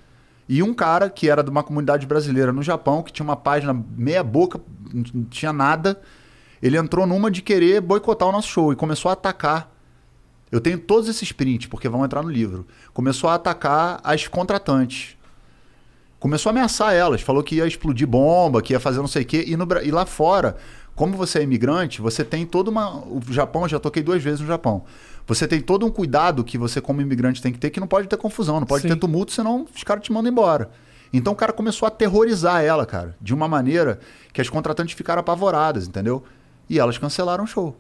e 0.48 0.64
um 0.64 0.74
cara 0.74 1.12
que 1.12 1.30
era 1.30 1.44
de 1.44 1.52
uma 1.52 1.62
comunidade 1.62 2.08
brasileira 2.08 2.52
no 2.52 2.64
Japão, 2.64 3.04
que 3.04 3.14
tinha 3.14 3.24
uma 3.24 3.36
página 3.36 3.72
meia 3.96 4.24
boca, 4.24 4.60
não 4.92 5.26
tinha 5.26 5.54
nada, 5.54 6.02
ele 6.62 6.78
entrou 6.78 7.06
numa 7.06 7.32
de 7.32 7.42
querer 7.42 7.82
boicotar 7.82 8.28
o 8.28 8.32
nosso 8.32 8.48
show 8.48 8.74
e 8.74 8.76
começou 8.76 9.10
a 9.10 9.14
atacar. 9.14 9.72
Eu 10.52 10.60
tenho 10.60 10.80
todos 10.80 11.08
esses 11.08 11.32
prints, 11.32 11.68
porque 11.68 11.88
vão 11.88 12.04
entrar 12.04 12.24
no 12.24 12.30
livro. 12.30 12.66
Começou 12.94 13.30
a 13.30 13.36
atacar 13.36 14.00
as 14.04 14.28
contratantes. 14.28 15.16
Começou 16.20 16.50
a 16.50 16.52
ameaçar 16.52 16.94
elas, 16.94 17.22
falou 17.22 17.44
que 17.44 17.56
ia 17.56 17.68
explodir 17.68 18.08
bomba, 18.08 18.62
que 18.62 18.74
ia 18.74 18.80
fazer 18.80 19.00
não 19.00 19.08
sei 19.08 19.22
o 19.22 19.26
quê. 19.26 19.46
E, 19.48 19.56
no, 19.56 19.66
e 19.84 19.92
lá 19.92 20.06
fora, 20.06 20.58
como 20.96 21.16
você 21.16 21.40
é 21.40 21.44
imigrante, 21.44 22.02
você 22.02 22.26
tem 22.26 22.46
toda 22.46 22.70
uma. 22.70 22.98
O 22.98 23.22
Japão, 23.30 23.68
já 23.70 23.80
toquei 23.80 24.04
duas 24.04 24.22
vezes 24.22 24.42
no 24.42 24.48
Japão. 24.48 24.84
Você 25.26 25.48
tem 25.48 25.62
todo 25.62 25.86
um 25.86 25.92
cuidado 25.92 26.44
que 26.44 26.58
você, 26.58 26.82
como 26.82 27.00
imigrante, 27.02 27.42
tem 27.42 27.54
que 27.54 27.60
ter, 27.60 27.70
que 27.70 27.80
não 27.80 27.88
pode 27.88 28.08
ter 28.08 28.18
confusão, 28.18 28.60
não 28.60 28.68
pode 28.68 28.82
Sim. 28.82 28.90
ter 28.90 28.96
tumulto, 28.98 29.32
senão 29.32 29.66
os 29.74 29.84
caras 29.84 30.04
te 30.04 30.12
mandam 30.12 30.32
embora. 30.32 30.72
Então 31.14 31.34
o 31.34 31.36
cara 31.36 31.54
começou 31.54 31.86
a 31.86 31.90
aterrorizar 31.90 32.64
ela, 32.64 32.86
cara, 32.86 33.16
de 33.22 33.34
uma 33.34 33.48
maneira 33.48 34.00
que 34.34 34.42
as 34.42 34.50
contratantes 34.50 34.96
ficaram 34.96 35.20
apavoradas, 35.20 35.88
entendeu? 35.88 36.24
E 36.70 36.80
elas 36.80 36.98
cancelaram 36.98 37.44
o 37.44 37.48
show. 37.48 37.76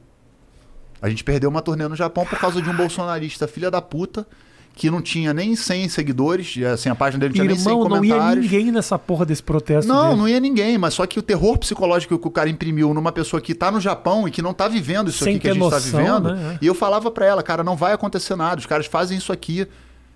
A 1.01 1.09
gente 1.09 1.23
perdeu 1.23 1.49
uma 1.49 1.61
turnê 1.61 1.87
no 1.87 1.95
Japão 1.95 2.25
por 2.25 2.37
causa 2.39 2.61
de 2.61 2.69
um 2.69 2.75
bolsonarista 2.75 3.47
filha 3.47 3.71
da 3.71 3.81
puta 3.81 4.27
que 4.75 4.89
não 4.89 5.01
tinha 5.01 5.33
nem 5.33 5.55
100 5.57 5.89
seguidores, 5.89 6.57
assim, 6.63 6.87
a 6.89 6.95
página 6.95 7.19
dele 7.19 7.31
não 7.31 7.35
tinha 7.35 7.47
nem 7.47 7.57
100 7.57 7.71
Irmão, 7.73 7.89
não 7.89 8.05
ia 8.05 8.13
comentários. 8.13 8.45
ninguém 8.45 8.71
nessa 8.71 8.97
porra 8.97 9.25
desse 9.25 9.43
protesto. 9.43 9.91
Não, 9.91 10.09
dele. 10.09 10.15
não 10.15 10.27
ia 10.27 10.39
ninguém, 10.39 10.77
mas 10.77 10.93
só 10.93 11.05
que 11.05 11.19
o 11.19 11.21
terror 11.21 11.57
psicológico 11.57 12.17
que 12.17 12.27
o 12.27 12.31
cara 12.31 12.49
imprimiu 12.49 12.93
numa 12.93 13.11
pessoa 13.11 13.41
que 13.41 13.53
tá 13.53 13.69
no 13.71 13.81
Japão 13.81 14.25
e 14.25 14.31
que 14.31 14.41
não 14.41 14.53
tá 14.53 14.69
vivendo 14.69 15.09
isso 15.09 15.23
Sem 15.23 15.33
aqui 15.35 15.41
que 15.41 15.49
a 15.49 15.53
gente 15.53 15.69
tá 15.69 15.75
noção, 15.75 15.99
vivendo. 15.99 16.33
né? 16.33 16.57
E 16.61 16.65
eu 16.65 16.73
falava 16.73 17.11
pra 17.11 17.25
ela, 17.25 17.43
cara, 17.43 17.61
não 17.61 17.75
vai 17.75 17.91
acontecer 17.91 18.35
nada, 18.37 18.59
os 18.59 18.65
caras 18.65 18.85
fazem 18.85 19.17
isso 19.17 19.33
aqui. 19.33 19.67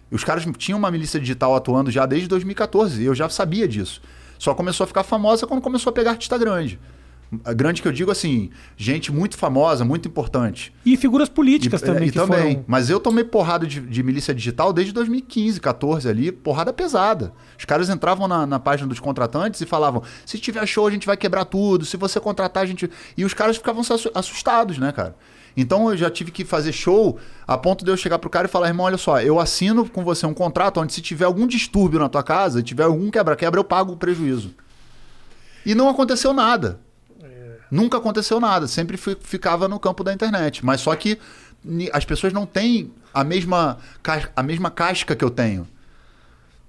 Os 0.10 0.24
caras 0.24 0.46
tinham 0.58 0.78
uma 0.80 0.92
milícia 0.92 1.20
digital 1.20 1.56
atuando 1.56 1.92
já 1.92 2.06
desde 2.06 2.28
2014, 2.30 3.02
e 3.02 3.06
eu 3.06 3.16
já 3.16 3.28
sabia 3.28 3.68
disso. 3.68 4.02
Só 4.40 4.54
começou 4.54 4.84
a 4.86 4.88
ficar 4.88 5.04
famosa 5.04 5.46
quando 5.46 5.62
começou 5.62 5.90
a 5.90 5.94
pegar 5.94 6.12
artista 6.12 6.38
grande. 6.38 6.80
A 7.44 7.54
Grande 7.54 7.82
que 7.82 7.88
eu 7.88 7.92
digo 7.92 8.12
assim, 8.12 8.50
gente 8.78 9.12
muito 9.12 9.38
famosa, 9.38 9.84
muito 9.86 10.08
importante. 10.08 10.74
E 10.86 10.96
figuras 10.98 11.30
políticas 11.30 11.82
E- 11.82 11.86
também 11.86 12.08
e 12.08 12.12
que 12.12 12.18
também. 12.18 12.54
foram. 12.54 12.66
Mas 12.68 12.90
eu 12.90 13.00
tomei 13.00 13.24
porrada 13.24 13.66
de, 13.66 13.80
de 13.80 14.04
milícia 14.04 14.34
digital 14.34 14.72
desde 14.74 14.92
2015, 14.94 15.60
14 15.60 16.08
ali, 16.10 16.32
porrada 16.32 16.72
pesada. 16.74 17.34
Os 17.58 17.66
caras 17.66 17.90
entravam 17.90 18.28
na, 18.28 18.46
na 18.46 18.60
página 18.60 18.88
dos 18.88 19.00
contratantes 19.00 19.62
e 19.62 19.66
falavam: 19.66 20.04
se 20.26 20.38
tiver 20.40 20.66
show, 20.66 20.88
a 20.88 20.92
gente 20.92 21.06
vai 21.06 21.16
quebrar 21.18 21.46
tudo, 21.46 21.86
se 21.86 21.98
você 21.98 22.20
contratar, 22.20 22.64
a 22.64 22.66
gente. 22.66 22.90
E 23.18 23.24
os 23.26 23.34
caras 23.34 23.58
ficavam 23.58 23.82
assu- 23.82 24.12
assustados, 24.14 24.78
né, 24.78 24.92
cara? 24.92 25.16
Então 25.56 25.90
eu 25.92 25.96
já 25.96 26.10
tive 26.10 26.32
que 26.32 26.44
fazer 26.44 26.72
show 26.72 27.20
a 27.46 27.56
ponto 27.56 27.86
de 27.86 27.92
eu 27.92 27.96
chegar 27.96 28.18
pro 28.18 28.30
cara 28.30 28.48
e 28.48 28.50
falar: 28.50 28.68
irmão, 28.70 28.86
olha 28.88 28.98
só, 28.98 29.22
eu 29.22 29.40
assino 29.40 29.88
com 29.88 30.04
você 30.04 30.26
um 30.26 30.34
contrato 30.34 30.80
onde 30.80 30.92
se 30.94 31.00
tiver 31.02 31.26
algum 31.26 31.46
distúrbio 31.46 32.00
na 32.00 32.10
tua 32.10 32.24
casa, 32.24 32.64
tiver 32.64 32.84
algum 32.86 33.12
quebra-quebra, 33.12 33.60
eu 33.60 33.64
pago 33.64 33.94
o 33.94 33.98
prejuízo. 33.98 34.56
E 35.66 35.74
não 35.76 35.88
aconteceu 35.88 36.34
nada. 36.34 36.80
Nunca 37.74 37.98
aconteceu 37.98 38.40
nada, 38.40 38.68
sempre 38.68 38.98
fi- 38.98 39.18
ficava 39.20 39.68
no 39.68 39.80
campo 39.80 40.04
da 40.04 40.14
internet. 40.14 40.64
Mas 40.64 40.82
só 40.82 40.96
que 40.96 41.18
as 41.92 42.06
pessoas 42.06 42.32
não 42.32 42.46
têm 42.46 42.92
a 43.12 43.24
mesma, 43.24 43.80
a 44.36 44.44
mesma 44.44 44.70
casca 44.70 45.16
que 45.16 45.26
eu 45.26 45.30
tenho. 45.32 45.68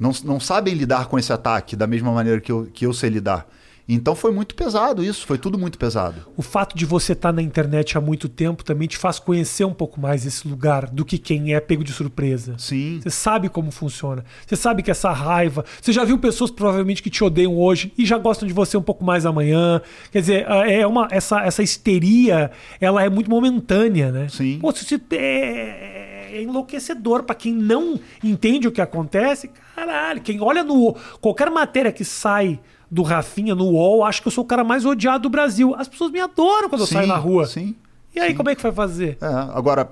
Não, 0.00 0.12
não 0.24 0.40
sabem 0.40 0.72
lidar 0.72 1.07
com 1.07 1.18
esse 1.18 1.30
ataque 1.32 1.76
da 1.76 1.86
mesma 1.86 2.11
maneira 2.11 2.40
que 2.40 2.50
eu, 2.50 2.68
que 2.72 2.86
eu 2.86 2.94
sei 2.94 3.11
lidar. 3.11 3.46
Então 3.87 4.14
foi 4.14 4.32
muito 4.32 4.55
pesado 4.55 5.05
isso, 5.05 5.26
foi 5.26 5.37
tudo 5.37 5.59
muito 5.59 5.76
pesado. 5.78 6.14
O 6.37 6.43
fato 6.43 6.74
de 6.76 6.87
você 6.87 7.12
estar 7.12 7.32
na 7.32 7.43
internet 7.43 7.99
há 7.99 8.01
muito 8.01 8.28
tempo 8.30 8.64
também 8.64 8.89
te 8.89 8.97
faz 8.97 9.18
conhecer 9.18 9.64
um 9.64 9.74
pouco 9.74 10.01
mais 10.01 10.24
esse 10.24 10.49
lugar 10.49 10.87
do 10.89 11.05
que 11.05 11.18
quem 11.18 11.53
é 11.55 11.61
pego 11.61 11.85
de 11.85 11.93
surpresa. 11.93 12.55
Sim. 12.57 13.01
Você 13.03 13.11
sabe 13.11 13.49
como 13.51 13.70
funciona. 13.70 14.24
Você 14.47 14.57
sabe 14.57 14.82
que 14.82 14.91
essa 14.91 15.12
raiva. 15.12 15.64
Você 15.82 15.93
já 15.93 16.03
viu 16.03 16.18
pessoas 16.18 16.51
provavelmente 16.51 17.03
que 17.03 17.11
te 17.11 17.22
odeiam 17.22 17.57
hoje 17.59 17.93
e 17.99 18.07
já 18.07 18.16
gostam 18.16 18.49
de 18.49 18.55
você 18.55 18.76
um 18.76 18.82
pouco 18.82 19.05
mais 19.05 19.26
amanhã. 19.26 19.82
Quer 20.11 20.20
dizer, 20.20 20.47
é 20.49 20.87
uma 20.87 21.07
essa, 21.11 21.41
essa 21.43 21.62
histeria, 21.62 22.51
ela 22.80 23.03
é 23.05 23.11
muito 23.11 23.28
momentânea, 23.30 24.11
né? 24.11 24.28
Sim. 24.30 24.59
Pô, 24.61 24.72
se- 24.72 25.01
é, 25.12 26.39
é 26.39 26.43
enlouquecedor 26.43 27.22
para 27.24 27.35
quem 27.35 27.53
não 27.53 28.01
entende 28.22 28.66
o 28.66 28.72
que 28.72 28.80
acontece. 28.80 29.51
Caralho, 29.76 30.20
quem 30.22 30.41
olha 30.41 30.64
no 30.64 30.95
qualquer 31.20 31.51
matéria 31.51 31.93
que 31.93 32.05
sai 32.05 32.59
do 32.91 33.03
Rafinha 33.03 33.55
no 33.55 33.64
UOL, 33.64 34.05
acha 34.05 34.20
que 34.20 34.28
eu 34.28 34.32
sou 34.32 34.45
o 34.45 34.47
cara 34.47 34.62
mais 34.62 34.85
odiado 34.85 35.24
do 35.24 35.30
Brasil. 35.30 35.74
As 35.76 35.89
pessoas 35.89 36.11
me 36.11 36.20
adoram 36.20 36.68
quando 36.68 36.82
eu 36.82 36.87
saio 36.87 37.07
na 37.07 37.16
rua. 37.16 37.47
Sim. 37.47 37.74
E 38.14 38.20
aí, 38.20 38.30
sim. 38.30 38.37
como 38.37 38.49
é 38.51 38.55
que 38.55 38.62
vai 38.62 38.72
fazer? 38.72 39.18
É, 39.20 39.26
agora, 39.26 39.91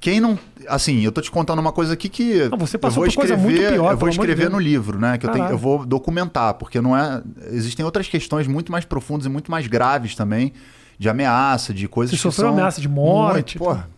quem 0.00 0.20
não. 0.20 0.38
Assim, 0.66 1.00
eu 1.00 1.12
tô 1.12 1.20
te 1.20 1.30
contando 1.30 1.58
uma 1.58 1.72
coisa 1.72 1.92
aqui 1.92 2.08
que. 2.08 2.48
Não, 2.48 2.58
você 2.58 2.76
eu 2.76 2.80
passou 2.80 3.02
vou 3.02 3.10
por 3.10 3.16
coisa 3.16 3.34
escrever, 3.34 3.52
muito 3.52 3.72
pior, 3.72 3.92
Eu 3.92 3.96
vou 3.96 4.08
de 4.08 4.14
escrever 4.14 4.50
no 4.50 4.58
livro, 4.58 4.98
né? 4.98 5.18
Que 5.18 5.26
eu, 5.26 5.30
tenho, 5.30 5.46
eu 5.46 5.58
vou 5.58 5.84
documentar, 5.84 6.54
porque 6.54 6.80
não 6.80 6.96
é. 6.96 7.22
Existem 7.50 7.84
outras 7.84 8.08
questões 8.08 8.46
muito 8.46 8.70
mais 8.70 8.84
profundas 8.84 9.26
e 9.26 9.28
muito 9.28 9.50
mais 9.50 9.66
graves 9.66 10.14
também, 10.14 10.52
de 10.98 11.08
ameaça, 11.08 11.74
de 11.74 11.88
coisas 11.88 12.12
Você 12.12 12.16
que 12.16 12.22
sofreu 12.22 12.48
são 12.48 12.54
ameaça 12.54 12.80
de 12.80 12.88
morte, 12.88 13.58
Muito, 13.58 13.70
porra. 13.70 13.88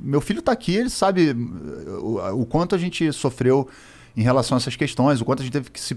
Meu 0.00 0.20
filho 0.20 0.40
tá 0.40 0.52
aqui, 0.52 0.76
ele 0.76 0.90
sabe 0.90 1.32
o, 1.32 2.42
o 2.42 2.46
quanto 2.46 2.74
a 2.74 2.78
gente 2.78 3.12
sofreu 3.12 3.68
em 4.16 4.22
relação 4.22 4.56
a 4.56 4.58
essas 4.58 4.76
questões, 4.76 5.20
o 5.20 5.24
quanto 5.24 5.40
a 5.40 5.44
gente 5.44 5.52
teve 5.52 5.70
que 5.70 5.80
se, 5.80 5.96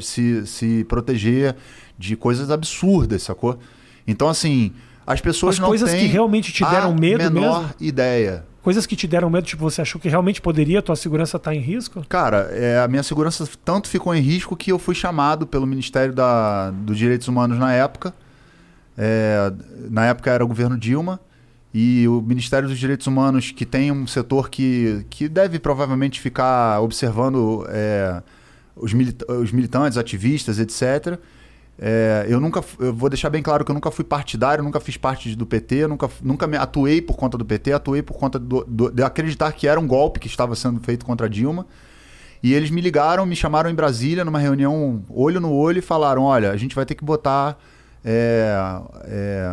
se, 0.00 0.46
se 0.46 0.84
proteger 0.84 1.56
de 1.98 2.14
coisas 2.16 2.50
absurdas, 2.50 3.22
sacou? 3.22 3.58
Então, 4.06 4.28
assim, 4.28 4.72
as 5.06 5.20
pessoas 5.20 5.54
As 5.54 5.60
não 5.60 5.68
coisas 5.68 5.90
que 5.90 5.96
têm 5.98 6.06
realmente 6.08 6.52
te 6.52 6.64
deram 6.64 6.94
medo 6.94 7.30
menor 7.30 7.60
mesmo? 7.60 7.74
ideia. 7.80 8.44
Coisas 8.62 8.86
que 8.86 8.96
te 8.96 9.06
deram 9.06 9.28
medo, 9.28 9.46
tipo, 9.46 9.62
você 9.62 9.82
achou 9.82 10.00
que 10.00 10.08
realmente 10.08 10.40
poderia, 10.40 10.80
tua 10.80 10.96
segurança 10.96 11.38
tá 11.38 11.54
em 11.54 11.58
risco? 11.60 12.04
Cara, 12.08 12.48
é, 12.50 12.80
a 12.80 12.88
minha 12.88 13.02
segurança 13.02 13.46
tanto 13.62 13.88
ficou 13.88 14.14
em 14.14 14.20
risco 14.20 14.56
que 14.56 14.72
eu 14.72 14.78
fui 14.78 14.94
chamado 14.94 15.46
pelo 15.46 15.66
Ministério 15.66 16.14
da, 16.14 16.70
dos 16.70 16.96
Direitos 16.96 17.28
Humanos 17.28 17.58
na 17.58 17.72
época. 17.72 18.14
É, 18.96 19.52
na 19.90 20.06
época 20.06 20.30
era 20.30 20.44
o 20.44 20.48
governo 20.48 20.78
Dilma. 20.78 21.20
E 21.76 22.06
o 22.06 22.20
Ministério 22.22 22.68
dos 22.68 22.78
Direitos 22.78 23.06
Humanos, 23.08 23.50
que 23.50 23.66
tem 23.66 23.90
um 23.90 24.06
setor 24.06 24.48
que, 24.48 25.04
que 25.10 25.28
deve 25.28 25.58
provavelmente 25.58 26.20
ficar 26.20 26.80
observando 26.80 27.66
é, 27.68 28.22
os, 28.76 28.92
milita- 28.92 29.30
os 29.32 29.50
militantes, 29.50 29.98
ativistas, 29.98 30.60
etc. 30.60 31.18
É, 31.76 32.26
eu 32.28 32.38
nunca, 32.40 32.62
eu 32.78 32.94
vou 32.94 33.08
deixar 33.10 33.28
bem 33.28 33.42
claro 33.42 33.64
que 33.64 33.72
eu 33.72 33.74
nunca 33.74 33.90
fui 33.90 34.04
partidário, 34.04 34.62
nunca 34.62 34.78
fiz 34.78 34.96
parte 34.96 35.34
do 35.34 35.44
PT, 35.44 35.88
nunca, 35.88 36.08
nunca 36.22 36.46
me 36.46 36.56
atuei 36.56 37.02
por 37.02 37.16
conta 37.16 37.36
do 37.36 37.44
PT, 37.44 37.72
atuei 37.72 38.00
por 38.02 38.16
conta 38.16 38.38
do- 38.38 38.64
do- 38.64 38.90
de 38.92 39.02
acreditar 39.02 39.50
que 39.50 39.66
era 39.66 39.80
um 39.80 39.86
golpe 39.86 40.20
que 40.20 40.28
estava 40.28 40.54
sendo 40.54 40.78
feito 40.80 41.04
contra 41.04 41.28
Dilma. 41.28 41.66
E 42.40 42.54
eles 42.54 42.70
me 42.70 42.80
ligaram, 42.80 43.26
me 43.26 43.34
chamaram 43.34 43.68
em 43.68 43.74
Brasília 43.74 44.24
numa 44.24 44.38
reunião 44.38 45.02
olho 45.10 45.40
no 45.40 45.50
olho 45.50 45.78
e 45.78 45.82
falaram: 45.82 46.22
olha, 46.22 46.52
a 46.52 46.56
gente 46.56 46.74
vai 46.76 46.86
ter 46.86 46.94
que 46.94 47.04
botar 47.04 47.58
é, 48.04 48.54
é, 49.04 49.48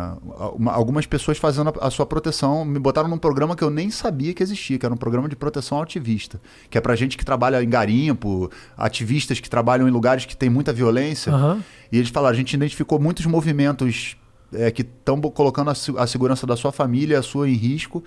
uma- 0.54 0.72
algumas 0.72 1.06
pessoas 1.06 1.38
fazendo 1.38 1.72
a, 1.80 1.86
a 1.86 1.90
sua 1.90 2.04
proteção. 2.04 2.64
Me 2.64 2.78
botaram 2.78 3.08
num 3.08 3.16
programa 3.18 3.56
que 3.56 3.64
eu 3.64 3.70
nem 3.70 3.90
sabia 3.90 4.34
que 4.34 4.42
existia, 4.42 4.78
que 4.78 4.84
era 4.84 4.94
um 4.94 4.98
programa 4.98 5.28
de 5.28 5.34
proteção 5.34 5.80
ativista, 5.80 6.40
que 6.68 6.76
é 6.76 6.80
pra 6.80 6.94
gente 6.94 7.16
que 7.16 7.24
trabalha 7.24 7.62
em 7.62 7.68
garimpo, 7.68 8.50
ativistas 8.76 9.40
que 9.40 9.48
trabalham 9.48 9.88
em 9.88 9.90
lugares 9.90 10.26
que 10.26 10.36
tem 10.36 10.50
muita 10.50 10.72
violência. 10.72 11.32
Aham. 11.32 11.62
E 11.90 11.96
eles 11.98 12.10
falaram: 12.10 12.34
a 12.34 12.36
gente 12.36 12.52
identificou 12.52 12.98
muitos 13.00 13.24
movimentos 13.26 14.16
é, 14.52 14.70
que 14.70 14.82
estão 14.82 15.18
colocando 15.20 15.70
a, 15.70 16.02
a 16.02 16.06
segurança 16.06 16.46
da 16.46 16.56
sua 16.56 16.72
família, 16.72 17.18
a 17.18 17.22
sua 17.22 17.48
em 17.48 17.54
risco, 17.54 18.04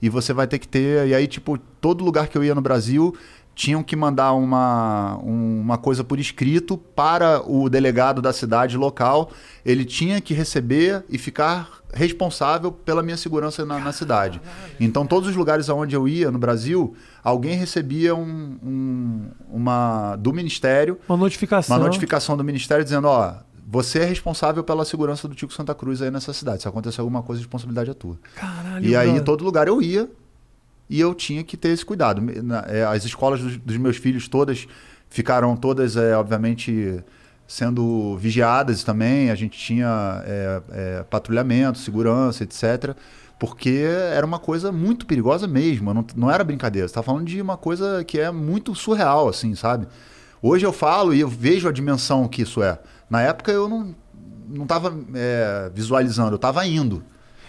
e 0.00 0.08
você 0.08 0.32
vai 0.32 0.46
ter 0.46 0.58
que 0.60 0.68
ter. 0.68 1.08
E 1.08 1.14
aí, 1.14 1.26
tipo, 1.26 1.58
todo 1.80 2.04
lugar 2.04 2.28
que 2.28 2.38
eu 2.38 2.44
ia 2.44 2.54
no 2.54 2.60
Brasil 2.60 3.12
tinham 3.58 3.82
que 3.82 3.96
mandar 3.96 4.34
uma, 4.34 5.18
um- 5.18 5.60
uma 5.60 5.76
coisa 5.76 6.04
por 6.04 6.20
escrito 6.20 6.78
para 6.78 7.42
o 7.44 7.68
delegado 7.68 8.22
da 8.22 8.32
cidade 8.32 8.76
local. 8.76 9.32
Ele 9.66 9.84
tinha 9.84 10.20
que 10.20 10.32
receber 10.32 11.04
e 11.10 11.18
ficar 11.18 11.68
responsável 11.92 12.70
pela 12.70 13.02
minha 13.02 13.16
segurança 13.16 13.64
na, 13.66 13.80
na 13.80 13.90
cidade. 13.92 14.40
Então, 14.78 15.04
todos 15.04 15.28
os 15.28 15.34
lugares 15.34 15.68
aonde 15.68 15.96
eu 15.96 16.06
ia 16.06 16.30
no 16.30 16.38
Brasil, 16.38 16.94
alguém 17.24 17.56
recebia 17.56 18.14
um, 18.14 18.58
um- 18.62 19.26
uma 19.50 20.14
do 20.14 20.32
ministério 20.32 20.96
Uma 21.08 21.18
notificação. 21.18 21.76
uma 21.76 21.84
notificação 21.84 22.36
do 22.36 22.44
Ministério 22.44 22.84
dizendo, 22.84 23.08
ó, 23.08 23.34
você 23.66 23.98
é 23.98 24.04
responsável 24.04 24.62
pela 24.62 24.84
segurança 24.84 25.26
do 25.26 25.34
Tico 25.34 25.52
Santa 25.52 25.74
Cruz 25.74 26.00
aí 26.00 26.12
nessa 26.12 26.32
cidade. 26.32 26.62
Se 26.62 26.68
acontecer 26.68 27.00
alguma 27.00 27.22
coisa, 27.24 27.40
a 27.40 27.42
responsabilidade 27.42 27.90
é 27.90 27.94
tua. 27.94 28.16
Caralho, 28.36 28.86
e 28.86 28.94
aí, 28.94 29.20
todo 29.20 29.42
lugar 29.42 29.66
eu 29.66 29.82
ia 29.82 30.08
e 30.88 31.00
eu 31.00 31.14
tinha 31.14 31.44
que 31.44 31.56
ter 31.56 31.68
esse 31.68 31.84
cuidado. 31.84 32.22
É, 32.68 32.84
As 32.84 33.04
escolas 33.04 33.40
dos, 33.40 33.76
meus 33.76 33.96
filhos 33.96 34.28
todas 34.28 34.66
ficaram 35.10 35.56
todas, 35.56 35.96
é, 35.96 36.16
obviamente, 36.16 37.02
sendo 37.46 38.16
vigiadas 38.16 38.82
também. 38.82 39.30
A 39.30 39.34
gente 39.34 39.58
tinha 39.58 40.22
é, 40.24 40.62
é, 40.70 41.02
patrulhamento, 41.04 41.78
segurança, 41.78 42.44
etc. 42.44 42.96
Porque 43.38 43.84
era 44.12 44.24
uma 44.24 44.38
coisa 44.38 44.72
muito 44.72 45.06
perigosa 45.06 45.46
mesmo. 45.46 45.92
Não, 45.92 46.04
não 46.16 46.30
era 46.30 46.42
brincadeira. 46.42 46.88
Você 46.88 46.94
tá 46.94 47.02
falando 47.02 47.26
de 47.26 47.40
uma 47.40 47.56
coisa 47.56 48.02
que 48.04 48.18
é 48.18 48.30
muito 48.30 48.74
surreal, 48.74 49.28
assim, 49.28 49.54
sabe? 49.54 49.86
Hoje 50.40 50.64
eu 50.64 50.72
falo 50.72 51.12
e 51.12 51.20
eu 51.20 51.28
vejo 51.28 51.68
a 51.68 51.72
dimensão 51.72 52.26
que 52.28 52.42
isso 52.42 52.62
é. 52.62 52.78
Na 53.10 53.20
época 53.22 53.50
eu 53.50 53.68
não, 53.68 53.94
não 54.48 54.66
tava 54.66 54.96
é, 55.14 55.70
visualizando, 55.74 56.34
eu 56.34 56.38
tava 56.38 56.64
indo. 56.66 57.02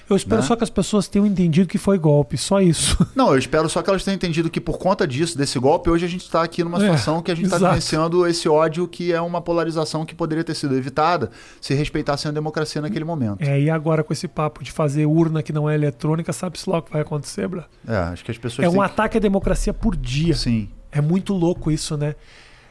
Eu 0.09 0.15
espero 0.15 0.41
né? 0.41 0.47
só 0.47 0.55
que 0.55 0.63
as 0.63 0.69
pessoas 0.69 1.07
tenham 1.07 1.25
entendido 1.25 1.67
que 1.67 1.77
foi 1.77 1.97
golpe, 1.97 2.37
só 2.37 2.59
isso. 2.61 2.97
Não, 3.15 3.31
eu 3.31 3.37
espero 3.37 3.69
só 3.69 3.81
que 3.81 3.89
elas 3.89 4.03
tenham 4.03 4.15
entendido 4.15 4.49
que 4.49 4.59
por 4.59 4.77
conta 4.77 5.07
disso, 5.07 5.37
desse 5.37 5.59
golpe, 5.59 5.89
hoje 5.89 6.05
a 6.05 6.09
gente 6.09 6.21
está 6.21 6.43
aqui 6.43 6.63
numa 6.63 6.77
É, 6.77 6.81
situação 6.81 7.21
que 7.21 7.31
a 7.31 7.35
gente 7.35 7.45
está 7.45 7.57
vivenciando 7.57 8.25
esse 8.27 8.47
ódio 8.49 8.87
que 8.87 9.13
é 9.13 9.21
uma 9.21 9.41
polarização 9.41 10.05
que 10.05 10.15
poderia 10.15 10.43
ter 10.43 10.55
sido 10.55 10.75
evitada 10.75 11.29
se 11.61 11.73
respeitassem 11.73 12.29
a 12.29 12.31
democracia 12.33 12.81
naquele 12.81 13.05
momento. 13.05 13.41
É, 13.41 13.59
e 13.59 13.69
agora 13.69 14.03
com 14.03 14.11
esse 14.13 14.27
papo 14.27 14.63
de 14.63 14.71
fazer 14.71 15.05
urna 15.05 15.43
que 15.43 15.53
não 15.53 15.69
é 15.69 15.75
eletrônica, 15.75 16.31
sabe-se 16.33 16.69
lá 16.69 16.79
o 16.79 16.81
que 16.81 16.91
vai 16.91 17.01
acontecer, 17.01 17.47
Bra? 17.47 17.65
É, 17.87 17.95
acho 17.95 18.23
que 18.25 18.31
as 18.31 18.37
pessoas 18.37 18.65
É 18.65 18.69
um 18.69 18.73
têm 18.73 18.81
ataque 18.81 19.17
à 19.17 19.19
democracia 19.19 19.73
por 19.73 19.95
dia. 19.95 20.33
que... 20.33 20.39
Sim. 20.39 20.69
É 20.91 21.01
muito 21.01 21.33
louco 21.33 21.69
isso, 21.69 21.95
né? 21.95 22.15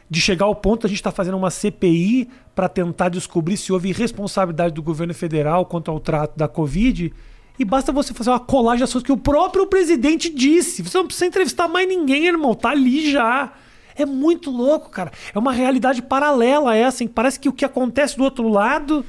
De 0.09 0.19
chegar 0.19 0.45
ao 0.45 0.55
ponto 0.55 0.81
de 0.81 0.87
a 0.87 0.89
gente 0.89 0.99
estar 0.99 1.11
fazendo 1.11 1.37
uma 1.37 1.51
CPI 1.51 2.29
para 2.55 2.67
tentar 2.67 3.09
descobrir 3.09 3.57
se 3.57 3.71
houve 3.71 3.89
irresponsabilidade 3.89 4.73
do 4.73 4.81
governo 4.81 5.13
federal 5.13 5.65
quanto 5.65 5.91
ao 5.91 5.99
trato 5.99 6.37
da 6.37 6.47
Covid. 6.47 7.13
E 7.59 7.65
basta 7.65 7.91
você 7.91 8.13
fazer 8.13 8.29
uma 8.29 8.39
colagem 8.39 8.79
de 8.79 8.83
assuntos 8.85 9.05
que 9.05 9.11
o 9.11 9.17
próprio 9.17 9.67
presidente 9.67 10.29
disse. 10.29 10.81
Você 10.81 10.97
não 10.97 11.05
precisa 11.05 11.25
entrevistar 11.25 11.67
mais 11.67 11.87
ninguém, 11.87 12.25
irmão. 12.25 12.55
Tá 12.55 12.69
ali 12.69 13.11
já. 13.11 13.51
É 13.95 14.05
muito 14.05 14.49
louco, 14.49 14.89
cara. 14.89 15.11
É 15.35 15.37
uma 15.37 15.51
realidade 15.51 16.01
paralela 16.01 16.75
essa, 16.75 17.03
hein? 17.03 17.11
Parece 17.13 17.37
que 17.37 17.49
o 17.49 17.53
que 17.53 17.65
acontece 17.65 18.15
do 18.15 18.23
outro 18.23 18.47
lado 18.47 19.05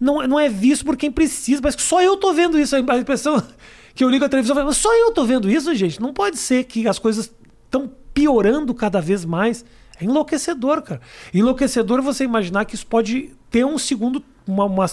não, 0.00 0.26
não 0.26 0.40
é 0.40 0.48
visto 0.48 0.84
por 0.84 0.96
quem 0.96 1.10
precisa. 1.10 1.62
Parece 1.62 1.76
que 1.76 1.82
só 1.84 2.02
eu 2.02 2.16
tô 2.16 2.32
vendo 2.32 2.58
isso. 2.58 2.74
A 2.74 2.98
impressão 2.98 3.40
que 3.94 4.02
eu 4.02 4.10
ligo 4.10 4.24
a 4.24 4.28
televisão 4.28 4.56
falo, 4.56 4.74
só 4.74 4.92
eu 4.92 5.12
tô 5.12 5.24
vendo 5.24 5.48
isso, 5.48 5.72
gente. 5.74 6.00
Não 6.00 6.12
pode 6.12 6.36
ser 6.36 6.64
que 6.64 6.88
as 6.88 6.98
coisas 6.98 7.32
tão 7.70 7.90
piorando 8.12 8.74
cada 8.74 9.00
vez 9.00 9.24
mais. 9.24 9.64
É 10.00 10.04
enlouquecedor, 10.04 10.82
cara. 10.82 11.00
Enlouquecedor 11.32 12.02
você 12.02 12.24
imaginar 12.24 12.64
que 12.64 12.74
isso 12.74 12.86
pode 12.86 13.30
ter 13.50 13.64
um 13.64 13.78
segundo 13.78 14.22
uma, 14.46 14.64
uma, 14.66 14.86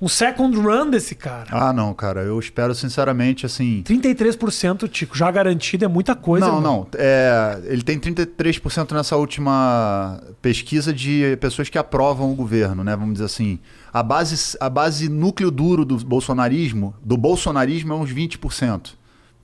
um 0.00 0.08
second 0.08 0.56
run 0.56 0.90
desse 0.90 1.14
cara. 1.14 1.46
Ah, 1.50 1.72
não, 1.72 1.94
cara. 1.94 2.22
Eu 2.22 2.38
espero 2.38 2.74
sinceramente 2.74 3.46
assim. 3.46 3.82
33%, 3.86 4.88
Tico, 4.88 5.16
já 5.16 5.30
garantido 5.30 5.84
é 5.84 5.88
muita 5.88 6.14
coisa. 6.14 6.46
Não, 6.46 6.60
não. 6.60 6.86
É, 6.94 7.60
ele 7.66 7.82
tem 7.82 7.98
33% 7.98 8.92
nessa 8.92 9.16
última 9.16 10.20
pesquisa 10.42 10.92
de 10.92 11.36
pessoas 11.40 11.68
que 11.68 11.78
aprovam 11.78 12.32
o 12.32 12.34
governo, 12.34 12.82
né? 12.82 12.96
Vamos 12.96 13.14
dizer 13.14 13.26
assim. 13.26 13.58
A 13.92 14.02
base, 14.02 14.56
a 14.60 14.68
base 14.68 15.08
núcleo 15.08 15.50
duro 15.50 15.84
do 15.84 15.96
bolsonarismo, 15.98 16.94
do 17.02 17.16
bolsonarismo 17.16 17.92
é 17.92 17.96
uns 17.96 18.12
20%. 18.12 18.94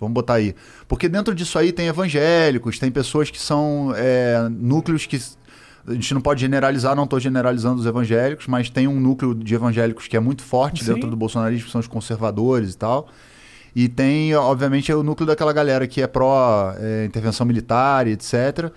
Vamos 0.01 0.15
botar 0.15 0.35
aí. 0.35 0.55
Porque 0.89 1.09
dentro 1.09 1.35
disso 1.35 1.59
aí 1.59 1.73
tem 1.73 1.87
evangélicos, 1.87 2.79
tem 2.79 2.91
pessoas 2.91 3.31
que 3.31 3.41
são 3.41 3.93
é, 3.97 4.49
núcleos 4.51 5.07
que 5.07 5.21
a 5.87 5.95
gente 5.95 6.13
não 6.15 6.21
pode 6.21 6.41
generalizar, 6.41 6.95
não 6.95 7.05
estou 7.05 7.19
generalizando 7.19 7.81
os 7.81 7.87
evangélicos, 7.87 8.47
mas 8.47 8.69
tem 8.69 8.87
um 8.87 9.01
núcleo 9.01 9.35
de 9.35 9.55
evangélicos 9.55 10.07
que 10.07 10.17
é 10.17 10.21
muito 10.21 10.43
forte 10.43 10.85
Sim. 10.85 10.95
dentro 10.95 11.11
do 11.11 11.17
bolsonarismo, 11.17 11.67
que 11.67 11.73
são 11.73 11.81
os 11.81 11.87
conservadores 11.87 12.75
e 12.75 12.79
tal. 12.79 13.09
E 13.75 13.89
tem, 13.89 14.35
obviamente, 14.35 14.93
o 14.93 15.03
núcleo 15.03 15.27
daquela 15.27 15.53
galera 15.53 15.87
que 15.87 16.03
é 16.03 16.07
pró-intervenção 16.07 17.45
é, 17.45 17.49
militar 17.49 18.07
e 18.07 18.13
etc. 18.13 18.73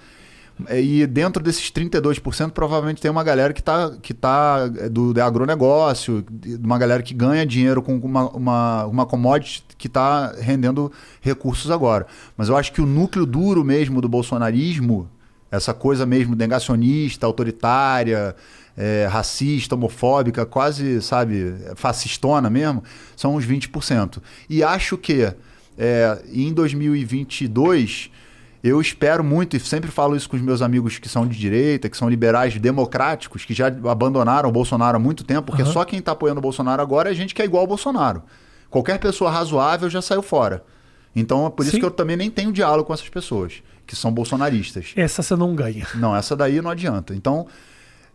E 0.69 1.05
dentro 1.07 1.41
desses 1.41 1.71
32%, 1.71 2.51
provavelmente 2.51 3.01
tem 3.01 3.09
uma 3.09 3.23
galera 3.23 3.53
que 3.53 3.59
está 3.59 3.91
que 4.01 4.13
tá 4.13 4.69
é, 4.77 4.87
do, 4.87 5.13
do 5.13 5.21
agronegócio, 5.21 6.23
uma 6.63 6.77
galera 6.77 7.01
que 7.01 7.13
ganha 7.13 7.45
dinheiro 7.45 7.81
com 7.81 7.97
uma, 7.97 8.29
uma, 8.29 8.85
uma 8.85 9.05
commodity 9.05 9.63
que 9.77 9.87
está 9.87 10.31
rendendo 10.39 10.91
recursos 11.21 11.71
agora. 11.71 12.05
Mas 12.37 12.49
eu 12.49 12.55
acho 12.55 12.71
que 12.71 12.81
o 12.81 12.85
núcleo 12.85 13.25
duro 13.25 13.63
mesmo 13.63 13.99
do 13.99 14.07
bolsonarismo 14.07 15.09
essa 15.51 15.71
coisa 15.71 16.03
mesmo 16.03 16.35
negacionista, 16.35 17.27
autoritária, 17.27 18.35
é, 18.75 19.07
racista, 19.09 19.75
homofóbica, 19.75 20.47
quase, 20.47 20.99
sabe, 20.99 21.53
fascistona 21.75 22.49
mesmo, 22.49 22.83
são 23.15 23.35
uns 23.35 23.45
20%. 23.45 24.19
E 24.49 24.63
acho 24.63 24.97
que 24.97 25.31
é, 25.77 26.21
em 26.31 26.51
2022 26.51 28.09
eu 28.63 28.79
espero 28.79 29.23
muito, 29.23 29.57
e 29.57 29.59
sempre 29.59 29.91
falo 29.91 30.15
isso 30.15 30.29
com 30.29 30.37
os 30.37 30.41
meus 30.41 30.61
amigos 30.61 30.97
que 30.97 31.09
são 31.09 31.27
de 31.27 31.37
direita, 31.37 31.89
que 31.89 31.97
são 31.97 32.09
liberais 32.09 32.57
democráticos, 32.57 33.43
que 33.43 33.53
já 33.53 33.67
abandonaram 33.67 34.47
o 34.47 34.51
Bolsonaro 34.53 34.95
há 34.95 34.99
muito 34.99 35.25
tempo, 35.25 35.47
porque 35.47 35.63
uhum. 35.63 35.71
só 35.71 35.83
quem 35.83 35.99
está 35.99 36.13
apoiando 36.13 36.39
o 36.39 36.41
Bolsonaro 36.41 36.81
agora 36.81 37.11
é 37.11 37.13
gente 37.13 37.35
que 37.35 37.41
é 37.41 37.45
igual 37.45 37.61
ao 37.61 37.67
Bolsonaro. 37.67 38.23
Qualquer 38.69 38.99
pessoa 38.99 39.29
razoável 39.29 39.89
já 39.89 40.01
saiu 40.01 40.21
fora. 40.21 40.63
Então 41.13 41.45
é 41.45 41.49
por 41.49 41.63
isso 41.63 41.73
Sim. 41.73 41.79
que 41.79 41.85
eu 41.85 41.91
também 41.91 42.15
nem 42.15 42.31
tenho 42.31 42.53
diálogo 42.53 42.85
com 42.85 42.93
essas 42.93 43.09
pessoas 43.09 43.61
que 43.85 43.95
são 43.95 44.11
bolsonaristas. 44.11 44.93
Essa 44.95 45.21
você 45.21 45.35
não 45.35 45.53
ganha. 45.53 45.85
Não, 45.95 46.15
essa 46.15 46.35
daí 46.35 46.61
não 46.61 46.71
adianta. 46.71 47.13
Então, 47.13 47.45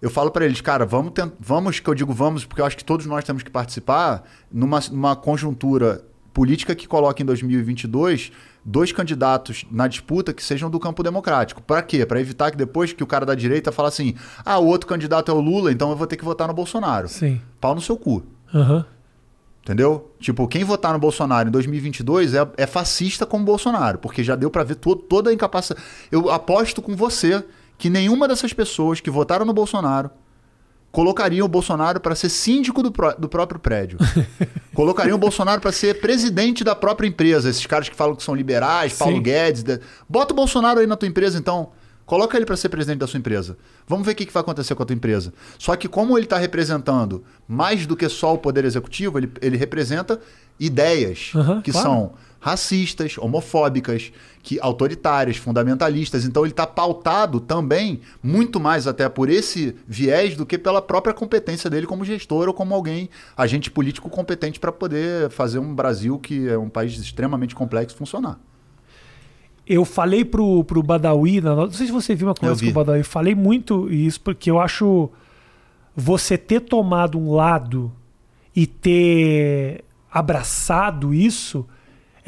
eu 0.01 0.09
falo 0.09 0.31
para 0.31 0.47
eles, 0.47 0.63
cara, 0.63 0.87
vamos, 0.87 1.13
tent... 1.13 1.33
vamos, 1.39 1.79
que 1.79 1.89
eu 1.89 1.95
digo 1.95 2.13
vamos, 2.13 2.47
porque 2.47 2.63
eu 2.63 2.65
acho 2.65 2.77
que 2.77 2.85
todos 2.85 3.05
nós 3.05 3.23
temos 3.23 3.43
que 3.43 3.51
participar 3.51 4.25
numa, 4.51 4.81
numa 4.91 5.15
conjuntura 5.15 6.03
política 6.33 6.75
que 6.75 6.89
coloque 6.89 7.23
em 7.23 7.27
2022 7.27 8.33
dois 8.69 8.93
candidatos 8.93 9.65
na 9.71 9.89
disputa 9.89 10.33
que 10.33 10.45
sejam 10.45 10.69
do 10.69 10.79
campo 10.79 11.03
democrático. 11.03 11.63
Para 11.63 11.81
quê? 11.81 12.05
Para 12.05 12.21
evitar 12.21 12.51
que 12.51 12.57
depois 12.57 12.93
que 12.93 13.03
o 13.03 13.07
cara 13.07 13.25
da 13.25 13.35
direita 13.35 13.73
fala 13.73 13.89
assim, 13.89 14.15
ah, 14.45 14.59
o 14.59 14.67
outro 14.67 14.87
candidato 14.87 15.31
é 15.31 15.35
o 15.35 15.41
Lula, 15.41 15.73
então 15.73 15.91
eu 15.91 15.97
vou 15.97 16.07
ter 16.07 16.17
que 16.17 16.25
votar 16.25 16.47
no 16.47 16.53
Bolsonaro. 16.53 17.09
Sim. 17.09 17.41
Pau 17.59 17.75
no 17.75 17.81
seu 17.81 17.97
cu. 17.97 18.23
Uhum. 18.53 18.85
Entendeu? 19.63 20.13
Tipo, 20.21 20.47
quem 20.47 20.65
votar 20.65 20.93
no 20.93 20.99
Bolsonaro 20.99 21.49
em 21.49 21.53
2022 21.53 22.35
é, 22.35 22.47
é 22.59 22.67
fascista 22.67 23.25
como 23.25 23.45
Bolsonaro, 23.45 23.99
porque 23.99 24.23
já 24.23 24.37
deu 24.37 24.51
para 24.51 24.65
ver 24.65 24.75
to 24.75 24.95
toda 24.95 25.31
a 25.31 25.33
incapacidade. 25.33 25.83
Eu 26.13 26.31
aposto 26.31 26.83
com 26.83 26.95
você 26.95 27.43
que 27.79 27.89
nenhuma 27.89 28.29
dessas 28.29 28.53
pessoas 28.53 29.01
que 29.01 29.11
votaram 29.11 29.47
no 29.47 29.53
Bolsonaro 29.55 30.11
colocariam 30.91 31.45
o 31.45 31.49
Bolsonaro 31.49 32.01
para 32.01 32.15
ser 32.15 32.29
síndico 32.29 32.83
do, 32.83 32.93
do 33.19 33.29
próprio 33.29 33.61
prédio. 33.61 33.99
colocariam 34.75 35.17
o 35.17 35.19
Bolsonaro 35.19 35.61
para 35.61 35.73
ser 35.73 36.01
presidente 36.01 36.65
da 36.65 36.75
própria 36.75 37.07
empresa. 37.07 37.49
Esses 37.49 37.67
caras 37.67 37.89
que 37.89 37.97
falam 37.97 38.17
que 38.17 38.23
são 38.23 38.35
liberais, 38.35 38.95
Paulo 38.95 39.17
Sim. 39.17 39.23
Guedes. 39.23 39.63
De... 39.63 39.81
Bota 40.09 40.33
o 40.33 40.37
Bolsonaro 40.37 40.81
aí 40.81 40.87
na 40.87 40.97
tua 40.97 41.09
empresa, 41.09 41.39
então. 41.39 41.71
Coloca 42.07 42.39
ele 42.39 42.47
para 42.47 42.57
ser 42.57 42.71
presidente 42.71 43.01
da 43.01 43.07
sua 43.07 43.19
empresa. 43.19 43.59
Vamos 43.87 44.07
ver 44.07 44.13
o 44.13 44.15
que, 44.15 44.25
que 44.25 44.33
vai 44.33 44.41
acontecer 44.41 44.75
com 44.75 44.83
a 44.83 44.87
tua 44.87 44.97
empresa. 44.97 45.31
Só 45.59 45.77
que 45.77 45.87
como 45.87 46.17
ele 46.17 46.25
está 46.25 46.39
representando 46.39 47.23
mais 47.47 47.85
do 47.85 47.95
que 47.95 48.09
só 48.09 48.33
o 48.33 48.39
poder 48.39 48.65
executivo, 48.65 49.19
ele, 49.19 49.31
ele 49.43 49.59
representa 49.59 50.19
ideias 50.59 51.33
uhum, 51.35 51.61
que 51.61 51.71
claro. 51.71 51.87
são 51.87 52.13
racistas, 52.41 53.17
homofóbicas, 53.19 54.13
que 54.43 54.59
autoritárias, 54.61 55.37
fundamentalistas. 55.37 56.25
Então 56.25 56.45
ele 56.45 56.53
está 56.53 56.67
pautado 56.67 57.41
também 57.41 58.01
muito 58.23 58.61
mais 58.61 58.87
até 58.87 59.09
por 59.09 59.29
esse 59.29 59.75
viés 59.87 60.37
do 60.37 60.47
que 60.47 60.57
pela 60.57 60.81
própria 60.81 61.13
competência 61.13 61.69
dele 61.69 61.87
como 61.87 62.05
gestor 62.05 62.49
ou 62.49 62.55
como 62.55 62.75
alguém 62.75 63.11
agente 63.37 63.71
político 63.71 64.09
competente 64.09 64.59
para 64.59 64.73
poder 64.73 65.31
fazer 65.31 65.59
um 65.59 65.75
Brasil 65.75 66.19
que 66.19 66.49
é 66.49 66.57
um 66.57 66.69
país 66.69 66.97
extremamente 66.99 67.55
complexo 67.55 67.97
funcionar. 67.97 68.39
Eu 69.67 69.85
falei 69.85 70.25
pro, 70.25 70.65
pro 70.65 70.83
Badawi, 70.83 71.43
não 71.43 71.71
sei 71.71 71.87
se 71.87 71.93
você 71.93 72.15
viu 72.15 72.29
uma 72.29 72.35
conversa 72.35 72.65
com 72.65 72.71
o 72.71 72.73
Badawi, 72.73 73.03
falei 73.03 73.35
muito 73.35 73.93
isso 73.93 74.19
porque 74.19 74.51
eu 74.51 74.59
acho 74.59 75.11
você 75.95 76.39
ter 76.39 76.61
tomado 76.61 77.19
um 77.19 77.35
lado 77.35 77.93
e 78.57 78.67
ter 78.67 79.85
abraçado 80.11 81.13
isso 81.13 81.67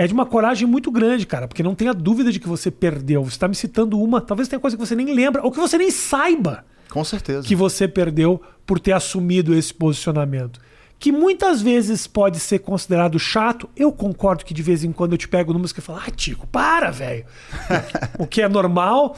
é 0.00 0.06
de 0.06 0.14
uma 0.14 0.24
coragem 0.24 0.66
muito 0.66 0.90
grande, 0.90 1.26
cara, 1.26 1.46
porque 1.46 1.62
não 1.62 1.74
tenha 1.74 1.92
dúvida 1.92 2.32
de 2.32 2.40
que 2.40 2.48
você 2.48 2.70
perdeu. 2.70 3.22
Você 3.22 3.32
está 3.32 3.46
me 3.46 3.54
citando 3.54 4.00
uma, 4.00 4.18
talvez 4.18 4.48
tenha 4.48 4.58
coisa 4.58 4.74
que 4.74 4.80
você 4.82 4.96
nem 4.96 5.12
lembra, 5.12 5.42
ou 5.44 5.52
que 5.52 5.58
você 5.58 5.76
nem 5.76 5.90
saiba. 5.90 6.64
Com 6.88 7.04
certeza. 7.04 7.46
Que 7.46 7.54
você 7.54 7.86
perdeu 7.86 8.40
por 8.64 8.80
ter 8.80 8.92
assumido 8.92 9.54
esse 9.54 9.74
posicionamento 9.74 10.58
que 10.98 11.12
muitas 11.12 11.62
vezes 11.62 12.06
pode 12.06 12.38
ser 12.38 12.60
considerado 12.60 13.18
chato. 13.18 13.68
Eu 13.74 13.90
concordo 13.90 14.44
que 14.44 14.52
de 14.52 14.62
vez 14.62 14.84
em 14.84 14.92
quando 14.92 15.12
eu 15.12 15.18
te 15.18 15.28
pego 15.28 15.52
números 15.52 15.72
que 15.72 15.80
eu 15.80 15.84
falo, 15.84 16.00
ah, 16.06 16.10
Tico, 16.10 16.46
para, 16.46 16.90
velho. 16.90 17.24
o 18.18 18.26
que 18.26 18.40
é 18.40 18.48
normal. 18.48 19.16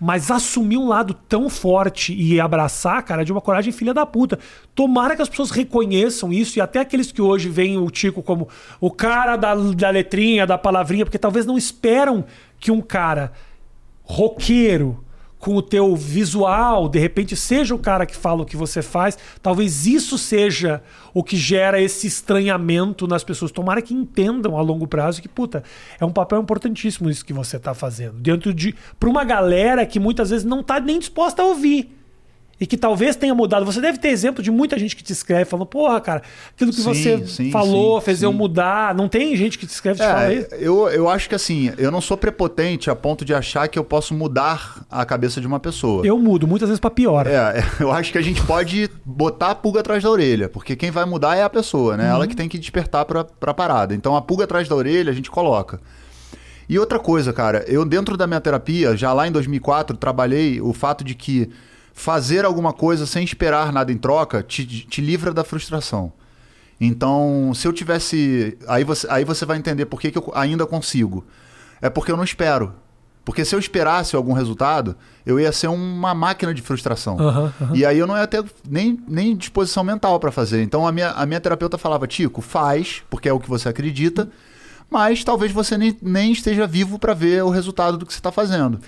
Mas 0.00 0.30
assumir 0.30 0.76
um 0.76 0.86
lado 0.86 1.12
tão 1.12 1.48
forte 1.48 2.14
e 2.14 2.40
abraçar, 2.40 3.02
cara, 3.02 3.22
é 3.22 3.24
de 3.24 3.32
uma 3.32 3.40
coragem 3.40 3.72
filha 3.72 3.92
da 3.92 4.06
puta. 4.06 4.38
Tomara 4.74 5.16
que 5.16 5.22
as 5.22 5.28
pessoas 5.28 5.50
reconheçam 5.50 6.32
isso 6.32 6.58
e 6.58 6.60
até 6.60 6.80
aqueles 6.80 7.10
que 7.10 7.20
hoje 7.20 7.48
veem 7.48 7.78
o 7.78 7.90
Tico 7.90 8.22
como 8.22 8.48
o 8.80 8.90
cara 8.90 9.36
da, 9.36 9.54
da 9.54 9.90
letrinha, 9.90 10.46
da 10.46 10.56
palavrinha, 10.56 11.04
porque 11.04 11.18
talvez 11.18 11.44
não 11.44 11.58
esperam 11.58 12.24
que 12.60 12.70
um 12.70 12.80
cara 12.80 13.32
roqueiro, 14.04 15.04
com 15.38 15.54
o 15.54 15.62
teu 15.62 15.94
visual, 15.94 16.88
de 16.88 16.98
repente 16.98 17.36
seja 17.36 17.74
o 17.74 17.78
cara 17.78 18.04
que 18.04 18.16
fala 18.16 18.42
o 18.42 18.46
que 18.46 18.56
você 18.56 18.82
faz, 18.82 19.16
talvez 19.42 19.86
isso 19.86 20.18
seja 20.18 20.82
o 21.14 21.22
que 21.22 21.36
gera 21.36 21.80
esse 21.80 22.06
estranhamento 22.06 23.06
nas 23.06 23.24
pessoas. 23.24 23.52
Tomara 23.52 23.82
que 23.82 23.94
entendam 23.94 24.56
a 24.56 24.60
longo 24.60 24.86
prazo 24.86 25.22
que, 25.22 25.28
puta, 25.28 25.62
é 26.00 26.04
um 26.04 26.12
papel 26.12 26.40
importantíssimo 26.40 27.10
isso 27.10 27.24
que 27.24 27.32
você 27.32 27.56
está 27.56 27.74
fazendo. 27.74 28.14
Dentro 28.14 28.52
de. 28.52 28.74
para 28.98 29.08
uma 29.08 29.24
galera 29.24 29.86
que 29.86 30.00
muitas 30.00 30.30
vezes 30.30 30.44
não 30.44 30.60
está 30.60 30.80
nem 30.80 30.98
disposta 30.98 31.42
a 31.42 31.46
ouvir 31.46 31.97
e 32.60 32.66
que 32.66 32.76
talvez 32.76 33.14
tenha 33.16 33.34
mudado. 33.34 33.64
Você 33.64 33.80
deve 33.80 33.98
ter 33.98 34.08
exemplo 34.08 34.42
de 34.42 34.50
muita 34.50 34.78
gente 34.78 34.96
que 34.96 35.02
te 35.02 35.12
escreve 35.12 35.44
falando, 35.44 35.66
porra, 35.66 36.00
cara, 36.00 36.22
aquilo 36.54 36.72
que 36.72 36.78
sim, 36.78 36.82
você 36.82 37.26
sim, 37.26 37.50
falou 37.50 38.00
sim, 38.00 38.04
fez 38.04 38.22
eu 38.22 38.32
mudar. 38.32 38.94
Não 38.94 39.08
tem 39.08 39.36
gente 39.36 39.58
que 39.58 39.66
te 39.66 39.70
escreve 39.70 39.98
e 39.98 40.02
te 40.02 40.08
é, 40.08 40.12
fala 40.12 40.34
isso? 40.34 40.54
Eu, 40.54 40.88
eu 40.88 41.08
acho 41.08 41.28
que 41.28 41.34
assim, 41.34 41.72
eu 41.78 41.90
não 41.90 42.00
sou 42.00 42.16
prepotente 42.16 42.90
a 42.90 42.96
ponto 42.96 43.24
de 43.24 43.32
achar 43.32 43.68
que 43.68 43.78
eu 43.78 43.84
posso 43.84 44.12
mudar 44.12 44.84
a 44.90 45.04
cabeça 45.04 45.40
de 45.40 45.46
uma 45.46 45.60
pessoa. 45.60 46.04
Eu 46.04 46.18
mudo, 46.18 46.46
muitas 46.46 46.68
vezes 46.68 46.80
para 46.80 46.90
pior. 46.90 47.26
É, 47.26 47.62
eu 47.78 47.92
acho 47.92 48.10
que 48.10 48.18
a 48.18 48.22
gente 48.22 48.42
pode 48.44 48.90
botar 49.04 49.50
a 49.50 49.54
pulga 49.54 49.80
atrás 49.80 50.02
da 50.02 50.10
orelha, 50.10 50.48
porque 50.48 50.74
quem 50.74 50.90
vai 50.90 51.04
mudar 51.04 51.36
é 51.36 51.42
a 51.42 51.50
pessoa, 51.50 51.96
né? 51.96 52.04
Uhum. 52.04 52.16
Ela 52.16 52.26
que 52.26 52.34
tem 52.34 52.48
que 52.48 52.58
despertar 52.58 53.04
pra, 53.04 53.24
pra 53.24 53.54
parada. 53.54 53.94
Então 53.94 54.16
a 54.16 54.22
pulga 54.22 54.44
atrás 54.44 54.68
da 54.68 54.74
orelha 54.74 55.10
a 55.10 55.14
gente 55.14 55.30
coloca. 55.30 55.80
E 56.68 56.78
outra 56.78 56.98
coisa, 56.98 57.32
cara, 57.32 57.64
eu 57.66 57.82
dentro 57.84 58.16
da 58.16 58.26
minha 58.26 58.40
terapia, 58.40 58.94
já 58.94 59.12
lá 59.12 59.26
em 59.26 59.32
2004, 59.32 59.96
trabalhei 59.96 60.60
o 60.60 60.74
fato 60.74 61.02
de 61.02 61.14
que 61.14 61.50
fazer 61.98 62.44
alguma 62.44 62.72
coisa 62.72 63.06
sem 63.06 63.24
esperar 63.24 63.72
nada 63.72 63.90
em 63.90 63.98
troca 63.98 64.40
te, 64.40 64.64
te 64.64 65.00
livra 65.00 65.34
da 65.34 65.42
frustração. 65.42 66.12
Então, 66.80 67.52
se 67.54 67.66
eu 67.66 67.72
tivesse. 67.72 68.56
Aí 68.68 68.84
você, 68.84 69.06
aí 69.10 69.24
você 69.24 69.44
vai 69.44 69.58
entender 69.58 69.84
por 69.86 70.00
que, 70.00 70.12
que 70.12 70.18
eu 70.18 70.30
ainda 70.32 70.64
consigo. 70.64 71.26
É 71.82 71.90
porque 71.90 72.12
eu 72.12 72.16
não 72.16 72.22
espero. 72.22 72.72
Porque 73.24 73.44
se 73.44 73.52
eu 73.52 73.58
esperasse 73.58 74.14
algum 74.14 74.32
resultado, 74.32 74.96
eu 75.26 75.40
ia 75.40 75.50
ser 75.50 75.66
uma 75.66 76.14
máquina 76.14 76.54
de 76.54 76.62
frustração. 76.62 77.16
Uhum, 77.16 77.52
uhum. 77.60 77.74
E 77.76 77.84
aí 77.84 77.98
eu 77.98 78.06
não 78.06 78.16
ia 78.16 78.28
ter 78.28 78.44
nem, 78.66 78.98
nem 79.08 79.36
disposição 79.36 79.82
mental 79.82 80.20
para 80.20 80.30
fazer. 80.30 80.62
Então 80.62 80.86
a 80.86 80.92
minha, 80.92 81.10
a 81.10 81.26
minha 81.26 81.40
terapeuta 81.40 81.76
falava: 81.76 82.06
Tico, 82.06 82.40
faz, 82.40 83.02
porque 83.10 83.28
é 83.28 83.32
o 83.32 83.40
que 83.40 83.48
você 83.48 83.68
acredita, 83.68 84.30
mas 84.88 85.24
talvez 85.24 85.50
você 85.50 85.76
nem, 85.76 85.96
nem 86.00 86.30
esteja 86.30 86.64
vivo 86.64 86.96
para 86.96 87.12
ver 87.12 87.42
o 87.42 87.50
resultado 87.50 87.98
do 87.98 88.06
que 88.06 88.12
você 88.12 88.20
está 88.20 88.30
fazendo. 88.30 88.78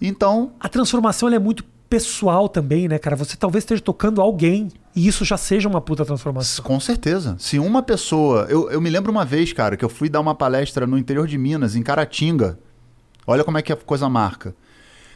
Então. 0.00 0.52
A 0.58 0.70
transformação 0.70 1.28
é 1.28 1.38
muito 1.38 1.62
pessoal 1.88 2.48
também, 2.48 2.88
né, 2.88 2.98
cara? 2.98 3.16
Você 3.16 3.36
talvez 3.36 3.62
esteja 3.62 3.82
tocando 3.82 4.20
alguém 4.20 4.68
e 4.94 5.06
isso 5.06 5.24
já 5.24 5.36
seja 5.36 5.68
uma 5.68 5.80
puta 5.80 6.04
transformação. 6.04 6.64
Com 6.64 6.80
certeza. 6.80 7.36
Se 7.38 7.58
uma 7.58 7.82
pessoa. 7.82 8.46
Eu, 8.48 8.70
eu 8.70 8.80
me 8.80 8.90
lembro 8.90 9.12
uma 9.12 9.24
vez, 9.24 9.52
cara, 9.52 9.76
que 9.76 9.84
eu 9.84 9.88
fui 9.88 10.08
dar 10.08 10.20
uma 10.20 10.34
palestra 10.34 10.86
no 10.86 10.98
interior 10.98 11.26
de 11.26 11.38
Minas, 11.38 11.76
em 11.76 11.82
Caratinga, 11.82 12.58
Olha 13.26 13.42
como 13.42 13.58
é 13.58 13.62
que 13.62 13.72
a 13.72 13.76
coisa 13.76 14.08
marca. 14.08 14.54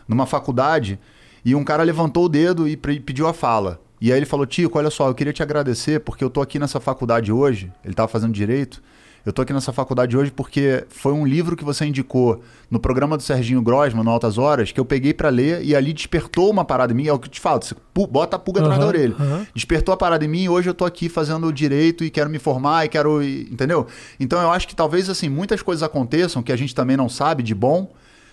Numa 0.08 0.26
faculdade, 0.26 0.98
e 1.44 1.54
um 1.54 1.62
cara 1.62 1.84
levantou 1.84 2.24
o 2.24 2.28
dedo 2.28 2.66
e 2.66 2.76
pediu 2.76 3.28
a 3.28 3.32
fala. 3.32 3.80
E 4.00 4.10
aí 4.10 4.18
ele 4.18 4.26
falou: 4.26 4.44
Tico, 4.44 4.76
olha 4.76 4.90
só, 4.90 5.08
eu 5.08 5.14
queria 5.14 5.32
te 5.32 5.42
agradecer 5.42 6.00
porque 6.00 6.24
eu 6.24 6.30
tô 6.30 6.40
aqui 6.40 6.58
nessa 6.58 6.80
faculdade 6.80 7.30
hoje. 7.30 7.72
Ele 7.84 7.94
tava 7.94 8.08
fazendo 8.08 8.32
direito. 8.32 8.82
Eu 9.24 9.32
tô 9.32 9.42
aqui 9.42 9.52
nessa 9.52 9.72
faculdade 9.72 10.16
hoje 10.16 10.30
porque 10.30 10.84
foi 10.88 11.12
um 11.12 11.26
livro 11.26 11.54
que 11.54 11.64
você 11.64 11.84
indicou 11.84 12.42
no 12.70 12.80
programa 12.80 13.16
do 13.16 13.22
Serginho 13.22 13.60
Grosman, 13.60 14.02
no 14.02 14.10
Altas 14.10 14.38
Horas, 14.38 14.72
que 14.72 14.80
eu 14.80 14.84
peguei 14.84 15.12
pra 15.12 15.28
ler 15.28 15.62
e 15.62 15.76
ali 15.76 15.92
despertou 15.92 16.50
uma 16.50 16.64
parada 16.64 16.92
em 16.92 16.96
mim. 16.96 17.06
É 17.06 17.12
o 17.12 17.18
que 17.18 17.26
eu 17.26 17.30
te 17.30 17.40
falo, 17.40 17.62
você 17.62 17.74
bota 17.94 18.36
a 18.36 18.38
pulga 18.38 18.60
atrás 18.60 18.78
da 18.78 18.86
orelha. 18.86 19.14
aham. 19.18 19.46
Despertou 19.54 19.92
a 19.92 19.96
parada 19.96 20.24
em 20.24 20.28
mim 20.28 20.44
e 20.44 20.48
hoje 20.48 20.70
eu 20.70 20.74
tô 20.74 20.84
aqui 20.84 21.08
fazendo 21.08 21.52
direito 21.52 22.02
e 22.02 22.10
quero 22.10 22.30
me 22.30 22.38
formar 22.38 22.86
e 22.86 22.88
quero. 22.88 23.22
Entendeu? 23.22 23.86
Então 24.18 24.40
eu 24.40 24.50
acho 24.50 24.66
que 24.66 24.74
talvez 24.74 25.10
assim, 25.10 25.28
muitas 25.28 25.60
coisas 25.62 25.82
aconteçam 25.82 26.42
que 26.42 26.52
a 26.52 26.56
gente 26.56 26.74
também 26.74 26.96
não 26.96 27.08
sabe 27.08 27.42
de 27.42 27.54
bom 27.54 27.92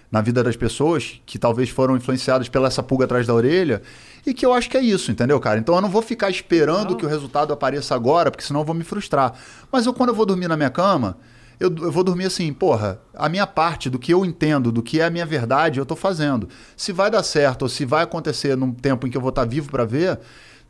na 0.09 0.21
vida 0.21 0.41
das 0.41 0.55
pessoas, 0.55 1.19
que 1.25 1.37
talvez 1.37 1.69
foram 1.69 1.97
influenciadas 1.97 2.47
pela 2.47 2.67
essa 2.67 2.81
pulga 2.81 3.05
atrás 3.05 3.27
da 3.27 3.33
orelha, 3.33 3.81
e 4.27 4.33
que 4.33 4.45
eu 4.45 4.53
acho 4.53 4.69
que 4.69 4.75
é 4.75 4.81
isso, 4.81 5.09
entendeu, 5.09 5.39
cara? 5.39 5.57
Então 5.57 5.73
eu 5.73 5.81
não 5.81 5.89
vou 5.89 6.01
ficar 6.01 6.29
esperando 6.29 6.97
que 6.97 7.05
o 7.05 7.09
resultado 7.09 7.53
apareça 7.53 7.95
agora, 7.95 8.29
porque 8.29 8.43
senão 8.43 8.59
eu 8.59 8.65
vou 8.65 8.75
me 8.75 8.83
frustrar. 8.83 9.33
Mas 9.71 9.85
eu, 9.85 9.93
quando 9.93 10.09
eu 10.09 10.15
vou 10.15 10.25
dormir 10.25 10.49
na 10.49 10.57
minha 10.57 10.69
cama, 10.69 11.17
eu, 11.57 11.73
eu 11.77 11.89
vou 11.89 12.03
dormir 12.03 12.25
assim, 12.25 12.51
porra, 12.51 12.99
a 13.13 13.29
minha 13.29 13.47
parte 13.47 13.89
do 13.89 13.97
que 13.97 14.13
eu 14.13 14.25
entendo, 14.25 14.69
do 14.69 14.83
que 14.83 14.99
é 14.99 15.05
a 15.05 15.09
minha 15.09 15.25
verdade, 15.25 15.79
eu 15.79 15.85
tô 15.85 15.95
fazendo. 15.95 16.49
Se 16.75 16.91
vai 16.91 17.09
dar 17.09 17.23
certo 17.23 17.61
ou 17.61 17.69
se 17.69 17.85
vai 17.85 18.03
acontecer 18.03 18.57
num 18.57 18.73
tempo 18.73 19.07
em 19.07 19.09
que 19.09 19.15
eu 19.15 19.21
vou 19.21 19.29
estar 19.29 19.45
vivo 19.45 19.71
para 19.71 19.85
ver, 19.85 20.19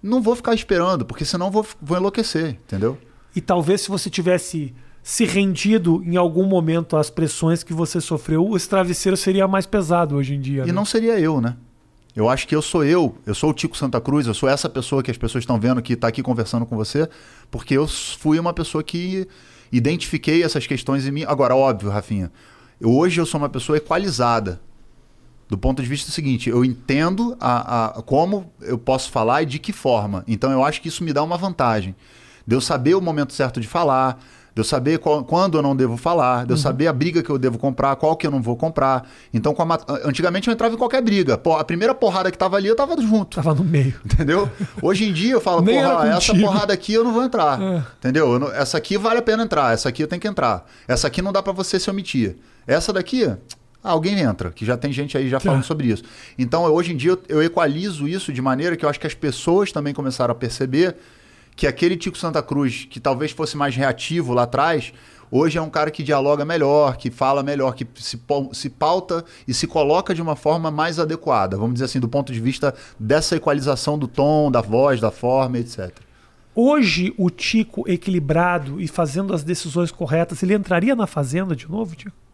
não 0.04 0.22
vou 0.22 0.36
ficar 0.36 0.54
esperando, 0.54 1.04
porque 1.04 1.26
senão 1.26 1.48
eu 1.48 1.52
vou, 1.52 1.66
vou 1.82 1.98
enlouquecer, 1.98 2.60
entendeu? 2.64 2.96
E 3.36 3.42
talvez 3.42 3.82
se 3.82 3.90
você 3.90 4.08
tivesse 4.08 4.76
se 5.02 5.26
rendido 5.26 6.04
em 6.06 6.16
algum 6.16 6.46
momento 6.46 6.96
às 6.96 7.10
pressões 7.10 7.64
que 7.64 7.74
você 7.74 8.00
sofreu, 8.00 8.56
esse 8.56 8.70
travesseiro 8.70 9.18
seria 9.18 9.48
mais 9.48 9.66
pesado 9.66 10.16
hoje 10.16 10.36
em 10.36 10.40
dia. 10.40 10.64
E 10.64 10.68
né? 10.68 10.74
não 10.74 10.86
seria 10.86 11.20
eu, 11.20 11.42
né? 11.42 11.56
Eu 12.18 12.28
acho 12.28 12.48
que 12.48 12.56
eu 12.56 12.64
sou 12.64 12.84
eu, 12.84 13.16
eu 13.28 13.36
sou 13.36 13.52
o 13.52 13.54
Tico 13.54 13.78
Santa 13.78 14.02
Cruz, 14.02 14.26
eu 14.26 14.34
sou 14.34 14.50
essa 14.50 14.68
pessoa 14.68 15.04
que 15.04 15.12
as 15.12 15.18
pessoas 15.20 15.44
estão 15.44 15.60
vendo 15.60 15.80
que 15.84 15.94
está 15.94 16.08
aqui 16.08 16.24
conversando 16.24 16.66
com 16.66 16.76
você, 16.76 17.08
porque 17.52 17.76
eu 17.78 17.88
fui 17.88 18.40
uma 18.40 18.52
pessoa 18.54 18.84
que 18.84 19.28
identifiquei 19.72 20.42
essas 20.42 20.66
questões 20.66 21.06
em 21.06 21.12
mim. 21.12 21.24
Agora, 21.28 21.56
óbvio, 21.56 21.92
Rafinha, 21.92 22.32
eu- 22.82 22.92
hoje 22.92 23.22
eu 23.22 23.26
sou 23.28 23.40
uma 23.40 23.50
pessoa 23.50 23.78
equalizada. 23.78 24.60
Do 25.48 25.60
ponto 25.60 25.80
de 25.80 25.88
vista 25.88 26.12
seguinte, 26.12 26.50
eu 26.50 26.66
entendo 26.66 27.38
a, 27.40 28.00
a- 28.00 28.02
como 28.02 28.52
eu 28.62 28.80
posso 28.80 29.12
falar 29.12 29.44
e 29.44 29.46
de 29.46 29.60
que 29.60 29.72
forma. 29.72 30.24
Então 30.28 30.52
eu 30.52 30.64
acho 30.64 30.82
que 30.82 30.88
isso 30.88 31.04
me 31.04 31.14
dá 31.14 31.22
uma 31.22 31.38
vantagem. 31.38 31.96
De 32.48 32.56
eu 32.56 32.62
saber 32.62 32.96
o 32.96 33.02
momento 33.02 33.32
certo 33.32 33.62
de 33.62 33.68
falar, 33.68 34.20
de 34.58 34.62
eu 34.62 34.64
saber 34.66 34.98
qual- 34.98 35.24
quando 35.24 35.56
eu 35.56 35.62
não 35.62 35.76
devo 35.76 35.96
falar, 35.98 36.44
de 36.44 36.52
eu 36.52 36.58
saber 36.58 36.88
a 36.88 36.94
briga 36.94 37.22
que 37.22 37.30
eu 37.30 37.38
devo 37.38 37.60
comprar, 37.60 37.96
qual 37.96 38.16
que 38.18 38.26
eu 38.26 38.32
não 38.32 38.42
vou 38.42 38.56
comprar. 38.58 39.08
Então, 39.32 39.56
antigamente 40.04 40.48
eu 40.48 40.54
entrava 40.54 40.74
em 40.74 40.78
qualquer 40.80 41.00
briga. 41.00 41.38
Pô, 41.38 41.56
a 41.56 41.64
primeira 41.64 41.94
porrada 41.94 42.32
que 42.32 42.38
tava 42.40 42.58
ali, 42.58 42.68
eu 42.68 42.76
tava 42.76 43.00
junto. 43.00 43.36
Tava 43.36 43.54
no 43.54 43.64
meio. 43.64 43.94
Entendeu? 44.04 44.50
Hoje 44.82 45.06
em 45.08 45.14
dia 45.14 45.34
eu 45.34 45.40
falo, 45.42 45.62
porra, 45.64 46.08
essa 46.10 46.34
porrada 46.34 46.74
aqui 46.74 46.92
eu 46.92 47.04
não 47.04 47.14
vou 47.14 47.24
entrar. 47.24 47.62
É. 47.62 47.84
Entendeu? 48.00 48.34
Eu 48.34 48.40
não- 48.40 48.52
essa 48.52 48.80
aqui 48.80 48.98
vale 48.98 49.20
a 49.20 49.22
pena 49.22 49.44
entrar, 49.44 49.74
essa 49.76 49.90
aqui 49.90 50.02
eu 50.02 50.08
tenho 50.08 50.20
que 50.20 50.28
entrar. 50.28 50.66
Essa 50.88 51.06
aqui 51.06 51.22
não 51.22 51.32
dá 51.32 51.44
pra 51.44 51.54
você 51.54 51.80
se 51.80 51.88
omitir. 51.92 52.36
Essa 52.66 52.92
daqui, 52.92 53.26
ah, 53.26 53.38
alguém 53.84 54.20
entra, 54.20 54.50
que 54.50 54.66
já 54.66 54.76
tem 54.76 54.92
gente 54.92 55.16
aí 55.16 55.30
já 55.30 55.40
falando 55.40 55.62
Tá. 55.62 55.68
sobre 55.68 55.86
isso. 55.86 56.02
Então, 56.36 56.64
hoje 56.64 56.94
em 56.94 56.98
dia 56.98 57.12
eu, 57.12 57.20
eu 57.30 57.44
equalizo 57.44 58.08
isso 58.08 58.34
de 58.34 58.42
maneira 58.42 58.76
que 58.76 58.84
eu 58.84 58.90
acho 58.90 59.00
que 59.00 59.06
as 59.06 59.14
pessoas 59.14 59.72
também 59.72 59.94
começaram 59.94 60.32
a 60.32 60.36
perceber 60.36 60.96
que 61.58 61.66
aquele 61.66 61.98
Tico 61.98 62.18
Santa 62.18 62.42
Cruz, 62.44 62.88
que 62.88 63.00
talvez 63.00 63.32
fosse 63.32 63.58
mais 63.58 63.76
reativo 63.76 64.32
lá 64.32 64.44
atrás, 64.44 64.94
hoje 65.32 65.58
é 65.58 65.62
um 65.62 65.72
cara 65.72 65.90
que 65.90 66.04
dialoga 66.04 66.46
melhor, 66.46 66.98
que 66.98 67.10
fala 67.10 67.42
melhor, 67.42 67.74
que 67.74 67.86
se, 67.96 68.22
se 68.54 68.70
pauta 68.70 69.26
e 69.48 69.54
se 69.56 69.66
coloca 69.66 70.14
de 70.14 70.22
uma 70.22 70.36
forma 70.36 70.70
mais 70.70 71.00
adequada, 71.00 71.58
vamos 71.58 71.74
dizer 71.74 71.86
assim, 71.86 72.00
do 72.00 72.08
ponto 72.08 72.32
de 72.32 72.40
vista 72.40 72.76
dessa 73.00 73.36
equalização 73.36 73.98
do 73.98 74.08
tom, 74.08 74.52
da 74.52 74.62
voz, 74.62 75.02
da 75.02 75.10
forma, 75.10 75.58
etc. 75.58 75.92
Hoje, 76.54 77.12
o 77.18 77.32
Tico 77.32 77.84
equilibrado 77.90 78.80
e 78.80 78.88
fazendo 78.88 79.34
as 79.34 79.44
decisões 79.44 79.92
corretas, 79.92 80.44
ele 80.44 80.54
entraria 80.54 80.96
na 80.96 81.08
fazenda 81.08 81.56
de 81.56 81.68
novo, 81.68 81.96
Tico? 81.96 82.27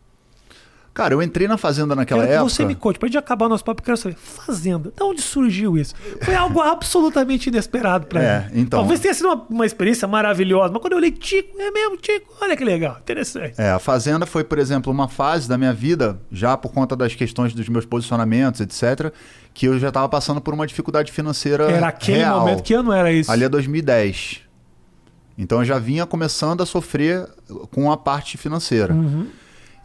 Cara, 0.93 1.15
eu 1.15 1.23
entrei 1.23 1.47
na 1.47 1.57
Fazenda 1.57 1.95
naquela 1.95 2.21
Quero 2.21 2.31
que 2.31 2.35
época. 2.37 2.49
você 2.51 2.65
me 2.65 2.75
conte, 2.75 2.99
pra 2.99 3.07
gente 3.07 3.17
acabar 3.17 3.47
o 3.47 3.49
nosso 3.49 3.65
papo, 3.65 3.81
eu 3.81 3.85
quero 3.85 3.97
saber. 3.97 4.15
Fazenda, 4.15 4.93
de 4.95 5.03
onde 5.03 5.23
surgiu 5.23 5.75
isso? 5.75 5.95
Foi 6.21 6.35
algo 6.35 6.61
absolutamente 6.61 7.49
inesperado 7.49 8.05
pra 8.05 8.21
É, 8.21 8.39
mim. 8.51 8.61
então. 8.61 8.79
Talvez 8.79 8.99
tenha 8.99 9.11
sido 9.13 9.25
uma, 9.25 9.45
uma 9.49 9.65
experiência 9.65 10.07
maravilhosa, 10.07 10.71
mas 10.71 10.79
quando 10.79 10.93
eu 10.93 10.97
olhei 10.99 11.09
Tico, 11.09 11.59
é 11.59 11.71
mesmo 11.71 11.97
Tico, 11.97 12.31
olha 12.39 12.55
que 12.55 12.63
legal, 12.63 12.97
interessante. 13.01 13.55
É, 13.57 13.71
a 13.71 13.79
Fazenda 13.79 14.27
foi, 14.27 14.43
por 14.43 14.59
exemplo, 14.59 14.93
uma 14.93 15.07
fase 15.07 15.49
da 15.49 15.57
minha 15.57 15.73
vida, 15.73 16.19
já 16.31 16.55
por 16.55 16.71
conta 16.71 16.95
das 16.95 17.15
questões 17.15 17.55
dos 17.55 17.67
meus 17.69 17.85
posicionamentos, 17.87 18.61
etc., 18.61 19.11
que 19.51 19.65
eu 19.65 19.79
já 19.79 19.87
estava 19.87 20.07
passando 20.07 20.39
por 20.41 20.53
uma 20.53 20.67
dificuldade 20.67 21.11
financeira 21.11 21.71
Era 21.71 21.87
aquele 21.87 22.19
real. 22.19 22.41
momento, 22.41 22.61
que 22.61 22.73
ano 22.75 22.91
era 22.93 23.11
isso? 23.11 23.31
Ali 23.31 23.43
é 23.45 23.49
2010. 23.49 24.41
Então 25.37 25.57
eu 25.59 25.65
já 25.65 25.79
vinha 25.79 26.05
começando 26.05 26.61
a 26.61 26.65
sofrer 26.67 27.27
com 27.71 27.91
a 27.91 27.97
parte 27.97 28.37
financeira. 28.37 28.93
Uhum. 28.93 29.25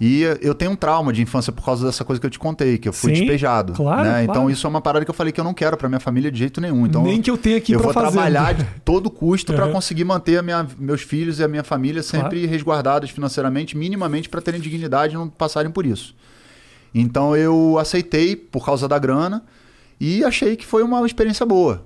E 0.00 0.22
eu 0.40 0.54
tenho 0.54 0.70
um 0.70 0.76
trauma 0.76 1.12
de 1.12 1.20
infância 1.20 1.52
por 1.52 1.64
causa 1.64 1.84
dessa 1.84 2.04
coisa 2.04 2.20
que 2.20 2.26
eu 2.26 2.30
te 2.30 2.38
contei, 2.38 2.78
que 2.78 2.88
eu 2.88 2.92
fui 2.92 3.12
Sim, 3.14 3.20
despejado. 3.22 3.72
claro, 3.72 4.02
né? 4.04 4.08
claro. 4.10 4.24
Então 4.30 4.48
isso 4.50 4.64
é 4.64 4.70
uma 4.70 4.80
parada 4.80 5.04
que 5.04 5.10
eu 5.10 5.14
falei 5.14 5.32
que 5.32 5.40
eu 5.40 5.44
não 5.44 5.52
quero 5.52 5.76
pra 5.76 5.88
minha 5.88 5.98
família 5.98 6.30
de 6.30 6.38
jeito 6.38 6.60
nenhum. 6.60 6.86
Então 6.86 7.02
Nem 7.02 7.20
que 7.20 7.28
eu 7.28 7.36
tenha 7.36 7.56
aqui 7.56 7.72
eu 7.72 7.80
vou 7.80 7.92
trabalhar 7.92 8.54
de 8.54 8.64
todo 8.84 9.10
custo 9.10 9.52
pra 9.52 9.66
Uhum. 9.66 9.72
conseguir 9.72 10.04
manter 10.04 10.40
minha- 10.40 10.66
meus 10.78 11.02
filhos 11.02 11.40
e 11.40 11.44
a 11.44 11.48
minha 11.48 11.64
família 11.64 12.00
sempre 12.02 12.46
resguardados 12.46 13.10
financeiramente, 13.10 13.76
minimamente 13.76 14.28
pra 14.28 14.40
terem 14.40 14.60
dignidade 14.60 15.14
e 15.14 15.18
não 15.18 15.28
passarem 15.28 15.70
por 15.70 15.84
isso. 15.84 16.14
Então 16.94 17.36
eu 17.36 17.76
aceitei 17.78 18.36
por 18.36 18.64
causa 18.64 18.86
da 18.86 18.98
grana 19.00 19.42
e 20.00 20.22
achei 20.24 20.54
que 20.56 20.64
foi 20.64 20.82
uma 20.84 21.04
experiência 21.04 21.44
boa. 21.44 21.84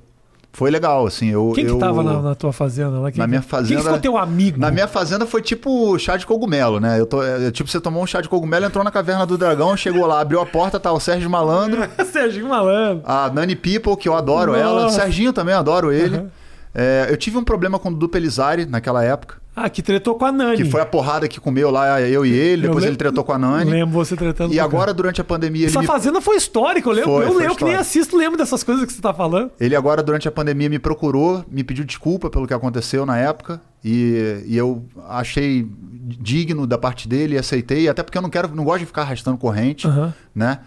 Foi 0.55 0.70
legal, 0.70 1.07
assim. 1.07 1.28
Eu, 1.30 1.53
Quem 1.55 1.64
que 1.64 1.70
eu... 1.70 1.78
tava 1.78 2.03
na, 2.03 2.20
na 2.20 2.34
tua 2.34 2.53
fazenda 2.53 2.98
lá? 2.98 3.11
Quem 3.11 3.18
Na 3.18 3.26
minha 3.26 3.40
Quem 3.40 3.48
fazenda- 3.48 3.82
ficou 3.82 3.98
teu 3.98 4.18
amigo? 4.18 4.61
Na 4.61 4.70
minha 4.70 4.86
fazenda 4.86 5.24
foi 5.26 5.40
tipo 5.40 5.98
chá 5.98 6.16
de 6.18 6.26
cogumelo, 6.26 6.78
né? 6.78 7.00
Eu 7.00 7.07
tô, 7.07 7.22
é, 7.22 7.50
tipo, 7.50 7.70
você 7.70 7.80
tomou 7.80 8.03
um 8.03 8.07
chá 8.07 8.20
de 8.20 8.28
cogumelo, 8.28 8.66
entrou 8.66 8.84
na 8.84 8.90
caverna 8.90 9.24
do 9.24 9.38
dragão, 9.38 9.74
chegou 9.76 10.07
lá, 10.07 10.20
abriu 10.20 10.40
a 10.40 10.46
porta, 10.46 10.78
tá 10.78 10.92
o 10.92 11.00
Sérgio 11.00 11.30
Malandro, 11.30 11.82
Serginho 12.12 12.48
Malandro. 12.48 13.03
a 13.07 13.30
Nani 13.30 13.57
People, 13.57 13.96
que 13.96 14.09
eu 14.09 14.14
adoro 14.14 14.55
ela, 14.55 14.80
o 14.80 14.82
Nossa. 14.84 15.00
Serginho 15.00 15.32
também 15.32 15.55
adoro 15.55 15.90
ele. 15.90 16.16
Aham. 16.16 16.30
É, 16.74 17.07
eu 17.11 17.16
tive 17.16 17.36
um 17.38 17.44
problema 17.44 17.78
com 17.78 17.88
o 17.88 17.92
Dudu 17.92 18.09
Pelizari 18.09 18.64
naquela 18.66 19.03
época, 19.05 19.36
Ah, 19.55 19.68
que 19.68 19.82
tretou 19.82 20.14
com 20.14 20.24
a 20.24 20.32
Nani. 20.32 20.57
que 20.57 20.64
foi 20.64 20.80
a 20.80 20.86
porrada 20.86 21.28
que 21.28 21.38
comeu 21.38 21.70
lá, 21.70 22.00
eu 22.00 22.24
e 22.24 22.32
ele, 22.32 22.62
Eu 22.62 22.68
depois 22.68 22.84
lem- 22.84 22.88
ele 22.90 22.96
tretou 22.96 23.22
com 23.22 23.32
a 23.32 23.38
Nani. 23.38 23.70
Lembro 23.70 23.92
você 23.92 24.16
tretando 24.16 24.55
E 24.55 24.57
com 24.57 24.62
agora, 24.64 24.94
durante 24.94 25.20
a 25.20 25.24
pandemia, 25.24 25.62
ele 25.62 25.70
Essa 25.70 25.80
me... 25.80 25.86
fazenda 25.86 26.22
foi 26.22 26.36
histórica. 26.36 26.88
Eu 26.88 26.92
lembro, 26.94 27.11
Foi, 27.12 27.24
eu, 27.26 27.32
foi 27.34 27.46
eu 27.46 27.55
que 27.55 27.64
nem 27.64 27.74
assisto, 27.74 28.16
lembro 28.16 28.38
dessas 28.38 28.62
coisas 28.64 28.84
que 28.86 28.92
você 28.92 29.03
tá 29.03 29.12
falando. 29.12 29.50
Ele 29.61 29.76
agora, 29.76 30.03
durante 30.03 30.26
a 30.26 30.32
pandemia, 30.32 30.70
me 30.70 30.78
procurou, 30.78 31.44
me 31.50 31.62
pediu 31.62 31.84
desculpa 31.84 32.30
pelo 32.30 32.46
que 32.46 32.55
aconteceu 32.55 33.05
na 33.05 33.18
época. 33.18 33.61
E, 33.84 34.42
e 34.46 34.57
eu 34.57 34.84
achei 35.09 35.68
digno 36.18 36.66
da 36.66 36.78
parte 36.78 37.07
dele 37.07 37.34
e 37.34 37.38
aceitei, 37.38 37.88
até 37.88 38.03
porque 38.03 38.16
eu 38.16 38.22
não 38.22 38.30
quero, 38.30 38.48
não 38.55 38.64
gosto 38.64 38.80
de 38.80 38.86
ficar 38.86 39.03
arrastando 39.03 39.36
corrente, 39.36 39.86
Aham. 39.86 40.14
né? 40.34 40.61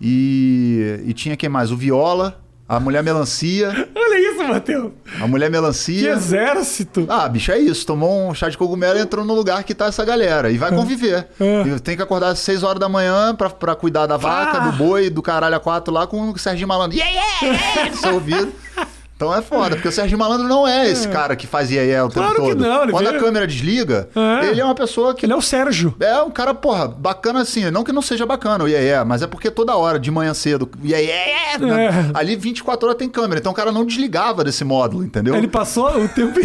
E, 0.00 1.00
e 1.06 1.12
tinha 1.14 1.36
quem 1.36 1.48
mais? 1.48 1.70
O 1.72 1.76
Viola, 1.76 2.38
a 2.68 2.80
mulher 2.80 3.02
melancia, 3.02 3.88
Olha 3.94 4.32
isso, 4.32 4.42
Matheus. 4.44 4.92
a 5.20 5.26
mulher 5.26 5.46
Que 5.46 5.52
melancia. 5.52 6.12
exército. 6.12 7.06
Ah, 7.08 7.28
bicho, 7.28 7.52
é 7.52 7.58
isso. 7.58 7.86
Tomou 7.86 8.28
um 8.28 8.34
chá 8.34 8.48
de 8.48 8.58
cogumelo 8.58 8.98
e 8.98 9.02
entrou 9.02 9.24
no 9.24 9.34
lugar 9.34 9.62
que 9.64 9.74
tá 9.74 9.86
essa 9.86 10.04
galera. 10.04 10.50
E 10.50 10.58
vai 10.58 10.70
conviver. 10.70 11.28
É. 11.38 11.78
Tem 11.82 11.96
que 11.96 12.02
acordar 12.02 12.28
às 12.30 12.38
6 12.40 12.62
horas 12.62 12.80
da 12.80 12.88
manhã 12.88 13.34
pra, 13.34 13.48
pra 13.50 13.74
cuidar 13.74 14.06
da 14.06 14.16
vaca, 14.16 14.58
Ah. 14.58 14.60
do 14.70 14.72
boi, 14.76 15.10
do 15.10 15.22
caralho 15.22 15.54
a 15.56 15.60
quatro 15.60 15.92
lá 15.92 16.06
com 16.06 16.30
o 16.30 16.38
Serginho 16.38 16.68
Malandro. 16.68 16.96
Yeah, 16.98 17.14
yeah, 17.42 17.62
yeah! 17.74 17.90
no 17.90 17.96
seu 17.96 18.14
ouvido. 18.14 18.52
Então 19.16 19.34
é 19.34 19.40
foda, 19.40 19.76
porque 19.76 19.88
o 19.88 19.92
Serginho 19.92 20.18
Malandro 20.18 20.46
não 20.46 20.68
é 20.68 20.90
esse 20.90 21.08
cara 21.08 21.34
que 21.34 21.46
faz 21.46 21.70
yeah, 21.70 21.88
yeah 21.88 22.04
o 22.06 22.10
tempo 22.10 22.20
Claro 22.26 22.42
que 22.42 22.48
todo. 22.50 22.60
não, 22.60 22.82
ele 22.82 22.92
Quando 22.92 23.10
vê- 23.10 23.16
a 23.16 23.18
câmera 23.18 23.46
desliga, 23.46 24.10
É. 24.14 24.46
ele 24.48 24.60
é 24.60 24.64
uma 24.64 24.74
pessoa 24.74 25.14
que 25.14 25.24
Ele 25.24 25.32
é 25.32 25.36
o 25.36 25.40
Sérgio. 25.40 25.94
é 25.98 26.20
um 26.20 26.30
cara, 26.30 26.52
porra, 26.54 26.86
bacana 26.86 27.40
assim. 27.40 27.70
Não 27.70 27.82
que 27.82 27.92
não 27.92 28.02
seja 28.02 28.26
bacana 28.26 28.62
o 28.64 28.68
yeah, 28.68 29.06
mas 29.06 29.22
é 29.22 29.26
porque 29.26 29.50
toda 29.50 29.74
hora, 29.74 29.98
de 29.98 30.10
manhã 30.10 30.34
cedo, 30.34 30.68
yeah, 30.84 31.00
É. 31.02 32.10
ali 32.12 32.36
24 32.36 32.86
horas 32.88 32.98
tem 32.98 33.08
câmera. 33.08 33.40
Então 33.40 33.52
o 33.52 33.54
cara 33.54 33.72
não 33.72 33.86
desligava 33.86 34.44
desse 34.44 34.64
módulo, 34.64 35.02
entendeu? 35.02 35.34
Ele 35.34 35.48
passou 35.48 35.88
o 35.98 36.08
tempo. 36.08 36.38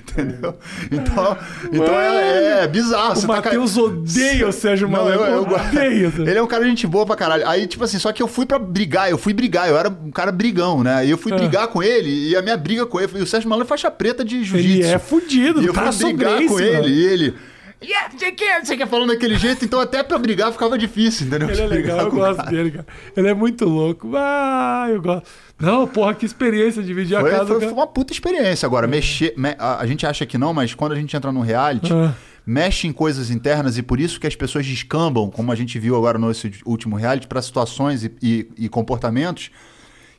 Entendeu? 0.00 0.56
Então, 0.90 1.36
então 1.72 2.00
é, 2.00 2.64
é 2.64 2.66
bizarro. 2.68 3.12
o 3.12 3.16
você 3.16 3.26
tá 3.26 3.32
Matheus 3.34 3.74
cai- 3.74 3.82
odeia 3.84 4.48
o 4.48 4.52
Sérgio 4.52 4.88
Não, 4.88 5.04
Malandro. 5.04 5.24
eu, 5.24 5.34
eu, 5.34 5.42
odeia. 5.42 6.12
Ele 6.30 6.38
é 6.38 6.42
um 6.42 6.46
cara 6.46 6.64
de 6.64 6.70
gente 6.70 6.86
boa 6.86 7.06
pra 7.06 7.16
caralho. 7.16 7.46
Aí, 7.48 7.66
tipo 7.66 7.84
assim, 7.84 7.98
só 7.98 8.12
que 8.12 8.22
eu 8.22 8.26
fui 8.28 8.44
pra 8.46 8.58
brigar, 8.58 9.10
eu 9.10 9.18
fui 9.18 9.32
brigar, 9.32 9.68
eu 9.68 9.76
era 9.78 9.88
um 9.88 10.10
cara 10.10 10.32
brigão, 10.32 10.82
né? 10.82 11.06
E 11.06 11.10
eu 11.10 11.18
fui 11.18 11.32
Ah. 11.32 11.36
brigar 11.36 11.68
com 11.68 11.82
ele, 11.82 12.28
e 12.30 12.36
a 12.36 12.42
minha 12.42 12.56
briga 12.56 12.84
com 12.86 13.00
ele, 13.00 13.10
e 13.16 13.22
o 13.22 13.26
Sérgio 13.26 13.48
Malandro 13.48 13.66
é 13.66 13.68
faixa 13.68 13.90
preta 13.90 14.24
de 14.24 14.36
Ele 14.36 14.44
jiu-jitsu. 14.44 14.90
é 14.90 14.98
fudido. 14.98 15.62
E 15.62 15.66
eu 15.66 15.72
tá 15.72 15.92
fui 15.92 16.12
brigar 16.12 16.44
com 16.46 16.58
ele, 16.60 16.76
mano. 16.76 16.88
e 16.88 17.06
ele. 17.06 17.34
Yeah, 17.82 18.10
você 18.14 18.30
quer, 18.32 18.64
você 18.64 18.76
quer 18.76 18.86
falando 18.86 19.08
daquele 19.08 19.38
jeito, 19.38 19.64
então 19.64 19.80
até 19.80 20.02
pra 20.02 20.18
brigar 20.18 20.52
ficava 20.52 20.76
difícil, 20.76 21.26
entendeu? 21.26 21.48
Ele 21.48 21.62
é 21.62 21.66
Brigar 21.66 21.96
legal, 21.96 22.00
eu 22.06 22.10
com 22.10 22.16
o 22.16 22.18
gosto 22.20 22.36
cara. 22.36 22.50
dele, 22.50 22.70
cara. 22.72 22.86
Ele 23.16 23.28
é 23.28 23.32
muito 23.34 23.64
louco. 23.64 24.10
Ah, 24.14 24.86
eu 24.90 25.00
gosto. 25.00 25.26
Não, 25.58 25.86
porra, 25.86 26.14
que 26.14 26.26
experiência 26.26 26.82
dividir 26.82 27.16
a 27.16 27.20
Foi, 27.22 27.30
casa. 27.30 27.46
foi- 27.46 27.54
cara. 27.60 27.70
foi 27.70 27.78
uma 27.78 27.86
puta 27.86 28.12
experiência. 28.12 28.66
Agora, 28.66 28.86
mexer. 28.86 29.32
me- 29.36 29.56
a, 29.58 29.78
a 29.80 29.86
gente 29.86 30.06
acha 30.06 30.26
que 30.26 30.36
não, 30.36 30.52
mas 30.52 30.74
quando 30.74 30.92
a 30.92 30.94
gente 30.94 31.16
entra 31.16 31.32
num 31.32 31.40
reality, 31.40 31.90
Ah. 31.90 32.12
mexe 32.46 32.86
em 32.86 32.92
coisas 32.92 33.30
internas 33.30 33.78
e 33.78 33.82
por 33.82 33.98
isso 33.98 34.20
que 34.20 34.26
as 34.26 34.36
pessoas 34.36 34.66
descambam, 34.66 35.30
como 35.30 35.50
a 35.50 35.54
gente 35.56 35.78
viu 35.78 35.96
agora 35.96 36.18
no 36.18 36.30
último 36.66 36.96
reality, 36.96 37.26
para 37.26 37.40
situações 37.40 38.04
e, 38.04 38.12
e, 38.22 38.48
e, 38.58 38.68
comportamentos 38.68 39.50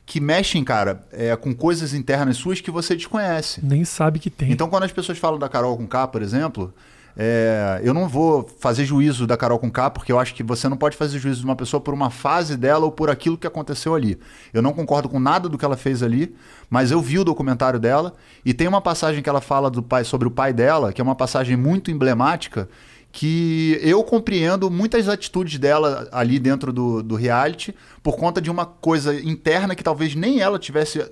que 0.04 0.18
mexem, 0.20 0.64
cara, 0.64 1.04
é, 1.12 1.36
com 1.36 1.54
coisas 1.54 1.94
internas 1.94 2.36
suas 2.38 2.60
que 2.60 2.72
você 2.72 2.96
desconhece. 2.96 3.60
Nem 3.64 3.84
sabe 3.84 4.18
que 4.18 4.28
tem. 4.30 4.50
Então, 4.50 4.68
quando 4.68 4.82
as 4.82 4.90
pessoas 4.92 5.16
falam 5.16 5.38
da 5.38 5.48
Carol 5.48 5.76
com 5.76 5.86
K, 5.86 6.08
por 6.08 6.22
exemplo, 6.22 6.74
é, 7.16 7.80
eu 7.84 7.92
não 7.92 8.08
vou 8.08 8.48
fazer 8.58 8.84
juízo 8.84 9.26
da 9.26 9.36
Carol 9.36 9.58
com 9.58 9.70
K, 9.70 9.90
porque 9.90 10.10
eu 10.10 10.18
acho 10.18 10.34
que 10.34 10.42
você 10.42 10.68
não 10.68 10.76
pode 10.76 10.96
fazer 10.96 11.18
juízo 11.18 11.40
de 11.40 11.44
uma 11.44 11.56
pessoa 11.56 11.80
por 11.80 11.92
uma 11.92 12.10
fase 12.10 12.56
dela 12.56 12.84
ou 12.86 12.92
por 12.92 13.10
aquilo 13.10 13.36
que 13.36 13.46
aconteceu 13.46 13.94
ali. 13.94 14.18
Eu 14.52 14.62
não 14.62 14.72
concordo 14.72 15.08
com 15.08 15.18
nada 15.18 15.48
do 15.48 15.58
que 15.58 15.64
ela 15.64 15.76
fez 15.76 16.02
ali, 16.02 16.34
mas 16.70 16.90
eu 16.90 17.00
vi 17.00 17.18
o 17.18 17.24
documentário 17.24 17.78
dela 17.78 18.14
e 18.44 18.54
tem 18.54 18.66
uma 18.66 18.80
passagem 18.80 19.22
que 19.22 19.28
ela 19.28 19.40
fala 19.40 19.70
do 19.70 19.82
pai, 19.82 20.04
sobre 20.04 20.26
o 20.26 20.30
pai 20.30 20.52
dela, 20.52 20.92
que 20.92 21.00
é 21.00 21.04
uma 21.04 21.14
passagem 21.14 21.56
muito 21.56 21.90
emblemática, 21.90 22.68
que 23.12 23.78
eu 23.82 24.02
compreendo 24.02 24.70
muitas 24.70 25.06
atitudes 25.06 25.58
dela 25.58 26.08
ali 26.10 26.38
dentro 26.38 26.72
do, 26.72 27.02
do 27.02 27.14
reality 27.14 27.74
por 28.02 28.16
conta 28.16 28.40
de 28.40 28.50
uma 28.50 28.64
coisa 28.64 29.14
interna 29.14 29.74
que 29.74 29.84
talvez 29.84 30.14
nem 30.14 30.40
ela 30.40 30.58
tivesse 30.58 31.04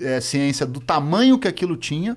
é, 0.00 0.20
ciência 0.20 0.66
do 0.66 0.80
tamanho 0.80 1.38
que 1.38 1.46
aquilo 1.46 1.76
tinha, 1.76 2.16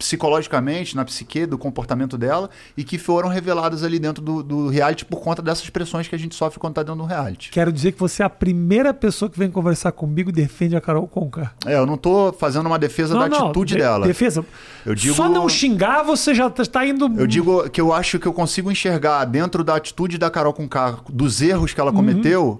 psicologicamente, 0.00 0.96
na 0.96 1.04
psique, 1.04 1.44
do 1.44 1.58
comportamento 1.58 2.16
dela, 2.16 2.48
e 2.74 2.82
que 2.82 2.96
foram 2.96 3.28
reveladas 3.28 3.84
ali 3.84 3.98
dentro 3.98 4.24
do, 4.24 4.42
do 4.42 4.68
reality 4.68 5.04
por 5.04 5.20
conta 5.20 5.42
dessas 5.42 5.68
pressões 5.68 6.08
que 6.08 6.14
a 6.14 6.18
gente 6.18 6.34
sofre 6.34 6.58
quando 6.58 6.72
tá 6.72 6.82
dentro 6.82 7.02
do 7.02 7.04
reality. 7.04 7.50
Quero 7.50 7.70
dizer 7.70 7.92
que 7.92 8.00
você 8.00 8.22
é 8.22 8.26
a 8.26 8.30
primeira 8.30 8.94
pessoa 8.94 9.30
que 9.30 9.38
vem 9.38 9.50
conversar 9.50 9.92
comigo 9.92 10.30
e 10.30 10.32
defende 10.32 10.74
a 10.74 10.80
Carol 10.80 11.06
Conká. 11.06 11.52
É, 11.66 11.74
eu 11.74 11.84
não 11.84 11.98
tô 11.98 12.32
fazendo 12.32 12.66
uma 12.66 12.78
defesa 12.78 13.12
não, 13.12 13.20
da 13.20 13.28
não, 13.28 13.44
atitude 13.44 13.74
de, 13.74 13.80
dela. 13.80 14.06
Defesa. 14.06 14.42
Eu 14.86 14.94
digo, 14.94 15.14
Só 15.14 15.28
não 15.28 15.46
xingar, 15.50 16.02
você 16.02 16.34
já 16.34 16.46
está 16.46 16.86
indo. 16.86 17.04
Eu 17.20 17.26
digo 17.26 17.68
que 17.68 17.80
eu 17.80 17.92
acho 17.92 18.18
que 18.18 18.26
eu 18.26 18.32
consigo 18.32 18.72
enxergar 18.72 19.26
dentro 19.26 19.62
da 19.62 19.76
atitude 19.76 20.16
da 20.16 20.30
Carol 20.30 20.54
Conká, 20.54 20.96
dos 21.10 21.42
erros 21.42 21.74
que 21.74 21.80
ela 21.80 21.92
cometeu, 21.92 22.42
uhum. 22.42 22.58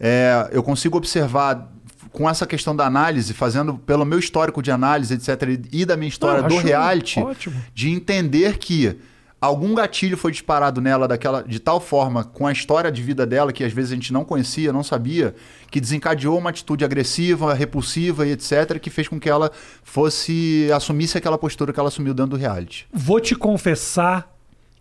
é, 0.00 0.48
eu 0.52 0.62
consigo 0.62 0.96
observar 0.96 1.70
com 2.18 2.28
essa 2.28 2.44
questão 2.48 2.74
da 2.74 2.84
análise, 2.84 3.32
fazendo 3.32 3.74
pelo 3.78 4.04
meu 4.04 4.18
histórico 4.18 4.60
de 4.60 4.72
análise, 4.72 5.14
etc., 5.14 5.56
e 5.70 5.84
da 5.84 5.96
minha 5.96 6.08
história 6.08 6.42
Não, 6.42 6.48
do 6.48 6.58
reality, 6.58 7.20
ótimo. 7.20 7.54
de 7.72 7.90
entender 7.90 8.58
que 8.58 8.98
algum 9.40 9.72
gatilho 9.72 10.16
foi 10.16 10.32
disparado 10.32 10.80
nela 10.80 11.06
daquela 11.06 11.44
de 11.44 11.60
tal 11.60 11.78
forma 11.78 12.24
com 12.24 12.44
a 12.44 12.50
história 12.50 12.90
de 12.90 13.00
vida 13.00 13.24
dela 13.24 13.52
que 13.52 13.62
às 13.62 13.72
vezes 13.72 13.92
a 13.92 13.94
gente 13.94 14.12
não 14.12 14.24
conhecia, 14.24 14.72
não 14.72 14.82
sabia, 14.82 15.32
que 15.70 15.80
desencadeou 15.80 16.36
uma 16.36 16.50
atitude 16.50 16.84
agressiva, 16.84 17.54
repulsiva 17.54 18.26
e 18.26 18.32
etc, 18.32 18.80
que 18.80 18.90
fez 18.90 19.06
com 19.06 19.20
que 19.20 19.30
ela 19.30 19.52
fosse 19.84 20.68
assumisse 20.74 21.16
aquela 21.16 21.38
postura 21.38 21.72
que 21.72 21.78
ela 21.78 21.88
assumiu 21.88 22.12
dentro 22.12 22.30
do 22.30 22.36
reality. 22.36 22.88
Vou 22.92 23.20
te 23.20 23.36
confessar 23.36 24.28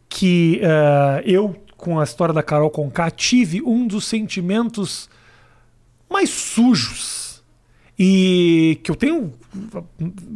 que 0.09 0.59
uh, 0.63 1.21
eu 1.23 1.55
com 1.77 1.99
a 1.99 2.03
história 2.03 2.33
da 2.33 2.41
Carol 2.41 2.71
Conká 2.71 3.11
tive 3.11 3.61
um 3.61 3.85
dos 3.85 4.05
sentimentos 4.05 5.07
mais 6.09 6.31
sujos 6.31 7.26
e 7.97 8.79
que 8.83 8.91
eu 8.91 8.95
tenho 8.95 9.33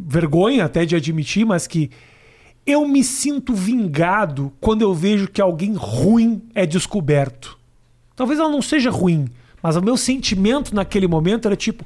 vergonha 0.05 0.65
até 0.65 0.85
de 0.85 0.95
admitir, 0.95 1.45
mas 1.45 1.67
que 1.67 1.91
eu 2.65 2.87
me 2.87 3.03
sinto 3.03 3.53
vingado 3.53 4.51
quando 4.59 4.81
eu 4.81 4.93
vejo 4.93 5.27
que 5.27 5.41
alguém 5.41 5.73
ruim 5.73 6.41
é 6.53 6.65
descoberto. 6.65 7.57
Talvez 8.15 8.39
ela 8.39 8.49
não 8.49 8.61
seja 8.61 8.89
ruim, 8.89 9.27
mas 9.61 9.75
o 9.75 9.81
meu 9.81 9.97
sentimento 9.97 10.73
naquele 10.73 11.07
momento 11.07 11.47
era 11.47 11.55
tipo. 11.55 11.85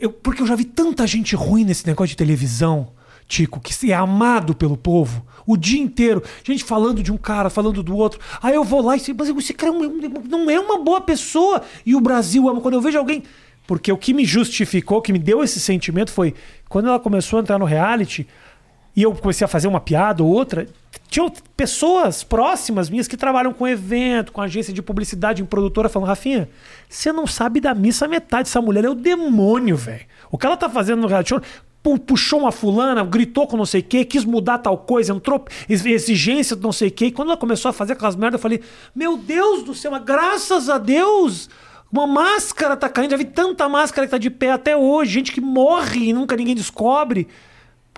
Eu, 0.00 0.10
porque 0.10 0.42
eu 0.42 0.46
já 0.46 0.54
vi 0.54 0.64
tanta 0.64 1.06
gente 1.06 1.34
ruim 1.34 1.64
nesse 1.64 1.86
negócio 1.86 2.10
de 2.10 2.16
televisão, 2.16 2.92
Tico, 3.26 3.60
que 3.60 3.90
é 3.90 3.94
amado 3.94 4.54
pelo 4.54 4.76
povo 4.76 5.24
o 5.48 5.56
dia 5.56 5.80
inteiro. 5.80 6.22
Gente 6.44 6.62
falando 6.62 7.02
de 7.02 7.10
um 7.10 7.16
cara, 7.16 7.48
falando 7.50 7.82
do 7.82 7.96
outro. 7.96 8.20
Aí 8.42 8.54
eu 8.54 8.62
vou 8.62 8.82
lá 8.82 8.96
e 8.96 9.00
mas 9.16 9.28
esse 9.28 9.54
cara 9.54 9.72
não 9.72 10.50
é 10.50 10.60
uma 10.60 10.78
boa 10.78 11.00
pessoa. 11.00 11.62
E 11.84 11.96
o 11.96 12.00
Brasil 12.00 12.48
ama. 12.48 12.60
Quando 12.60 12.74
eu 12.74 12.80
vejo 12.80 12.98
alguém. 12.98 13.22
Porque 13.68 13.92
o 13.92 13.98
que 13.98 14.14
me 14.14 14.24
justificou, 14.24 15.02
que 15.02 15.12
me 15.12 15.18
deu 15.18 15.44
esse 15.44 15.60
sentimento 15.60 16.10
foi 16.10 16.34
quando 16.70 16.88
ela 16.88 16.98
começou 16.98 17.38
a 17.38 17.42
entrar 17.42 17.58
no 17.58 17.66
reality 17.66 18.26
e 18.96 19.02
eu 19.02 19.14
comecei 19.14 19.44
a 19.44 19.48
fazer 19.48 19.68
uma 19.68 19.78
piada 19.78 20.22
ou 20.22 20.30
outra. 20.30 20.66
Tinha 21.06 21.30
pessoas 21.54 22.24
próximas 22.24 22.88
minhas 22.88 23.06
que 23.06 23.14
trabalham 23.14 23.52
com 23.52 23.68
evento, 23.68 24.32
com 24.32 24.40
agência 24.40 24.72
de 24.72 24.80
publicidade, 24.80 25.42
em 25.42 25.44
produtora, 25.44 25.90
falando: 25.90 26.08
Rafinha, 26.08 26.48
você 26.88 27.12
não 27.12 27.26
sabe 27.26 27.60
da 27.60 27.74
missa 27.74 28.08
metade. 28.08 28.48
Essa 28.48 28.62
mulher 28.62 28.86
é 28.86 28.88
o 28.88 28.94
demônio, 28.94 29.76
velho. 29.76 30.06
O 30.30 30.38
que 30.38 30.46
ela 30.46 30.56
tá 30.56 30.70
fazendo 30.70 31.02
no 31.02 31.06
reality 31.06 31.28
show 31.28 31.42
puxou 32.06 32.40
uma 32.40 32.50
fulana, 32.50 33.04
gritou 33.04 33.46
com 33.46 33.56
não 33.58 33.66
sei 33.66 33.82
o 33.82 33.84
quê, 33.84 34.02
quis 34.02 34.24
mudar 34.24 34.58
tal 34.58 34.78
coisa, 34.78 35.12
entrou 35.12 35.44
exigência 35.68 36.56
de 36.56 36.62
não 36.62 36.72
sei 36.72 36.88
o 36.88 36.90
quê. 36.90 37.06
E 37.06 37.12
quando 37.12 37.28
ela 37.28 37.36
começou 37.36 37.68
a 37.68 37.72
fazer 37.72 37.92
aquelas 37.92 38.16
merdas, 38.16 38.38
eu 38.38 38.42
falei: 38.42 38.62
Meu 38.94 39.18
Deus 39.18 39.62
do 39.62 39.74
céu, 39.74 39.90
mas 39.90 40.02
graças 40.04 40.70
a 40.70 40.78
Deus! 40.78 41.50
Uma 41.90 42.06
máscara 42.06 42.76
tá 42.76 42.88
caindo. 42.88 43.12
Já 43.12 43.16
vi 43.16 43.24
tanta 43.24 43.68
máscara 43.68 44.06
que 44.06 44.10
tá 44.10 44.18
de 44.18 44.30
pé 44.30 44.52
até 44.52 44.76
hoje. 44.76 45.12
Gente 45.12 45.32
que 45.32 45.40
morre 45.40 46.08
e 46.08 46.12
nunca 46.12 46.36
ninguém 46.36 46.54
descobre. 46.54 47.26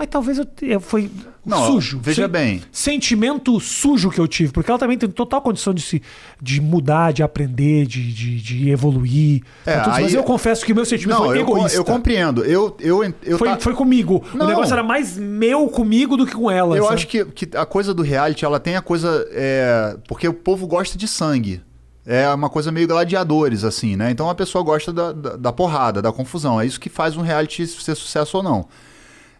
Mas 0.00 0.08
talvez 0.08 0.38
eu, 0.38 0.46
eu 0.62 0.80
foi 0.80 1.10
não, 1.44 1.66
sujo. 1.66 2.00
Veja 2.02 2.26
bem. 2.26 2.62
Sentimento 2.72 3.60
sujo 3.60 4.08
que 4.08 4.18
eu 4.18 4.26
tive, 4.26 4.50
porque 4.50 4.70
ela 4.70 4.78
também 4.78 4.96
tem 4.96 5.10
total 5.10 5.42
condição 5.42 5.74
de 5.74 5.82
se 5.82 6.00
de 6.40 6.58
mudar, 6.58 7.12
de 7.12 7.22
aprender, 7.22 7.84
de, 7.84 8.10
de, 8.10 8.40
de 8.40 8.70
evoluir. 8.70 9.42
É, 9.66 9.74
aí, 9.74 10.04
mas 10.04 10.14
eu 10.14 10.22
confesso 10.22 10.64
que 10.64 10.72
o 10.72 10.74
meu 10.74 10.86
sentimento 10.86 11.18
não, 11.18 11.26
foi 11.26 11.36
eu, 11.36 11.42
egoísta. 11.42 11.76
Eu 11.76 11.84
compreendo. 11.84 12.42
Eu, 12.44 12.74
eu, 12.80 13.04
eu 13.22 13.36
foi, 13.36 13.48
tá... 13.48 13.58
foi 13.58 13.74
comigo. 13.74 14.24
Não. 14.32 14.46
O 14.46 14.48
negócio 14.48 14.72
era 14.72 14.82
mais 14.82 15.18
meu 15.18 15.68
comigo 15.68 16.16
do 16.16 16.24
que 16.24 16.34
com 16.34 16.50
ela. 16.50 16.76
Eu 16.76 16.84
sabe? 16.84 16.94
acho 16.94 17.06
que, 17.06 17.24
que 17.26 17.54
a 17.54 17.66
coisa 17.66 17.92
do 17.92 18.02
reality, 18.02 18.42
ela 18.42 18.58
tem 18.58 18.76
a 18.76 18.82
coisa. 18.82 19.28
É... 19.32 19.98
Porque 20.08 20.26
o 20.26 20.32
povo 20.32 20.66
gosta 20.66 20.96
de 20.96 21.06
sangue 21.06 21.60
é 22.06 22.28
uma 22.28 22.48
coisa 22.48 22.72
meio 22.72 22.88
gladiadores, 22.88 23.64
assim, 23.64 23.96
né? 23.96 24.10
Então 24.10 24.28
a 24.30 24.34
pessoa 24.34 24.64
gosta 24.64 24.92
da, 24.92 25.12
da, 25.12 25.36
da, 25.36 25.52
porrada, 25.52 26.00
da 26.00 26.12
confusão. 26.12 26.60
É 26.60 26.66
isso 26.66 26.80
que 26.80 26.88
faz 26.88 27.16
um 27.16 27.22
reality 27.22 27.66
ser 27.66 27.94
sucesso 27.94 28.38
ou 28.38 28.42
não. 28.42 28.66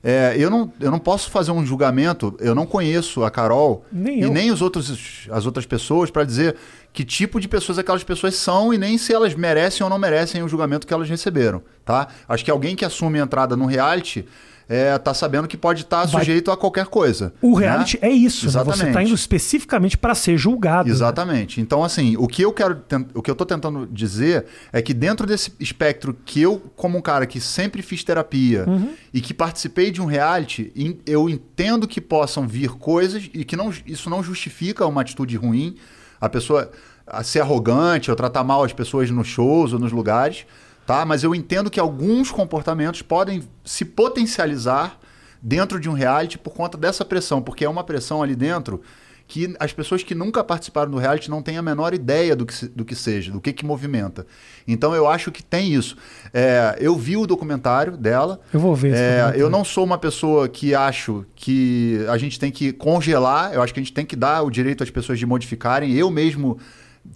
É, 0.03 0.35
eu, 0.39 0.49
não, 0.49 0.73
eu 0.81 0.91
não 0.91 0.99
posso 0.99 1.31
fazer 1.31 1.51
um 1.51 1.65
julgamento, 1.65 2.35
eu 2.41 2.55
não 2.55 2.65
conheço 2.65 3.23
a 3.23 3.31
Carol 3.31 3.85
nem 3.93 4.21
e 4.21 4.23
eu. 4.23 4.33
nem 4.33 4.51
os 4.51 4.63
outros, 4.63 5.29
as 5.31 5.45
outras 5.45 5.67
pessoas 5.67 6.11
para 6.11 6.25
dizer 6.25 6.57
que 6.91 7.05
tipo 7.05 7.39
de 7.39 7.47
pessoas 7.47 7.79
aquelas 7.79 8.03
pessoas 8.03 8.35
são 8.35 8.73
e 8.73 8.79
nem 8.79 8.97
se 8.97 9.13
elas 9.13 9.35
merecem 9.35 9.85
ou 9.85 9.91
não 9.91 9.99
merecem 9.99 10.43
o 10.43 10.49
julgamento 10.49 10.87
que 10.87 10.95
elas 10.95 11.09
receberam, 11.09 11.63
tá? 11.85 12.09
Acho 12.27 12.43
que 12.43 12.51
alguém 12.51 12.75
que 12.75 12.85
assume 12.85 13.21
a 13.21 13.25
entrada 13.25 13.57
no 13.57 13.67
reality 13.67 14.27
é, 14.71 14.97
tá 14.99 15.13
sabendo 15.13 15.49
que 15.49 15.57
pode 15.57 15.83
estar 15.83 16.03
tá 16.03 16.07
sujeito 16.07 16.49
a 16.49 16.57
qualquer 16.57 16.87
coisa. 16.87 17.35
O 17.43 17.59
né? 17.59 17.67
reality 17.67 17.99
é 18.01 18.09
isso, 18.09 18.47
Exatamente. 18.47 18.79
Né? 18.79 18.85
você 18.85 18.89
está 18.91 19.03
indo 19.03 19.15
especificamente 19.17 19.99
para 19.99 20.15
ser 20.15 20.39
julgado. 20.39 20.89
Né? 20.89 20.95
Exatamente. 20.95 21.59
Né? 21.59 21.65
Então, 21.65 21.83
assim, 21.83 22.17
o 22.17 22.29
que 22.29 22.43
eu 22.43 22.53
quero, 22.53 22.81
o 23.13 23.21
que 23.21 23.29
eu 23.29 23.33
estou 23.33 23.45
tentando 23.45 23.85
dizer 23.91 24.47
é 24.73 24.81
que 24.81 24.95
dentro 24.95 25.27
desse 25.27 25.53
espectro 25.59 26.17
que 26.25 26.41
eu, 26.41 26.63
como 26.77 26.97
um 26.97 27.03
cara 27.03 27.27
que 27.27 27.41
sempre 27.41 27.83
fiz 27.83 28.05
terapia 28.05 28.65
uhum. 28.69 28.91
e 29.13 29.21
que 29.21 29.35
participei 29.35 29.91
de 29.91 30.01
um 30.01 30.07
reality, 30.07 30.73
eu 31.05 31.29
entendo 31.29 31.89
que 31.89 32.01
possam 32.01 32.47
vir 32.47 32.71
coisas 32.71 33.29
e 33.35 33.45
que 33.45 33.57
não, 33.57 33.75
isso 33.85 34.09
não 34.09 34.23
justifica 34.23 34.87
uma 34.87 35.01
atitude 35.01 35.37
ruim, 35.37 35.75
a 36.21 36.29
pessoa 36.29 36.71
a 37.05 37.25
ser 37.25 37.41
arrogante 37.41 38.09
ou 38.09 38.17
tratar 38.17 38.45
mal 38.45 38.63
as 38.63 38.73
pessoas 38.73 39.11
nos 39.11 39.27
shows 39.27 39.73
ou 39.73 39.81
nos 39.81 39.91
lugares 39.91 40.47
tá? 40.91 41.05
Mas 41.05 41.23
eu 41.23 41.33
entendo 41.33 41.71
que 41.71 41.79
alguns 41.79 42.33
comportamentos 42.33 43.01
podem 43.01 43.45
se 43.65 43.85
potencializar 43.85 44.99
dentro 45.41 45.79
de 45.79 45.89
um 45.89 45.93
reality 45.93 46.37
por 46.37 46.53
conta 46.53 46.77
dessa 46.77 47.05
pressão, 47.05 47.41
porque 47.41 47.65
é 47.65 47.69
uma 47.69 47.85
pressão 47.85 48.21
ali 48.21 48.35
dentro 48.35 48.83
que 49.29 49.55
as 49.61 49.73
pessoas 49.73 50.03
que 50.03 50.13
nunca 50.13 50.43
participaram 50.43 50.91
do 50.91 50.99
reality 50.99 51.31
não 51.31 51.41
têm 51.41 51.57
a 51.57 51.63
menor 51.63 51.95
ideia 51.95 52.35
do 52.35 52.45
que, 52.45 52.67
do 52.67 52.85
que 52.85 52.97
seja, 52.97 53.31
do 53.31 53.41
que, 53.41 53.53
que 53.53 53.65
movimenta. 53.65 54.27
Então 54.67 54.93
eu 54.93 55.07
acho 55.07 55.31
que 55.31 55.41
tem 55.41 55.73
isso. 55.73 55.97
É, 56.35 56.77
eu 56.81 56.97
vi 56.97 57.17
o 57.17 57.25
documentário 57.25 57.97
dela. 57.97 58.41
Eu 58.53 58.59
vou 58.59 58.75
ver. 58.75 58.93
É, 58.93 59.35
eu 59.37 59.49
não 59.49 59.65
sou 59.65 59.85
uma 59.85 59.97
pessoa 59.97 60.49
que 60.49 60.75
acho 60.75 61.25
que 61.37 62.05
a 62.09 62.19
gente 62.19 62.41
tem 62.41 62.51
que 62.51 62.73
congelar. 62.73 63.55
Eu 63.55 63.63
acho 63.63 63.73
que 63.73 63.79
a 63.79 63.83
gente 63.85 63.93
tem 63.93 64.05
que 64.05 64.17
dar 64.17 64.43
o 64.43 64.51
direito 64.51 64.83
às 64.83 64.91
pessoas 64.91 65.21
de 65.21 65.25
modificarem. 65.25 65.93
Eu 65.93 66.11
mesmo 66.11 66.59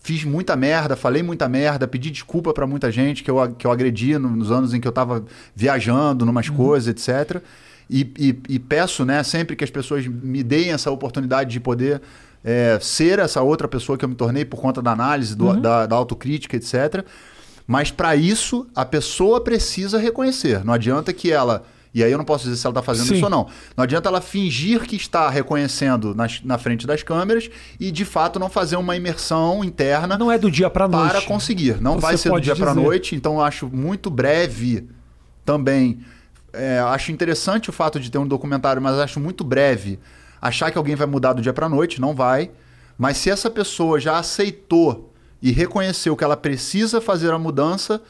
fiz 0.03 0.24
muita 0.24 0.57
merda, 0.57 0.97
falei 0.97 1.22
muita 1.22 1.49
merda, 1.49 1.87
pedi 1.87 2.11
desculpa 2.11 2.53
para 2.53 2.66
muita 2.66 2.91
gente 2.91 3.22
que 3.22 3.30
eu, 3.30 3.55
que 3.57 3.66
eu 3.66 3.70
agredi 3.70 4.18
no, 4.18 4.28
nos 4.30 4.51
anos 4.51 4.74
em 4.74 4.80
que 4.80 4.89
eu 4.89 4.91
estava 4.91 5.24
viajando, 5.55 6.24
numas 6.24 6.49
uhum. 6.49 6.57
coisas, 6.57 6.89
etc. 6.89 7.43
E, 7.89 8.12
e, 8.18 8.55
e, 8.55 8.59
peço 8.59 9.05
né, 9.05 9.22
sempre 9.22 9.55
que 9.55 9.62
as 9.62 9.70
pessoas 9.70 10.07
me 10.07 10.43
deem 10.43 10.72
essa 10.72 10.91
oportunidade 10.91 11.51
de 11.51 11.61
poder 11.61 12.01
é, 12.43 12.78
ser 12.81 13.19
essa 13.19 13.43
outra 13.43 13.69
pessoa 13.69 13.98
que 13.98 14.05
eu 14.05 14.09
me 14.09 14.15
tornei 14.15 14.44
por 14.44 14.61
conta 14.61 14.81
da 14.81 14.93
análise, 14.93 15.36
do, 15.36 15.48
uhum. 15.48 15.61
da, 15.61 15.86
da 15.86 15.97
autocrítica, 15.97 16.56
etc. 16.56 17.05
Mas 17.66 17.90
para 17.90 18.16
isso, 18.16 18.66
a 18.74 18.85
pessoa 18.85 19.40
precisa 19.40 19.98
reconhecer. 19.98 20.65
Não 20.65 20.73
adianta 20.73 21.12
que 21.12 21.31
ela 21.31 21.65
e 21.94 22.02
aí 22.02 22.10
eu 22.10 22.18
não 22.18 22.24
posso 22.24 22.44
dizer 22.44 22.56
se 22.56 22.66
ela 22.66 22.72
está 22.72 22.82
fazendo 22.82 23.06
Sim. 23.06 23.14
isso 23.14 23.24
ou 23.24 23.30
não. 23.30 23.46
Não 23.76 23.84
adianta 23.84 24.08
ela 24.08 24.20
fingir 24.20 24.82
que 24.82 24.96
está 24.96 25.30
reconhecendo 25.30 26.12
nas, 26.12 26.42
na 26.42 26.58
frente 26.58 26.88
das 26.88 27.04
câmeras 27.04 27.48
e 27.78 27.92
de 27.92 28.04
fato 28.04 28.40
não 28.40 28.50
fazer 28.50 28.74
uma 28.74 28.96
imersão 28.96 29.62
interna. 29.62 30.18
Não 30.18 30.30
é 30.30 30.36
do 30.36 30.50
dia 30.50 30.68
para 30.68 30.88
noite. 30.88 31.10
Para 31.12 31.22
conseguir. 31.22 31.80
Não 31.80 31.94
Você 31.94 32.00
vai 32.00 32.16
ser 32.16 32.30
do 32.32 32.40
dia 32.40 32.56
para 32.56 32.74
noite. 32.74 33.14
Então 33.14 33.34
eu 33.34 33.42
acho 33.42 33.68
muito 33.68 34.10
breve 34.10 34.88
também. 35.44 36.00
É, 36.52 36.80
acho 36.80 37.12
interessante 37.12 37.70
o 37.70 37.72
fato 37.72 38.00
de 38.00 38.10
ter 38.10 38.18
um 38.18 38.26
documentário, 38.26 38.82
mas 38.82 38.98
acho 38.98 39.20
muito 39.20 39.44
breve 39.44 40.00
achar 40.42 40.72
que 40.72 40.76
alguém 40.76 40.96
vai 40.96 41.06
mudar 41.06 41.32
do 41.32 41.40
dia 41.40 41.52
para 41.52 41.68
noite, 41.68 42.00
não 42.00 42.12
vai. 42.12 42.50
Mas 42.98 43.18
se 43.18 43.30
essa 43.30 43.48
pessoa 43.48 44.00
já 44.00 44.18
aceitou 44.18 45.12
e 45.40 45.52
reconheceu 45.52 46.16
que 46.16 46.24
ela 46.24 46.36
precisa 46.36 47.00
fazer 47.00 47.32
a 47.32 47.38
mudança, 47.38 48.02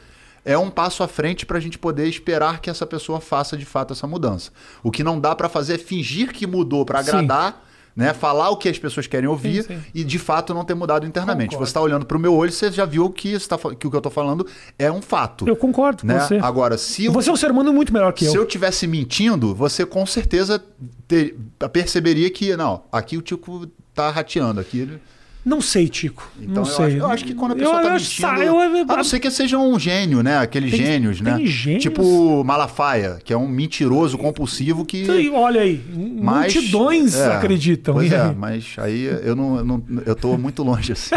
é 0.45 0.57
um 0.57 0.69
passo 0.69 1.01
à 1.03 1.07
frente 1.07 1.45
para 1.45 1.57
a 1.57 1.61
gente 1.61 1.77
poder 1.77 2.07
esperar 2.07 2.61
que 2.61 2.69
essa 2.69 2.85
pessoa 2.85 3.19
faça 3.19 3.57
de 3.57 3.65
fato 3.65 3.91
essa 3.93 4.05
mudança. 4.07 4.51
O 4.83 4.91
que 4.91 5.03
não 5.03 5.19
dá 5.19 5.35
para 5.35 5.49
fazer 5.49 5.73
é 5.73 5.77
fingir 5.79 6.31
que 6.31 6.45
mudou 6.47 6.85
para 6.85 7.03
Sim. 7.03 7.09
agradar. 7.09 7.65
Né, 7.97 8.13
falar 8.13 8.49
o 8.49 8.57
que 8.57 8.67
as 8.67 8.77
pessoas 8.77 9.07
querem 9.07 9.25
ouvir 9.29 9.63
Sim, 9.63 9.75
sim. 9.77 9.83
e 9.93 10.03
de 10.03 10.19
fato 10.19 10.53
não 10.53 10.65
ter 10.65 10.73
mudado 10.73 11.05
internamente. 11.05 11.51
Concordo. 11.51 11.65
Você 11.65 11.69
está 11.69 11.79
olhando 11.79 12.05
para 12.05 12.17
o 12.17 12.19
meu 12.19 12.35
olho, 12.35 12.51
você 12.51 12.69
já 12.69 12.83
viu 12.83 13.09
que, 13.09 13.39
tá 13.47 13.57
que 13.57 13.87
o 13.87 13.89
que 13.89 13.95
eu 13.95 13.99
estou 13.99 14.11
falando 14.11 14.45
é 14.77 14.91
um 14.91 15.01
fato. 15.01 15.47
Eu 15.47 15.55
concordo 15.55 16.01
com 16.01 16.07
né? 16.07 16.19
você. 16.19 16.35
Agora, 16.39 16.77
se 16.77 17.05
eu 17.05 17.13
Você 17.13 17.29
é 17.29 17.31
um 17.31 17.37
ser 17.37 17.49
humano 17.51 17.71
muito 17.71 17.93
melhor 17.93 18.11
que 18.11 18.25
eu. 18.25 18.31
se 18.31 18.37
eu 18.37 18.45
tivesse 18.45 18.85
mentindo, 18.85 19.55
você 19.55 19.85
com 19.85 20.05
certeza 20.05 20.61
ter- 21.07 21.37
perceberia 21.71 22.29
que, 22.29 22.53
não, 22.57 22.83
aqui 22.91 23.15
o 23.17 23.21
Tico 23.21 23.65
tá 23.93 24.09
rateando. 24.09 24.59
Aqui 24.59 24.79
ele- 24.79 25.01
Não 25.45 25.61
sei, 25.61 25.87
Tico. 25.87 26.27
Então 26.41 26.63
não 26.63 26.71
eu, 26.71 26.75
sei. 26.75 26.85
acho, 26.87 26.97
eu 26.97 27.05
acho 27.07 27.23
que 27.25 27.35
quando 27.35 27.51
a 27.51 27.55
pessoa 27.55 27.77
eu, 27.77 27.83
tá 27.83 27.93
acho- 27.93 28.21
mentindo. 28.25 28.41
eu- 28.43 28.59
a 28.89 28.97
não 28.97 29.03
ser 29.03 29.19
que 29.19 29.29
seja 29.29 29.59
um 29.59 29.79
gênio, 29.79 30.23
né? 30.23 30.39
Aqueles 30.39 30.71
Tem- 30.71 30.83
gênios, 30.83 31.21
né? 31.21 31.35
tem 31.35 31.45
gênios? 31.45 31.83
Tipo 31.83 32.43
Malafaia, 32.43 33.19
que 33.23 33.31
é 33.31 33.37
um 33.37 33.47
mentiroso 33.47 34.17
compulsivo 34.17 34.83
que. 34.83 35.03
Então, 35.03 35.35
Olha 35.35 35.61
aí, 35.61 35.79
Mas- 36.19 36.53
multidões 36.55 37.15
é, 37.15 37.35
acreditam. 37.35 37.93
Pois 37.93 38.11
é, 38.11 38.33
mas 38.35 38.73
aí 38.77 39.03
eu 39.23 39.35
não, 39.35 39.57
eu 39.57 39.63
não. 39.63 39.83
Eu 40.05 40.15
tô 40.15 40.35
muito 40.37 40.63
longe, 40.63 40.91
assim. 40.93 41.13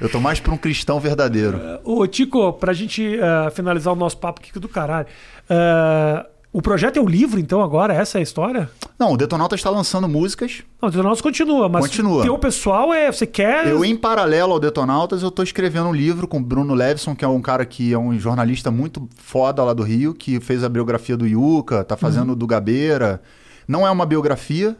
eu 0.00 0.08
tô 0.08 0.18
mais 0.18 0.40
pra 0.40 0.52
um 0.52 0.56
cristão 0.56 0.98
verdadeiro. 0.98 1.60
Ô, 1.84 2.04
Tico, 2.08 2.52
pra 2.54 2.72
gente 2.72 3.16
ah, 3.22 3.48
finalizar 3.54 3.92
o 3.92 3.96
nosso 3.96 4.16
papo 4.18 4.40
aqui 4.40 4.58
do 4.58 4.68
caralho. 4.68 5.06
ah, 5.48 6.26
o 6.52 6.60
projeto 6.60 6.98
é 6.98 7.00
o 7.00 7.08
livro, 7.08 7.40
então, 7.40 7.62
agora? 7.62 7.94
Essa 7.94 8.18
é 8.18 8.20
a 8.20 8.22
história? 8.22 8.70
Não, 8.98 9.12
o 9.12 9.16
Detonauta 9.16 9.54
está 9.54 9.70
lançando 9.70 10.06
músicas. 10.06 10.62
Não, 10.82 10.90
o 10.90 11.02
nosso 11.02 11.22
continua, 11.22 11.66
mas 11.66 11.86
Continua. 11.86 12.22
teu 12.22 12.38
pessoal 12.38 12.92
é. 12.92 13.10
Você 13.10 13.26
quer. 13.26 13.68
Eu, 13.68 13.82
em 13.82 13.96
paralelo 13.96 14.52
ao 14.52 14.60
Detonautas, 14.60 15.22
eu 15.22 15.30
tô 15.30 15.42
escrevendo 15.42 15.88
um 15.88 15.94
livro 15.94 16.28
com 16.28 16.36
o 16.36 16.42
Bruno 16.42 16.74
Levison, 16.74 17.16
que 17.16 17.24
é 17.24 17.28
um 17.28 17.40
cara 17.40 17.64
que 17.64 17.94
é 17.94 17.98
um 17.98 18.18
jornalista 18.18 18.70
muito 18.70 19.08
foda 19.16 19.64
lá 19.64 19.72
do 19.72 19.82
Rio, 19.82 20.12
que 20.12 20.40
fez 20.40 20.62
a 20.62 20.68
biografia 20.68 21.16
do 21.16 21.26
Yuka, 21.26 21.84
tá 21.84 21.96
fazendo 21.96 22.36
do 22.36 22.46
Gabeira. 22.46 23.22
Não 23.66 23.86
é 23.86 23.90
uma 23.90 24.04
biografia, 24.04 24.76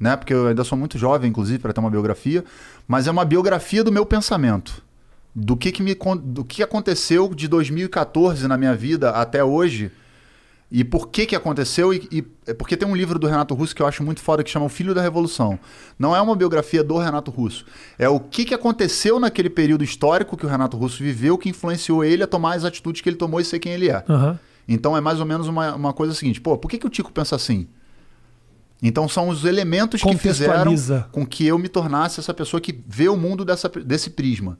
né? 0.00 0.16
Porque 0.16 0.34
eu 0.34 0.48
ainda 0.48 0.64
sou 0.64 0.76
muito 0.76 0.98
jovem, 0.98 1.30
inclusive, 1.30 1.60
para 1.60 1.72
ter 1.72 1.78
uma 1.78 1.90
biografia, 1.90 2.44
mas 2.88 3.06
é 3.06 3.10
uma 3.12 3.24
biografia 3.24 3.84
do 3.84 3.92
meu 3.92 4.04
pensamento. 4.04 4.82
Do 5.32 5.56
que, 5.56 5.70
que 5.70 5.82
me 5.82 5.96
do 6.24 6.44
que 6.44 6.60
aconteceu 6.60 7.32
de 7.32 7.46
2014 7.46 8.48
na 8.48 8.58
minha 8.58 8.74
vida 8.74 9.10
até 9.10 9.44
hoje. 9.44 9.92
E 10.72 10.82
por 10.82 11.08
que 11.08 11.26
que 11.26 11.36
aconteceu? 11.36 11.92
E, 11.94 12.08
e- 12.10 12.24
é 12.46 12.54
porque 12.54 12.76
tem 12.76 12.88
um 12.88 12.96
livro 12.96 13.18
do 13.18 13.26
Renato 13.26 13.54
Russo 13.54 13.74
que 13.74 13.80
eu 13.82 13.86
acho 13.86 14.02
muito 14.02 14.20
foda 14.20 14.42
que 14.42 14.50
chama 14.50 14.66
O 14.66 14.68
Filho 14.68 14.94
da 14.94 15.00
Revolução. 15.02 15.58
Não 15.98 16.16
é 16.16 16.20
uma 16.20 16.34
biografia 16.34 16.82
do 16.82 16.98
Renato 16.98 17.30
Russo. 17.30 17.64
É 17.98 18.08
o 18.08 18.18
que, 18.18 18.44
que 18.44 18.54
aconteceu 18.54 19.20
naquele 19.20 19.48
período 19.50 19.84
histórico 19.84 20.36
que 20.36 20.44
o 20.44 20.48
Renato 20.48 20.76
Russo 20.76 21.02
viveu 21.02 21.38
que 21.38 21.48
influenciou 21.48 22.02
ele 22.02 22.22
a 22.22 22.26
tomar 22.26 22.54
as 22.56 22.64
atitudes 22.64 23.02
que 23.02 23.08
ele 23.08 23.16
tomou 23.16 23.40
e 23.40 23.44
ser 23.44 23.58
quem 23.60 23.72
ele 23.72 23.88
é. 23.88 24.02
Aham. 24.08 24.38
Então 24.66 24.96
é 24.96 25.00
mais 25.00 25.20
ou 25.20 25.26
menos 25.26 25.46
uma, 25.46 25.74
uma 25.74 25.92
coisa 25.92 26.14
seguinte: 26.14 26.40
pô, 26.40 26.56
por 26.56 26.68
que, 26.70 26.78
que 26.78 26.86
o 26.86 26.90
Tico 26.90 27.12
pensa 27.12 27.36
assim? 27.36 27.68
Então 28.82 29.08
são 29.08 29.28
os 29.28 29.44
elementos 29.44 30.00
que 30.02 30.08
fizeram 30.18 30.64
com 31.12 31.24
que 31.26 31.46
eu 31.46 31.58
me 31.58 31.68
tornasse 31.68 32.20
essa 32.20 32.34
pessoa 32.34 32.60
que 32.60 32.78
vê 32.86 33.08
o 33.08 33.16
mundo 33.16 33.44
dessa, 33.44 33.68
desse 33.68 34.10
prisma. 34.10 34.58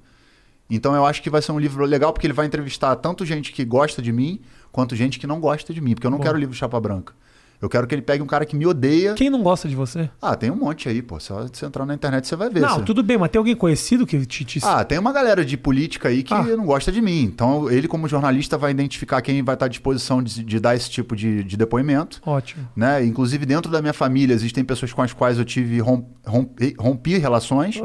Então 0.70 0.94
eu 0.94 1.04
acho 1.04 1.22
que 1.22 1.28
vai 1.28 1.42
ser 1.42 1.52
um 1.52 1.58
livro 1.58 1.84
legal 1.84 2.12
porque 2.12 2.26
ele 2.26 2.32
vai 2.32 2.46
entrevistar 2.46 2.96
tanto 2.96 3.26
gente 3.26 3.52
que 3.52 3.64
gosta 3.64 4.00
de 4.00 4.12
mim 4.12 4.40
quanto 4.74 4.96
gente 4.96 5.18
que 5.20 5.26
não 5.26 5.38
gosta 5.40 5.72
de 5.72 5.80
mim. 5.80 5.94
Porque 5.94 6.06
eu 6.06 6.10
não 6.10 6.18
Bom. 6.18 6.24
quero 6.24 6.36
livro 6.36 6.54
chapa 6.54 6.78
branca. 6.80 7.14
Eu 7.62 7.68
quero 7.68 7.86
que 7.86 7.94
ele 7.94 8.02
pegue 8.02 8.22
um 8.22 8.26
cara 8.26 8.44
que 8.44 8.54
me 8.56 8.66
odeia. 8.66 9.14
Quem 9.14 9.30
não 9.30 9.42
gosta 9.42 9.66
de 9.68 9.74
você? 9.76 10.10
Ah, 10.20 10.34
tem 10.36 10.50
um 10.50 10.56
monte 10.56 10.86
aí, 10.88 11.00
pô. 11.00 11.18
Só 11.20 11.46
você 11.46 11.64
entrar 11.64 11.86
na 11.86 11.94
internet 11.94 12.26
você 12.26 12.36
vai 12.36 12.50
ver. 12.50 12.60
Não, 12.60 12.74
Você- 12.80 12.82
tudo 12.84 13.02
bem, 13.02 13.16
mas 13.16 13.30
tem 13.30 13.38
alguém 13.38 13.54
conhecido 13.56 14.04
que 14.06 14.26
te. 14.26 14.44
te... 14.44 14.60
Ah, 14.62 14.84
tem 14.84 14.98
uma 14.98 15.12
galera 15.12 15.42
de 15.44 15.56
política 15.56 16.08
aí 16.10 16.22
que 16.22 16.34
Ah. 16.34 16.42
não 16.42 16.66
gosta 16.66 16.92
de 16.92 17.00
mim. 17.00 17.22
Então 17.22 17.70
ele, 17.70 17.88
como 17.88 18.06
jornalista, 18.08 18.58
vai 18.58 18.72
identificar 18.72 19.22
quem 19.22 19.42
vai 19.42 19.54
estar 19.54 19.64
à 19.66 19.68
disposição 19.68 20.22
de, 20.22 20.42
de 20.44 20.60
dar 20.60 20.74
esse 20.74 20.90
tipo 20.90 21.14
de, 21.16 21.42
de 21.44 21.56
depoimento. 21.56 22.20
Ótimo. 22.26 22.68
Né? 22.76 23.02
Inclusive, 23.06 23.46
dentro 23.46 23.70
da 23.72 23.80
minha 23.80 23.94
família, 23.94 24.34
existem 24.34 24.62
pessoas 24.64 24.92
com 24.92 25.00
as 25.00 25.12
quais 25.14 25.38
eu 25.38 25.44
tive 25.44 25.78
rom- 25.80 26.04
rompi, 26.26 26.74
rompi 26.78 27.16
relações. 27.16 27.80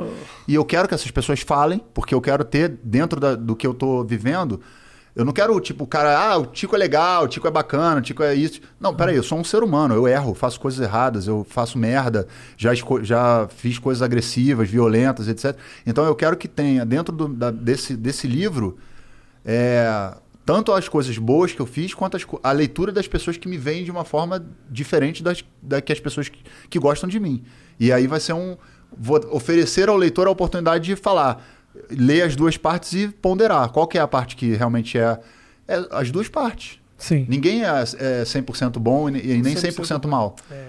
E 0.47 0.55
eu 0.55 0.65
quero 0.65 0.89
que 0.89 0.95
essas 0.95 1.11
pessoas 1.11 1.39
falem, 1.41 1.79
porque 1.93 2.13
eu 2.13 2.19
quero 2.19 2.43
ter, 2.43 2.79
dentro 2.83 3.17
da- 3.17 3.35
do 3.35 3.55
que 3.55 3.65
eu 3.67 3.73
tô 3.73 4.03
vivendo, 4.03 4.59
eu 5.15 5.25
não 5.25 5.33
quero, 5.33 5.59
tipo, 5.59 5.83
o 5.83 5.87
cara, 5.87 6.17
ah, 6.17 6.37
o 6.37 6.45
Tico 6.45 6.75
é 6.75 6.79
legal, 6.79 7.23
o 7.23 7.27
Tico 7.27 7.47
é 7.47 7.51
bacana, 7.51 7.99
o 7.99 8.01
Tico 8.01 8.23
é 8.23 8.33
isso. 8.35 8.61
Não, 8.79 8.93
peraí, 8.95 9.15
eu 9.15 9.23
sou 9.23 9.37
um 9.37 9.43
ser 9.43 9.63
humano, 9.63 9.93
eu 9.95 10.07
erro, 10.07 10.33
faço 10.33 10.59
coisas 10.59 10.79
erradas, 10.79 11.27
eu 11.27 11.45
faço 11.49 11.77
merda, 11.77 12.27
já, 12.55 12.71
já 13.01 13.47
fiz 13.55 13.77
coisas 13.79 14.01
agressivas, 14.01 14.69
violentas, 14.69 15.27
etc. 15.27 15.57
Então 15.85 16.05
eu 16.05 16.15
quero 16.15 16.37
que 16.37 16.47
tenha, 16.47 16.85
dentro 16.85 17.13
do- 17.15 17.27
da- 17.27 17.51
desse, 17.51 17.95
desse 17.97 18.27
livro, 18.27 18.77
é, 19.45 20.13
tanto 20.45 20.71
as 20.73 20.87
coisas 20.89 21.17
boas 21.17 21.51
que 21.53 21.59
eu 21.59 21.65
fiz, 21.65 21.93
quanto 21.93 22.17
as 22.17 22.25
a 22.43 22.51
leitura 22.51 22.91
das 22.91 23.07
pessoas 23.07 23.37
que 23.37 23.47
me 23.47 23.57
veem 23.57 23.83
de 23.83 23.91
uma 23.91 24.03
forma 24.03 24.43
diferente 24.69 25.21
das, 25.23 25.43
da 25.61 25.81
que 25.81 25.91
as 25.91 25.99
pessoas 25.99 26.27
que, 26.29 26.39
que 26.69 26.79
gostam 26.79 27.07
de 27.09 27.19
mim. 27.19 27.43
E 27.79 27.91
aí 27.91 28.07
vai 28.07 28.19
ser 28.19 28.33
um. 28.33 28.57
Vou 28.97 29.19
oferecer 29.31 29.87
ao 29.89 29.95
leitor 29.95 30.25
a 30.27 30.31
oportunidade 30.31 30.83
de 30.83 30.95
falar, 30.95 31.45
ler 31.89 32.23
as 32.23 32.35
duas 32.35 32.57
partes 32.57 32.93
e 32.93 33.07
ponderar. 33.07 33.69
Qual 33.69 33.87
que 33.87 33.97
é 33.97 34.01
a 34.01 34.07
parte 34.07 34.35
que 34.35 34.53
realmente 34.53 34.97
é. 34.97 35.19
é 35.67 35.85
as 35.91 36.11
duas 36.11 36.27
partes. 36.27 36.79
Sim. 36.97 37.25
Ninguém 37.29 37.63
é, 37.63 37.67
é 37.67 38.23
100% 38.23 38.77
bom 38.77 39.09
e, 39.09 39.35
e 39.35 39.41
nem 39.41 39.55
100%, 39.55 40.05
mal. 40.07 40.35
É. 40.51 40.65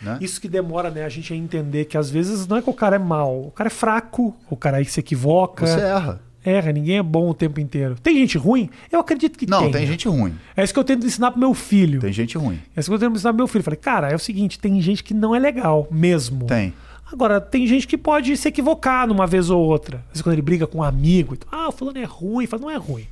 Né? 0.00 0.18
Isso 0.20 0.40
que 0.40 0.48
demora, 0.48 0.90
né, 0.90 1.04
a 1.04 1.08
gente 1.08 1.32
a 1.32 1.36
entender 1.36 1.84
que 1.84 1.96
às 1.96 2.10
vezes 2.10 2.46
não 2.46 2.56
é 2.56 2.62
que 2.62 2.68
o 2.68 2.74
cara 2.74 2.96
é 2.96 2.98
mal, 2.98 3.40
o 3.40 3.50
cara 3.50 3.68
é 3.68 3.70
fraco, 3.70 4.34
o 4.50 4.56
cara 4.56 4.78
aí 4.78 4.84
se 4.84 4.98
equivoca, 4.98 5.64
Você 5.64 5.80
erra. 5.80 6.20
erra, 6.44 6.72
ninguém 6.72 6.98
é 6.98 7.02
bom 7.02 7.28
o 7.28 7.34
tempo 7.34 7.60
inteiro. 7.60 7.94
Tem 8.02 8.16
gente 8.16 8.36
ruim? 8.36 8.68
Eu 8.90 8.98
acredito 8.98 9.38
que 9.38 9.48
Não, 9.48 9.62
tem. 9.62 9.72
tem 9.72 9.86
gente 9.86 10.08
ruim. 10.08 10.34
É 10.56 10.64
isso 10.64 10.72
que 10.72 10.78
eu 10.78 10.84
tento 10.84 11.06
ensinar 11.06 11.30
pro 11.30 11.38
meu 11.38 11.54
filho. 11.54 12.00
Tem 12.00 12.12
gente 12.12 12.36
ruim. 12.36 12.60
É 12.76 12.80
isso 12.80 12.90
que 12.90 12.94
eu 12.94 12.98
tento 12.98 13.14
ensinar 13.14 13.30
pro 13.30 13.38
meu 13.38 13.46
filho. 13.46 13.60
Eu 13.60 13.64
Falei, 13.64 13.78
cara, 13.78 14.10
é 14.10 14.14
o 14.14 14.18
seguinte, 14.18 14.58
tem 14.58 14.80
gente 14.80 15.04
que 15.04 15.14
não 15.14 15.36
é 15.36 15.38
legal 15.38 15.86
mesmo. 15.90 16.46
Tem. 16.46 16.74
Agora, 17.12 17.40
tem 17.40 17.66
gente 17.66 17.86
que 17.86 17.98
pode 17.98 18.36
se 18.36 18.48
equivocar 18.48 19.06
numa 19.06 19.26
vez 19.26 19.50
ou 19.50 19.60
outra. 19.62 19.98
Às 19.98 20.08
vezes 20.08 20.22
quando 20.22 20.32
ele 20.32 20.42
briga 20.42 20.66
com 20.66 20.78
um 20.78 20.82
amigo, 20.82 21.34
então, 21.34 21.48
ah, 21.52 21.68
o 21.68 21.72
fulano 21.72 21.98
é 21.98 22.04
ruim, 22.04 22.46
fala, 22.46 22.62
não 22.62 22.70
é 22.70 22.76
ruim. 22.76 23.06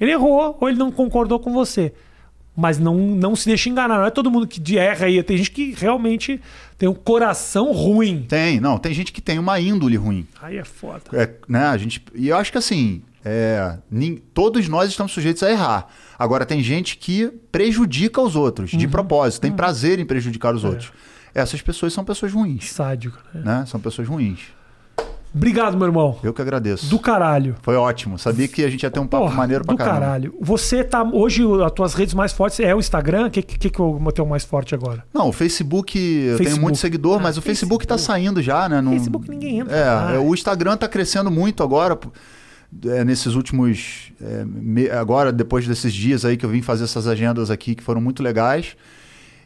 Ele 0.00 0.10
errou 0.10 0.56
ou 0.60 0.68
ele 0.68 0.78
não 0.78 0.90
concordou 0.90 1.38
com 1.38 1.52
você. 1.52 1.92
Mas 2.56 2.78
não, 2.78 2.96
não 2.96 3.34
se 3.34 3.46
deixe 3.46 3.70
enganar. 3.70 3.98
Não 3.98 4.06
é 4.06 4.10
todo 4.10 4.30
mundo 4.30 4.46
que 4.46 4.76
erra 4.76 5.06
aí. 5.06 5.22
Tem 5.22 5.36
gente 5.36 5.50
que 5.50 5.72
realmente 5.72 6.40
tem 6.76 6.88
um 6.88 6.94
coração 6.94 7.72
ruim. 7.72 8.26
Tem, 8.28 8.60
não, 8.60 8.78
tem 8.78 8.92
gente 8.92 9.12
que 9.12 9.22
tem 9.22 9.38
uma 9.38 9.58
índole 9.58 9.96
ruim. 9.96 10.26
Aí 10.40 10.58
é 10.58 10.64
foda. 10.64 11.02
É, 11.12 11.30
né, 11.48 11.64
a 11.66 11.76
gente, 11.78 12.02
e 12.14 12.28
eu 12.28 12.36
acho 12.36 12.52
que 12.52 12.58
assim, 12.58 13.02
é, 13.24 13.78
todos 14.34 14.68
nós 14.68 14.90
estamos 14.90 15.12
sujeitos 15.12 15.42
a 15.42 15.50
errar. 15.50 15.86
Agora, 16.18 16.44
tem 16.44 16.62
gente 16.62 16.96
que 16.96 17.28
prejudica 17.50 18.20
os 18.20 18.36
outros, 18.36 18.70
de 18.70 18.86
propósito, 18.88 19.42
tem 19.42 19.52
prazer 19.52 19.98
em 19.98 20.04
prejudicar 20.04 20.54
os 20.54 20.64
outros. 20.64 20.92
Essas 21.34 21.62
pessoas 21.62 21.92
são 21.92 22.04
pessoas 22.04 22.32
ruins, 22.32 22.70
Sádico, 22.72 23.18
né? 23.34 23.42
né? 23.44 23.64
São 23.66 23.80
pessoas 23.80 24.06
ruins. 24.08 24.40
Obrigado, 25.34 25.78
meu 25.78 25.86
irmão. 25.86 26.18
Eu 26.22 26.34
que 26.34 26.42
agradeço. 26.42 26.84
Do 26.90 26.98
caralho. 26.98 27.56
Foi 27.62 27.74
ótimo. 27.74 28.18
Sabia 28.18 28.46
que 28.46 28.62
a 28.62 28.68
gente 28.68 28.82
ia 28.82 28.90
ter 28.90 29.00
um 29.00 29.06
papo 29.06 29.24
Porra, 29.24 29.34
maneiro 29.36 29.64
pra 29.64 29.72
do 29.72 29.78
caramba. 29.78 30.00
caralho. 30.00 30.34
Você 30.38 30.84
tá. 30.84 31.02
Hoje, 31.02 31.42
as 31.64 31.72
tuas 31.72 31.94
redes 31.94 32.12
mais 32.12 32.32
fortes 32.32 32.60
é 32.60 32.74
o 32.74 32.78
Instagram? 32.78 33.28
O 33.28 33.30
que, 33.30 33.40
que, 33.40 33.70
que 33.70 33.80
é 33.80 33.82
o 33.84 34.12
teu 34.12 34.26
mais 34.26 34.44
forte 34.44 34.74
agora? 34.74 35.02
Não, 35.12 35.28
o 35.30 35.32
Facebook, 35.32 35.96
eu 35.98 36.04
tenho 36.04 36.36
Facebook. 36.36 36.60
muito 36.60 36.76
seguidor, 36.78 37.16
Ah, 37.18 37.22
mas 37.22 37.38
o 37.38 37.40
Facebook, 37.40 37.86
tá 37.86 37.94
Facebook. 37.94 38.22
saindo 38.22 38.42
já, 38.42 38.68
né? 38.68 38.82
Não- 38.82 38.92
Facebook 38.92 39.30
ninguém 39.30 39.60
entra. 39.60 39.74
É, 39.74 39.84
Ah, 39.88 40.12
é, 40.16 40.18
o 40.18 40.34
Instagram 40.34 40.76
tá 40.76 40.86
crescendo 40.86 41.30
muito 41.30 41.62
agora, 41.62 41.98
é, 42.84 43.02
nesses 43.02 43.34
últimos. 43.34 44.12
é, 44.20 44.44
me- 44.44 44.90
agora, 44.90 45.32
depois 45.32 45.66
desses 45.66 45.94
dias 45.94 46.26
aí 46.26 46.36
que 46.36 46.44
eu 46.44 46.50
vim 46.50 46.60
fazer 46.60 46.84
essas 46.84 47.06
agendas 47.06 47.50
aqui 47.50 47.74
que 47.74 47.82
foram 47.82 48.02
muito 48.02 48.22
legais. 48.22 48.76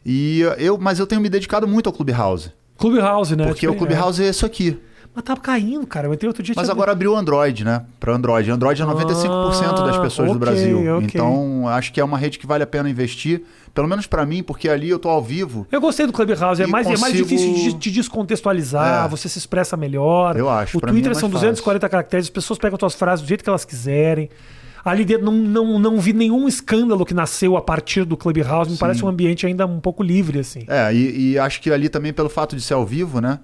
E 0.09 0.41
eu, 0.59 0.79
mas 0.79 1.01
eu 1.01 1.07
tenho 1.07 1.21
me 1.21 1.29
dedicado 1.29 1.67
muito 1.67 1.89
ao 1.89 1.93
Clubhouse. 1.93 2.53
Clubhouse, 2.79 3.35
né? 3.35 3.45
Porque 3.47 3.67
o 3.67 3.73
Tipo, 3.73 3.85
Clubhouse 3.87 4.23
é 4.23 4.29
isso 4.29 4.47
aqui. 4.47 4.79
é. 4.93 4.97
Mas 5.17 5.25
tá 5.25 5.35
caindo, 5.35 5.87
cara. 5.87 6.07
Eu 6.09 6.13
entrei 6.13 6.29
outro 6.29 6.43
dia. 6.43 6.53
Mas 6.55 6.69
agora 6.69 6.93
abriu 6.93 7.13
o 7.15 7.17
Android, 7.17 7.65
né? 7.65 7.83
Para 7.99 8.13
Android. 8.15 8.51
Android 8.51 8.83
é 8.83 8.85
95% 8.85 9.87
das 9.87 9.97
Ah, 9.97 10.01
pessoas 10.03 10.29
do 10.31 10.37
ok, 10.37 10.39
Brasil. 10.39 10.79
ok. 10.97 11.07
Então, 11.07 11.67
acho 11.69 11.91
que 11.91 11.99
é 11.99 12.05
uma 12.05 12.19
rede 12.19 12.39
que 12.39 12.47
vale 12.47 12.63
a 12.63 12.67
pena 12.67 12.89
investir. 12.91 13.43
Pelo 13.75 13.89
menos 13.89 14.07
para 14.07 14.27
mim, 14.27 14.43
porque 14.43 14.69
ali 14.69 14.91
eu 14.91 14.99
tô 14.99 15.09
ao 15.09 15.23
vivo. 15.23 15.67
Eu 15.73 15.81
gostei 15.81 16.07
do 16.07 16.13
Clubhouse. 16.13 16.61
É 16.63 16.67
E 16.67 16.71
mais, 16.71 16.87
é 16.87 16.91
mais 16.99 17.01
consigo- 17.19 17.29
difícil 17.29 17.55
de, 17.55 17.73
de 17.73 17.91
descontextualizar. 17.93 19.07
É. 19.07 19.09
Você 19.09 19.27
se 19.29 19.39
expressa 19.39 19.75
melhor. 19.75 20.37
Eu 20.37 20.51
acho, 20.51 20.77
O 20.77 20.81
é 20.85 20.87
Twitter 20.87 21.07
mais 21.13 21.19
são 21.19 21.31
fácil. 21.31 21.47
240 21.49 21.89
caracteres. 21.89 22.27
As 22.27 22.31
pessoas 22.31 22.59
pegam 22.59 22.79
suas 22.79 22.95
frases 22.95 23.25
do 23.25 23.29
jeito 23.29 23.43
que 23.43 23.49
elas 23.49 23.65
quiserem. 23.65 24.29
Ali 24.91 25.05
dentro 25.05 25.25
não, 25.27 25.33
não, 25.33 25.79
não 25.79 25.99
vi 26.01 26.13
nenhum 26.13 26.47
escândalo 26.47 27.05
que 27.05 27.13
nasceu 27.13 27.57
a 27.57 27.61
partir 27.63 28.05
do 28.05 28.17
Clubhouse. 28.17 28.71
Me 28.71 28.79
parece 28.79 29.05
um 29.05 29.09
ambiente 29.09 29.45
ainda 29.47 29.67
um 29.67 29.81
pouco 29.81 30.03
livre, 30.03 30.39
assim. 30.39 30.65
É, 30.69 30.95
e, 30.95 31.33
e 31.33 31.39
acho 31.39 31.61
que 31.61 31.71
ali 31.71 31.89
também, 31.89 32.13
pelo 32.13 32.29
fato 32.29 32.55
de 32.55 32.63
ser 32.63 32.75
ao 32.75 32.87
vivo, 32.87 33.21
né? 33.21 33.41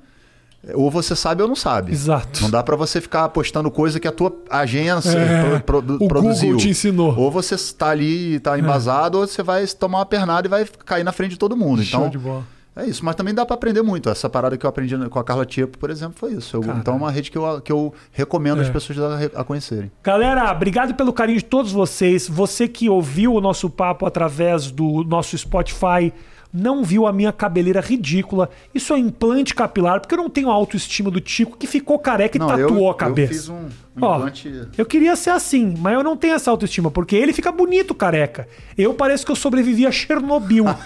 Ou 0.74 0.88
você 0.92 1.16
sabe 1.16 1.42
ou 1.42 1.48
não 1.48 1.56
sabe. 1.56 1.90
Exato. 1.90 2.40
Não 2.42 2.48
dá 2.48 2.62
para 2.62 2.76
você 2.76 3.00
ficar 3.00 3.28
postando 3.30 3.68
coisa 3.68 3.98
que 3.98 4.06
a 4.06 4.12
tua 4.12 4.32
agência 4.48 5.18
É, 5.18 5.58
pro- 5.58 5.60
produ- 5.82 6.04
o 6.04 6.06
produziu. 6.06 6.50
Google 6.50 6.60
te 6.60 6.68
ensinou. 6.68 7.18
Ou 7.18 7.32
você 7.32 7.56
está 7.56 7.88
ali 7.90 8.34
e 8.34 8.34
está 8.36 8.56
embasado, 8.56 9.18
ou 9.18 9.26
você 9.26 9.42
vai 9.42 9.66
tomar 9.66 9.98
uma 9.98 10.06
pernada 10.06 10.46
e 10.46 10.48
vai 10.48 10.64
cair 10.86 11.02
na 11.02 11.10
frente 11.10 11.32
de 11.32 11.38
todo 11.38 11.56
mundo. 11.56 11.82
Show 11.82 11.98
Então, 12.02 12.10
de 12.10 12.18
bola. 12.18 12.44
É 12.74 12.86
isso, 12.86 13.04
mas 13.04 13.14
também 13.14 13.34
dá 13.34 13.44
para 13.44 13.54
aprender 13.54 13.82
muito. 13.82 14.08
Essa 14.08 14.30
parada 14.30 14.56
que 14.56 14.64
eu 14.64 14.70
aprendi 14.70 14.96
com 15.08 15.18
a 15.18 15.24
Carla 15.24 15.44
Tiepo, 15.44 15.76
por 15.76 15.90
exemplo, 15.90 16.14
foi 16.16 16.32
isso. 16.32 16.56
Eu, 16.56 16.62
então 16.76 16.94
é 16.94 16.96
uma 16.96 17.10
rede 17.10 17.30
que 17.30 17.36
eu, 17.36 17.60
que 17.60 17.70
eu 17.70 17.92
recomendo 18.10 18.60
é. 18.60 18.62
as 18.62 18.70
pessoas 18.70 18.98
a, 18.98 19.40
a 19.40 19.44
conhecerem. 19.44 19.90
Galera, 20.02 20.50
obrigado 20.50 20.94
pelo 20.94 21.12
carinho 21.12 21.38
de 21.38 21.44
todos 21.44 21.70
vocês. 21.70 22.28
Você 22.28 22.66
que 22.66 22.88
ouviu 22.88 23.34
o 23.34 23.40
nosso 23.40 23.68
papo 23.68 24.06
através 24.06 24.70
do 24.70 25.04
nosso 25.04 25.36
Spotify, 25.36 26.12
não 26.52 26.82
viu 26.82 27.06
a 27.06 27.12
minha 27.12 27.30
cabeleira 27.30 27.80
ridícula. 27.80 28.48
Isso 28.74 28.94
é 28.94 28.98
implante 28.98 29.54
capilar, 29.54 30.00
porque 30.00 30.14
eu 30.14 30.18
não 30.18 30.30
tenho 30.30 30.50
autoestima 30.50 31.10
do 31.10 31.20
Tico 31.20 31.58
que 31.58 31.66
ficou 31.66 31.98
careca 31.98 32.38
e 32.38 32.40
não, 32.40 32.48
tatuou 32.48 32.86
eu, 32.86 32.90
a 32.90 32.94
cabeça. 32.94 33.32
Eu 33.32 33.36
fiz 33.36 33.48
um, 33.50 33.54
um 33.56 34.04
Ó, 34.04 34.16
implante... 34.16 34.68
Eu 34.78 34.86
queria 34.86 35.14
ser 35.14 35.30
assim, 35.30 35.74
mas 35.78 35.92
eu 35.92 36.02
não 36.02 36.16
tenho 36.16 36.34
essa 36.34 36.50
autoestima, 36.50 36.90
porque 36.90 37.16
ele 37.16 37.34
fica 37.34 37.52
bonito 37.52 37.94
careca. 37.94 38.48
Eu 38.76 38.94
pareço 38.94 39.26
que 39.26 39.32
eu 39.32 39.36
sobrevivi 39.36 39.86
a 39.86 39.92
Chernobyl. 39.92 40.64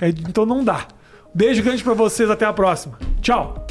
É, 0.00 0.08
então 0.08 0.44
não 0.44 0.64
dá. 0.64 0.88
Beijo 1.34 1.62
grande 1.62 1.82
para 1.82 1.94
vocês, 1.94 2.28
até 2.30 2.44
a 2.44 2.52
próxima. 2.52 2.98
Tchau. 3.20 3.66